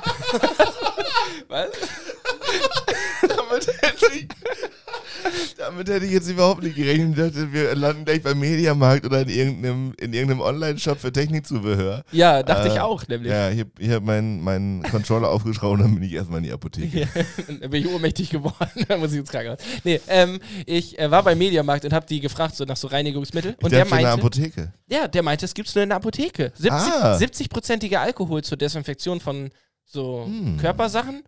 Was? 1.48 1.70
damit, 3.22 3.66
hätte 3.82 4.06
ich, 4.12 4.28
damit 5.58 5.88
hätte 5.88 6.06
ich 6.06 6.12
jetzt 6.12 6.28
überhaupt 6.28 6.62
nicht 6.62 6.76
gerechnet. 6.76 7.10
Ich 7.10 7.24
dachte, 7.24 7.52
wir 7.52 7.74
landen 7.74 8.04
gleich 8.04 8.22
beim 8.22 8.38
Mediamarkt 8.38 9.04
oder 9.06 9.22
in 9.22 9.28
irgendeinem, 9.28 9.92
in 10.00 10.12
irgendeinem 10.12 10.40
Online-Shop 10.40 10.98
für 11.00 11.12
Technikzubehör. 11.12 12.04
Ja, 12.12 12.42
dachte 12.42 12.68
ich 12.68 12.76
Äh, 12.76 12.80
auch, 12.80 13.06
nämlich. 13.08 13.30
Ja, 13.32 13.50
ich 13.50 13.60
habe 13.60 13.94
hab 13.94 14.02
meinen 14.04 14.40
meinen 14.42 14.82
Controller 14.82 15.28
aufgeschraubt 15.30 15.74
und 15.74 15.80
dann 15.80 15.94
bin 15.94 16.02
ich 16.04 16.12
erstmal 16.12 16.38
in 16.38 16.44
die 16.44 16.52
Apotheke. 16.52 17.00
Ja, 17.00 17.06
dann 17.60 17.70
bin 17.70 17.84
ich 17.84 17.88
ohnmächtig 17.92 18.30
geworden. 18.30 18.84
da 18.88 18.96
muss 18.96 19.12
ich 19.12 19.18
ins 19.18 19.30
Krankenhaus. 19.30 19.58
Nee, 19.84 20.00
ähm, 20.08 20.38
ich 20.66 20.98
äh, 20.98 21.10
war 21.10 21.22
beim 21.22 21.38
Mediamarkt 21.38 21.84
und 21.84 21.92
habe 21.92 22.06
die 22.06 22.20
gefragt, 22.20 22.56
so 22.56 22.64
nach 22.64 22.76
so 22.76 22.88
Reinigungsmittel. 22.88 23.56
Ich 23.58 23.64
und 23.64 23.72
der 23.72 23.80
dachte, 23.84 23.94
in 23.96 24.00
der 24.02 24.10
meinte, 24.10 24.22
Apotheke. 24.26 24.72
ja, 24.90 25.08
der 25.08 25.22
meinte, 25.22 25.44
es 25.44 25.54
gibt's 25.54 25.74
nur 25.74 25.82
in 25.82 25.90
der 25.90 25.96
Apotheke. 25.96 26.52
70, 26.56 26.70
Ah. 26.72 27.16
70-prozentiger 27.16 27.98
Alkohol 28.00 28.42
zur 28.42 28.56
Desinfektion 28.58 29.20
von 29.20 29.50
so 29.84 30.24
Hm. 30.26 30.56
Körpersachen. 30.58 31.22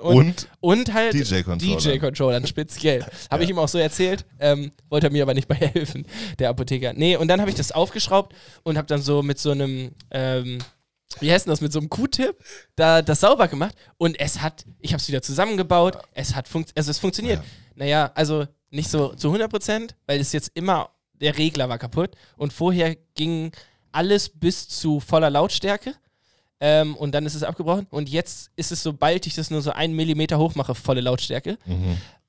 Und, 0.00 0.48
Und 0.60 0.92
halt 0.92 1.14
DJ-Controller. 1.14 1.80
DJ-Controllern 1.80 2.46
speziell. 2.46 3.04
Habe 3.30 3.44
ich 3.44 3.50
ihm 3.50 3.58
auch 3.58 3.68
so 3.68 3.78
erzählt, 3.78 4.24
ähm, 4.38 4.72
wollte 4.88 5.08
er 5.08 5.12
mir 5.12 5.22
aber 5.22 5.34
nicht 5.34 5.48
bei 5.48 5.54
helfen, 5.54 6.06
der 6.38 6.50
Apotheker. 6.50 6.92
Nee, 6.92 7.16
und 7.16 7.28
dann 7.28 7.40
habe 7.40 7.50
ich 7.50 7.56
das 7.56 7.72
aufgeschraubt 7.72 8.34
und 8.62 8.76
habe 8.76 8.86
dann 8.86 9.00
so 9.02 9.22
mit 9.22 9.38
so 9.38 9.50
einem, 9.50 9.92
ähm, 10.10 10.58
wie 11.20 11.32
heißt 11.32 11.46
denn 11.46 11.50
das, 11.50 11.60
mit 11.60 11.72
so 11.72 11.78
einem 11.78 11.88
Q-Tip 11.88 12.36
da 12.76 13.02
das 13.02 13.20
sauber 13.20 13.48
gemacht 13.48 13.74
und 13.98 14.18
es 14.18 14.42
hat, 14.42 14.64
ich 14.80 14.92
habe 14.92 15.00
es 15.00 15.08
wieder 15.08 15.22
zusammengebaut, 15.22 15.98
es 16.12 16.34
hat 16.34 16.48
funkt, 16.48 16.72
also 16.76 16.90
es 16.90 16.98
funktioniert. 16.98 17.40
Naja, 17.74 18.12
also 18.14 18.46
nicht 18.70 18.90
so 18.90 19.14
zu 19.14 19.28
100 19.28 19.50
Prozent, 19.50 19.96
weil 20.06 20.20
es 20.20 20.32
jetzt 20.32 20.50
immer, 20.54 20.90
der 21.14 21.38
Regler 21.38 21.68
war 21.68 21.78
kaputt 21.78 22.10
und 22.36 22.52
vorher 22.52 22.96
ging 23.14 23.52
alles 23.92 24.28
bis 24.28 24.68
zu 24.68 25.00
voller 25.00 25.30
Lautstärke. 25.30 25.94
Ähm, 26.60 26.96
und 26.96 27.12
dann 27.14 27.26
ist 27.26 27.34
es 27.34 27.42
abgebrochen. 27.42 27.86
Und 27.90 28.08
jetzt 28.08 28.50
ist 28.56 28.72
es, 28.72 28.82
sobald 28.82 29.26
ich 29.26 29.34
das 29.34 29.50
nur 29.50 29.60
so 29.62 29.70
einen 29.72 29.94
Millimeter 29.94 30.38
hoch 30.38 30.54
mache, 30.54 30.74
volle 30.74 31.00
Lautstärke. 31.00 31.58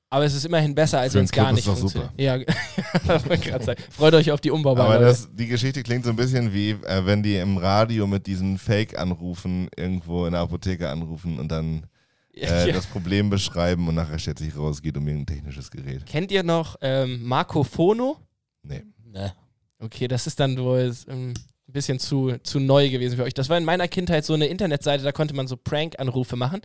Aber 0.08 0.24
es 0.24 0.34
ist 0.34 0.44
immerhin 0.44 0.74
besser, 0.74 1.00
als 1.00 1.14
wenn 1.14 1.24
es 1.24 1.32
gar 1.32 1.50
nicht 1.52 1.66
ist 1.66 1.68
doch 1.68 1.78
funktioniert. 1.78 2.12
Ja, 2.16 2.38
freut 3.90 4.14
euch 4.14 4.30
auf 4.30 4.40
die 4.40 4.50
Umbaubar. 4.50 4.86
Aber 4.86 4.98
das, 5.00 5.28
die 5.32 5.46
Geschichte 5.46 5.82
klingt 5.82 6.04
so 6.04 6.10
ein 6.10 6.16
bisschen 6.16 6.52
wie, 6.52 6.70
äh, 6.70 7.04
wenn 7.04 7.22
die 7.22 7.36
im 7.36 7.56
Radio 7.56 8.06
mit 8.06 8.26
diesen 8.26 8.58
Fake-Anrufen 8.58 9.68
irgendwo 9.76 10.26
in 10.26 10.32
der 10.32 10.42
Apotheke 10.42 10.88
anrufen 10.88 11.38
und 11.38 11.50
dann 11.50 11.86
äh, 12.34 12.68
Ja. 12.68 12.72
das 12.74 12.86
Problem 12.86 13.30
beschreiben 13.30 13.88
und 13.88 13.96
nachher 13.96 14.18
stellt 14.18 14.38
sich 14.38 14.56
raus, 14.56 14.76
es 14.76 14.82
geht 14.82 14.96
um 14.96 15.06
irgendein 15.06 15.36
technisches 15.36 15.70
Gerät. 15.70 16.06
Kennt 16.06 16.30
ihr 16.30 16.42
noch 16.44 16.76
ähm, 16.82 17.22
Marco 17.24 17.64
Fono? 17.64 18.16
Nee. 18.62 18.84
Ne. 19.04 19.32
Okay, 19.78 20.06
das 20.08 20.26
ist 20.26 20.38
dann 20.40 20.56
wohl 20.58 20.94
ähm, 21.08 21.34
bisschen 21.76 22.00
zu, 22.00 22.34
zu 22.42 22.58
neu 22.58 22.90
gewesen 22.90 23.16
für 23.16 23.22
euch. 23.22 23.34
Das 23.34 23.48
war 23.48 23.56
in 23.56 23.64
meiner 23.64 23.86
Kindheit 23.86 24.24
so 24.24 24.34
eine 24.34 24.46
Internetseite, 24.46 25.04
da 25.04 25.12
konnte 25.12 25.34
man 25.34 25.46
so 25.46 25.56
Prank-Anrufe 25.56 26.34
machen. 26.34 26.62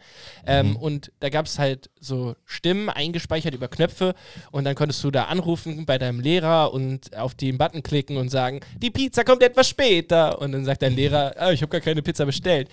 Ähm, 0.48 0.76
Und 0.76 1.12
da 1.20 1.30
gab 1.30 1.46
es 1.46 1.60
halt 1.60 1.90
so 2.00 2.36
Stimmen 2.46 2.90
eingespeichert 2.90 3.54
über 3.54 3.68
Knöpfe 3.68 4.16
und 4.52 4.64
dann 4.64 4.76
konntest 4.76 5.04
du 5.04 5.12
da 5.12 5.26
anrufen 5.26 5.86
bei 5.86 5.98
deinem 5.98 6.20
Lehrer 6.20 6.74
und 6.74 7.16
auf 7.16 7.36
den 7.36 7.58
Button 7.58 7.84
klicken 7.84 8.18
und 8.18 8.30
sagen, 8.30 8.62
die 8.82 8.90
Pizza 8.90 9.24
kommt 9.24 9.44
etwas 9.44 9.70
später. 9.70 10.42
Und 10.42 10.54
dann 10.54 10.66
sagt 10.66 10.82
dein 10.82 10.96
Lehrer, 10.96 11.34
ah, 11.38 11.52
ich 11.52 11.62
habe 11.62 11.70
gar 11.70 11.82
keine 11.82 12.02
Pizza 12.02 12.26
bestellt. 12.26 12.70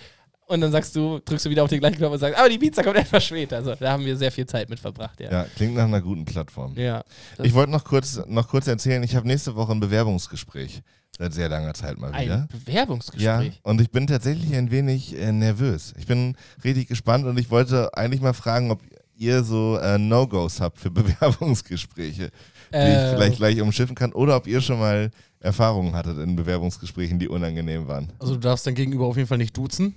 Und 0.49 0.61
dann 0.61 0.71
sagst 0.71 0.95
du, 0.95 1.19
drückst 1.23 1.45
du 1.45 1.49
wieder 1.51 1.63
auf 1.63 1.69
den 1.69 1.79
gleichen 1.79 1.97
Knopf 1.97 2.13
und 2.13 2.17
sagst, 2.19 2.39
aber 2.39 2.49
die 2.49 2.57
Pizza 2.57 2.81
kommt 2.83 2.95
etwas 2.97 3.23
später. 3.23 3.57
Also 3.57 3.75
da 3.75 3.91
haben 3.91 4.03
wir 4.03 4.17
sehr 4.17 4.31
viel 4.31 4.47
Zeit 4.47 4.67
mit 4.67 4.79
verbracht, 4.79 5.19
ja. 5.19 5.31
Ja, 5.31 5.45
klingt 5.55 5.75
nach 5.75 5.83
einer 5.83 6.01
guten 6.01 6.25
Plattform. 6.25 6.73
Ja. 6.75 7.03
Ich 7.43 7.53
wollte 7.53 7.71
noch 7.71 7.83
kurz, 7.83 8.19
noch 8.27 8.47
kurz 8.47 8.65
erzählen, 8.65 9.03
ich 9.03 9.15
habe 9.15 9.27
nächste 9.27 9.55
Woche 9.55 9.71
ein 9.73 9.79
Bewerbungsgespräch. 9.79 10.81
Seit 11.15 11.33
sehr 11.35 11.49
langer 11.49 11.75
Zeit 11.75 11.99
mal 11.99 12.09
wieder. 12.19 12.47
Ein 12.51 12.59
Bewerbungsgespräch. 12.65 13.23
Ja, 13.23 13.43
und 13.61 13.79
ich 13.79 13.91
bin 13.91 14.07
tatsächlich 14.07 14.55
ein 14.55 14.71
wenig 14.71 15.15
äh, 15.19 15.31
nervös. 15.31 15.93
Ich 15.99 16.07
bin 16.07 16.35
richtig 16.63 16.87
gespannt 16.87 17.25
und 17.25 17.37
ich 17.37 17.51
wollte 17.51 17.95
eigentlich 17.95 18.21
mal 18.21 18.33
fragen, 18.33 18.71
ob 18.71 18.81
ihr 19.17 19.43
so 19.43 19.77
äh, 19.77 19.99
No-Gos 19.99 20.61
habt 20.61 20.79
für 20.79 20.89
Bewerbungsgespräche, 21.49 22.31
die 22.73 22.77
ich 22.77 22.81
Äh, 22.81 23.15
vielleicht 23.15 23.37
gleich 23.37 23.61
umschiffen 23.61 23.95
kann, 23.95 24.13
oder 24.13 24.35
ob 24.35 24.47
ihr 24.47 24.61
schon 24.61 24.79
mal 24.79 25.11
Erfahrungen 25.41 25.95
hattet 25.95 26.17
in 26.17 26.35
Bewerbungsgesprächen, 26.35 27.19
die 27.19 27.27
unangenehm 27.27 27.87
waren. 27.87 28.11
Also 28.19 28.33
du 28.33 28.39
darfst 28.39 28.65
dein 28.65 28.75
Gegenüber 28.75 29.05
auf 29.05 29.15
jeden 29.15 29.27
Fall 29.27 29.37
nicht 29.37 29.55
duzen. 29.55 29.95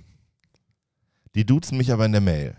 Die 1.35 1.45
duzen 1.45 1.77
mich 1.77 1.91
aber 1.91 2.05
in 2.05 2.11
der 2.11 2.21
Mail. 2.21 2.55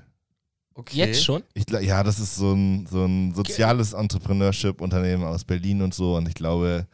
Okay. 0.75 0.97
Jetzt 0.99 1.23
schon? 1.25 1.43
Ich, 1.55 1.67
ja, 1.71 2.03
das 2.03 2.19
ist 2.19 2.35
so 2.35 2.53
ein, 2.53 2.87
so 2.91 3.05
ein 3.05 3.33
soziales 3.35 3.93
Entrepreneurship-Unternehmen 3.93 5.23
aus 5.25 5.45
Berlin 5.45 5.83
und 5.83 5.95
so 5.95 6.17
und 6.17 6.27
ich 6.29 6.35
glaube, 6.35 6.87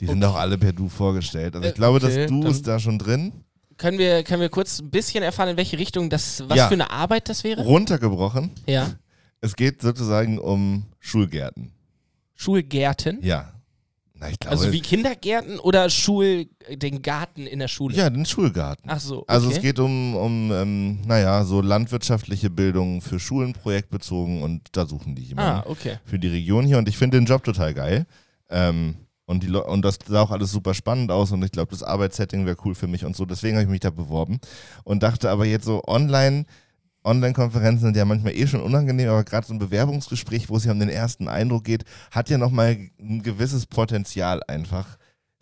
die 0.00 0.06
sind 0.06 0.22
Okay. 0.22 0.32
auch 0.34 0.38
alle 0.38 0.58
per 0.58 0.72
Du 0.74 0.88
vorgestellt. 0.90 1.54
Also 1.56 1.66
ich 1.66 1.72
Äh, 1.74 1.76
glaube, 1.76 1.96
okay, 1.96 2.16
das 2.18 2.28
Du 2.30 2.42
dann- 2.42 2.50
ist 2.50 2.66
da 2.66 2.78
schon 2.78 2.98
drin. 2.98 3.32
Können 3.78 3.98
wir, 3.98 4.22
können 4.22 4.40
wir 4.42 4.50
kurz 4.50 4.80
ein 4.80 4.90
bisschen 4.90 5.22
erfahren, 5.22 5.50
in 5.50 5.56
welche 5.56 5.78
Richtung 5.78 6.10
das, 6.10 6.42
was 6.48 6.56
Ja. 6.58 6.68
für 6.68 6.74
eine 6.74 6.90
Arbeit 6.90 7.28
das 7.30 7.42
wäre? 7.44 7.62
Runtergebrochen. 7.62 8.50
Ja. 8.66 8.90
Es 9.40 9.56
geht 9.56 9.80
sozusagen 9.82 10.38
um 10.38 10.84
Schulgärten. 10.98 11.72
Schulgärten? 12.34 13.18
Ja. 13.22 13.52
Na, 14.18 14.30
ich 14.30 14.38
glaube, 14.38 14.56
Also 14.56 14.72
wie 14.72 14.80
Kindergärten 14.80 15.58
oder 15.58 15.90
Schul, 15.90 16.48
den 16.70 17.02
Garten 17.02 17.46
in 17.46 17.58
der 17.58 17.68
Schule? 17.68 17.94
ja, 17.94 18.08
den 18.08 18.24
Schulgarten. 18.24 18.88
Ach 18.90 18.98
so, 19.00 19.18
okay. 19.18 19.24
Also 19.28 19.50
es 19.50 19.60
geht 19.60 19.78
um, 19.78 20.14
um 20.16 20.50
ähm, 20.52 21.00
naja, 21.06 21.44
so 21.44 21.60
landwirtschaftliche 21.60 22.48
Bildung 22.48 23.02
für 23.02 23.20
Schulen, 23.20 23.52
projektbezogen 23.52 24.42
und 24.42 24.62
da 24.72 24.86
suchen 24.86 25.14
die 25.14 25.22
jemanden 25.22 25.60
Ah, 25.60 25.64
okay. 25.66 25.98
für 26.04 26.18
die 26.18 26.28
Region 26.28 26.64
hier 26.66 26.78
und 26.78 26.88
ich 26.88 26.96
finde 26.96 27.18
den 27.18 27.26
Job 27.26 27.44
total 27.44 27.74
geil. 27.74 28.06
Ähm, 28.48 28.96
und, 29.26 29.42
die, 29.42 29.50
und 29.50 29.84
das 29.84 29.98
sah 30.06 30.22
auch 30.22 30.30
alles 30.30 30.50
super 30.52 30.72
spannend 30.72 31.10
aus 31.10 31.32
und 31.32 31.44
ich 31.44 31.50
glaube, 31.52 31.72
das 31.72 31.82
Arbeitssetting 31.82 32.46
wäre 32.46 32.56
cool 32.64 32.74
für 32.74 32.86
mich 32.86 33.04
und 33.04 33.16
so. 33.16 33.26
Deswegen 33.26 33.56
habe 33.56 33.64
ich 33.64 33.70
mich 33.70 33.80
da 33.80 33.90
beworben 33.90 34.38
und 34.84 35.02
dachte 35.02 35.28
aber 35.30 35.44
jetzt 35.44 35.64
so 35.66 35.82
online, 35.86 36.46
Online-Konferenzen 37.06 37.86
sind 37.86 37.96
ja 37.96 38.04
manchmal 38.04 38.34
eh 38.34 38.46
schon 38.46 38.60
unangenehm, 38.60 39.08
aber 39.08 39.24
gerade 39.24 39.46
so 39.46 39.54
ein 39.54 39.58
Bewerbungsgespräch, 39.58 40.48
wo 40.48 40.56
es 40.56 40.64
ja 40.64 40.72
um 40.72 40.80
den 40.80 40.88
ersten 40.88 41.28
Eindruck 41.28 41.64
geht, 41.64 41.84
hat 42.10 42.28
ja 42.28 42.38
nochmal 42.38 42.76
ein 42.98 43.22
gewisses 43.22 43.66
Potenzial 43.66 44.42
einfach 44.46 44.98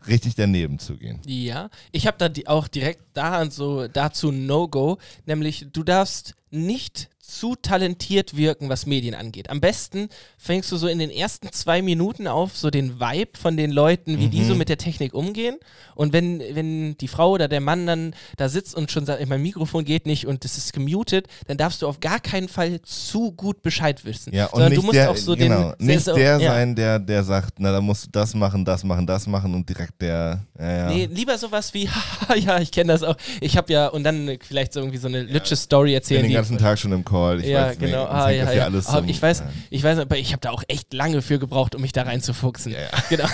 richtig 0.07 0.35
daneben 0.35 0.79
zu 0.79 0.97
gehen. 0.97 1.21
Ja, 1.27 1.71
ich 1.91 2.07
habe 2.07 2.19
da 2.19 2.29
die 2.29 2.47
auch 2.47 2.69
direkt 2.69 3.03
da 3.15 3.51
so 3.51 3.89
dazu 3.89 4.31
ein 4.31 4.47
No-Go, 4.47 4.99
nämlich 5.27 5.67
du 5.73 5.83
darfst 5.83 6.35
nicht 6.51 7.09
zu 7.27 7.55
talentiert 7.57 8.37
wirken, 8.37 8.69
was 8.69 8.87
Medien 8.87 9.15
angeht. 9.15 9.51
Am 9.51 9.61
besten 9.61 10.09
fängst 10.39 10.71
du 10.71 10.77
so 10.77 10.89
in 10.89 10.99
den 10.99 11.11
ersten 11.11 11.51
zwei 11.53 11.83
Minuten 11.83 12.27
auf, 12.27 12.57
so 12.57 12.71
den 12.71 13.01
Vibe 13.01 13.39
von 13.39 13.57
den 13.57 13.71
Leuten, 13.71 14.19
wie 14.19 14.29
die 14.29 14.45
so 14.45 14.55
mit 14.55 14.69
der 14.69 14.79
Technik 14.79 15.15
umgehen. 15.15 15.57
Und 15.95 16.13
wenn, 16.13 16.41
wenn 16.41 16.97
die 16.99 17.09
Frau 17.09 17.31
oder 17.33 17.49
der 17.49 17.61
Mann 17.61 17.87
dann 17.87 18.15
da 18.37 18.49
sitzt 18.49 18.75
und 18.75 18.91
schon 18.91 19.07
sagt, 19.07 19.27
mein 19.29 19.43
Mikrofon 19.43 19.85
geht 19.85 20.07
nicht 20.07 20.27
und 20.27 20.45
das 20.45 20.59
ist 20.59 20.73
gemutet, 20.73 21.27
dann 21.47 21.57
darfst 21.57 21.83
du 21.83 21.89
auf 21.89 22.01
gar 22.01 22.21
keinen 22.21 22.49
Fall 22.49 22.81
zu 22.83 23.33
gut 23.33 23.63
Bescheid 23.63 24.05
wissen. 24.05 24.35
Ja, 24.35 24.47
und 24.47 24.53
Sondern 24.53 24.71
nicht 24.71 24.83
du 24.83 24.87
musst 24.87 24.97
der, 24.97 25.11
auch 25.11 25.17
so 25.17 25.37
genau, 25.37 25.73
den. 25.73 25.87
nicht 25.87 26.05
so- 26.05 26.15
der 26.15 26.39
ja. 26.39 26.51
sein, 26.53 26.75
der, 26.75 26.99
der 26.99 27.25
sagt, 27.25 27.55
na, 27.59 27.73
da 27.73 27.81
musst 27.81 28.07
du 28.07 28.11
das 28.11 28.35
machen, 28.35 28.65
das 28.65 28.85
machen, 28.85 29.07
das 29.07 29.27
machen 29.27 29.55
und 29.55 29.69
direkt 29.69 30.01
der, 30.03 30.45
ja, 30.59 30.77
ja. 30.77 30.89
Nee, 30.89 31.09
lieber 31.13 31.39
sowas 31.39 31.73
wie, 31.75 31.89
haha, 31.89 32.35
ja, 32.35 32.61
ich 32.61 32.71
kenne 32.71 32.93
das 32.93 33.03
auch. 33.03 33.17
Ich 33.41 33.57
habe 33.57 33.73
ja, 33.73 33.89
und 33.89 34.05
dann 34.05 34.39
vielleicht 34.41 34.73
so 34.73 34.81
irgendwie 34.81 34.99
so 34.99 35.09
eine 35.09 35.23
lütsche 35.23 35.57
Story 35.57 35.91
bin 35.91 35.95
erzählen. 35.95 36.23
den 36.25 36.33
ganzen 36.33 36.59
Tag 36.59 36.79
schon 36.79 36.93
im 36.93 37.05
Call. 37.15 37.41
Ich 37.41 37.47
ja, 37.47 37.67
weiß, 37.69 37.79
genau. 37.79 38.05
Nee, 38.05 38.11
ah, 38.11 38.31
ja, 38.31 38.53
ja 38.53 38.65
alles 38.65 38.87
Aber 38.87 38.99
zum- 39.01 39.09
ich 39.09 39.23
weiß, 39.23 39.39
ja. 39.41 39.53
ich 39.71 39.83
weiß, 39.83 39.99
aber 39.99 40.19
ich 40.19 40.33
habe 40.33 40.41
da 40.41 40.51
auch 40.51 40.63
echt 40.69 40.93
lange 40.93 41.23
für 41.23 41.39
gebraucht, 41.39 41.75
um 41.75 41.83
mich 41.83 41.93
da 41.93 42.03
reinzufuchsen. 42.03 42.73
Ja, 42.73 42.81
ja. 42.81 42.89
Genau. 43.09 43.29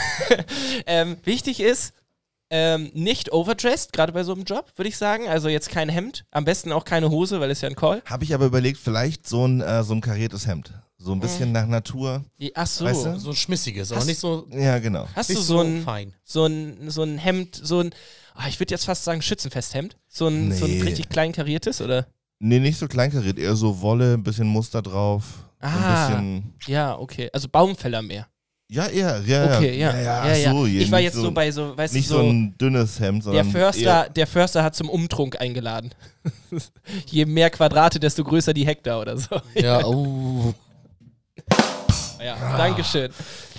ähm, 0.87 1.17
wichtig 1.25 1.61
ist, 1.61 1.93
ähm, 2.53 2.91
nicht 2.95 3.33
overdressed, 3.33 3.93
gerade 3.93 4.13
bei 4.13 4.25
so 4.25 4.33
einem 4.33 4.43
Job, 4.45 4.73
würde 4.77 4.89
ich 4.89 4.97
sagen. 4.97 5.29
Also 5.29 5.49
jetzt 5.49 5.71
kein 5.71 5.89
Hemd, 5.89 6.25
am 6.33 6.45
besten 6.45 6.73
auch 6.73 6.85
keine 6.85 7.09
Hose, 7.11 7.41
weil 7.41 7.51
es 7.51 7.61
ja 7.61 7.69
ein 7.69 7.77
Call. 7.77 8.03
Habe 8.07 8.25
ich 8.25 8.35
aber 8.35 8.47
überlegt, 8.47 8.79
vielleicht 8.79 9.29
so 9.29 9.47
ein, 9.47 9.61
äh, 9.61 9.83
so 9.85 9.95
ein 9.95 10.01
kariertes 10.01 10.47
Hemd. 10.47 10.73
So 10.99 11.13
ein 11.13 11.21
bisschen 11.21 11.53
nach 11.53 11.67
Natur. 11.67 12.25
Ach 12.55 12.67
so. 12.67 12.85
Weißt 12.85 13.07
du? 13.07 13.19
So 13.19 13.31
ein 13.31 13.37
schmissiges, 13.37 13.91
aber 13.91 14.01
Hast- 14.01 14.07
nicht 14.09 14.19
so, 14.21 14.47
Ja, 14.51 14.79
genau. 14.81 15.09
Hast 15.15 15.31
nicht 15.31 15.41
du 15.41 15.45
so 15.45 15.61
ein, 15.61 15.83
fein. 15.83 16.13
so 16.25 16.45
ein, 16.45 16.91
so 16.91 17.03
ein 17.05 17.17
Hemd, 17.17 17.59
so 17.63 17.81
ein, 17.81 17.95
ah, 18.35 18.49
ich 18.49 18.61
würde 18.61 18.75
jetzt 18.75 18.85
fast 18.85 19.05
sagen 19.05 19.23
Schützenfesthemd? 19.23 19.97
So 20.09 20.27
ein, 20.27 20.53
so 20.53 20.67
ein 20.67 20.73
Nee. 20.79 20.83
richtig 20.83 21.09
klein 21.09 21.33
kariertes, 21.33 21.81
oder? 21.81 22.07
Nee, 22.43 22.59
nicht 22.59 22.79
so 22.79 22.89
kleinkariert, 22.89 23.39
eher 23.39 23.55
so 23.55 23.81
Wolle, 23.83 24.15
ein 24.15 24.23
bisschen 24.23 24.49
Muster 24.49 24.81
drauf. 24.81 25.45
Ah. 25.61 26.07
Ein 26.07 26.43
bisschen. 26.43 26.55
Ja, 26.67 26.99
okay. 26.99 27.29
Also 27.33 27.49
Baumfäller 27.49 28.01
mehr. 28.01 28.27
Ja, 28.71 28.87
eher, 28.87 29.21
ja, 29.27 29.57
Okay, 29.57 29.79
ja. 29.79 29.95
ja. 29.95 30.27
ja, 30.29 30.35
ja. 30.37 30.53
So, 30.53 30.65
ich 30.65 30.91
war 30.91 31.01
jetzt 31.01 31.17
so, 31.17 31.33
bei 31.33 31.51
so, 31.51 31.77
weißt 31.77 31.93
Nicht 31.93 32.09
du, 32.09 32.15
so, 32.15 32.21
so, 32.23 32.29
ein 32.29 32.57
dünnes 32.57 33.01
Hemd, 33.01 33.27
der 33.27 33.33
sondern. 33.33 33.51
Förster, 33.51 34.05
Eher, 34.05 34.09
der 34.09 34.27
Förster 34.27 34.63
hat 34.63 34.75
zum 34.77 34.89
Umtrunk 34.89 35.41
eingeladen. 35.41 35.91
Je 37.07 37.27
mehr 37.27 37.51
Quadrate, 37.51 37.99
desto 37.99 38.25
größer 38.25 38.55
die 38.55 38.65
Hektar 38.65 39.01
oder 39.01 39.19
so. 39.19 39.41
Ja, 39.55 39.85
oh. 39.85 40.55
Ja, 42.23 42.57
Dankeschön. 42.57 43.11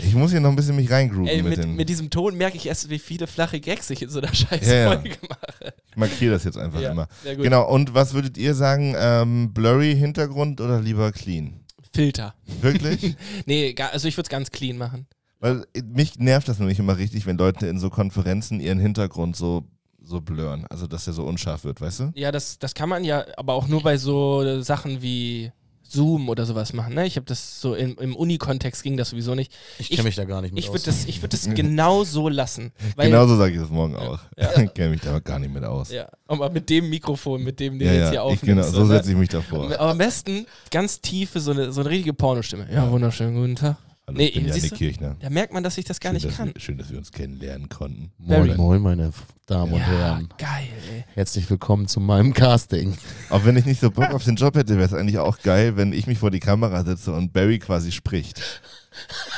ich 0.03 0.13
muss 0.13 0.31
hier 0.31 0.39
noch 0.39 0.49
ein 0.49 0.55
bisschen 0.55 0.75
mich 0.75 0.89
reingrooven 0.91 1.27
Ey, 1.27 1.41
mit, 1.41 1.57
mit, 1.57 1.67
mit 1.67 1.89
diesem 1.89 2.09
Ton 2.09 2.35
merke 2.37 2.57
ich 2.57 2.67
erst, 2.67 2.89
wie 2.89 2.99
viele 2.99 3.27
flache 3.27 3.59
Gags 3.59 3.89
ich 3.89 4.01
in 4.01 4.09
so 4.09 4.19
einer 4.19 4.33
scheiß 4.33 4.67
Ja, 4.67 4.73
ja. 4.73 4.87
Folge 4.91 5.17
mache. 5.27 5.73
ich 5.89 5.97
markiere 5.97 6.33
das 6.33 6.43
jetzt 6.43 6.57
einfach 6.57 6.79
Ja, 6.79 6.91
immer. 6.91 7.07
sehr 7.23 7.35
gut. 7.35 7.43
Genau, 7.43 7.67
und 7.67 7.93
was 7.93 8.13
würdet 8.13 8.37
ihr 8.37 8.53
sagen? 8.53 8.93
Ähm, 8.97 9.53
blurry 9.53 9.95
Hintergrund 9.95 10.61
oder 10.61 10.79
lieber 10.79 11.11
clean? 11.11 11.61
Filter. 11.93 12.35
Wirklich? 12.61 13.15
Nee, 13.45 13.75
also 13.91 14.07
ich 14.07 14.15
würde 14.15 14.25
es 14.27 14.29
ganz 14.29 14.51
clean 14.51 14.77
machen. 14.77 15.07
Weil 15.39 15.65
äh, 15.73 15.81
mich 15.81 16.19
nervt 16.19 16.47
das 16.47 16.59
nämlich 16.59 16.77
immer 16.79 16.97
richtig, 16.97 17.25
wenn 17.25 17.37
Leute 17.37 17.67
in 17.67 17.79
so 17.79 17.89
Konferenzen 17.89 18.59
ihren 18.59 18.79
Hintergrund 18.79 19.35
so, 19.35 19.63
so 20.01 20.21
blurren. 20.21 20.65
Also, 20.69 20.87
dass 20.87 21.05
der 21.05 21.13
so 21.13 21.23
unscharf 21.25 21.63
wird, 21.63 21.81
weißt 21.81 21.99
du? 21.99 22.11
Ja, 22.15 22.31
das, 22.31 22.59
das 22.59 22.75
kann 22.75 22.87
man 22.89 23.03
ja 23.03 23.25
aber 23.37 23.53
auch 23.53 23.67
nur 23.67 23.81
bei 23.81 23.97
so 23.97 24.61
Sachen 24.61 25.01
wie 25.01 25.51
Zoom 25.91 26.29
oder 26.29 26.45
sowas 26.45 26.73
machen. 26.73 26.93
Ne? 26.95 27.05
Ich 27.05 27.15
habe 27.17 27.25
das 27.25 27.59
so 27.61 27.75
im, 27.75 27.97
im 27.99 28.15
Uni-Kontext 28.15 28.81
ging 28.83 28.97
das 28.97 29.09
sowieso 29.09 29.35
nicht. 29.35 29.51
Ich 29.79 29.89
kenne 29.89 30.03
mich 30.03 30.15
da 30.15 30.25
gar 30.25 30.41
nicht 30.41 30.53
mit 30.53 30.63
Ich 30.63 30.69
aus. 30.69 30.75
würde 30.75 30.85
das, 30.85 31.05
ich 31.05 31.21
würd 31.21 31.33
das 31.33 31.49
genau 31.53 32.03
so 32.03 32.29
lassen. 32.29 32.71
Weil, 32.95 33.09
Genauso 33.09 33.35
sage 33.37 33.53
ich 33.53 33.59
das 33.59 33.69
morgen 33.69 33.95
auch. 33.95 34.19
Ja. 34.37 34.59
Ich 34.61 34.73
kenne 34.73 34.89
mich 34.89 35.01
da 35.01 35.19
gar 35.19 35.37
nicht 35.39 35.53
mit 35.53 35.63
aus. 35.63 35.91
Ja, 35.91 36.07
aber 36.27 36.49
mit 36.49 36.69
dem 36.69 36.89
Mikrofon, 36.89 37.43
mit 37.43 37.59
dem 37.59 37.77
du 37.77 37.85
Ja, 37.85 37.91
jetzt 37.93 38.03
hier 38.05 38.13
ich, 38.13 38.19
aufnimmst. 38.19 38.43
genau, 38.45 38.63
so 38.63 38.85
setze 38.85 39.11
ich 39.11 39.17
mich 39.17 39.29
davor. 39.29 39.65
Aber 39.65 39.91
am 39.91 39.97
besten 39.97 40.45
ganz 40.71 40.99
tiefe, 41.01 41.39
so 41.39 41.51
eine, 41.51 41.71
so 41.71 41.81
eine 41.81 41.89
richtige 41.89 42.13
Pornostimme. 42.13 42.67
Ja, 42.73 42.89
wunderschönen 42.89 43.35
guten 43.35 43.55
Tag. 43.55 43.77
Hallo, 44.11 44.17
Nee, 44.17 44.27
ich 44.27 44.61
bin 44.61 44.69
du? 44.69 44.75
Kirchner. 44.75 45.15
Da 45.19 45.29
merkt 45.29 45.53
man, 45.53 45.63
dass 45.63 45.77
ich 45.77 45.85
das 45.85 45.99
gar 45.99 46.09
schön, 46.11 46.15
nicht 46.15 46.25
dass 46.27 46.35
kann. 46.35 46.53
Wir, 46.53 46.59
schön, 46.61 46.77
dass 46.77 46.89
wir 46.91 46.97
uns 46.97 47.11
kennenlernen 47.11 47.69
konnten. 47.69 48.11
moin, 48.17 48.55
moin, 48.57 48.81
meine 48.81 49.11
Damen 49.45 49.71
und 49.73 49.79
Ja, 49.79 49.85
Herren. 49.85 50.29
geil, 50.37 50.67
ey. 50.93 51.05
Herzlich 51.13 51.49
willkommen 51.49 51.87
zu 51.87 51.99
meinem 52.01 52.33
Casting. 52.33 52.97
Auch 53.29 53.45
wenn 53.45 53.55
ich 53.57 53.65
nicht 53.65 53.79
so 53.79 53.89
Bock 53.89 54.11
auf 54.13 54.23
den 54.25 54.35
Job 54.35 54.55
hätte, 54.55 54.75
wäre 54.75 54.85
es 54.85 54.93
eigentlich 54.93 55.17
auch 55.19 55.39
geil, 55.39 55.77
wenn 55.77 55.93
ich 55.93 56.07
mich 56.07 56.19
vor 56.19 56.29
die 56.31 56.39
Kamera 56.41 56.83
setze 56.83 57.13
und 57.13 57.31
Barry 57.31 57.59
quasi 57.59 57.91
spricht. 57.91 58.41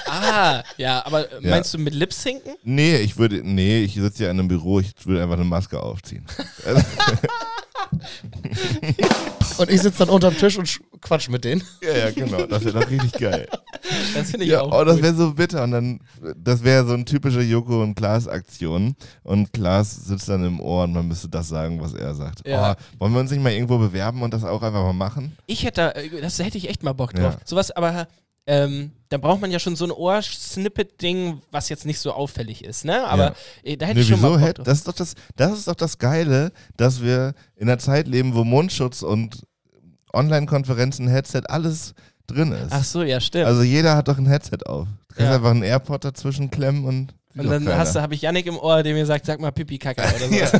Ah, 0.07 0.63
ja, 0.77 1.05
aber 1.05 1.31
äh, 1.31 1.43
Ja. 1.43 1.49
meinst 1.51 1.73
du 1.73 1.77
mit 1.77 1.93
Lip-Sinken? 1.93 2.55
Nee, 2.63 2.97
ich 2.97 3.17
würde, 3.17 3.41
nee, 3.43 3.83
ich 3.83 3.93
sitze 3.93 4.23
ja 4.23 4.31
in 4.31 4.39
einem 4.39 4.47
Büro, 4.47 4.79
ich 4.79 4.93
würde 5.05 5.21
einfach 5.21 5.35
eine 5.35 5.45
Maske 5.45 5.79
aufziehen. 5.81 6.25
Und 9.57 9.69
ich 9.69 9.81
sitze 9.81 9.99
dann 9.99 10.09
unterm 10.09 10.35
Tisch 10.37 10.57
und 10.57 10.67
sch- 10.67 10.81
quatsch 11.01 11.29
mit 11.29 11.43
denen. 11.43 11.63
ja, 11.81 11.97
ja, 12.05 12.11
genau, 12.11 12.45
das 12.45 12.63
wäre 12.65 12.79
doch 12.81 12.89
richtig 12.89 13.11
geil. 13.13 13.47
Das 14.15 14.31
finde 14.31 14.45
ich 14.45 14.51
Ja, 14.51 14.61
auch. 14.61 14.81
oh, 14.81 14.83
das 14.83 15.01
wäre 15.01 15.13
so 15.13 15.33
bitter. 15.33 15.63
Und 15.63 15.71
dann, 15.71 15.99
das 16.35 16.63
wäre 16.63 16.85
so 16.85 16.93
eine 16.93 17.05
typische 17.05 17.41
Joko 17.41 17.81
und 17.83 17.95
Klaas-Aktion. 17.95 18.95
Und 19.23 19.53
Klaas 19.53 20.05
sitzt 20.05 20.29
dann 20.29 20.43
im 20.45 20.59
Ohr 20.59 20.83
und 20.85 20.93
man 20.93 21.07
müsste 21.07 21.29
das 21.29 21.47
sagen, 21.49 21.81
was 21.81 21.93
er 21.93 22.15
sagt. 22.15 22.47
Ja. 22.47 22.71
Oh, 22.73 22.99
wollen 22.99 23.13
wir 23.13 23.19
uns 23.19 23.31
nicht 23.31 23.43
mal 23.43 23.51
irgendwo 23.51 23.77
bewerben 23.77 24.21
und 24.21 24.33
das 24.33 24.43
auch 24.43 24.61
einfach 24.61 24.83
mal 24.83 24.93
machen? 24.93 25.35
Ich 25.45 25.63
hätte, 25.63 25.81
da, 25.81 25.91
äh, 25.91 26.21
das 26.21 26.39
hätte 26.39 26.57
ich 26.57 26.69
echt 26.69 26.83
mal 26.83 26.93
Bock 26.93 27.13
drauf. 27.13 27.33
Ja. 27.33 27.39
Sowas, 27.45 27.71
aber 27.71 28.07
ähm, 28.45 28.91
da 29.09 29.17
braucht 29.17 29.41
man 29.41 29.51
ja 29.51 29.59
schon 29.59 29.75
so 29.75 29.85
ein 29.85 29.91
Ohrsnippet-Ding, 29.91 31.41
was 31.51 31.69
jetzt 31.69 31.85
nicht 31.85 31.99
so 31.99 32.11
auffällig 32.13 32.63
ist, 32.63 32.83
ne? 32.85 33.05
Aber 33.05 33.23
Ja. 33.23 33.33
äh, 33.63 33.77
da 33.77 33.85
hätte 33.85 33.95
Nee, 33.97 34.01
ich 34.01 34.07
schon 34.09 34.21
mal 34.21 34.29
wieso? 34.31 34.37
Bock 34.39 34.47
Hä? 34.47 34.53
drauf. 34.53 34.65
Das 34.65 34.77
ist, 34.79 34.87
doch 34.87 34.93
das, 34.93 35.13
das 35.35 35.51
ist 35.59 35.67
doch 35.67 35.75
das 35.75 35.97
Geile, 35.97 36.51
dass 36.77 37.01
wir 37.01 37.33
in 37.55 37.69
einer 37.69 37.79
Zeit 37.79 38.07
leben, 38.07 38.33
wo 38.35 38.43
Mundschutz 38.43 39.01
und 39.01 39.45
Online-Konferenzen, 40.13 41.07
Headset, 41.07 41.41
alles 41.47 41.93
drin 42.27 42.51
ist. 42.51 42.71
Ach 42.71 42.83
so, 42.83 43.03
ja, 43.03 43.19
stimmt. 43.19 43.45
Also 43.45 43.63
jeder 43.63 43.95
hat 43.95 44.07
doch 44.07 44.17
ein 44.17 44.25
Headset 44.27 44.59
auf. 44.65 44.87
Du 45.09 45.15
kannst 45.15 45.29
Ja. 45.29 45.35
einfach 45.35 45.51
einen 45.51 45.63
AirPod 45.63 46.03
dazwischen 46.05 46.49
klemmen 46.51 46.85
und. 46.85 47.15
Und 47.35 47.49
dann 47.49 47.67
hast 47.67 47.95
du, 47.95 48.01
habe 48.01 48.13
ich 48.13 48.21
Yannick 48.21 48.45
im 48.45 48.57
Ohr, 48.57 48.83
der 48.83 48.93
mir 48.93 49.05
sagt, 49.05 49.25
sag 49.25 49.39
mal 49.39 49.51
Pipi 49.51 49.77
Kaka 49.79 50.03
oder 50.15 50.27
so. 50.29 50.35
Ja. 50.35 50.51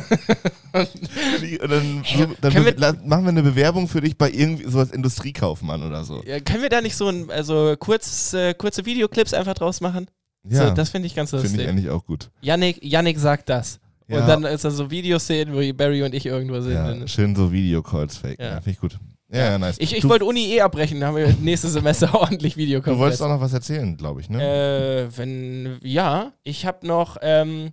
Und 1.62 1.70
dann, 1.70 2.02
Hey, 2.04 2.28
dann 2.40 2.54
wir- 2.64 3.08
machen 3.08 3.24
wir 3.24 3.28
eine 3.28 3.42
Bewerbung 3.42 3.86
für 3.88 4.00
dich 4.00 4.16
bei 4.18 4.30
irgendwie 4.30 4.64
sowas 4.68 4.90
Industriekaufmann 4.90 5.82
oder 5.82 6.04
so. 6.04 6.22
Ja, 6.26 6.40
können 6.40 6.62
wir 6.62 6.68
da 6.70 6.80
nicht 6.80 6.96
so 6.96 7.08
ein, 7.08 7.30
also 7.30 7.76
kurz, 7.78 8.32
äh, 8.34 8.54
kurze 8.54 8.84
Videoclips 8.86 9.34
einfach 9.34 9.54
draus 9.54 9.80
machen? 9.80 10.06
Ja, 10.48 10.68
So, 10.68 10.74
das 10.74 10.90
finde 10.90 11.06
ich 11.06 11.14
ganz 11.14 11.30
finde 11.30 11.46
ich 11.46 11.52
lustig. 11.52 11.68
eigentlich 11.68 11.90
auch 11.90 12.04
gut. 12.04 12.30
Yannick, 12.40 12.82
Yannick 12.82 13.18
sagt 13.18 13.48
das. 13.48 13.78
Ja. 14.08 14.20
Und 14.20 14.26
dann 14.28 14.44
ist 14.44 14.64
da 14.64 14.70
so 14.70 14.90
Videoszenen, 14.90 15.54
wo 15.54 15.72
Barry 15.72 16.02
und 16.02 16.14
ich 16.14 16.26
irgendwo 16.26 16.60
sind. 16.60 16.74
Ja, 16.74 17.08
schön 17.08 17.34
so 17.34 17.50
Videocalls 17.50 18.18
fake. 18.18 18.38
Ja. 18.38 18.46
Ja. 18.46 18.54
Finde 18.56 18.70
ich 18.70 18.78
gut. 18.80 18.98
Ja, 19.34 19.50
ja, 19.50 19.58
nice. 19.58 19.76
Ich, 19.78 19.94
ich 19.94 20.02
du, 20.02 20.08
wollte 20.08 20.24
Uni 20.24 20.52
eh 20.54 20.60
abbrechen, 20.60 21.00
dann 21.00 21.08
haben 21.08 21.16
wir 21.16 21.34
nächstes 21.42 21.72
Semester 21.72 22.14
ordentlich 22.20 22.54
du 22.54 22.58
Videokonferenz. 22.60 23.00
wolltest 23.00 23.22
auch 23.22 23.28
noch 23.28 23.40
was 23.40 23.52
erzählen, 23.52 23.96
glaube 23.96 24.20
ich, 24.20 24.30
ne? 24.30 25.08
Äh, 25.12 25.18
wenn, 25.18 25.78
ja, 25.82 26.32
ich 26.44 26.64
habe 26.66 26.86
noch, 26.86 27.16
ähm, 27.20 27.72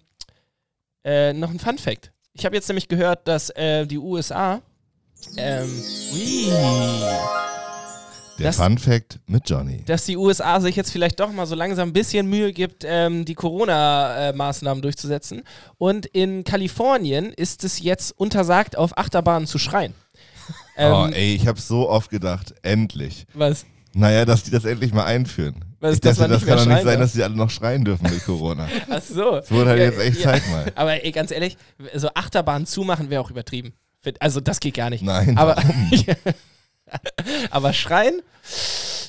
äh, 1.03 1.33
noch 1.33 1.49
ein 1.51 1.59
Fun 1.59 1.77
Fact. 1.77 2.11
Ich 2.33 2.45
habe 2.45 2.55
jetzt 2.55 2.67
nämlich 2.67 2.87
gehört, 2.87 3.27
dass 3.27 3.49
äh, 3.51 3.85
die 3.85 3.97
USA, 3.99 4.61
ähm, 5.37 5.69
ui, 6.13 6.47
Der 8.39 8.45
das- 8.47 8.55
Fun 8.55 8.77
Fact 8.79 9.19
mit 9.27 9.47
Johnny. 9.49 9.83
dass 9.85 10.05
die 10.05 10.17
USA 10.17 10.59
sich 10.61 10.75
jetzt 10.75 10.91
vielleicht 10.91 11.19
doch 11.19 11.31
mal 11.31 11.45
so 11.45 11.53
langsam 11.55 11.89
ein 11.89 11.93
bisschen 11.93 12.27
Mühe 12.27 12.53
gibt, 12.53 12.83
ähm, 12.87 13.23
die 13.25 13.35
Corona-Maßnahmen 13.35 14.81
durchzusetzen. 14.81 15.43
Und 15.77 16.05
in 16.07 16.43
Kalifornien 16.43 17.31
ist 17.33 17.63
es 17.63 17.79
jetzt 17.81 18.17
untersagt, 18.17 18.77
auf 18.77 18.97
Achterbahnen 18.97 19.45
zu 19.47 19.59
schreien. 19.59 19.93
Ähm, 20.77 20.93
oh, 20.93 21.05
ey, 21.07 21.35
ich 21.35 21.47
habe 21.47 21.59
so 21.59 21.89
oft 21.89 22.09
gedacht, 22.09 22.53
endlich. 22.63 23.25
was? 23.33 23.65
Naja, 23.93 24.23
dass 24.23 24.43
die 24.43 24.51
das 24.51 24.63
endlich 24.63 24.93
mal 24.93 25.03
einführen. 25.03 25.65
Was, 25.81 25.95
ich 25.95 25.99
dachte, 26.01 26.27
das 26.27 26.45
kann 26.45 26.57
doch 26.57 26.65
nicht 26.65 26.83
sein, 26.83 26.99
dass 26.99 27.11
die 27.13 27.23
alle 27.23 27.35
noch 27.35 27.49
schreien 27.49 27.83
dürfen 27.83 28.07
durch 28.07 28.23
Corona. 28.23 28.67
Ach 28.89 29.01
so. 29.01 29.37
Es 29.37 29.51
wurde 29.51 29.71
halt 29.71 29.79
Ja, 29.79 29.85
jetzt 29.85 29.99
echt 29.99 30.17
ja. 30.19 30.31
Zeit 30.31 30.49
mal. 30.49 30.71
Aber 30.75 31.03
ey, 31.03 31.11
ganz 31.11 31.31
ehrlich, 31.31 31.57
so 31.95 32.07
Achterbahnen 32.13 32.65
zumachen 32.65 33.09
wäre 33.09 33.21
auch 33.21 33.31
übertrieben. 33.31 33.73
Also 34.19 34.39
das 34.39 34.59
geht 34.59 34.75
gar 34.75 34.89
nicht. 34.89 35.03
Nein, 35.03 35.37
Aber, 35.37 35.55
aber 37.51 37.73
schreien, 37.73 38.21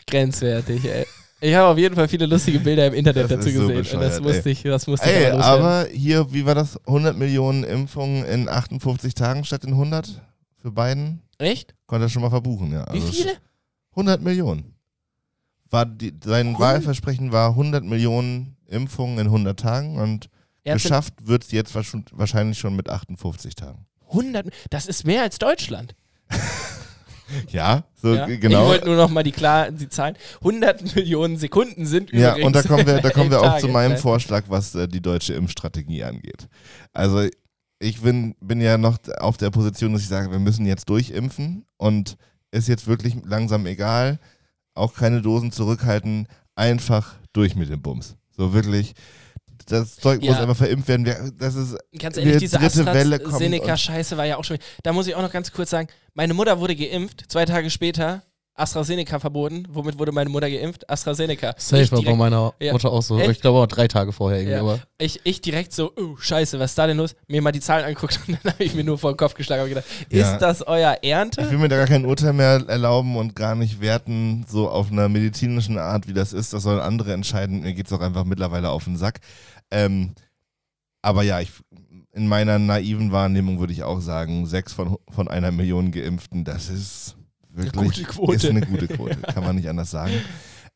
grenzwertig, 0.06 0.84
ey. 0.84 1.06
Ich 1.40 1.54
habe 1.54 1.66
auf 1.68 1.78
jeden 1.78 1.96
Fall 1.96 2.06
viele 2.06 2.26
lustige 2.26 2.60
Bilder 2.60 2.86
im 2.86 2.94
Internet 2.94 3.24
Das 3.24 3.30
dazu 3.30 3.50
so 3.50 3.66
gesehen. 3.66 3.96
und 3.96 4.00
das 4.00 4.20
musste 4.20 4.50
ich, 4.50 4.62
das 4.62 4.86
musste 4.86 5.06
Ey, 5.10 5.26
ich 5.36 5.44
aber 5.44 5.88
hier, 5.92 6.32
wie 6.32 6.46
war 6.46 6.54
das? 6.54 6.78
100 6.86 7.16
Millionen 7.16 7.64
Impfungen 7.64 8.24
in 8.24 8.48
58 8.48 9.14
Tagen 9.14 9.44
statt 9.44 9.64
in 9.64 9.70
100 9.70 10.22
für 10.60 10.70
Biden? 10.70 11.20
Echt? 11.42 11.74
Konnte 11.86 12.06
er 12.06 12.08
schon 12.08 12.22
mal 12.22 12.30
verbuchen, 12.30 12.72
ja. 12.72 12.86
Wie 12.92 13.00
Also 13.00 13.12
viele? 13.12 13.32
100 13.90 14.22
Millionen. 14.22 14.74
War 15.70 15.86
die, 15.86 16.12
sein 16.24 16.58
Wahlversprechen 16.58 17.32
war 17.32 17.50
100 17.50 17.84
Millionen 17.84 18.56
Impfungen 18.68 19.18
in 19.18 19.26
100 19.26 19.58
Tagen 19.58 19.98
und 19.98 20.28
Er 20.64 20.74
geschafft 20.74 21.14
wird 21.26 21.44
es 21.44 21.50
jetzt 21.50 21.74
wahrsch- 21.76 22.04
wahrscheinlich 22.12 22.58
schon 22.58 22.76
mit 22.76 22.88
58 22.88 23.54
Tagen. 23.54 23.86
100, 24.10 24.46
das 24.70 24.86
ist 24.86 25.04
mehr 25.06 25.22
als 25.22 25.38
Deutschland. 25.38 25.94
Ja, 27.48 27.84
so 27.94 28.14
Ja? 28.14 28.26
genau. 28.26 28.64
Ich 28.64 28.68
wollte 28.68 28.86
nur 28.86 28.96
noch 28.96 29.08
mal 29.08 29.22
die, 29.22 29.32
klar, 29.32 29.70
die 29.70 29.88
Zahlen. 29.88 30.16
100 30.40 30.94
Millionen 30.94 31.38
Sekunden 31.38 31.86
sind 31.86 32.12
Ja, 32.12 32.32
übrigens 32.32 32.46
und 32.46 32.52
da 32.56 32.62
kommen 32.62 32.86
wir, 32.86 33.00
da 33.00 33.08
kommen 33.14 33.30
wir 33.30 33.40
auch 33.40 33.54
zu 33.56 33.62
Tage. 33.62 33.72
meinem 33.72 33.92
Ne? 33.92 33.96
Vorschlag, 33.98 34.44
was 34.48 34.74
äh, 34.74 34.86
die 34.86 35.00
deutsche 35.00 35.32
Impfstrategie 35.32 36.04
angeht. 36.04 36.48
Also 36.92 37.26
ich 37.82 38.00
bin, 38.00 38.34
bin 38.40 38.60
ja 38.60 38.78
noch 38.78 38.98
auf 39.18 39.36
der 39.36 39.50
Position, 39.50 39.92
dass 39.92 40.02
ich 40.02 40.08
sage, 40.08 40.30
wir 40.30 40.38
müssen 40.38 40.66
jetzt 40.66 40.88
durchimpfen 40.88 41.64
und 41.76 42.16
ist 42.50 42.68
jetzt 42.68 42.86
wirklich 42.86 43.16
langsam 43.24 43.66
egal, 43.66 44.18
auch 44.74 44.94
keine 44.94 45.20
Dosen 45.22 45.52
zurückhalten, 45.52 46.28
einfach 46.54 47.14
durch 47.32 47.56
mit 47.56 47.68
dem 47.70 47.82
Bums. 47.82 48.16
So 48.30 48.52
wirklich, 48.54 48.94
das 49.66 49.96
Zeug 49.96 50.20
muss 50.20 50.30
Ja. 50.36 50.42
einfach 50.42 50.56
verimpft 50.56 50.88
werden. 50.88 51.06
Wir- 51.06 51.32
Das 51.38 51.54
ist, 51.54 51.76
Ganz 51.98 52.16
ehrlich, 52.16 52.38
diese 52.38 52.58
dritte 52.58 52.86
Welle 52.86 53.18
kommt 53.18 53.34
AstraZeneca-Scheiße 53.34 54.16
war 54.16 54.24
ja 54.26 54.36
auch 54.36 54.44
schon. 54.44 54.58
Da 54.82 54.92
muss 54.92 55.06
ich 55.06 55.14
auch 55.14 55.22
noch 55.22 55.32
ganz 55.32 55.52
kurz 55.52 55.70
sagen: 55.70 55.88
Meine 56.14 56.34
Mutter 56.34 56.58
wurde 56.60 56.74
geimpft, 56.76 57.24
zwei 57.28 57.44
Tage 57.44 57.70
später 57.70 58.22
AstraZeneca 58.54 59.18
verboten. 59.18 59.66
Womit 59.70 59.98
wurde 59.98 60.12
meine 60.12 60.28
Mutter 60.28 60.50
geimpft? 60.50 60.88
AstraZeneca. 60.90 61.54
Safe 61.56 61.82
ich 61.82 61.92
war 61.92 62.02
bei 62.02 62.14
meiner 62.14 62.52
Ja. 62.60 62.72
Mutter 62.72 62.90
auch 62.92 63.00
so. 63.02 63.18
Echt? 63.18 63.30
Ich 63.30 63.40
glaube 63.40 63.58
auch 63.60 63.66
drei 63.66 63.88
Tage 63.88 64.12
vorher 64.12 64.40
irgendwie. 64.40 64.54
Ja. 64.54 64.60
Aber 64.60 64.78
ich, 64.98 65.20
ich 65.24 65.40
direkt 65.40 65.72
so, 65.72 65.90
oh, 65.96 66.16
scheiße, 66.16 66.58
was 66.58 66.72
ist 66.72 66.78
da 66.78 66.86
denn 66.86 66.98
los? 66.98 67.14
Mir 67.28 67.40
mal 67.40 67.52
die 67.52 67.60
Zahlen 67.60 67.84
angeguckt 67.84 68.20
und 68.28 68.38
dann 68.42 68.52
habe 68.52 68.62
ich 68.64 68.74
mir 68.74 68.84
nur 68.84 68.98
vor 68.98 69.12
den 69.12 69.16
Kopf 69.16 69.34
geschlagen 69.34 69.62
und 69.62 69.68
gedacht, 69.70 69.86
Ja. 70.10 70.32
ist 70.32 70.38
das 70.40 70.62
euer 70.66 70.98
ich 71.00 71.10
Ernte? 71.10 71.50
will 71.50 71.58
mir 71.58 71.68
da 71.68 71.76
gar 71.78 71.86
kein 71.86 72.04
Urteil 72.04 72.34
mehr 72.34 72.62
erlauben 72.68 73.16
und 73.16 73.34
gar 73.34 73.54
nicht 73.54 73.80
werten, 73.80 74.44
so 74.48 74.68
auf 74.68 74.92
einer 74.92 75.08
medizinischen 75.08 75.78
Art, 75.78 76.06
wie 76.06 76.12
das 76.14 76.32
ist. 76.32 76.52
Das 76.52 76.62
sollen 76.62 76.80
andere 76.80 77.12
entscheiden. 77.14 77.60
Mir 77.62 77.72
geht 77.72 77.86
es 77.86 77.92
auch 77.92 78.00
einfach 78.00 78.24
mittlerweile 78.24 78.68
auf 78.70 78.84
den 78.84 78.96
Sack. 78.96 79.20
Ähm, 79.70 80.12
aber 81.00 81.22
ja, 81.22 81.40
ich, 81.40 81.50
in 82.12 82.28
meiner 82.28 82.58
naiven 82.58 83.10
Wahrnehmung 83.12 83.58
würde 83.58 83.72
ich 83.72 83.82
auch 83.82 84.00
sagen, 84.00 84.46
sechs 84.46 84.74
von, 84.74 84.98
von 85.08 85.28
einer 85.28 85.50
Million 85.50 85.90
Geimpften, 85.90 86.44
das 86.44 86.68
ist 86.68 87.16
wirklich 87.54 87.72
gute 87.72 88.02
Quote. 88.04 88.34
Ist 88.36 88.46
eine 88.46 88.60
gute 88.62 88.88
Quote, 88.88 89.16
kann 89.16 89.44
man 89.44 89.56
nicht 89.56 89.68
anders 89.68 89.90
sagen. 89.90 90.14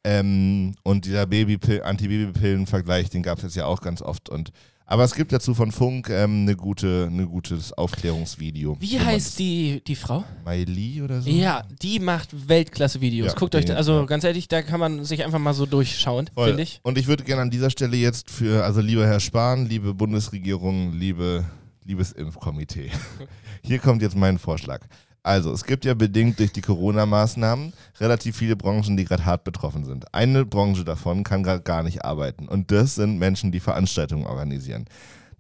Ähm, 0.05 0.75
und 0.85 1.05
dieser 1.05 1.27
Babypill, 1.27 1.83
Antibabypillen-Vergleich, 1.83 3.11
den 3.11 3.23
gab 3.23 3.39
es 3.39 3.45
jetzt 3.45 3.57
ja 3.57 3.67
auch 3.67 3.81
ganz 3.81 4.03
oft. 4.03 4.29
Und, 4.29 4.51
aber 4.85 5.03
es 5.03 5.15
gibt 5.17 5.33
dazu 5.33 5.53
von 5.53 5.73
Funk 5.73 6.11
ähm, 6.11 6.43
eine 6.43 6.55
gute, 6.55 7.09
eine 7.11 7.27
gutes 7.27 7.73
Aufklärungsvideo. 7.73 8.77
Wie 8.79 9.01
heißt 9.01 9.37
die, 9.41 9.83
die 9.85 9.97
Frau? 9.97 10.25
Miley 10.45 11.03
oder 11.03 11.21
so? 11.23 11.29
Ja, 11.29 11.65
die 11.83 11.99
macht 11.99 12.49
Weltklasse-Videos. 12.49 13.33
Ja, 13.33 13.35
Guckt 13.39 13.57
euch, 13.57 13.65
die- 13.65 13.73
da, 13.73 13.77
also 13.79 14.01
ja. 14.01 14.07
ganz 14.07 14.23
ehrlich, 14.23 14.47
da 14.47 14.63
kann 14.63 14.79
man 14.79 15.05
sich 15.05 15.25
einfach 15.25 15.41
mal 15.41 15.55
so 15.55 15.67
durchschauen, 15.67 16.31
finde 16.37 16.63
ich. 16.63 16.79
Und 16.85 16.99
ich 16.99 17.09
würde 17.09 17.25
gerne 17.25 17.43
an 17.43 17.51
dieser 17.51 17.71
Stelle 17.71 17.97
jetzt 17.97 18.31
für, 18.31 18.63
also 18.65 18.81
lieber 18.81 19.07
Herr 19.07 19.19
Spahn, 19.19 19.67
liebe 19.67 19.93
Bundesregierung, 19.93 20.93
liebe, 20.93 21.45
liebes 21.85 22.13
Impfkomitee. 22.13 22.93
Hier 23.65 23.81
kommt 23.81 24.03
jetzt 24.03 24.15
mein 24.15 24.39
Vorschlag. 24.39 24.83
Also, 25.27 25.53
es 25.53 25.65
gibt 25.65 25.85
ja 25.85 25.95
bedingt 25.95 26.39
durch 26.39 26.53
die 26.53 26.61
Corona-Maßnahmen 26.61 27.73
relativ 27.99 28.37
viele 28.37 28.55
Branchen, 28.55 28.97
die 28.97 29.05
gerade 29.05 29.25
hart 29.25 29.43
betroffen 29.43 29.85
sind. 29.85 30.15
Eine 30.15 30.45
Branche 30.45 30.85
davon 30.85 31.25
kann 31.25 31.43
gerade 31.43 31.63
gar 31.63 31.83
nicht 31.83 32.05
arbeiten. 32.05 32.47
Und 32.47 32.71
das 32.71 32.95
sind 32.95 33.19
Menschen, 33.19 33.51
die 33.51 33.59
Veranstaltungen 33.59 34.25
organisieren. 34.25 34.85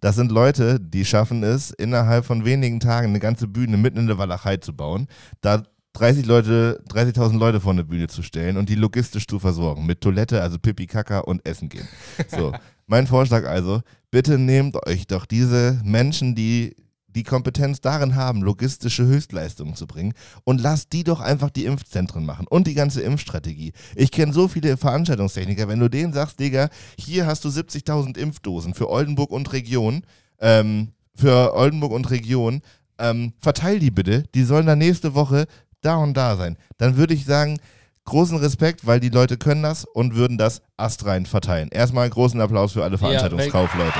Das 0.00 0.16
sind 0.16 0.32
Leute, 0.32 0.80
die 0.80 1.04
schaffen 1.04 1.44
es, 1.44 1.70
innerhalb 1.70 2.24
von 2.24 2.44
wenigen 2.44 2.80
Tagen 2.80 3.10
eine 3.10 3.20
ganze 3.20 3.46
Bühne 3.46 3.76
mitten 3.76 3.98
in 3.98 4.06
der 4.08 4.18
Walachei 4.18 4.56
zu 4.56 4.74
bauen, 4.74 5.06
da 5.40 5.62
30 5.92 6.26
Leute, 6.26 6.82
30.000 6.88 7.38
Leute 7.38 7.60
vor 7.60 7.72
eine 7.72 7.84
Bühne 7.84 8.08
zu 8.08 8.22
stellen 8.22 8.56
und 8.56 8.68
die 8.68 8.74
logistisch 8.74 9.28
zu 9.28 9.38
versorgen. 9.38 9.86
Mit 9.86 10.00
Toilette, 10.00 10.42
also 10.42 10.58
Pipi, 10.58 10.88
Kaka 10.88 11.20
und 11.20 11.46
Essen 11.46 11.68
gehen. 11.68 11.86
So, 12.28 12.52
mein 12.88 13.06
Vorschlag 13.06 13.46
also, 13.46 13.82
bitte 14.10 14.36
nehmt 14.36 14.84
euch 14.84 15.06
doch 15.06 15.26
diese 15.26 15.80
Menschen, 15.84 16.34
die 16.34 16.74
die 17.16 17.24
Kompetenz 17.24 17.80
darin 17.80 18.14
haben, 18.14 18.42
logistische 18.42 19.06
Höchstleistungen 19.06 19.74
zu 19.74 19.86
bringen 19.86 20.12
und 20.44 20.60
lasst 20.60 20.92
die 20.92 21.02
doch 21.02 21.20
einfach 21.20 21.50
die 21.50 21.64
Impfzentren 21.64 22.26
machen 22.26 22.46
und 22.46 22.66
die 22.66 22.74
ganze 22.74 23.00
Impfstrategie. 23.00 23.72
Ich 23.94 24.12
kenne 24.12 24.32
so 24.32 24.48
viele 24.48 24.76
Veranstaltungstechniker, 24.76 25.66
wenn 25.66 25.80
du 25.80 25.88
denen 25.88 26.12
sagst, 26.12 26.38
Digga, 26.38 26.68
hier 26.98 27.26
hast 27.26 27.44
du 27.44 27.48
70.000 27.48 28.18
Impfdosen 28.18 28.74
für 28.74 28.90
Oldenburg 28.90 29.30
und 29.30 29.52
Region, 29.52 30.02
ähm, 30.40 30.92
für 31.14 31.54
Oldenburg 31.54 31.92
und 31.92 32.10
Region, 32.10 32.60
ähm, 32.98 33.32
verteil 33.40 33.78
die 33.78 33.90
bitte, 33.90 34.24
die 34.34 34.44
sollen 34.44 34.66
dann 34.66 34.78
nächste 34.78 35.14
Woche 35.14 35.46
da 35.80 35.96
und 35.96 36.14
da 36.14 36.36
sein. 36.36 36.58
Dann 36.76 36.96
würde 36.96 37.14
ich 37.14 37.24
sagen, 37.24 37.58
großen 38.04 38.36
Respekt, 38.36 38.86
weil 38.86 39.00
die 39.00 39.08
Leute 39.08 39.38
können 39.38 39.62
das 39.62 39.86
und 39.86 40.14
würden 40.14 40.36
das 40.36 40.60
astrein 40.76 41.24
verteilen. 41.24 41.70
Erstmal 41.70 42.08
großen 42.10 42.40
Applaus 42.40 42.72
für 42.72 42.84
alle 42.84 42.98
Veranstaltungskaufleute. 42.98 43.98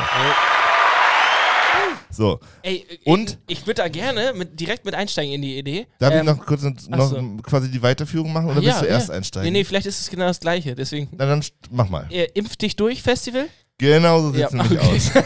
So, 2.17 2.41
Ey, 2.63 2.87
Und? 3.05 3.39
Ich, 3.47 3.59
ich 3.59 3.67
würde 3.67 3.83
da 3.83 3.89
gerne 3.89 4.33
mit, 4.35 4.59
direkt 4.59 4.85
mit 4.85 4.95
einsteigen 4.95 5.35
in 5.35 5.43
die 5.43 5.59
Idee. 5.59 5.87
darf 5.99 6.15
Ähm, 6.15 6.21
ich 6.21 6.25
noch 6.25 6.47
kurz 6.47 6.63
noch 6.63 6.73
ach 6.91 7.09
so. 7.09 7.37
quasi 7.43 7.71
die 7.71 7.83
Weiterführung 7.83 8.33
machen 8.33 8.47
oder 8.47 8.61
ja, 8.61 8.69
willst 8.69 8.83
du 8.83 8.87
erst 8.87 9.09
ja. 9.09 9.15
einsteigen? 9.15 9.53
Nee, 9.53 9.59
nee, 9.59 9.65
vielleicht 9.65 9.87
ist 9.87 10.01
es 10.01 10.09
genau 10.09 10.27
das 10.27 10.41
Gleiche. 10.41 10.75
Deswegen. 10.75 11.09
Na 11.13 11.27
dann 11.27 11.45
mach 11.71 11.89
mal. 11.89 12.07
Äh, 12.11 12.29
Impf 12.35 12.57
dich 12.57 12.75
durch, 12.77 13.03
Festival? 13.03 13.49
Genau 13.79 14.23
so 14.23 14.33
sieht 14.33 14.47
es 14.47 14.53
nämlich 14.53 14.81
okay. 14.81 14.97
aus. 14.97 15.11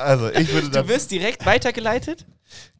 Also 0.00 0.30
ich 0.30 0.52
würde 0.52 0.70
Du 0.70 0.88
wirst 0.88 1.10
direkt 1.10 1.44
weitergeleitet? 1.44 2.24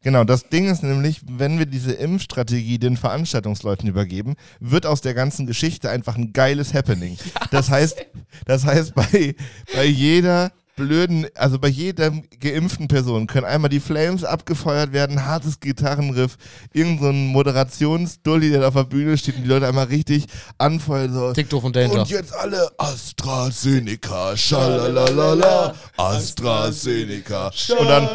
Genau, 0.01 0.23
das 0.23 0.49
Ding 0.49 0.69
ist 0.69 0.83
nämlich, 0.83 1.21
wenn 1.29 1.59
wir 1.59 1.65
diese 1.65 1.91
Impfstrategie 1.91 2.79
den 2.79 2.97
Veranstaltungsleuten 2.97 3.87
übergeben, 3.87 4.35
wird 4.59 4.85
aus 4.85 5.01
der 5.01 5.13
ganzen 5.13 5.45
Geschichte 5.45 5.89
einfach 5.89 6.15
ein 6.15 6.33
geiles 6.33 6.73
Happening. 6.73 7.17
Das 7.51 7.69
heißt, 7.69 8.05
das 8.45 8.63
heißt 8.63 8.93
bei, 8.93 9.35
bei 9.73 9.85
jeder 9.85 10.51
blöden, 10.79 11.27
also 11.35 11.59
bei 11.59 11.67
jeder 11.67 12.11
geimpften 12.39 12.87
Person 12.87 13.27
können 13.27 13.45
einmal 13.45 13.69
die 13.69 13.79
Flames 13.79 14.23
abgefeuert 14.23 14.93
werden, 14.93 15.25
hartes 15.25 15.59
Gitarrenriff, 15.59 16.37
irgend 16.73 17.01
so 17.01 17.11
Moderationsdulli, 17.11 18.49
der 18.49 18.61
da 18.61 18.67
auf 18.69 18.73
der 18.73 18.85
Bühne 18.85 19.17
steht 19.17 19.35
und 19.35 19.43
die 19.43 19.49
Leute 19.49 19.67
einmal 19.67 19.85
richtig 19.87 20.25
anfeuern, 20.57 21.13
so 21.13 21.33
TikTok 21.33 21.63
und 21.65 21.75
Danger. 21.75 22.01
und 22.01 22.09
jetzt 22.09 22.33
alle 22.33 22.71
AstraZeneca, 22.77 24.35
schalalala, 24.37 25.75
AstraZeneca. 25.97 27.51
Und 27.77 27.87
dann 27.87 28.09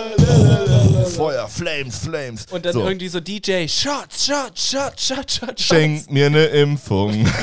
Feuer, 1.15 1.47
Flames, 1.49 1.99
Flames. 1.99 2.47
Und 2.51 2.65
dann 2.65 2.73
so, 2.73 2.87
irgendwie 2.87 3.09
so 3.09 3.21
DJ, 3.21 3.69
Shots, 3.69 4.27
Shots, 4.27 4.71
Shots, 4.71 5.07
Shots, 5.07 5.35
Shots. 5.37 5.63
Schenk 5.63 6.11
mir 6.11 6.27
eine 6.27 6.47
Impfung. 6.47 7.27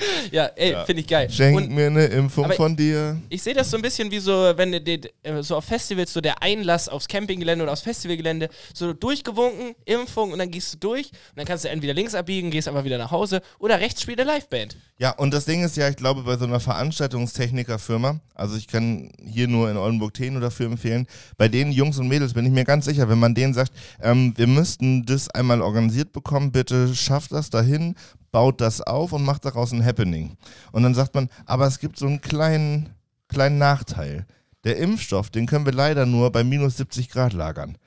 Ja, 0.32 0.46
ey, 0.56 0.76
finde 0.86 1.02
ich 1.02 1.08
geil. 1.08 1.30
Schenk 1.30 1.56
Und 1.56 1.70
mir 1.70 1.86
eine 1.86 2.06
Impfung 2.06 2.50
von 2.52 2.76
dir. 2.76 3.16
ich 3.28 3.42
sehe 3.42 3.54
das 3.54 3.70
so 3.70 3.76
ein 3.76 3.82
bisschen 3.82 4.10
wie 4.10 4.18
so, 4.18 4.32
wenn 4.56 4.72
du 4.72 4.78
äh, 4.78 5.42
so 5.42 5.56
auf 5.56 5.64
Festivals 5.64 6.12
so 6.12 6.20
der 6.20 6.42
Einlass 6.42 6.88
aufs 6.88 7.06
Campinggelände 7.08 7.62
oder 7.62 7.72
aufs 7.72 7.82
Festivalgelände 7.82 8.48
so 8.74 8.92
durchgewunken, 8.92 9.74
Impfung 9.84 10.32
und 10.32 10.38
dann 10.38 10.50
gehst 10.50 10.74
du 10.74 10.78
durch 10.78 11.06
und 11.10 11.36
dann 11.36 11.46
kannst 11.46 11.64
du 11.64 11.68
entweder 11.68 11.94
links 11.94 12.14
abbiegen, 12.14 12.50
gehst 12.50 12.68
aber 12.68 12.84
wieder 12.84 12.98
nach 12.98 13.10
Hause 13.10 13.40
oder 13.58 13.80
rechts 13.80 14.02
spielt 14.02 14.20
eine 14.20 14.32
Liveband. 14.32 14.76
Ja, 14.98 15.10
und 15.10 15.32
das 15.32 15.44
Ding 15.44 15.62
ist 15.62 15.76
ja, 15.76 15.88
ich 15.88 15.96
glaube, 15.96 16.22
bei 16.22 16.36
so 16.36 16.44
einer 16.44 16.60
Veranstaltungstechnikerfirma, 16.60 18.20
also 18.34 18.56
ich 18.56 18.66
kann 18.66 19.10
hier 19.22 19.46
nur 19.48 19.70
in 19.70 19.76
Oldenburg 19.76 20.14
Teno 20.14 20.40
dafür 20.40 20.66
empfehlen, 20.66 21.06
bei 21.36 21.48
den 21.48 21.70
Jungs 21.72 21.98
und 21.98 22.08
Mädels 22.08 22.34
bin 22.34 22.46
ich 22.46 22.52
mir 22.52 22.64
ganz 22.64 22.86
sicher, 22.86 23.08
wenn 23.08 23.18
man 23.18 23.34
denen 23.34 23.54
sagt, 23.54 23.72
ähm, 24.02 24.32
wir 24.36 24.46
müssten 24.46 25.04
das 25.04 25.28
einmal 25.30 25.60
organisiert 25.60 26.12
bekommen, 26.12 26.52
bitte 26.52 26.94
schafft 26.94 27.32
das 27.32 27.50
dahin, 27.50 27.94
baut 28.30 28.60
das 28.60 28.80
auf 28.80 29.12
und 29.12 29.24
macht 29.24 29.44
daraus 29.44 29.72
ein 29.72 29.84
Happening. 29.84 30.36
Und 30.72 30.82
dann 30.82 30.94
sagt 30.94 31.14
man, 31.14 31.28
aber 31.44 31.66
es 31.66 31.78
gibt 31.78 31.98
so 31.98 32.06
einen 32.06 32.20
kleinen, 32.20 32.90
kleinen 33.28 33.58
Nachteil. 33.58 34.26
Der 34.64 34.78
Impfstoff, 34.78 35.30
den 35.30 35.46
können 35.46 35.64
wir 35.64 35.72
leider 35.72 36.06
nur 36.06 36.30
bei 36.32 36.44
minus 36.44 36.76
70 36.76 37.10
Grad 37.10 37.32
lagern. 37.32 37.78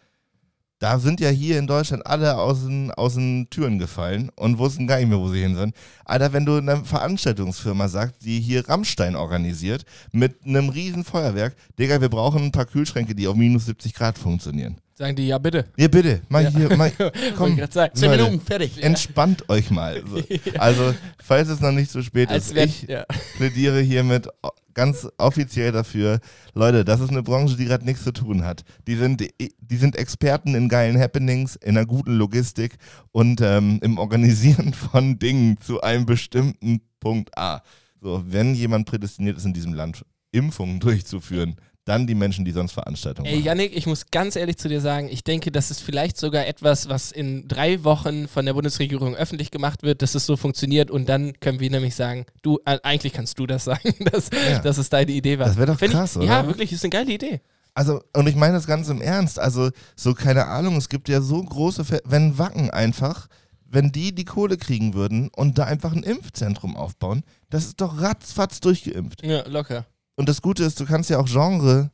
Da 0.79 0.97
sind 0.97 1.19
ja 1.19 1.27
hier 1.27 1.59
in 1.59 1.67
Deutschland 1.67 2.07
alle 2.07 2.37
aus 2.37 2.61
den, 2.61 2.89
aus 2.91 3.15
den 3.15 3.49
Türen 3.49 3.79
gefallen 3.79 4.31
und 4.37 4.59
wussten 4.59 4.87
gar 4.87 4.97
nicht 4.97 5.09
mehr, 5.09 5.19
wo 5.19 5.27
sie 5.27 5.41
hin 5.41 5.57
sind. 5.57 5.75
Alter, 6.05 6.31
wenn 6.31 6.45
du 6.45 6.55
einer 6.55 6.85
Veranstaltungsfirma 6.85 7.89
sagst, 7.89 8.23
die 8.23 8.39
hier 8.39 8.67
Rammstein 8.67 9.17
organisiert, 9.17 9.83
mit 10.13 10.45
einem 10.45 10.69
riesen 10.69 11.03
Feuerwerk, 11.03 11.57
Digga, 11.77 11.99
wir 11.99 12.07
brauchen 12.07 12.43
ein 12.43 12.51
paar 12.53 12.65
Kühlschränke, 12.65 13.13
die 13.13 13.27
auf 13.27 13.35
minus 13.35 13.65
70 13.65 13.93
Grad 13.93 14.17
funktionieren. 14.17 14.79
Sagen 14.99 15.15
die, 15.15 15.27
ja 15.27 15.37
bitte. 15.37 15.63
Ja, 15.77 15.87
bitte, 15.87 16.19
mal 16.27 16.45
hier, 16.51 16.75
mal, 16.75 16.91
komm, 17.37 17.57
sagen. 17.71 17.95
Zehn 17.95 18.11
Leute, 18.11 18.23
Minuten, 18.23 18.45
fertig. 18.45 18.83
entspannt 18.83 19.47
euch 19.47 19.71
mal. 19.71 20.03
So. 20.05 20.21
Also, 20.57 20.93
falls 21.23 21.47
es 21.47 21.61
noch 21.61 21.71
nicht 21.71 21.89
so 21.89 22.01
spät 22.01 22.27
Als 22.27 22.47
ist, 22.47 22.55
wenn, 22.55 22.67
ich 22.67 22.81
ja. 22.81 23.05
plädiere 23.37 23.79
hiermit 23.79 24.27
ganz 24.73 25.07
offiziell 25.17 25.71
dafür, 25.71 26.19
Leute, 26.53 26.83
das 26.83 26.99
ist 26.99 27.11
eine 27.11 27.23
Branche, 27.23 27.55
die 27.55 27.63
gerade 27.63 27.85
nichts 27.85 28.03
zu 28.03 28.11
tun 28.11 28.43
hat. 28.43 28.65
Die 28.87 28.97
sind, 28.97 29.25
die 29.39 29.77
sind 29.77 29.95
Experten 29.95 30.53
in 30.53 30.67
geilen 30.67 30.99
Happenings, 30.99 31.55
in 31.55 31.77
einer 31.77 31.85
guten 31.85 32.17
Logistik 32.17 32.75
und 33.13 33.39
ähm, 33.39 33.79
im 33.81 33.99
Organisieren 33.99 34.73
von 34.73 35.17
Dingen 35.17 35.61
zu 35.61 35.79
einem 35.79 36.05
bestimmten 36.05 36.81
Punkt 36.99 37.37
A. 37.37 37.63
So, 38.01 38.21
wenn 38.27 38.53
jemand 38.53 38.85
prädestiniert 38.85 39.37
ist 39.37 39.45
in 39.45 39.53
diesem 39.53 39.73
Land, 39.73 40.03
Impfungen 40.33 40.81
durchzuführen, 40.81 41.55
dann 41.89 42.07
die 42.07 42.15
Menschen, 42.15 42.45
die 42.45 42.51
sonst 42.51 42.71
Veranstaltungen 42.71 43.27
Ey, 43.27 43.35
machen. 43.35 43.45
Yannick, 43.45 43.75
ich 43.75 43.87
muss 43.87 44.05
ganz 44.11 44.35
ehrlich 44.35 44.57
zu 44.57 44.69
dir 44.69 44.79
sagen, 44.79 45.09
ich 45.11 45.23
denke, 45.23 45.51
das 45.51 45.71
ist 45.71 45.81
vielleicht 45.81 46.17
sogar 46.17 46.45
etwas, 46.47 46.87
was 46.87 47.11
in 47.11 47.47
drei 47.47 47.83
Wochen 47.83 48.27
von 48.27 48.45
der 48.45 48.53
Bundesregierung 48.53 49.15
öffentlich 49.15 49.51
gemacht 49.51 49.83
wird, 49.83 50.01
dass 50.01 50.15
es 50.15 50.25
so 50.25 50.37
funktioniert 50.37 50.91
und 50.91 51.09
dann 51.09 51.33
können 51.39 51.59
wir 51.59 51.69
nämlich 51.71 51.95
sagen, 51.95 52.25
du, 52.43 52.59
äh, 52.65 52.77
eigentlich 52.83 53.13
kannst 53.13 53.39
du 53.39 53.47
das 53.47 53.63
sagen, 53.65 53.93
dass, 54.11 54.29
Ja. 54.31 54.59
dass 54.59 54.77
es 54.77 54.89
deine 54.89 55.11
Idee 55.11 55.39
war. 55.39 55.47
Das 55.47 55.57
wär 55.57 55.65
doch 55.65 55.79
Find 55.79 55.91
krass, 55.93 56.11
ich, 56.11 56.17
oder? 56.21 56.27
Ja, 56.27 56.47
wirklich, 56.47 56.71
ist 56.71 56.83
eine 56.83 56.91
geile 56.91 57.11
Idee. 57.11 57.41
Also, 57.73 58.01
und 58.15 58.27
ich 58.27 58.35
meine 58.35 58.53
das 58.53 58.67
ganz 58.67 58.89
im 58.89 59.01
Ernst. 59.01 59.39
Also, 59.39 59.69
so 59.95 60.13
keine 60.13 60.45
Ahnung, 60.45 60.75
es 60.77 60.89
gibt 60.89 61.09
ja 61.09 61.21
so 61.21 61.41
große, 61.41 61.85
Ver 61.85 62.01
wenn 62.05 62.37
Wacken 62.37 62.69
einfach, 62.71 63.27
wenn 63.65 63.91
die 63.91 64.13
die 64.13 64.25
Kohle 64.25 64.57
kriegen 64.57 64.93
würden 64.93 65.29
und 65.35 65.57
da 65.57 65.65
einfach 65.65 65.93
ein 65.93 66.03
Impfzentrum 66.03 66.75
aufbauen, 66.75 67.23
das 67.49 67.65
ist 67.65 67.81
doch 67.81 68.01
ratzfatz 68.01 68.59
durchgeimpft. 68.59 69.23
Ja, 69.23 69.47
locker. 69.47 69.85
Und 70.19 70.27
das 70.27 70.41
Gute 70.41 70.65
ist, 70.65 70.77
du 70.77 70.85
kannst 70.85 71.09
ja 71.09 71.17
auch 71.17 71.27
Genre, 71.27 71.91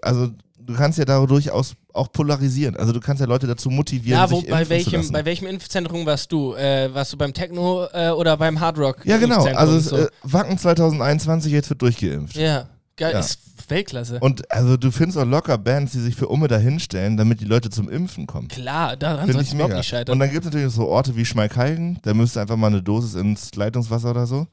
also 0.00 0.30
du 0.58 0.74
kannst 0.74 0.98
ja 0.98 1.04
dadurch 1.04 1.50
aus, 1.50 1.74
auch 1.92 2.10
polarisieren. 2.10 2.74
Also 2.74 2.94
du 2.94 3.00
kannst 3.00 3.20
ja 3.20 3.26
Leute 3.26 3.46
dazu 3.46 3.68
motivieren, 3.68 4.18
Ja, 4.18 4.30
wo, 4.30 4.40
sich 4.40 4.48
bei, 4.48 4.66
welchem, 4.70 5.12
bei 5.12 5.26
welchem 5.26 5.46
Impfzentrum 5.48 6.06
warst 6.06 6.32
du? 6.32 6.54
Äh, 6.54 6.88
warst 6.94 7.12
du 7.12 7.18
beim 7.18 7.34
Techno 7.34 7.86
äh, 7.92 8.08
oder 8.08 8.38
beim 8.38 8.60
Hardrock? 8.60 9.04
ja, 9.04 9.18
genau. 9.18 9.44
Also 9.44 9.78
so. 9.78 9.96
äh, 9.98 10.08
Wacken 10.22 10.56
2021, 10.56 11.52
jetzt 11.52 11.68
wird 11.68 11.82
durchgeimpft. 11.82 12.34
ja, 12.34 12.66
geil, 12.96 13.12
ja. 13.12 13.18
ist 13.18 13.40
Weltklasse. 13.68 14.20
Und 14.20 14.50
also 14.50 14.78
du 14.78 14.90
findest 14.90 15.18
auch 15.18 15.26
locker 15.26 15.58
Bands, 15.58 15.92
die 15.92 16.00
sich 16.00 16.16
für 16.16 16.28
Umme 16.28 16.48
dahinstellen, 16.48 17.18
damit 17.18 17.42
die 17.42 17.44
Leute 17.44 17.68
zum 17.68 17.90
Impfen 17.90 18.26
kommen. 18.26 18.48
Klar, 18.48 18.96
daran 18.96 19.30
soll 19.30 19.42
ich 19.42 19.48
es 19.48 19.52
überhaupt 19.52 19.74
nicht 19.74 19.86
scheitern. 19.86 20.14
Und 20.14 20.20
dann 20.20 20.30
gibt 20.30 20.46
es 20.46 20.50
natürlich 20.50 20.72
so 20.72 20.88
Orte 20.88 21.14
wie 21.14 21.26
Schmalkalden, 21.26 21.98
da 22.00 22.14
müsste 22.14 22.40
einfach 22.40 22.56
mal 22.56 22.68
eine 22.68 22.82
Dosis 22.82 23.14
ins 23.14 23.54
Leitungswasser 23.54 24.12
oder 24.12 24.26
so. 24.26 24.46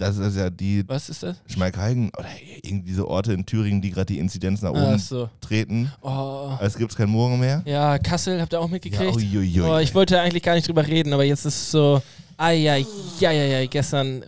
Das 0.00 0.16
ist 0.16 0.34
ja 0.36 0.48
die 0.48 0.82
Was 0.88 1.10
ist 1.10 1.22
das? 1.22 1.36
Schmalkalden 1.46 2.10
oder 2.18 2.28
irgendwie 2.62 2.88
diese 2.88 3.06
Orte 3.06 3.34
in 3.34 3.44
Thüringen, 3.44 3.82
die 3.82 3.90
gerade 3.90 4.06
die 4.06 4.18
Inzidenz 4.18 4.62
nach 4.62 4.70
oben 4.70 4.98
so. 4.98 5.28
treten. 5.42 5.92
Oh. 6.00 6.52
Als 6.58 6.76
gibt 6.76 6.90
es 6.92 6.96
kein 6.96 7.10
Morgen 7.10 7.38
mehr. 7.38 7.62
Ja, 7.66 7.98
Kassel, 7.98 8.40
habt 8.40 8.52
ihr 8.54 8.60
auch 8.60 8.68
mitgekriegt? 8.70 9.14
uiuiui. 9.14 9.60
Oh, 9.60 9.76
ich 9.78 9.94
wollte 9.94 10.18
eigentlich 10.18 10.42
gar 10.42 10.54
nicht 10.54 10.66
drüber 10.66 10.86
reden, 10.86 11.12
aber 11.12 11.24
jetzt 11.24 11.44
ist 11.44 11.54
es 11.54 11.70
so, 11.70 12.00
ai, 12.38 12.54
ja, 12.54 12.76
ja, 13.20 13.30
ja, 13.32 13.66
gestern 13.66 14.24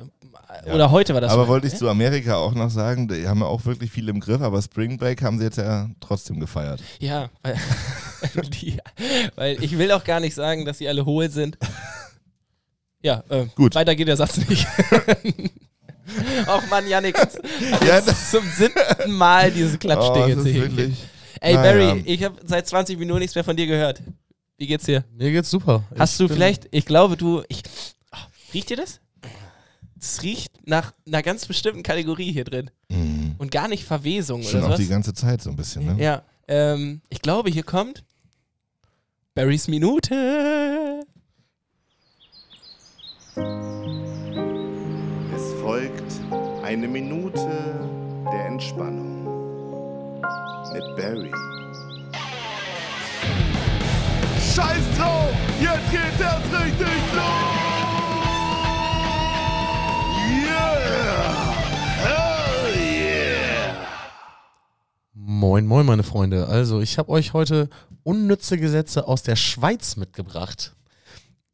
Ja. 0.67 0.75
oder 0.75 0.91
heute 0.91 1.15
war 1.15 1.23
das. 1.23 1.33
aber 1.33 1.49
wollte 1.49 1.67
ich 1.69 1.75
zu 1.75 1.89
Amerika 1.89 2.37
auch 2.37 2.53
noch 2.55 2.69
sagen, 2.69 3.09
die 3.09 3.27
haben 3.27 3.41
ja 3.41 3.47
auch 3.47 3.65
wirklich 3.65 3.91
viel 3.91 4.07
im 4.11 4.21
Griff, 4.21 4.43
aber 4.43 4.61
Spring 4.61 4.99
Break 4.99 5.23
haben 5.23 5.39
sie 5.39 5.45
jetzt 5.45 5.57
ja 5.57 5.89
trotzdem 6.01 6.39
gefeiert. 6.39 6.83
Ja, 7.01 7.31
weil, 7.43 7.57
weil, 8.35 8.45
die, 8.51 8.77
weil 9.37 9.65
ich 9.65 9.79
will 9.79 9.91
auch 9.93 10.05
gar 10.05 10.21
nicht 10.21 10.35
sagen, 10.35 10.67
dass 10.67 10.77
sie 10.77 10.89
alle 10.89 11.07
hohl 11.07 11.31
sind. 11.31 11.57
Ja, 13.03 13.23
äh, 13.29 13.47
Gut. 13.55 13.75
Weiter 13.75 13.95
geht 13.95 14.09
der 14.09 14.17
Satz 14.17 14.37
nicht. 14.49 14.67
Och 16.47 16.63
Mann, 16.71 16.87
Janik, 16.89 17.17
jetzt 17.17 17.41
Ja, 17.87 18.01
das, 18.01 18.31
zum 18.31 18.45
siebten 18.51 19.13
Mal 19.13 19.51
diese 19.51 19.75
oh, 19.77 19.79
Klatschdinge 19.79 20.37
zu 20.43 20.49
hinken. 20.49 20.77
wirklich. 20.77 21.05
Ey, 21.41 21.55
Naja. 21.55 21.73
Barry, 21.95 22.03
ich 22.07 22.23
habe 22.25 22.37
seit 22.45 22.67
20 22.67 22.99
Minuten 22.99 23.21
nichts 23.21 23.35
mehr 23.35 23.45
von 23.45 23.57
dir 23.57 23.67
gehört. 23.67 24.03
Wie 24.59 24.67
geht's 24.67 24.85
dir? 24.85 25.05
Mir 25.17 25.33
geht's 25.33 25.51
super. 25.51 25.85
Hast 25.99 26.13
Ich 26.13 26.19
du 26.19 26.33
vielleicht, 26.33 26.69
ich 26.71 26.85
glaube, 26.85 27.17
du, 27.17 27.43
ich, 27.49 27.63
oh, 28.13 28.17
riecht 28.55 28.71
dir 28.71 28.77
das? 28.77 29.01
Es 30.01 30.23
riecht 30.23 30.53
nach 30.67 30.93
einer 31.07 31.23
ganz 31.23 31.47
bestimmten 31.47 31.83
Kategorie 31.83 32.33
hier 32.33 32.45
drin 32.45 32.71
Mhm. 32.89 33.37
und 33.39 33.51
gar 33.51 33.69
nicht 33.69 33.85
Verwesung 33.85 34.43
Schon 34.43 34.51
oder 34.61 34.61
auch 34.61 34.67
sowas. 34.71 34.81
die 34.81 34.89
ganze 34.89 35.15
Zeit 35.15 35.41
so 35.43 35.51
ein 35.51 35.57
bisschen, 35.57 35.87
ne? 35.87 36.03
Ja, 36.03 36.23
ähm, 36.49 37.01
ich 37.09 37.23
glaube, 37.23 37.51
hier 37.51 37.63
kommt 37.63 38.05
Barrys 39.35 39.67
Minute. 39.69 41.02
Eine 46.63 46.89
Minute 46.89 47.49
der 48.31 48.47
Entspannung 48.47 49.25
mit 50.73 50.97
Barry. 50.97 51.31
Scheiß 54.55 54.85
drauf! 54.99 55.31
Jetzt 55.61 55.91
geht 55.91 56.21
das 56.21 56.43
richtig 56.61 57.15
los! 57.15 57.73
Yeah! 60.45 61.55
Hell 62.03 62.75
yeah! 62.77 63.75
Moin, 65.15 65.67
moin, 65.67 65.87
meine 65.87 66.03
Freunde. 66.03 66.49
Also, 66.49 66.81
ich 66.81 66.99
habe 66.99 67.11
euch 67.11 67.33
heute 67.33 67.69
unnütze 68.03 68.59
Gesetze 68.59 69.09
aus 69.09 69.23
der 69.23 69.37
Schweiz 69.37 69.97
mitgebracht. 69.97 70.75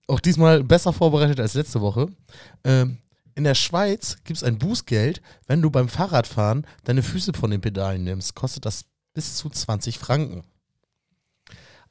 Auch 0.06 0.20
diesmal 0.20 0.64
besser 0.64 0.92
vorbereitet 0.92 1.38
als 1.38 1.54
letzte 1.54 1.80
Woche. 1.80 2.06
Ähm, 2.64 2.98
in 3.38 3.44
der 3.44 3.54
Schweiz 3.54 4.16
gibt 4.24 4.38
es 4.38 4.42
ein 4.42 4.58
Bußgeld, 4.58 5.22
wenn 5.46 5.62
du 5.62 5.70
beim 5.70 5.88
Fahrradfahren 5.88 6.66
deine 6.82 7.04
Füße 7.04 7.32
von 7.34 7.52
den 7.52 7.60
Pedalen 7.60 8.02
nimmst. 8.02 8.34
Kostet 8.34 8.66
das 8.66 8.84
bis 9.14 9.36
zu 9.36 9.48
20 9.48 9.96
Franken. 9.96 10.42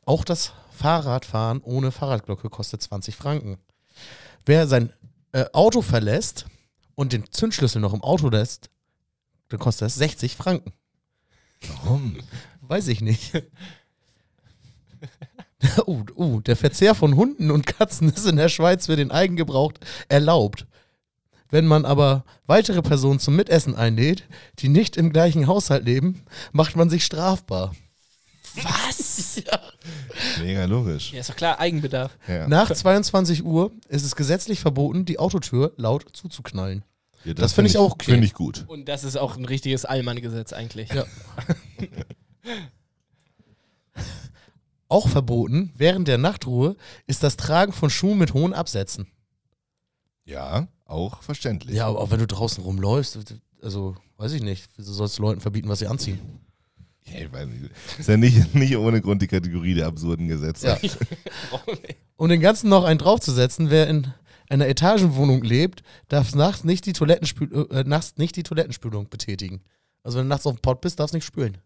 Auch 0.05 0.25
das 0.25 0.51
Fahrradfahren 0.73 1.61
ohne 1.61 1.93
Fahrradglocke 1.93 2.49
kostet 2.49 2.81
20 2.81 3.15
Franken. 3.15 3.57
Wer 4.45 4.67
sein 4.67 4.91
äh, 5.31 5.45
Auto 5.53 5.81
verlässt 5.81 6.47
und 6.95 7.13
den 7.13 7.31
Zündschlüssel 7.31 7.79
noch 7.81 7.93
im 7.93 8.03
Auto 8.03 8.27
lässt, 8.27 8.69
dann 9.47 9.59
kostet 9.59 9.85
das 9.85 9.95
60 9.95 10.35
Franken. 10.35 10.73
Warum? 11.61 12.17
Weiß 12.59 12.89
ich 12.89 12.99
nicht. 12.99 13.41
oh, 15.85 16.03
oh, 16.15 16.39
der 16.41 16.57
Verzehr 16.57 16.93
von 16.93 17.15
Hunden 17.15 17.51
und 17.51 17.65
Katzen 17.65 18.09
ist 18.09 18.27
in 18.27 18.35
der 18.35 18.49
Schweiz 18.49 18.87
für 18.87 18.97
den 18.97 19.11
Eigengebrauch 19.11 19.71
erlaubt. 20.09 20.67
Wenn 21.49 21.65
man 21.65 21.85
aber 21.85 22.25
weitere 22.45 22.81
Personen 22.81 23.19
zum 23.19 23.35
Mitessen 23.35 23.75
einlädt, 23.75 24.23
die 24.59 24.69
nicht 24.69 24.97
im 24.97 25.11
gleichen 25.11 25.47
Haushalt 25.47 25.85
leben, 25.85 26.23
macht 26.51 26.75
man 26.75 26.89
sich 26.89 27.05
strafbar. 27.05 27.73
Was? 28.55 29.43
Mega 30.41 30.65
logisch. 30.65 31.13
Ja, 31.13 31.19
ist 31.19 31.29
doch 31.29 31.35
klar, 31.35 31.59
Eigenbedarf. 31.59 32.17
Ja. 32.27 32.47
Nach 32.47 32.71
22 32.71 33.43
Uhr 33.43 33.71
ist 33.87 34.03
es 34.03 34.15
gesetzlich 34.15 34.59
verboten, 34.59 35.05
die 35.05 35.19
Autotür 35.19 35.73
laut 35.77 36.05
zuzuknallen. 36.13 36.83
Ja, 37.23 37.33
das 37.33 37.53
finde 37.53 37.69
ich 37.69 37.77
auch 37.77 37.93
okay. 37.93 38.11
Finde 38.11 38.25
ich 38.25 38.33
gut. 38.33 38.65
Und 38.67 38.87
das 38.87 39.03
ist 39.03 39.17
auch 39.17 39.37
ein 39.37 39.45
richtiges 39.45 39.85
Allmann-Gesetz 39.85 40.53
eigentlich. 40.53 40.89
Ja. 40.93 41.05
Auch 44.87 45.09
verboten, 45.09 45.73
während 45.75 46.07
der 46.07 46.17
Nachtruhe, 46.17 46.77
ist 47.07 47.21
das 47.23 47.35
Tragen 47.35 47.73
von 47.73 47.89
Schuhen 47.89 48.17
mit 48.17 48.33
hohen 48.33 48.53
Absätzen. 48.53 49.07
Ja, 50.23 50.67
auch 50.89 51.23
verständlich. 51.23 51.76
Ja, 51.76 51.88
aber 51.88 51.99
auch 51.99 52.11
wenn 52.11 52.19
du 52.19 52.27
draußen 52.27 52.64
rumläufst, 52.64 53.18
also 53.61 53.95
weiß 54.18 54.34
ich 54.34 54.41
nicht, 54.41 54.69
wieso 54.77 54.93
sollst 54.93 55.18
du 55.18 55.22
Leuten 55.23 55.41
verbieten, 55.41 55.69
was 55.69 55.80
sie 55.80 55.88
anziehen? 55.88 56.19
Ja, 57.05 57.19
ich 57.19 57.31
weiß 57.31 57.47
nicht. 57.47 57.72
Ist 57.99 58.09
ja 58.09 58.18
nicht, 58.18 58.55
nicht 58.55 58.76
ohne 58.77 59.01
Grund 59.01 59.22
die 59.22 59.27
Kategorie 59.27 59.73
der 59.73 59.88
absurden 59.88 60.27
Gesetze. 60.27 60.68
Ja. 60.68 60.80
Um 62.18 62.30
den 62.30 62.41
ganzen 62.41 62.69
noch 62.69 62.84
einen 62.84 62.97
draufzusetzen, 62.97 63.69
wer 63.69 63.88
in 63.88 64.11
einer 64.49 64.68
Etagenwohnung 64.68 65.43
lebt, 65.43 65.84
darf 66.07 66.34
nachts 66.34 66.64
nicht 66.64 66.88
die, 66.88 66.93
Toilettenspül 66.93 67.68
äh, 67.69 67.84
nachts 67.84 68.18
nicht 68.18 68.35
die 68.35 68.41
Toilettenspülung 68.41 69.07
betätigen. 69.07 69.61
Also 70.01 70.18
wenn 70.18 70.26
du 70.26 70.30
nachts 70.30 70.47
auf 70.47 70.55
dem 70.55 70.61
Pott 70.61 70.81
bist, 70.81 70.99
darfst 70.99 71.14
du 71.14 71.18
nicht 71.18 71.26
spülen. 71.26 71.59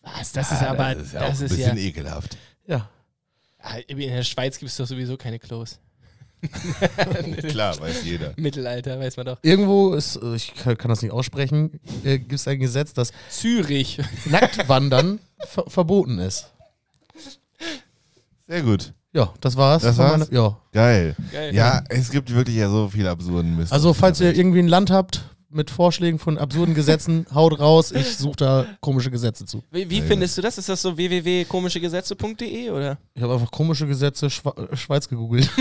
Was? 0.00 0.32
Das 0.32 0.50
ist 0.50 0.62
Ja, 0.62 0.70
aber, 0.70 0.94
das 0.94 1.08
ist 1.08 1.12
ja 1.12 1.20
das 1.20 1.28
auch 1.28 1.40
ein 1.40 1.44
ist 1.46 1.50
ja, 1.50 1.56
bisschen 1.56 1.78
ekelhaft. 1.78 2.38
Ja. 2.66 2.88
Ah, 3.58 3.76
In 3.86 3.98
der 3.98 4.22
Schweiz 4.22 4.58
gibt 4.58 4.70
es 4.70 4.76
doch 4.76 4.86
sowieso 4.86 5.16
keine 5.18 5.38
Klos. 5.38 5.78
Klar, 7.48 7.78
weiß 7.80 8.04
jeder. 8.04 8.32
Mittelalter, 8.36 8.98
weiß 8.98 9.16
man 9.16 9.26
doch. 9.26 9.38
Irgendwo 9.42 9.94
ist, 9.94 10.16
äh, 10.16 10.34
ich 10.34 10.54
kann 10.54 10.88
das 10.88 11.02
nicht 11.02 11.12
aussprechen, 11.12 11.80
äh, 12.04 12.18
gibt 12.18 12.32
es 12.34 12.48
ein 12.48 12.58
Gesetz, 12.58 12.92
dass 12.92 13.12
Zürich. 13.30 13.98
Nacktwandern 14.26 15.18
ver 15.46 15.64
verboten 15.68 16.18
ist. 16.18 16.50
Sehr 18.48 18.62
gut. 18.62 18.92
Ja, 19.12 19.32
das 19.40 19.56
war's. 19.56 19.82
Das 19.82 19.96
war's? 19.98 20.18
meiner- 20.18 20.32
ja. 20.32 20.56
Geil. 20.72 21.16
Geil. 21.32 21.54
Ja, 21.54 21.82
es 21.88 22.10
gibt 22.10 22.32
wirklich 22.34 22.56
ja 22.56 22.68
so 22.68 22.88
viel 22.88 23.06
absurden 23.06 23.56
Mist. 23.56 23.72
Also, 23.72 23.94
falls 23.94 24.20
ihr 24.20 24.34
irgendwie 24.36 24.58
ein 24.58 24.68
Land 24.68 24.90
habt 24.90 25.22
mit 25.56 25.70
Vorschlägen 25.70 26.18
von 26.18 26.38
absurden 26.38 26.74
Gesetzen, 26.74 27.26
haut 27.34 27.58
raus. 27.58 27.90
Ich 27.90 28.16
suche 28.18 28.36
da 28.36 28.66
komische 28.80 29.10
Gesetze 29.10 29.44
zu. 29.44 29.64
Wie, 29.72 29.88
wie 29.90 30.00
findest 30.02 30.38
du 30.38 30.42
das? 30.42 30.58
Ist 30.58 30.68
das 30.68 30.80
so 30.82 30.96
www.komischegesetze.de 30.96 32.70
oder? 32.70 32.98
Ich 33.14 33.22
habe 33.22 33.34
einfach 33.34 33.50
komische 33.50 33.86
Gesetze 33.86 34.30
Schwa 34.30 34.54
äh, 34.70 34.76
Schweiz 34.76 35.08
gegoogelt. 35.08 35.50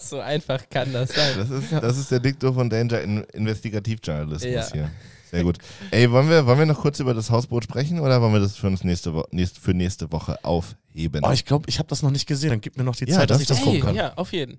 So 0.00 0.20
einfach 0.20 0.68
kann 0.70 0.92
das 0.92 1.10
sein. 1.10 1.32
Das 1.36 1.50
ist, 1.50 1.72
das 1.72 1.98
ist 1.98 2.10
der 2.10 2.20
Diktor 2.20 2.54
von 2.54 2.70
Danger 2.70 3.00
in 3.00 3.24
Investigativjournalismus 3.32 4.52
Ja. 4.52 4.66
hier. 4.72 4.90
Sehr 5.30 5.42
gut. 5.42 5.58
Ey, 5.90 6.10
wollen 6.10 6.28
wir, 6.28 6.46
wollen 6.46 6.58
wir 6.58 6.66
noch 6.66 6.80
kurz 6.80 7.00
über 7.00 7.14
das 7.14 7.30
Hausboot 7.30 7.64
sprechen 7.64 7.98
oder 7.98 8.22
wollen 8.22 8.32
wir 8.32 8.40
das 8.40 8.56
für 8.56 8.68
uns 8.68 8.84
nächste, 8.84 9.12
Wo 9.12 9.24
nächst, 9.32 9.58
für 9.58 9.74
nächste 9.74 10.10
Woche 10.12 10.42
aufheben? 10.44 11.22
Oh, 11.24 11.32
ich 11.32 11.44
glaube, 11.44 11.64
ich 11.68 11.78
habe 11.80 11.88
das 11.88 12.02
noch 12.02 12.10
nicht 12.12 12.26
gesehen. 12.26 12.50
Dann 12.50 12.60
gib 12.60 12.76
mir 12.78 12.84
noch 12.84 12.94
die 12.96 13.06
Ja, 13.06 13.16
Zeit, 13.16 13.30
dass 13.30 13.38
das- 13.38 13.42
ich 13.42 13.48
das 13.48 13.60
gucken 13.60 13.80
kann. 13.80 13.94
ja, 13.96 14.14
auf 14.14 14.32
jeden. 14.32 14.58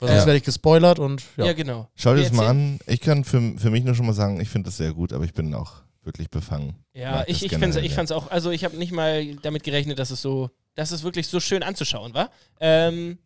Weil 0.00 0.08
sonst 0.08 0.20
Ja. 0.20 0.26
werde 0.26 0.38
ich 0.38 0.44
gespoilert 0.44 0.98
und 0.98 1.22
ja. 1.36 1.46
Ja, 1.46 1.52
genau. 1.52 1.88
Schau 1.94 2.14
dir 2.14 2.22
das 2.22 2.32
mal 2.32 2.46
an. 2.48 2.78
Ich 2.86 3.00
kann 3.00 3.24
für, 3.24 3.40
für 3.58 3.70
mich 3.70 3.84
nur 3.84 3.94
schon 3.94 4.06
mal 4.06 4.12
sagen, 4.14 4.40
ich 4.40 4.48
finde 4.48 4.68
das 4.68 4.76
sehr 4.78 4.92
gut, 4.92 5.12
aber 5.12 5.24
ich 5.24 5.32
bin 5.34 5.54
auch 5.54 5.74
wirklich 6.02 6.30
befangen. 6.30 6.74
Ja, 6.94 7.24
ich, 7.26 7.44
ich, 7.44 7.50
generell 7.50 7.84
ich 7.84 7.90
sehr. 7.90 7.96
fand's 7.96 8.10
auch, 8.12 8.30
also 8.30 8.50
ich 8.50 8.64
habe 8.64 8.76
nicht 8.76 8.92
mal 8.92 9.34
damit 9.42 9.62
gerechnet, 9.62 9.98
dass 9.98 10.10
es 10.10 10.22
so, 10.22 10.48
dass 10.74 10.90
es 10.92 11.02
wirklich 11.02 11.28
so 11.28 11.38
schön 11.40 11.62
anzuschauen 11.62 12.14
war. 12.14 12.30
Ähm, 12.58 13.18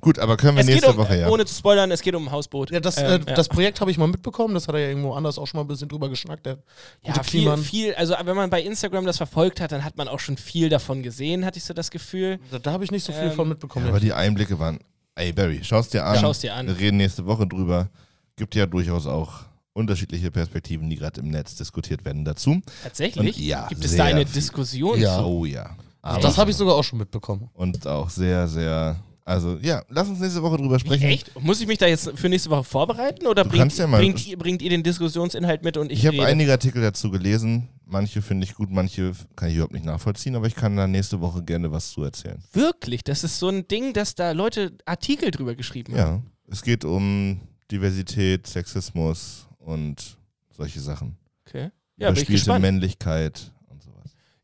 Gut, 0.00 0.20
aber 0.20 0.36
können 0.36 0.56
wir 0.56 0.60
es 0.60 0.66
nächste 0.68 0.92
um, 0.92 0.96
Woche, 0.96 1.18
ja. 1.18 1.28
ohne 1.28 1.44
zu 1.44 1.52
spoilern, 1.56 1.90
es 1.90 2.02
geht 2.02 2.14
um 2.14 2.28
ein 2.28 2.30
Hausboot. 2.30 2.70
Ja, 2.70 2.78
das, 2.78 2.98
Ähm, 2.98 3.26
äh, 3.26 3.34
das 3.34 3.48
Projekt 3.48 3.80
habe 3.80 3.90
ich 3.90 3.98
mal 3.98 4.06
mitbekommen. 4.06 4.54
Das 4.54 4.68
hat 4.68 4.76
er 4.76 4.80
ja 4.82 4.88
irgendwo 4.88 5.12
anders 5.14 5.38
auch 5.40 5.46
schon 5.46 5.58
mal 5.58 5.64
ein 5.64 5.66
bisschen 5.66 5.88
drüber 5.88 6.08
geschnackt. 6.08 6.46
Der 6.46 6.58
Ja, 7.04 7.14
viel, 7.24 7.40
Kliman. 7.40 7.58
viel, 7.60 7.94
also 7.94 8.14
wenn 8.22 8.36
man 8.36 8.48
bei 8.48 8.62
Instagram 8.62 9.06
das 9.06 9.16
verfolgt 9.16 9.60
hat, 9.60 9.72
dann 9.72 9.84
hat 9.84 9.96
man 9.96 10.06
auch 10.06 10.20
schon 10.20 10.36
viel 10.36 10.68
davon 10.68 11.02
gesehen, 11.02 11.44
hatte 11.44 11.58
ich 11.58 11.64
so 11.64 11.74
das 11.74 11.90
Gefühl. 11.90 12.38
Da, 12.52 12.60
da 12.60 12.70
habe 12.70 12.84
ich 12.84 12.92
nicht 12.92 13.04
so 13.04 13.12
viel 13.12 13.22
Ähm, 13.24 13.32
von 13.32 13.48
mitbekommen. 13.48 13.88
aber 13.88 13.98
die 13.98 14.12
Einblicke 14.12 14.60
waren, 14.60 14.78
ey 15.18 15.32
Barry, 15.32 15.60
schau's 15.62 15.88
dir 15.88 16.04
an. 16.04 16.18
Schau's 16.18 16.40
dir 16.40 16.54
an. 16.54 16.66
Wir 16.66 16.78
reden 16.78 16.96
nächste 16.96 17.26
Woche 17.26 17.46
drüber. 17.46 17.88
Gibt 18.36 18.54
ja 18.54 18.66
durchaus 18.66 19.06
auch 19.06 19.40
unterschiedliche 19.72 20.30
Perspektiven, 20.30 20.88
die 20.88 20.96
gerade 20.96 21.20
im 21.20 21.28
Netz 21.28 21.56
diskutiert 21.56 22.04
werden 22.04 22.24
dazu. 22.24 22.60
Tatsächlich? 22.82 23.36
Und 23.36 23.44
ja, 23.44 23.66
Gibt 23.68 23.84
es 23.84 23.96
da 23.96 24.04
eine 24.04 24.24
viel. 24.26 24.34
Diskussion? 24.34 25.00
Ja. 25.00 25.22
Oh 25.22 25.44
ja. 25.44 25.76
Ach, 26.02 26.18
das 26.18 26.38
habe 26.38 26.50
ich 26.50 26.56
sogar 26.56 26.74
auch 26.74 26.84
schon 26.84 26.98
mitbekommen. 26.98 27.50
Und 27.54 27.86
auch 27.86 28.08
sehr, 28.08 28.48
sehr. 28.48 28.96
Also 29.28 29.58
ja, 29.60 29.82
lass 29.90 30.08
uns 30.08 30.20
nächste 30.20 30.42
Woche 30.42 30.56
drüber 30.56 30.78
sprechen. 30.78 31.04
Echt? 31.04 31.38
Muss 31.38 31.60
ich 31.60 31.66
mich 31.66 31.76
da 31.76 31.86
jetzt 31.86 32.10
für 32.14 32.30
nächste 32.30 32.48
Woche 32.48 32.64
vorbereiten 32.64 33.26
oder 33.26 33.44
bringt, 33.44 33.76
ja 33.76 33.86
mal- 33.86 33.98
bringt, 33.98 34.26
ihr, 34.26 34.38
bringt 34.38 34.62
ihr 34.62 34.70
den 34.70 34.82
Diskussionsinhalt 34.82 35.62
mit 35.62 35.76
und 35.76 35.92
ich, 35.92 35.98
Ich 35.98 36.06
habe 36.06 36.24
einige 36.24 36.50
Artikel 36.50 36.80
dazu 36.80 37.10
gelesen. 37.10 37.68
Manche 37.84 38.22
finde 38.22 38.44
ich 38.44 38.54
gut, 38.54 38.70
manche 38.70 39.12
kann 39.36 39.48
ich 39.50 39.56
überhaupt 39.56 39.74
nicht 39.74 39.84
nachvollziehen, 39.84 40.34
aber 40.34 40.46
ich 40.46 40.54
kann 40.54 40.76
da 40.76 40.86
nächste 40.86 41.20
Woche 41.20 41.42
gerne 41.42 41.70
was 41.70 41.90
zu 41.92 42.02
erzählen. 42.04 42.42
Wirklich? 42.54 43.04
Das 43.04 43.22
ist 43.22 43.38
so 43.38 43.48
ein 43.50 43.68
Ding, 43.68 43.92
dass 43.92 44.14
da 44.14 44.32
Leute 44.32 44.72
Artikel 44.86 45.30
drüber 45.30 45.54
geschrieben 45.54 45.92
haben. 45.98 46.24
Ja, 46.46 46.52
es 46.52 46.62
geht 46.62 46.86
um 46.86 47.40
Diversität, 47.70 48.46
Sexismus 48.46 49.46
und 49.58 50.16
solche 50.56 50.80
Sachen. 50.80 51.18
Okay. 51.46 51.64
Ja, 51.64 51.68
bin 51.68 51.72
ich 51.74 52.20
Überspielte 52.20 52.32
gespannt. 52.32 52.62
Männlichkeit. 52.62 53.52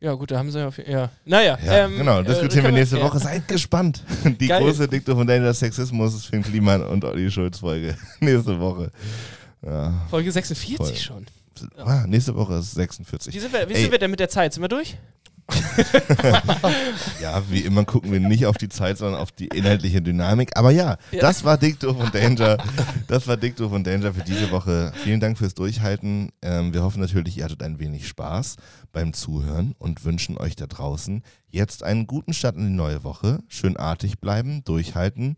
Ja, 0.04 0.12
gut, 0.12 0.30
da 0.30 0.36
haben 0.38 0.50
sie 0.50 0.58
ja. 0.58 0.70
viel- 0.70 0.84
Ja, 0.86 1.08
naja. 1.24 1.58
Ja, 1.64 1.86
ähm, 1.86 1.96
genau, 1.96 2.20
äh, 2.20 2.24
diskutieren 2.24 2.56
wir 2.56 2.62
können 2.64 2.74
nächste 2.76 2.98
ja. 2.98 3.04
Woche. 3.04 3.18
Seid 3.20 3.48
gespannt. 3.48 4.04
Die 4.38 4.48
Geil. 4.48 4.62
große 4.62 4.86
Diktor 4.86 5.16
von 5.16 5.26
Daniel 5.26 5.54
Sexismus 5.54 6.26
für 6.26 6.40
Kliman 6.42 6.82
und 6.82 7.02
Olli 7.06 7.30
Schulz 7.30 7.60
Folge. 7.60 7.96
nächste 8.20 8.60
Woche. 8.60 8.90
Ja. 9.64 9.94
Folge 10.10 10.30
46 10.30 10.76
Voll. 10.76 10.94
schon. 10.96 11.26
Ah, 11.78 12.04
nächste 12.06 12.34
Woche 12.34 12.56
ist 12.56 12.72
46. 12.74 13.34
Wie 13.34 13.38
sind, 13.38 13.50
wir, 13.52 13.66
wie 13.66 13.72
Ey. 13.72 13.80
sind 13.82 13.92
wir 13.92 13.98
denn 13.98 14.10
mit 14.10 14.20
der 14.20 14.28
Zeit? 14.28 14.52
Sind 14.52 14.62
wir 14.62 14.68
durch? 14.68 14.94
Ja, 17.20 17.42
wie 17.50 17.60
immer 17.60 17.84
gucken 17.84 18.12
wir 18.12 18.20
nicht 18.20 18.46
auf 18.46 18.56
die 18.56 18.68
Zeit, 18.68 18.98
sondern 18.98 19.20
auf 19.20 19.32
die 19.32 19.48
inhaltliche 19.48 20.02
Dynamik. 20.02 20.56
Aber 20.56 20.70
ja, 20.70 20.96
Ja. 21.12 21.20
das 21.20 21.44
war 21.44 21.58
Diktor 21.58 21.94
von 21.96 22.10
Danger. 22.10 22.58
Das 23.08 23.26
war 23.26 23.36
Diktor 23.36 23.70
von 23.70 23.84
Danger 23.84 24.14
für 24.14 24.22
diese 24.22 24.50
Woche. 24.50 24.92
Vielen 25.02 25.20
Dank 25.20 25.38
fürs 25.38 25.54
Durchhalten. 25.54 26.30
Ähm, 26.42 26.72
wir 26.74 26.82
hoffen 26.82 27.00
natürlich, 27.00 27.38
ihr 27.38 27.44
hattet 27.44 27.62
ein 27.62 27.78
wenig 27.78 28.08
Spaß 28.08 28.56
beim 28.92 29.12
Zuhören 29.12 29.74
und 29.78 30.04
wünschen 30.04 30.38
euch 30.38 30.56
da 30.56 30.66
draußen 30.66 31.22
jetzt 31.50 31.82
einen 31.82 32.06
guten 32.06 32.32
Start 32.34 32.56
in 32.56 32.66
die 32.68 32.74
neue 32.74 33.04
Woche. 33.04 33.38
Schön 33.48 33.76
artig 33.76 34.20
bleiben, 34.20 34.64
durchhalten. 34.64 35.36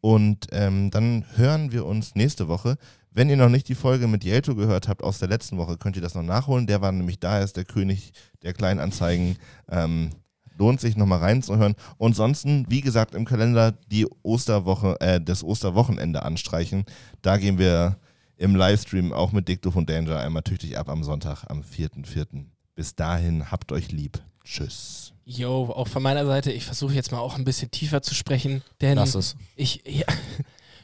Und 0.00 0.48
ähm, 0.52 0.90
dann 0.90 1.24
hören 1.36 1.72
wir 1.72 1.86
uns 1.86 2.14
nächste 2.14 2.46
Woche. 2.48 2.76
Wenn 3.16 3.30
ihr 3.30 3.36
noch 3.36 3.48
nicht 3.48 3.68
die 3.68 3.76
Folge 3.76 4.08
mit 4.08 4.24
Jelto 4.24 4.56
gehört 4.56 4.88
habt 4.88 5.04
aus 5.04 5.20
der 5.20 5.28
letzten 5.28 5.56
Woche, 5.56 5.76
könnt 5.76 5.94
ihr 5.94 6.02
das 6.02 6.16
noch 6.16 6.24
nachholen. 6.24 6.66
Der 6.66 6.80
war 6.80 6.90
nämlich 6.90 7.20
da, 7.20 7.38
er 7.38 7.44
ist 7.44 7.56
der 7.56 7.64
König 7.64 8.12
der 8.42 8.52
Kleinanzeigen. 8.52 9.38
Ähm, 9.70 10.10
lohnt 10.58 10.80
sich 10.80 10.96
nochmal 10.96 11.20
reinzuhören. 11.20 11.76
Und 11.96 12.10
ansonsten, 12.10 12.66
wie 12.68 12.80
gesagt, 12.80 13.14
im 13.14 13.24
Kalender 13.24 13.72
die 13.88 14.06
Osterwoche, 14.22 15.00
äh, 15.00 15.20
das 15.20 15.44
Osterwochenende 15.44 16.24
anstreichen. 16.24 16.84
Da 17.22 17.36
gehen 17.36 17.56
wir 17.56 17.98
im 18.36 18.56
Livestream 18.56 19.12
auch 19.12 19.30
mit 19.30 19.46
Dicto 19.46 19.70
von 19.70 19.86
Danger 19.86 20.18
einmal 20.18 20.42
tüchtig 20.42 20.76
ab 20.76 20.88
am 20.88 21.04
Sonntag, 21.04 21.44
am 21.48 21.62
4.4. 21.62 22.46
Bis 22.74 22.96
dahin, 22.96 23.52
habt 23.52 23.70
euch 23.70 23.92
lieb. 23.92 24.20
Tschüss. 24.42 25.12
Jo, 25.24 25.72
auch 25.74 25.86
von 25.86 26.02
meiner 26.02 26.26
Seite, 26.26 26.50
ich 26.50 26.64
versuche 26.64 26.94
jetzt 26.94 27.12
mal 27.12 27.18
auch 27.20 27.36
ein 27.36 27.44
bisschen 27.44 27.70
tiefer 27.70 28.02
zu 28.02 28.14
sprechen, 28.14 28.62
denn 28.80 28.96
Lass 28.96 29.14
es. 29.14 29.36
ich, 29.56 29.82
ja, 29.86 30.04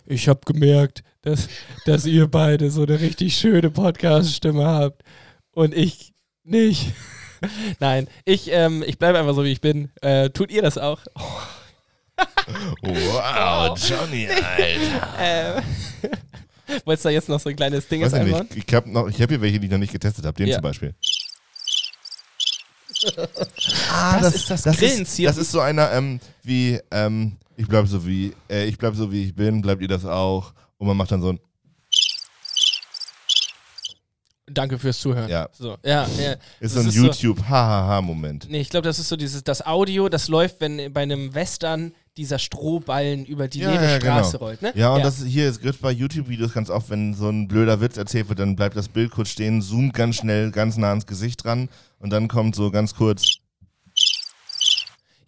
ich 0.07 0.29
habe 0.29 0.41
gemerkt, 0.47 1.03
dass, 1.23 1.49
dass 1.87 2.07
ihr 2.07 2.27
beide 2.27 2.71
so 2.71 2.83
eine 2.83 3.01
richtig 3.01 3.37
schöne 3.37 3.71
Podcast-Stimme 3.71 4.65
habt 4.65 5.03
und 5.53 5.75
ich 5.75 6.13
nicht. 6.45 6.93
Nein, 7.81 8.09
ich, 8.25 8.51
ähm, 8.53 8.83
ich 8.87 8.99
bleibe 8.99 9.19
einfach 9.19 9.35
so, 9.35 9.45
wie 9.45 9.53
ich 9.53 9.61
bin. 9.61 9.91
Äh, 10.03 10.31
tut 10.31 10.51
ihr 10.51 10.63
das 10.63 10.79
auch? 10.79 11.01
Wow, 12.83 13.79
Johnny, 13.79 14.29
Alter. 14.29 15.57
Äh, 15.59 15.63
wolltest 16.85 17.05
du 17.05 17.09
da 17.09 17.13
jetzt 17.13 17.29
noch 17.31 17.41
so 17.41 17.49
ein 17.49 17.57
kleines 17.57 17.89
Ding 17.89 18.03
Weiß 18.03 18.13
einbauen? 18.13 18.47
nicht. 18.51 18.69
Ich 18.69 18.75
habe 18.75 18.91
hab 18.95 19.15
hier 19.29 19.41
welche, 19.41 19.59
die 19.59 19.67
ich 19.67 19.71
noch 19.73 19.79
nicht 19.79 19.93
getestet 19.93 20.27
habe. 20.27 20.37
Den 20.37 20.49
Ja. 20.49 20.57
zum 20.57 20.63
Beispiel. 20.63 20.95
Ah, 23.91 24.21
Das 24.21 24.35
ist 24.35 24.51
das 24.51 24.65
Grillenzirpen. 24.65 25.25
Das 25.35 25.39
ist 25.39 25.51
so 25.53 25.61
einer, 25.61 25.91
ähm, 25.93 26.21
wie, 26.43 26.79
ähm, 26.91 27.39
ich 27.61 27.69
bleib 27.69 27.87
so 27.87 28.07
wie, 28.07 28.35
äh, 28.49 28.65
ich 28.67 28.79
bleib 28.79 28.95
so 28.95 29.13
wie 29.13 29.23
ich 29.25 29.35
bin, 29.35 29.61
bleibt 29.61 29.83
ihr 29.83 29.89
das 29.89 30.05
auch? 30.05 30.53
Und 30.79 30.87
man 30.87 30.97
macht 30.97 31.13
dann 31.13 31.21
so 31.21 31.29
ein, 31.31 31.41
Danke 34.53 34.81
fürs 34.81 34.99
Zuhören. 34.99 35.31
Ja. 35.31 35.49
So, 35.53 35.77
ja, 35.85 36.09
ja. 36.19 36.33
ist 36.33 36.41
Das 36.61 36.73
so 36.73 36.81
ein 36.81 36.89
ist 36.89 36.95
so- 36.97 37.05
YouTube-Hahaha-Moment. 37.05 38.49
Nee, 38.51 38.61
ich 38.61 38.69
glaube, 38.69 38.85
das 38.85 38.99
ist 38.99 39.09
so 39.09 39.15
dieses, 39.17 39.45
das 39.45 39.65
Audio, 39.65 40.09
das 40.09 40.27
läuft, 40.27 40.61
wenn 40.61 40.93
bei 40.93 41.03
einem 41.03 41.33
Western 41.35 41.93
dieser 42.17 42.41
Strohballen 42.41 43.25
über 43.27 43.47
die 43.47 43.61
Ja, 43.61 43.73
ja, 43.75 43.81
Nebelstraße 43.81 44.33
genau. 44.39 44.45
rollt, 44.45 44.63
ne? 44.63 44.73
Ja, 44.75 44.93
und 44.95 45.05
das 45.05 45.21
ist 45.21 45.27
hier, 45.29 45.53
gibt 45.53 45.81
bei 45.81 45.93
YouTube-Videos 45.93 46.53
ganz 46.53 46.69
oft, 46.69 46.91
wenn 46.91 47.15
so 47.15 47.29
ein 47.29 47.47
blöder 47.47 47.81
Witz 47.81 47.97
erzählt 47.97 48.29
wird, 48.29 48.41
dann 48.41 48.57
bleibt 48.57 48.75
das 48.77 48.89
Bild 48.89 49.13
kurz 49.13 49.29
stehen, 49.29 49.63
zoomt 49.63 49.95
ganz 49.95 50.17
schnell 50.17 50.51
ganz 50.51 50.77
nah 50.77 50.89
ans 50.91 51.07
Gesicht 51.07 51.45
dran 51.45 51.69
und 52.01 52.11
dann 52.11 52.27
kommt 52.27 52.57
so 52.57 52.73
ganz 52.73 52.97
kurz 52.97 53.37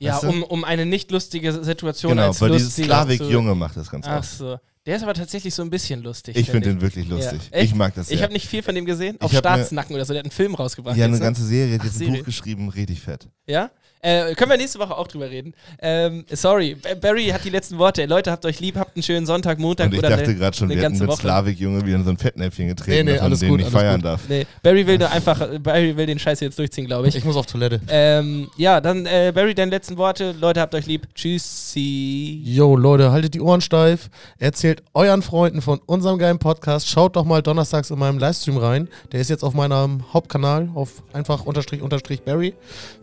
Ja, 0.03 0.15
Weißt 0.15 0.25
du? 0.25 0.29
um, 0.29 0.43
um 0.43 0.65
eine 0.65 0.85
nicht 0.85 1.11
lustige 1.13 1.53
Situation 1.65 2.11
Genau, 2.13 2.29
als 2.29 2.41
weil 2.41 2.51
dieses 2.51 2.75
Slavik-Junge 2.75 3.55
macht 3.55 3.77
das 3.77 3.89
ganz 3.91 4.07
Ach 4.07 4.19
oft. 4.19 4.31
so. 4.31 4.59
Der 4.85 4.97
ist 4.97 5.05
aber 5.05 5.15
tatsächlich 5.15 5.55
so 5.55 5.63
ein 5.63 5.71
bisschen 5.71 6.03
lustig. 6.03 6.37
Ich 6.37 6.51
finde 6.51 6.67
find 6.67 6.77
den 6.77 6.81
wirklich 6.83 7.09
lustig. 7.09 7.41
Ja. 7.53 7.61
Ich 7.61 7.73
mag 7.73 7.95
das 7.95 8.09
sehr. 8.09 8.17
Ich 8.17 8.23
habe 8.25 8.33
nicht 8.33 8.49
viel 8.49 8.65
von 8.65 8.75
dem 8.75 8.85
gesehen. 8.85 9.17
Auf 9.21 9.33
Staatsnacken 9.33 9.95
oder 9.95 10.05
so. 10.05 10.13
Der 10.13 10.19
hat 10.21 10.25
einen 10.27 10.33
Film 10.33 10.57
rausgebracht. 10.57 10.97
ja, 10.97 11.05
jetzt, 11.05 11.09
eine 11.11 11.19
ne? 11.19 11.25
ganze 11.25 11.45
Serie, 11.47 11.77
Ach, 11.79 11.85
hat 11.85 11.93
ein 11.93 11.97
Serie. 11.99 12.19
Buch 12.19 12.25
geschrieben, 12.25 12.69
richtig 12.69 13.01
fett. 13.01 13.29
Ja? 13.47 13.71
Äh, 14.05 14.35
können 14.35 14.51
wir 14.51 14.57
nächste 14.57 14.81
Woche 14.81 14.97
auch 14.97 15.07
drüber 15.07 15.31
reden. 15.31 15.55
Ähm, 15.81 16.25
sorry, 16.29 16.77
Barry 17.01 17.27
hat 17.29 17.45
die 17.45 17.51
letzten 17.51 17.79
Worte. 17.79 18.05
Leute, 18.07 18.33
habt 18.33 18.45
euch 18.45 18.59
lieb, 18.59 18.77
habt 18.77 18.97
einen 18.97 19.05
schönen 19.05 19.27
Sonntag, 19.27 19.61
Montag 19.61 19.87
Und 19.87 19.93
ich 19.93 19.99
oder 20.01 20.09
dachte 20.11 20.35
gerade 20.35 20.57
schon, 20.57 20.69
wir 20.71 20.83
hätten 20.83 20.99
mit. 20.99 21.13
Slavik-Junge 21.13 21.87
wieder 21.87 21.97
in 21.99 22.05
so 22.05 22.11
ein 22.11 22.17
Fettnäpfchen 22.17 22.67
getreten, 22.67 22.91
Nee, 22.91 23.03
nee, 23.05 23.11
dass 23.13 23.21
man 23.21 23.27
alles 23.27 23.39
den 23.41 23.49
gut, 23.51 23.59
nicht 23.59 23.67
alles 23.67 23.81
feiern 23.81 23.97
gut. 23.97 24.05
darf. 24.05 24.21
Nee, 24.29 24.45
Barry 24.61 24.85
will 24.89 24.99
nur 24.99 25.09
einfach, 25.09 25.39
Barry 25.61 25.97
will 25.97 26.07
den 26.07 26.19
Scheiß 26.19 26.41
jetzt 26.41 26.59
durchziehen, 26.59 26.87
glaube 26.87 27.07
ich. 27.07 27.15
Ich 27.15 27.25
muss 27.25 27.37
auf 27.37 27.47
Toilette. 27.47 27.81
Ähm, 27.87 28.51
ja, 28.57 28.81
dann 28.81 29.07
äh, 29.07 29.31
Barry, 29.33 29.55
deine 29.55 29.71
letzten 29.71 29.97
Worte. 29.97 30.33
Leute, 30.33 30.61
habt 30.61 30.75
euch 30.75 30.87
lieb. 30.87 31.07
Tschüssi. 31.15 32.41
Yo, 32.45 32.75
Leute, 32.75 33.13
haltet 33.13 33.35
die 33.35 33.41
Ohren 33.41 33.61
steif. 33.61 34.11
Erzählt 34.39 34.83
euren 34.95 35.23
Freunden 35.23 35.63
von 35.63 35.81
unserem 35.87 36.19
geilen 36.19 36.41
Podcast. 36.41 36.89
Schaut 36.89 37.15
doch 37.15 37.25
mal 37.25 37.41
donnerstags 37.41 37.91
in 37.91 38.01
meinem 38.01 38.19
Livestream 38.19 38.57
rein. 38.57 38.89
Der 39.13 39.21
ist 39.21 39.31
jetzt 39.31 39.45
auf 39.45 39.55
meinem 39.55 40.13
Hauptkanal, 40.13 40.71
auf 40.75 41.05
einfach 41.13 41.45
unterstrich 41.45 41.83
unterstrich 41.83 42.23
Barry. 42.23 42.55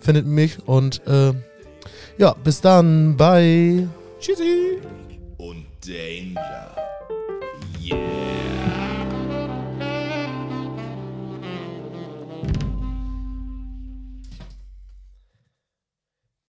Findet 0.01 0.25
mich 0.25 0.57
und 0.67 0.88
und 0.89 1.07
äh, 1.07 1.33
ja, 2.17 2.33
bis 2.43 2.61
dann. 2.61 3.15
Bye. 3.15 3.87
Tschüssi. 4.19 4.79
Und 5.37 5.65
Danger. 5.85 6.75
Yeah. 7.81 8.38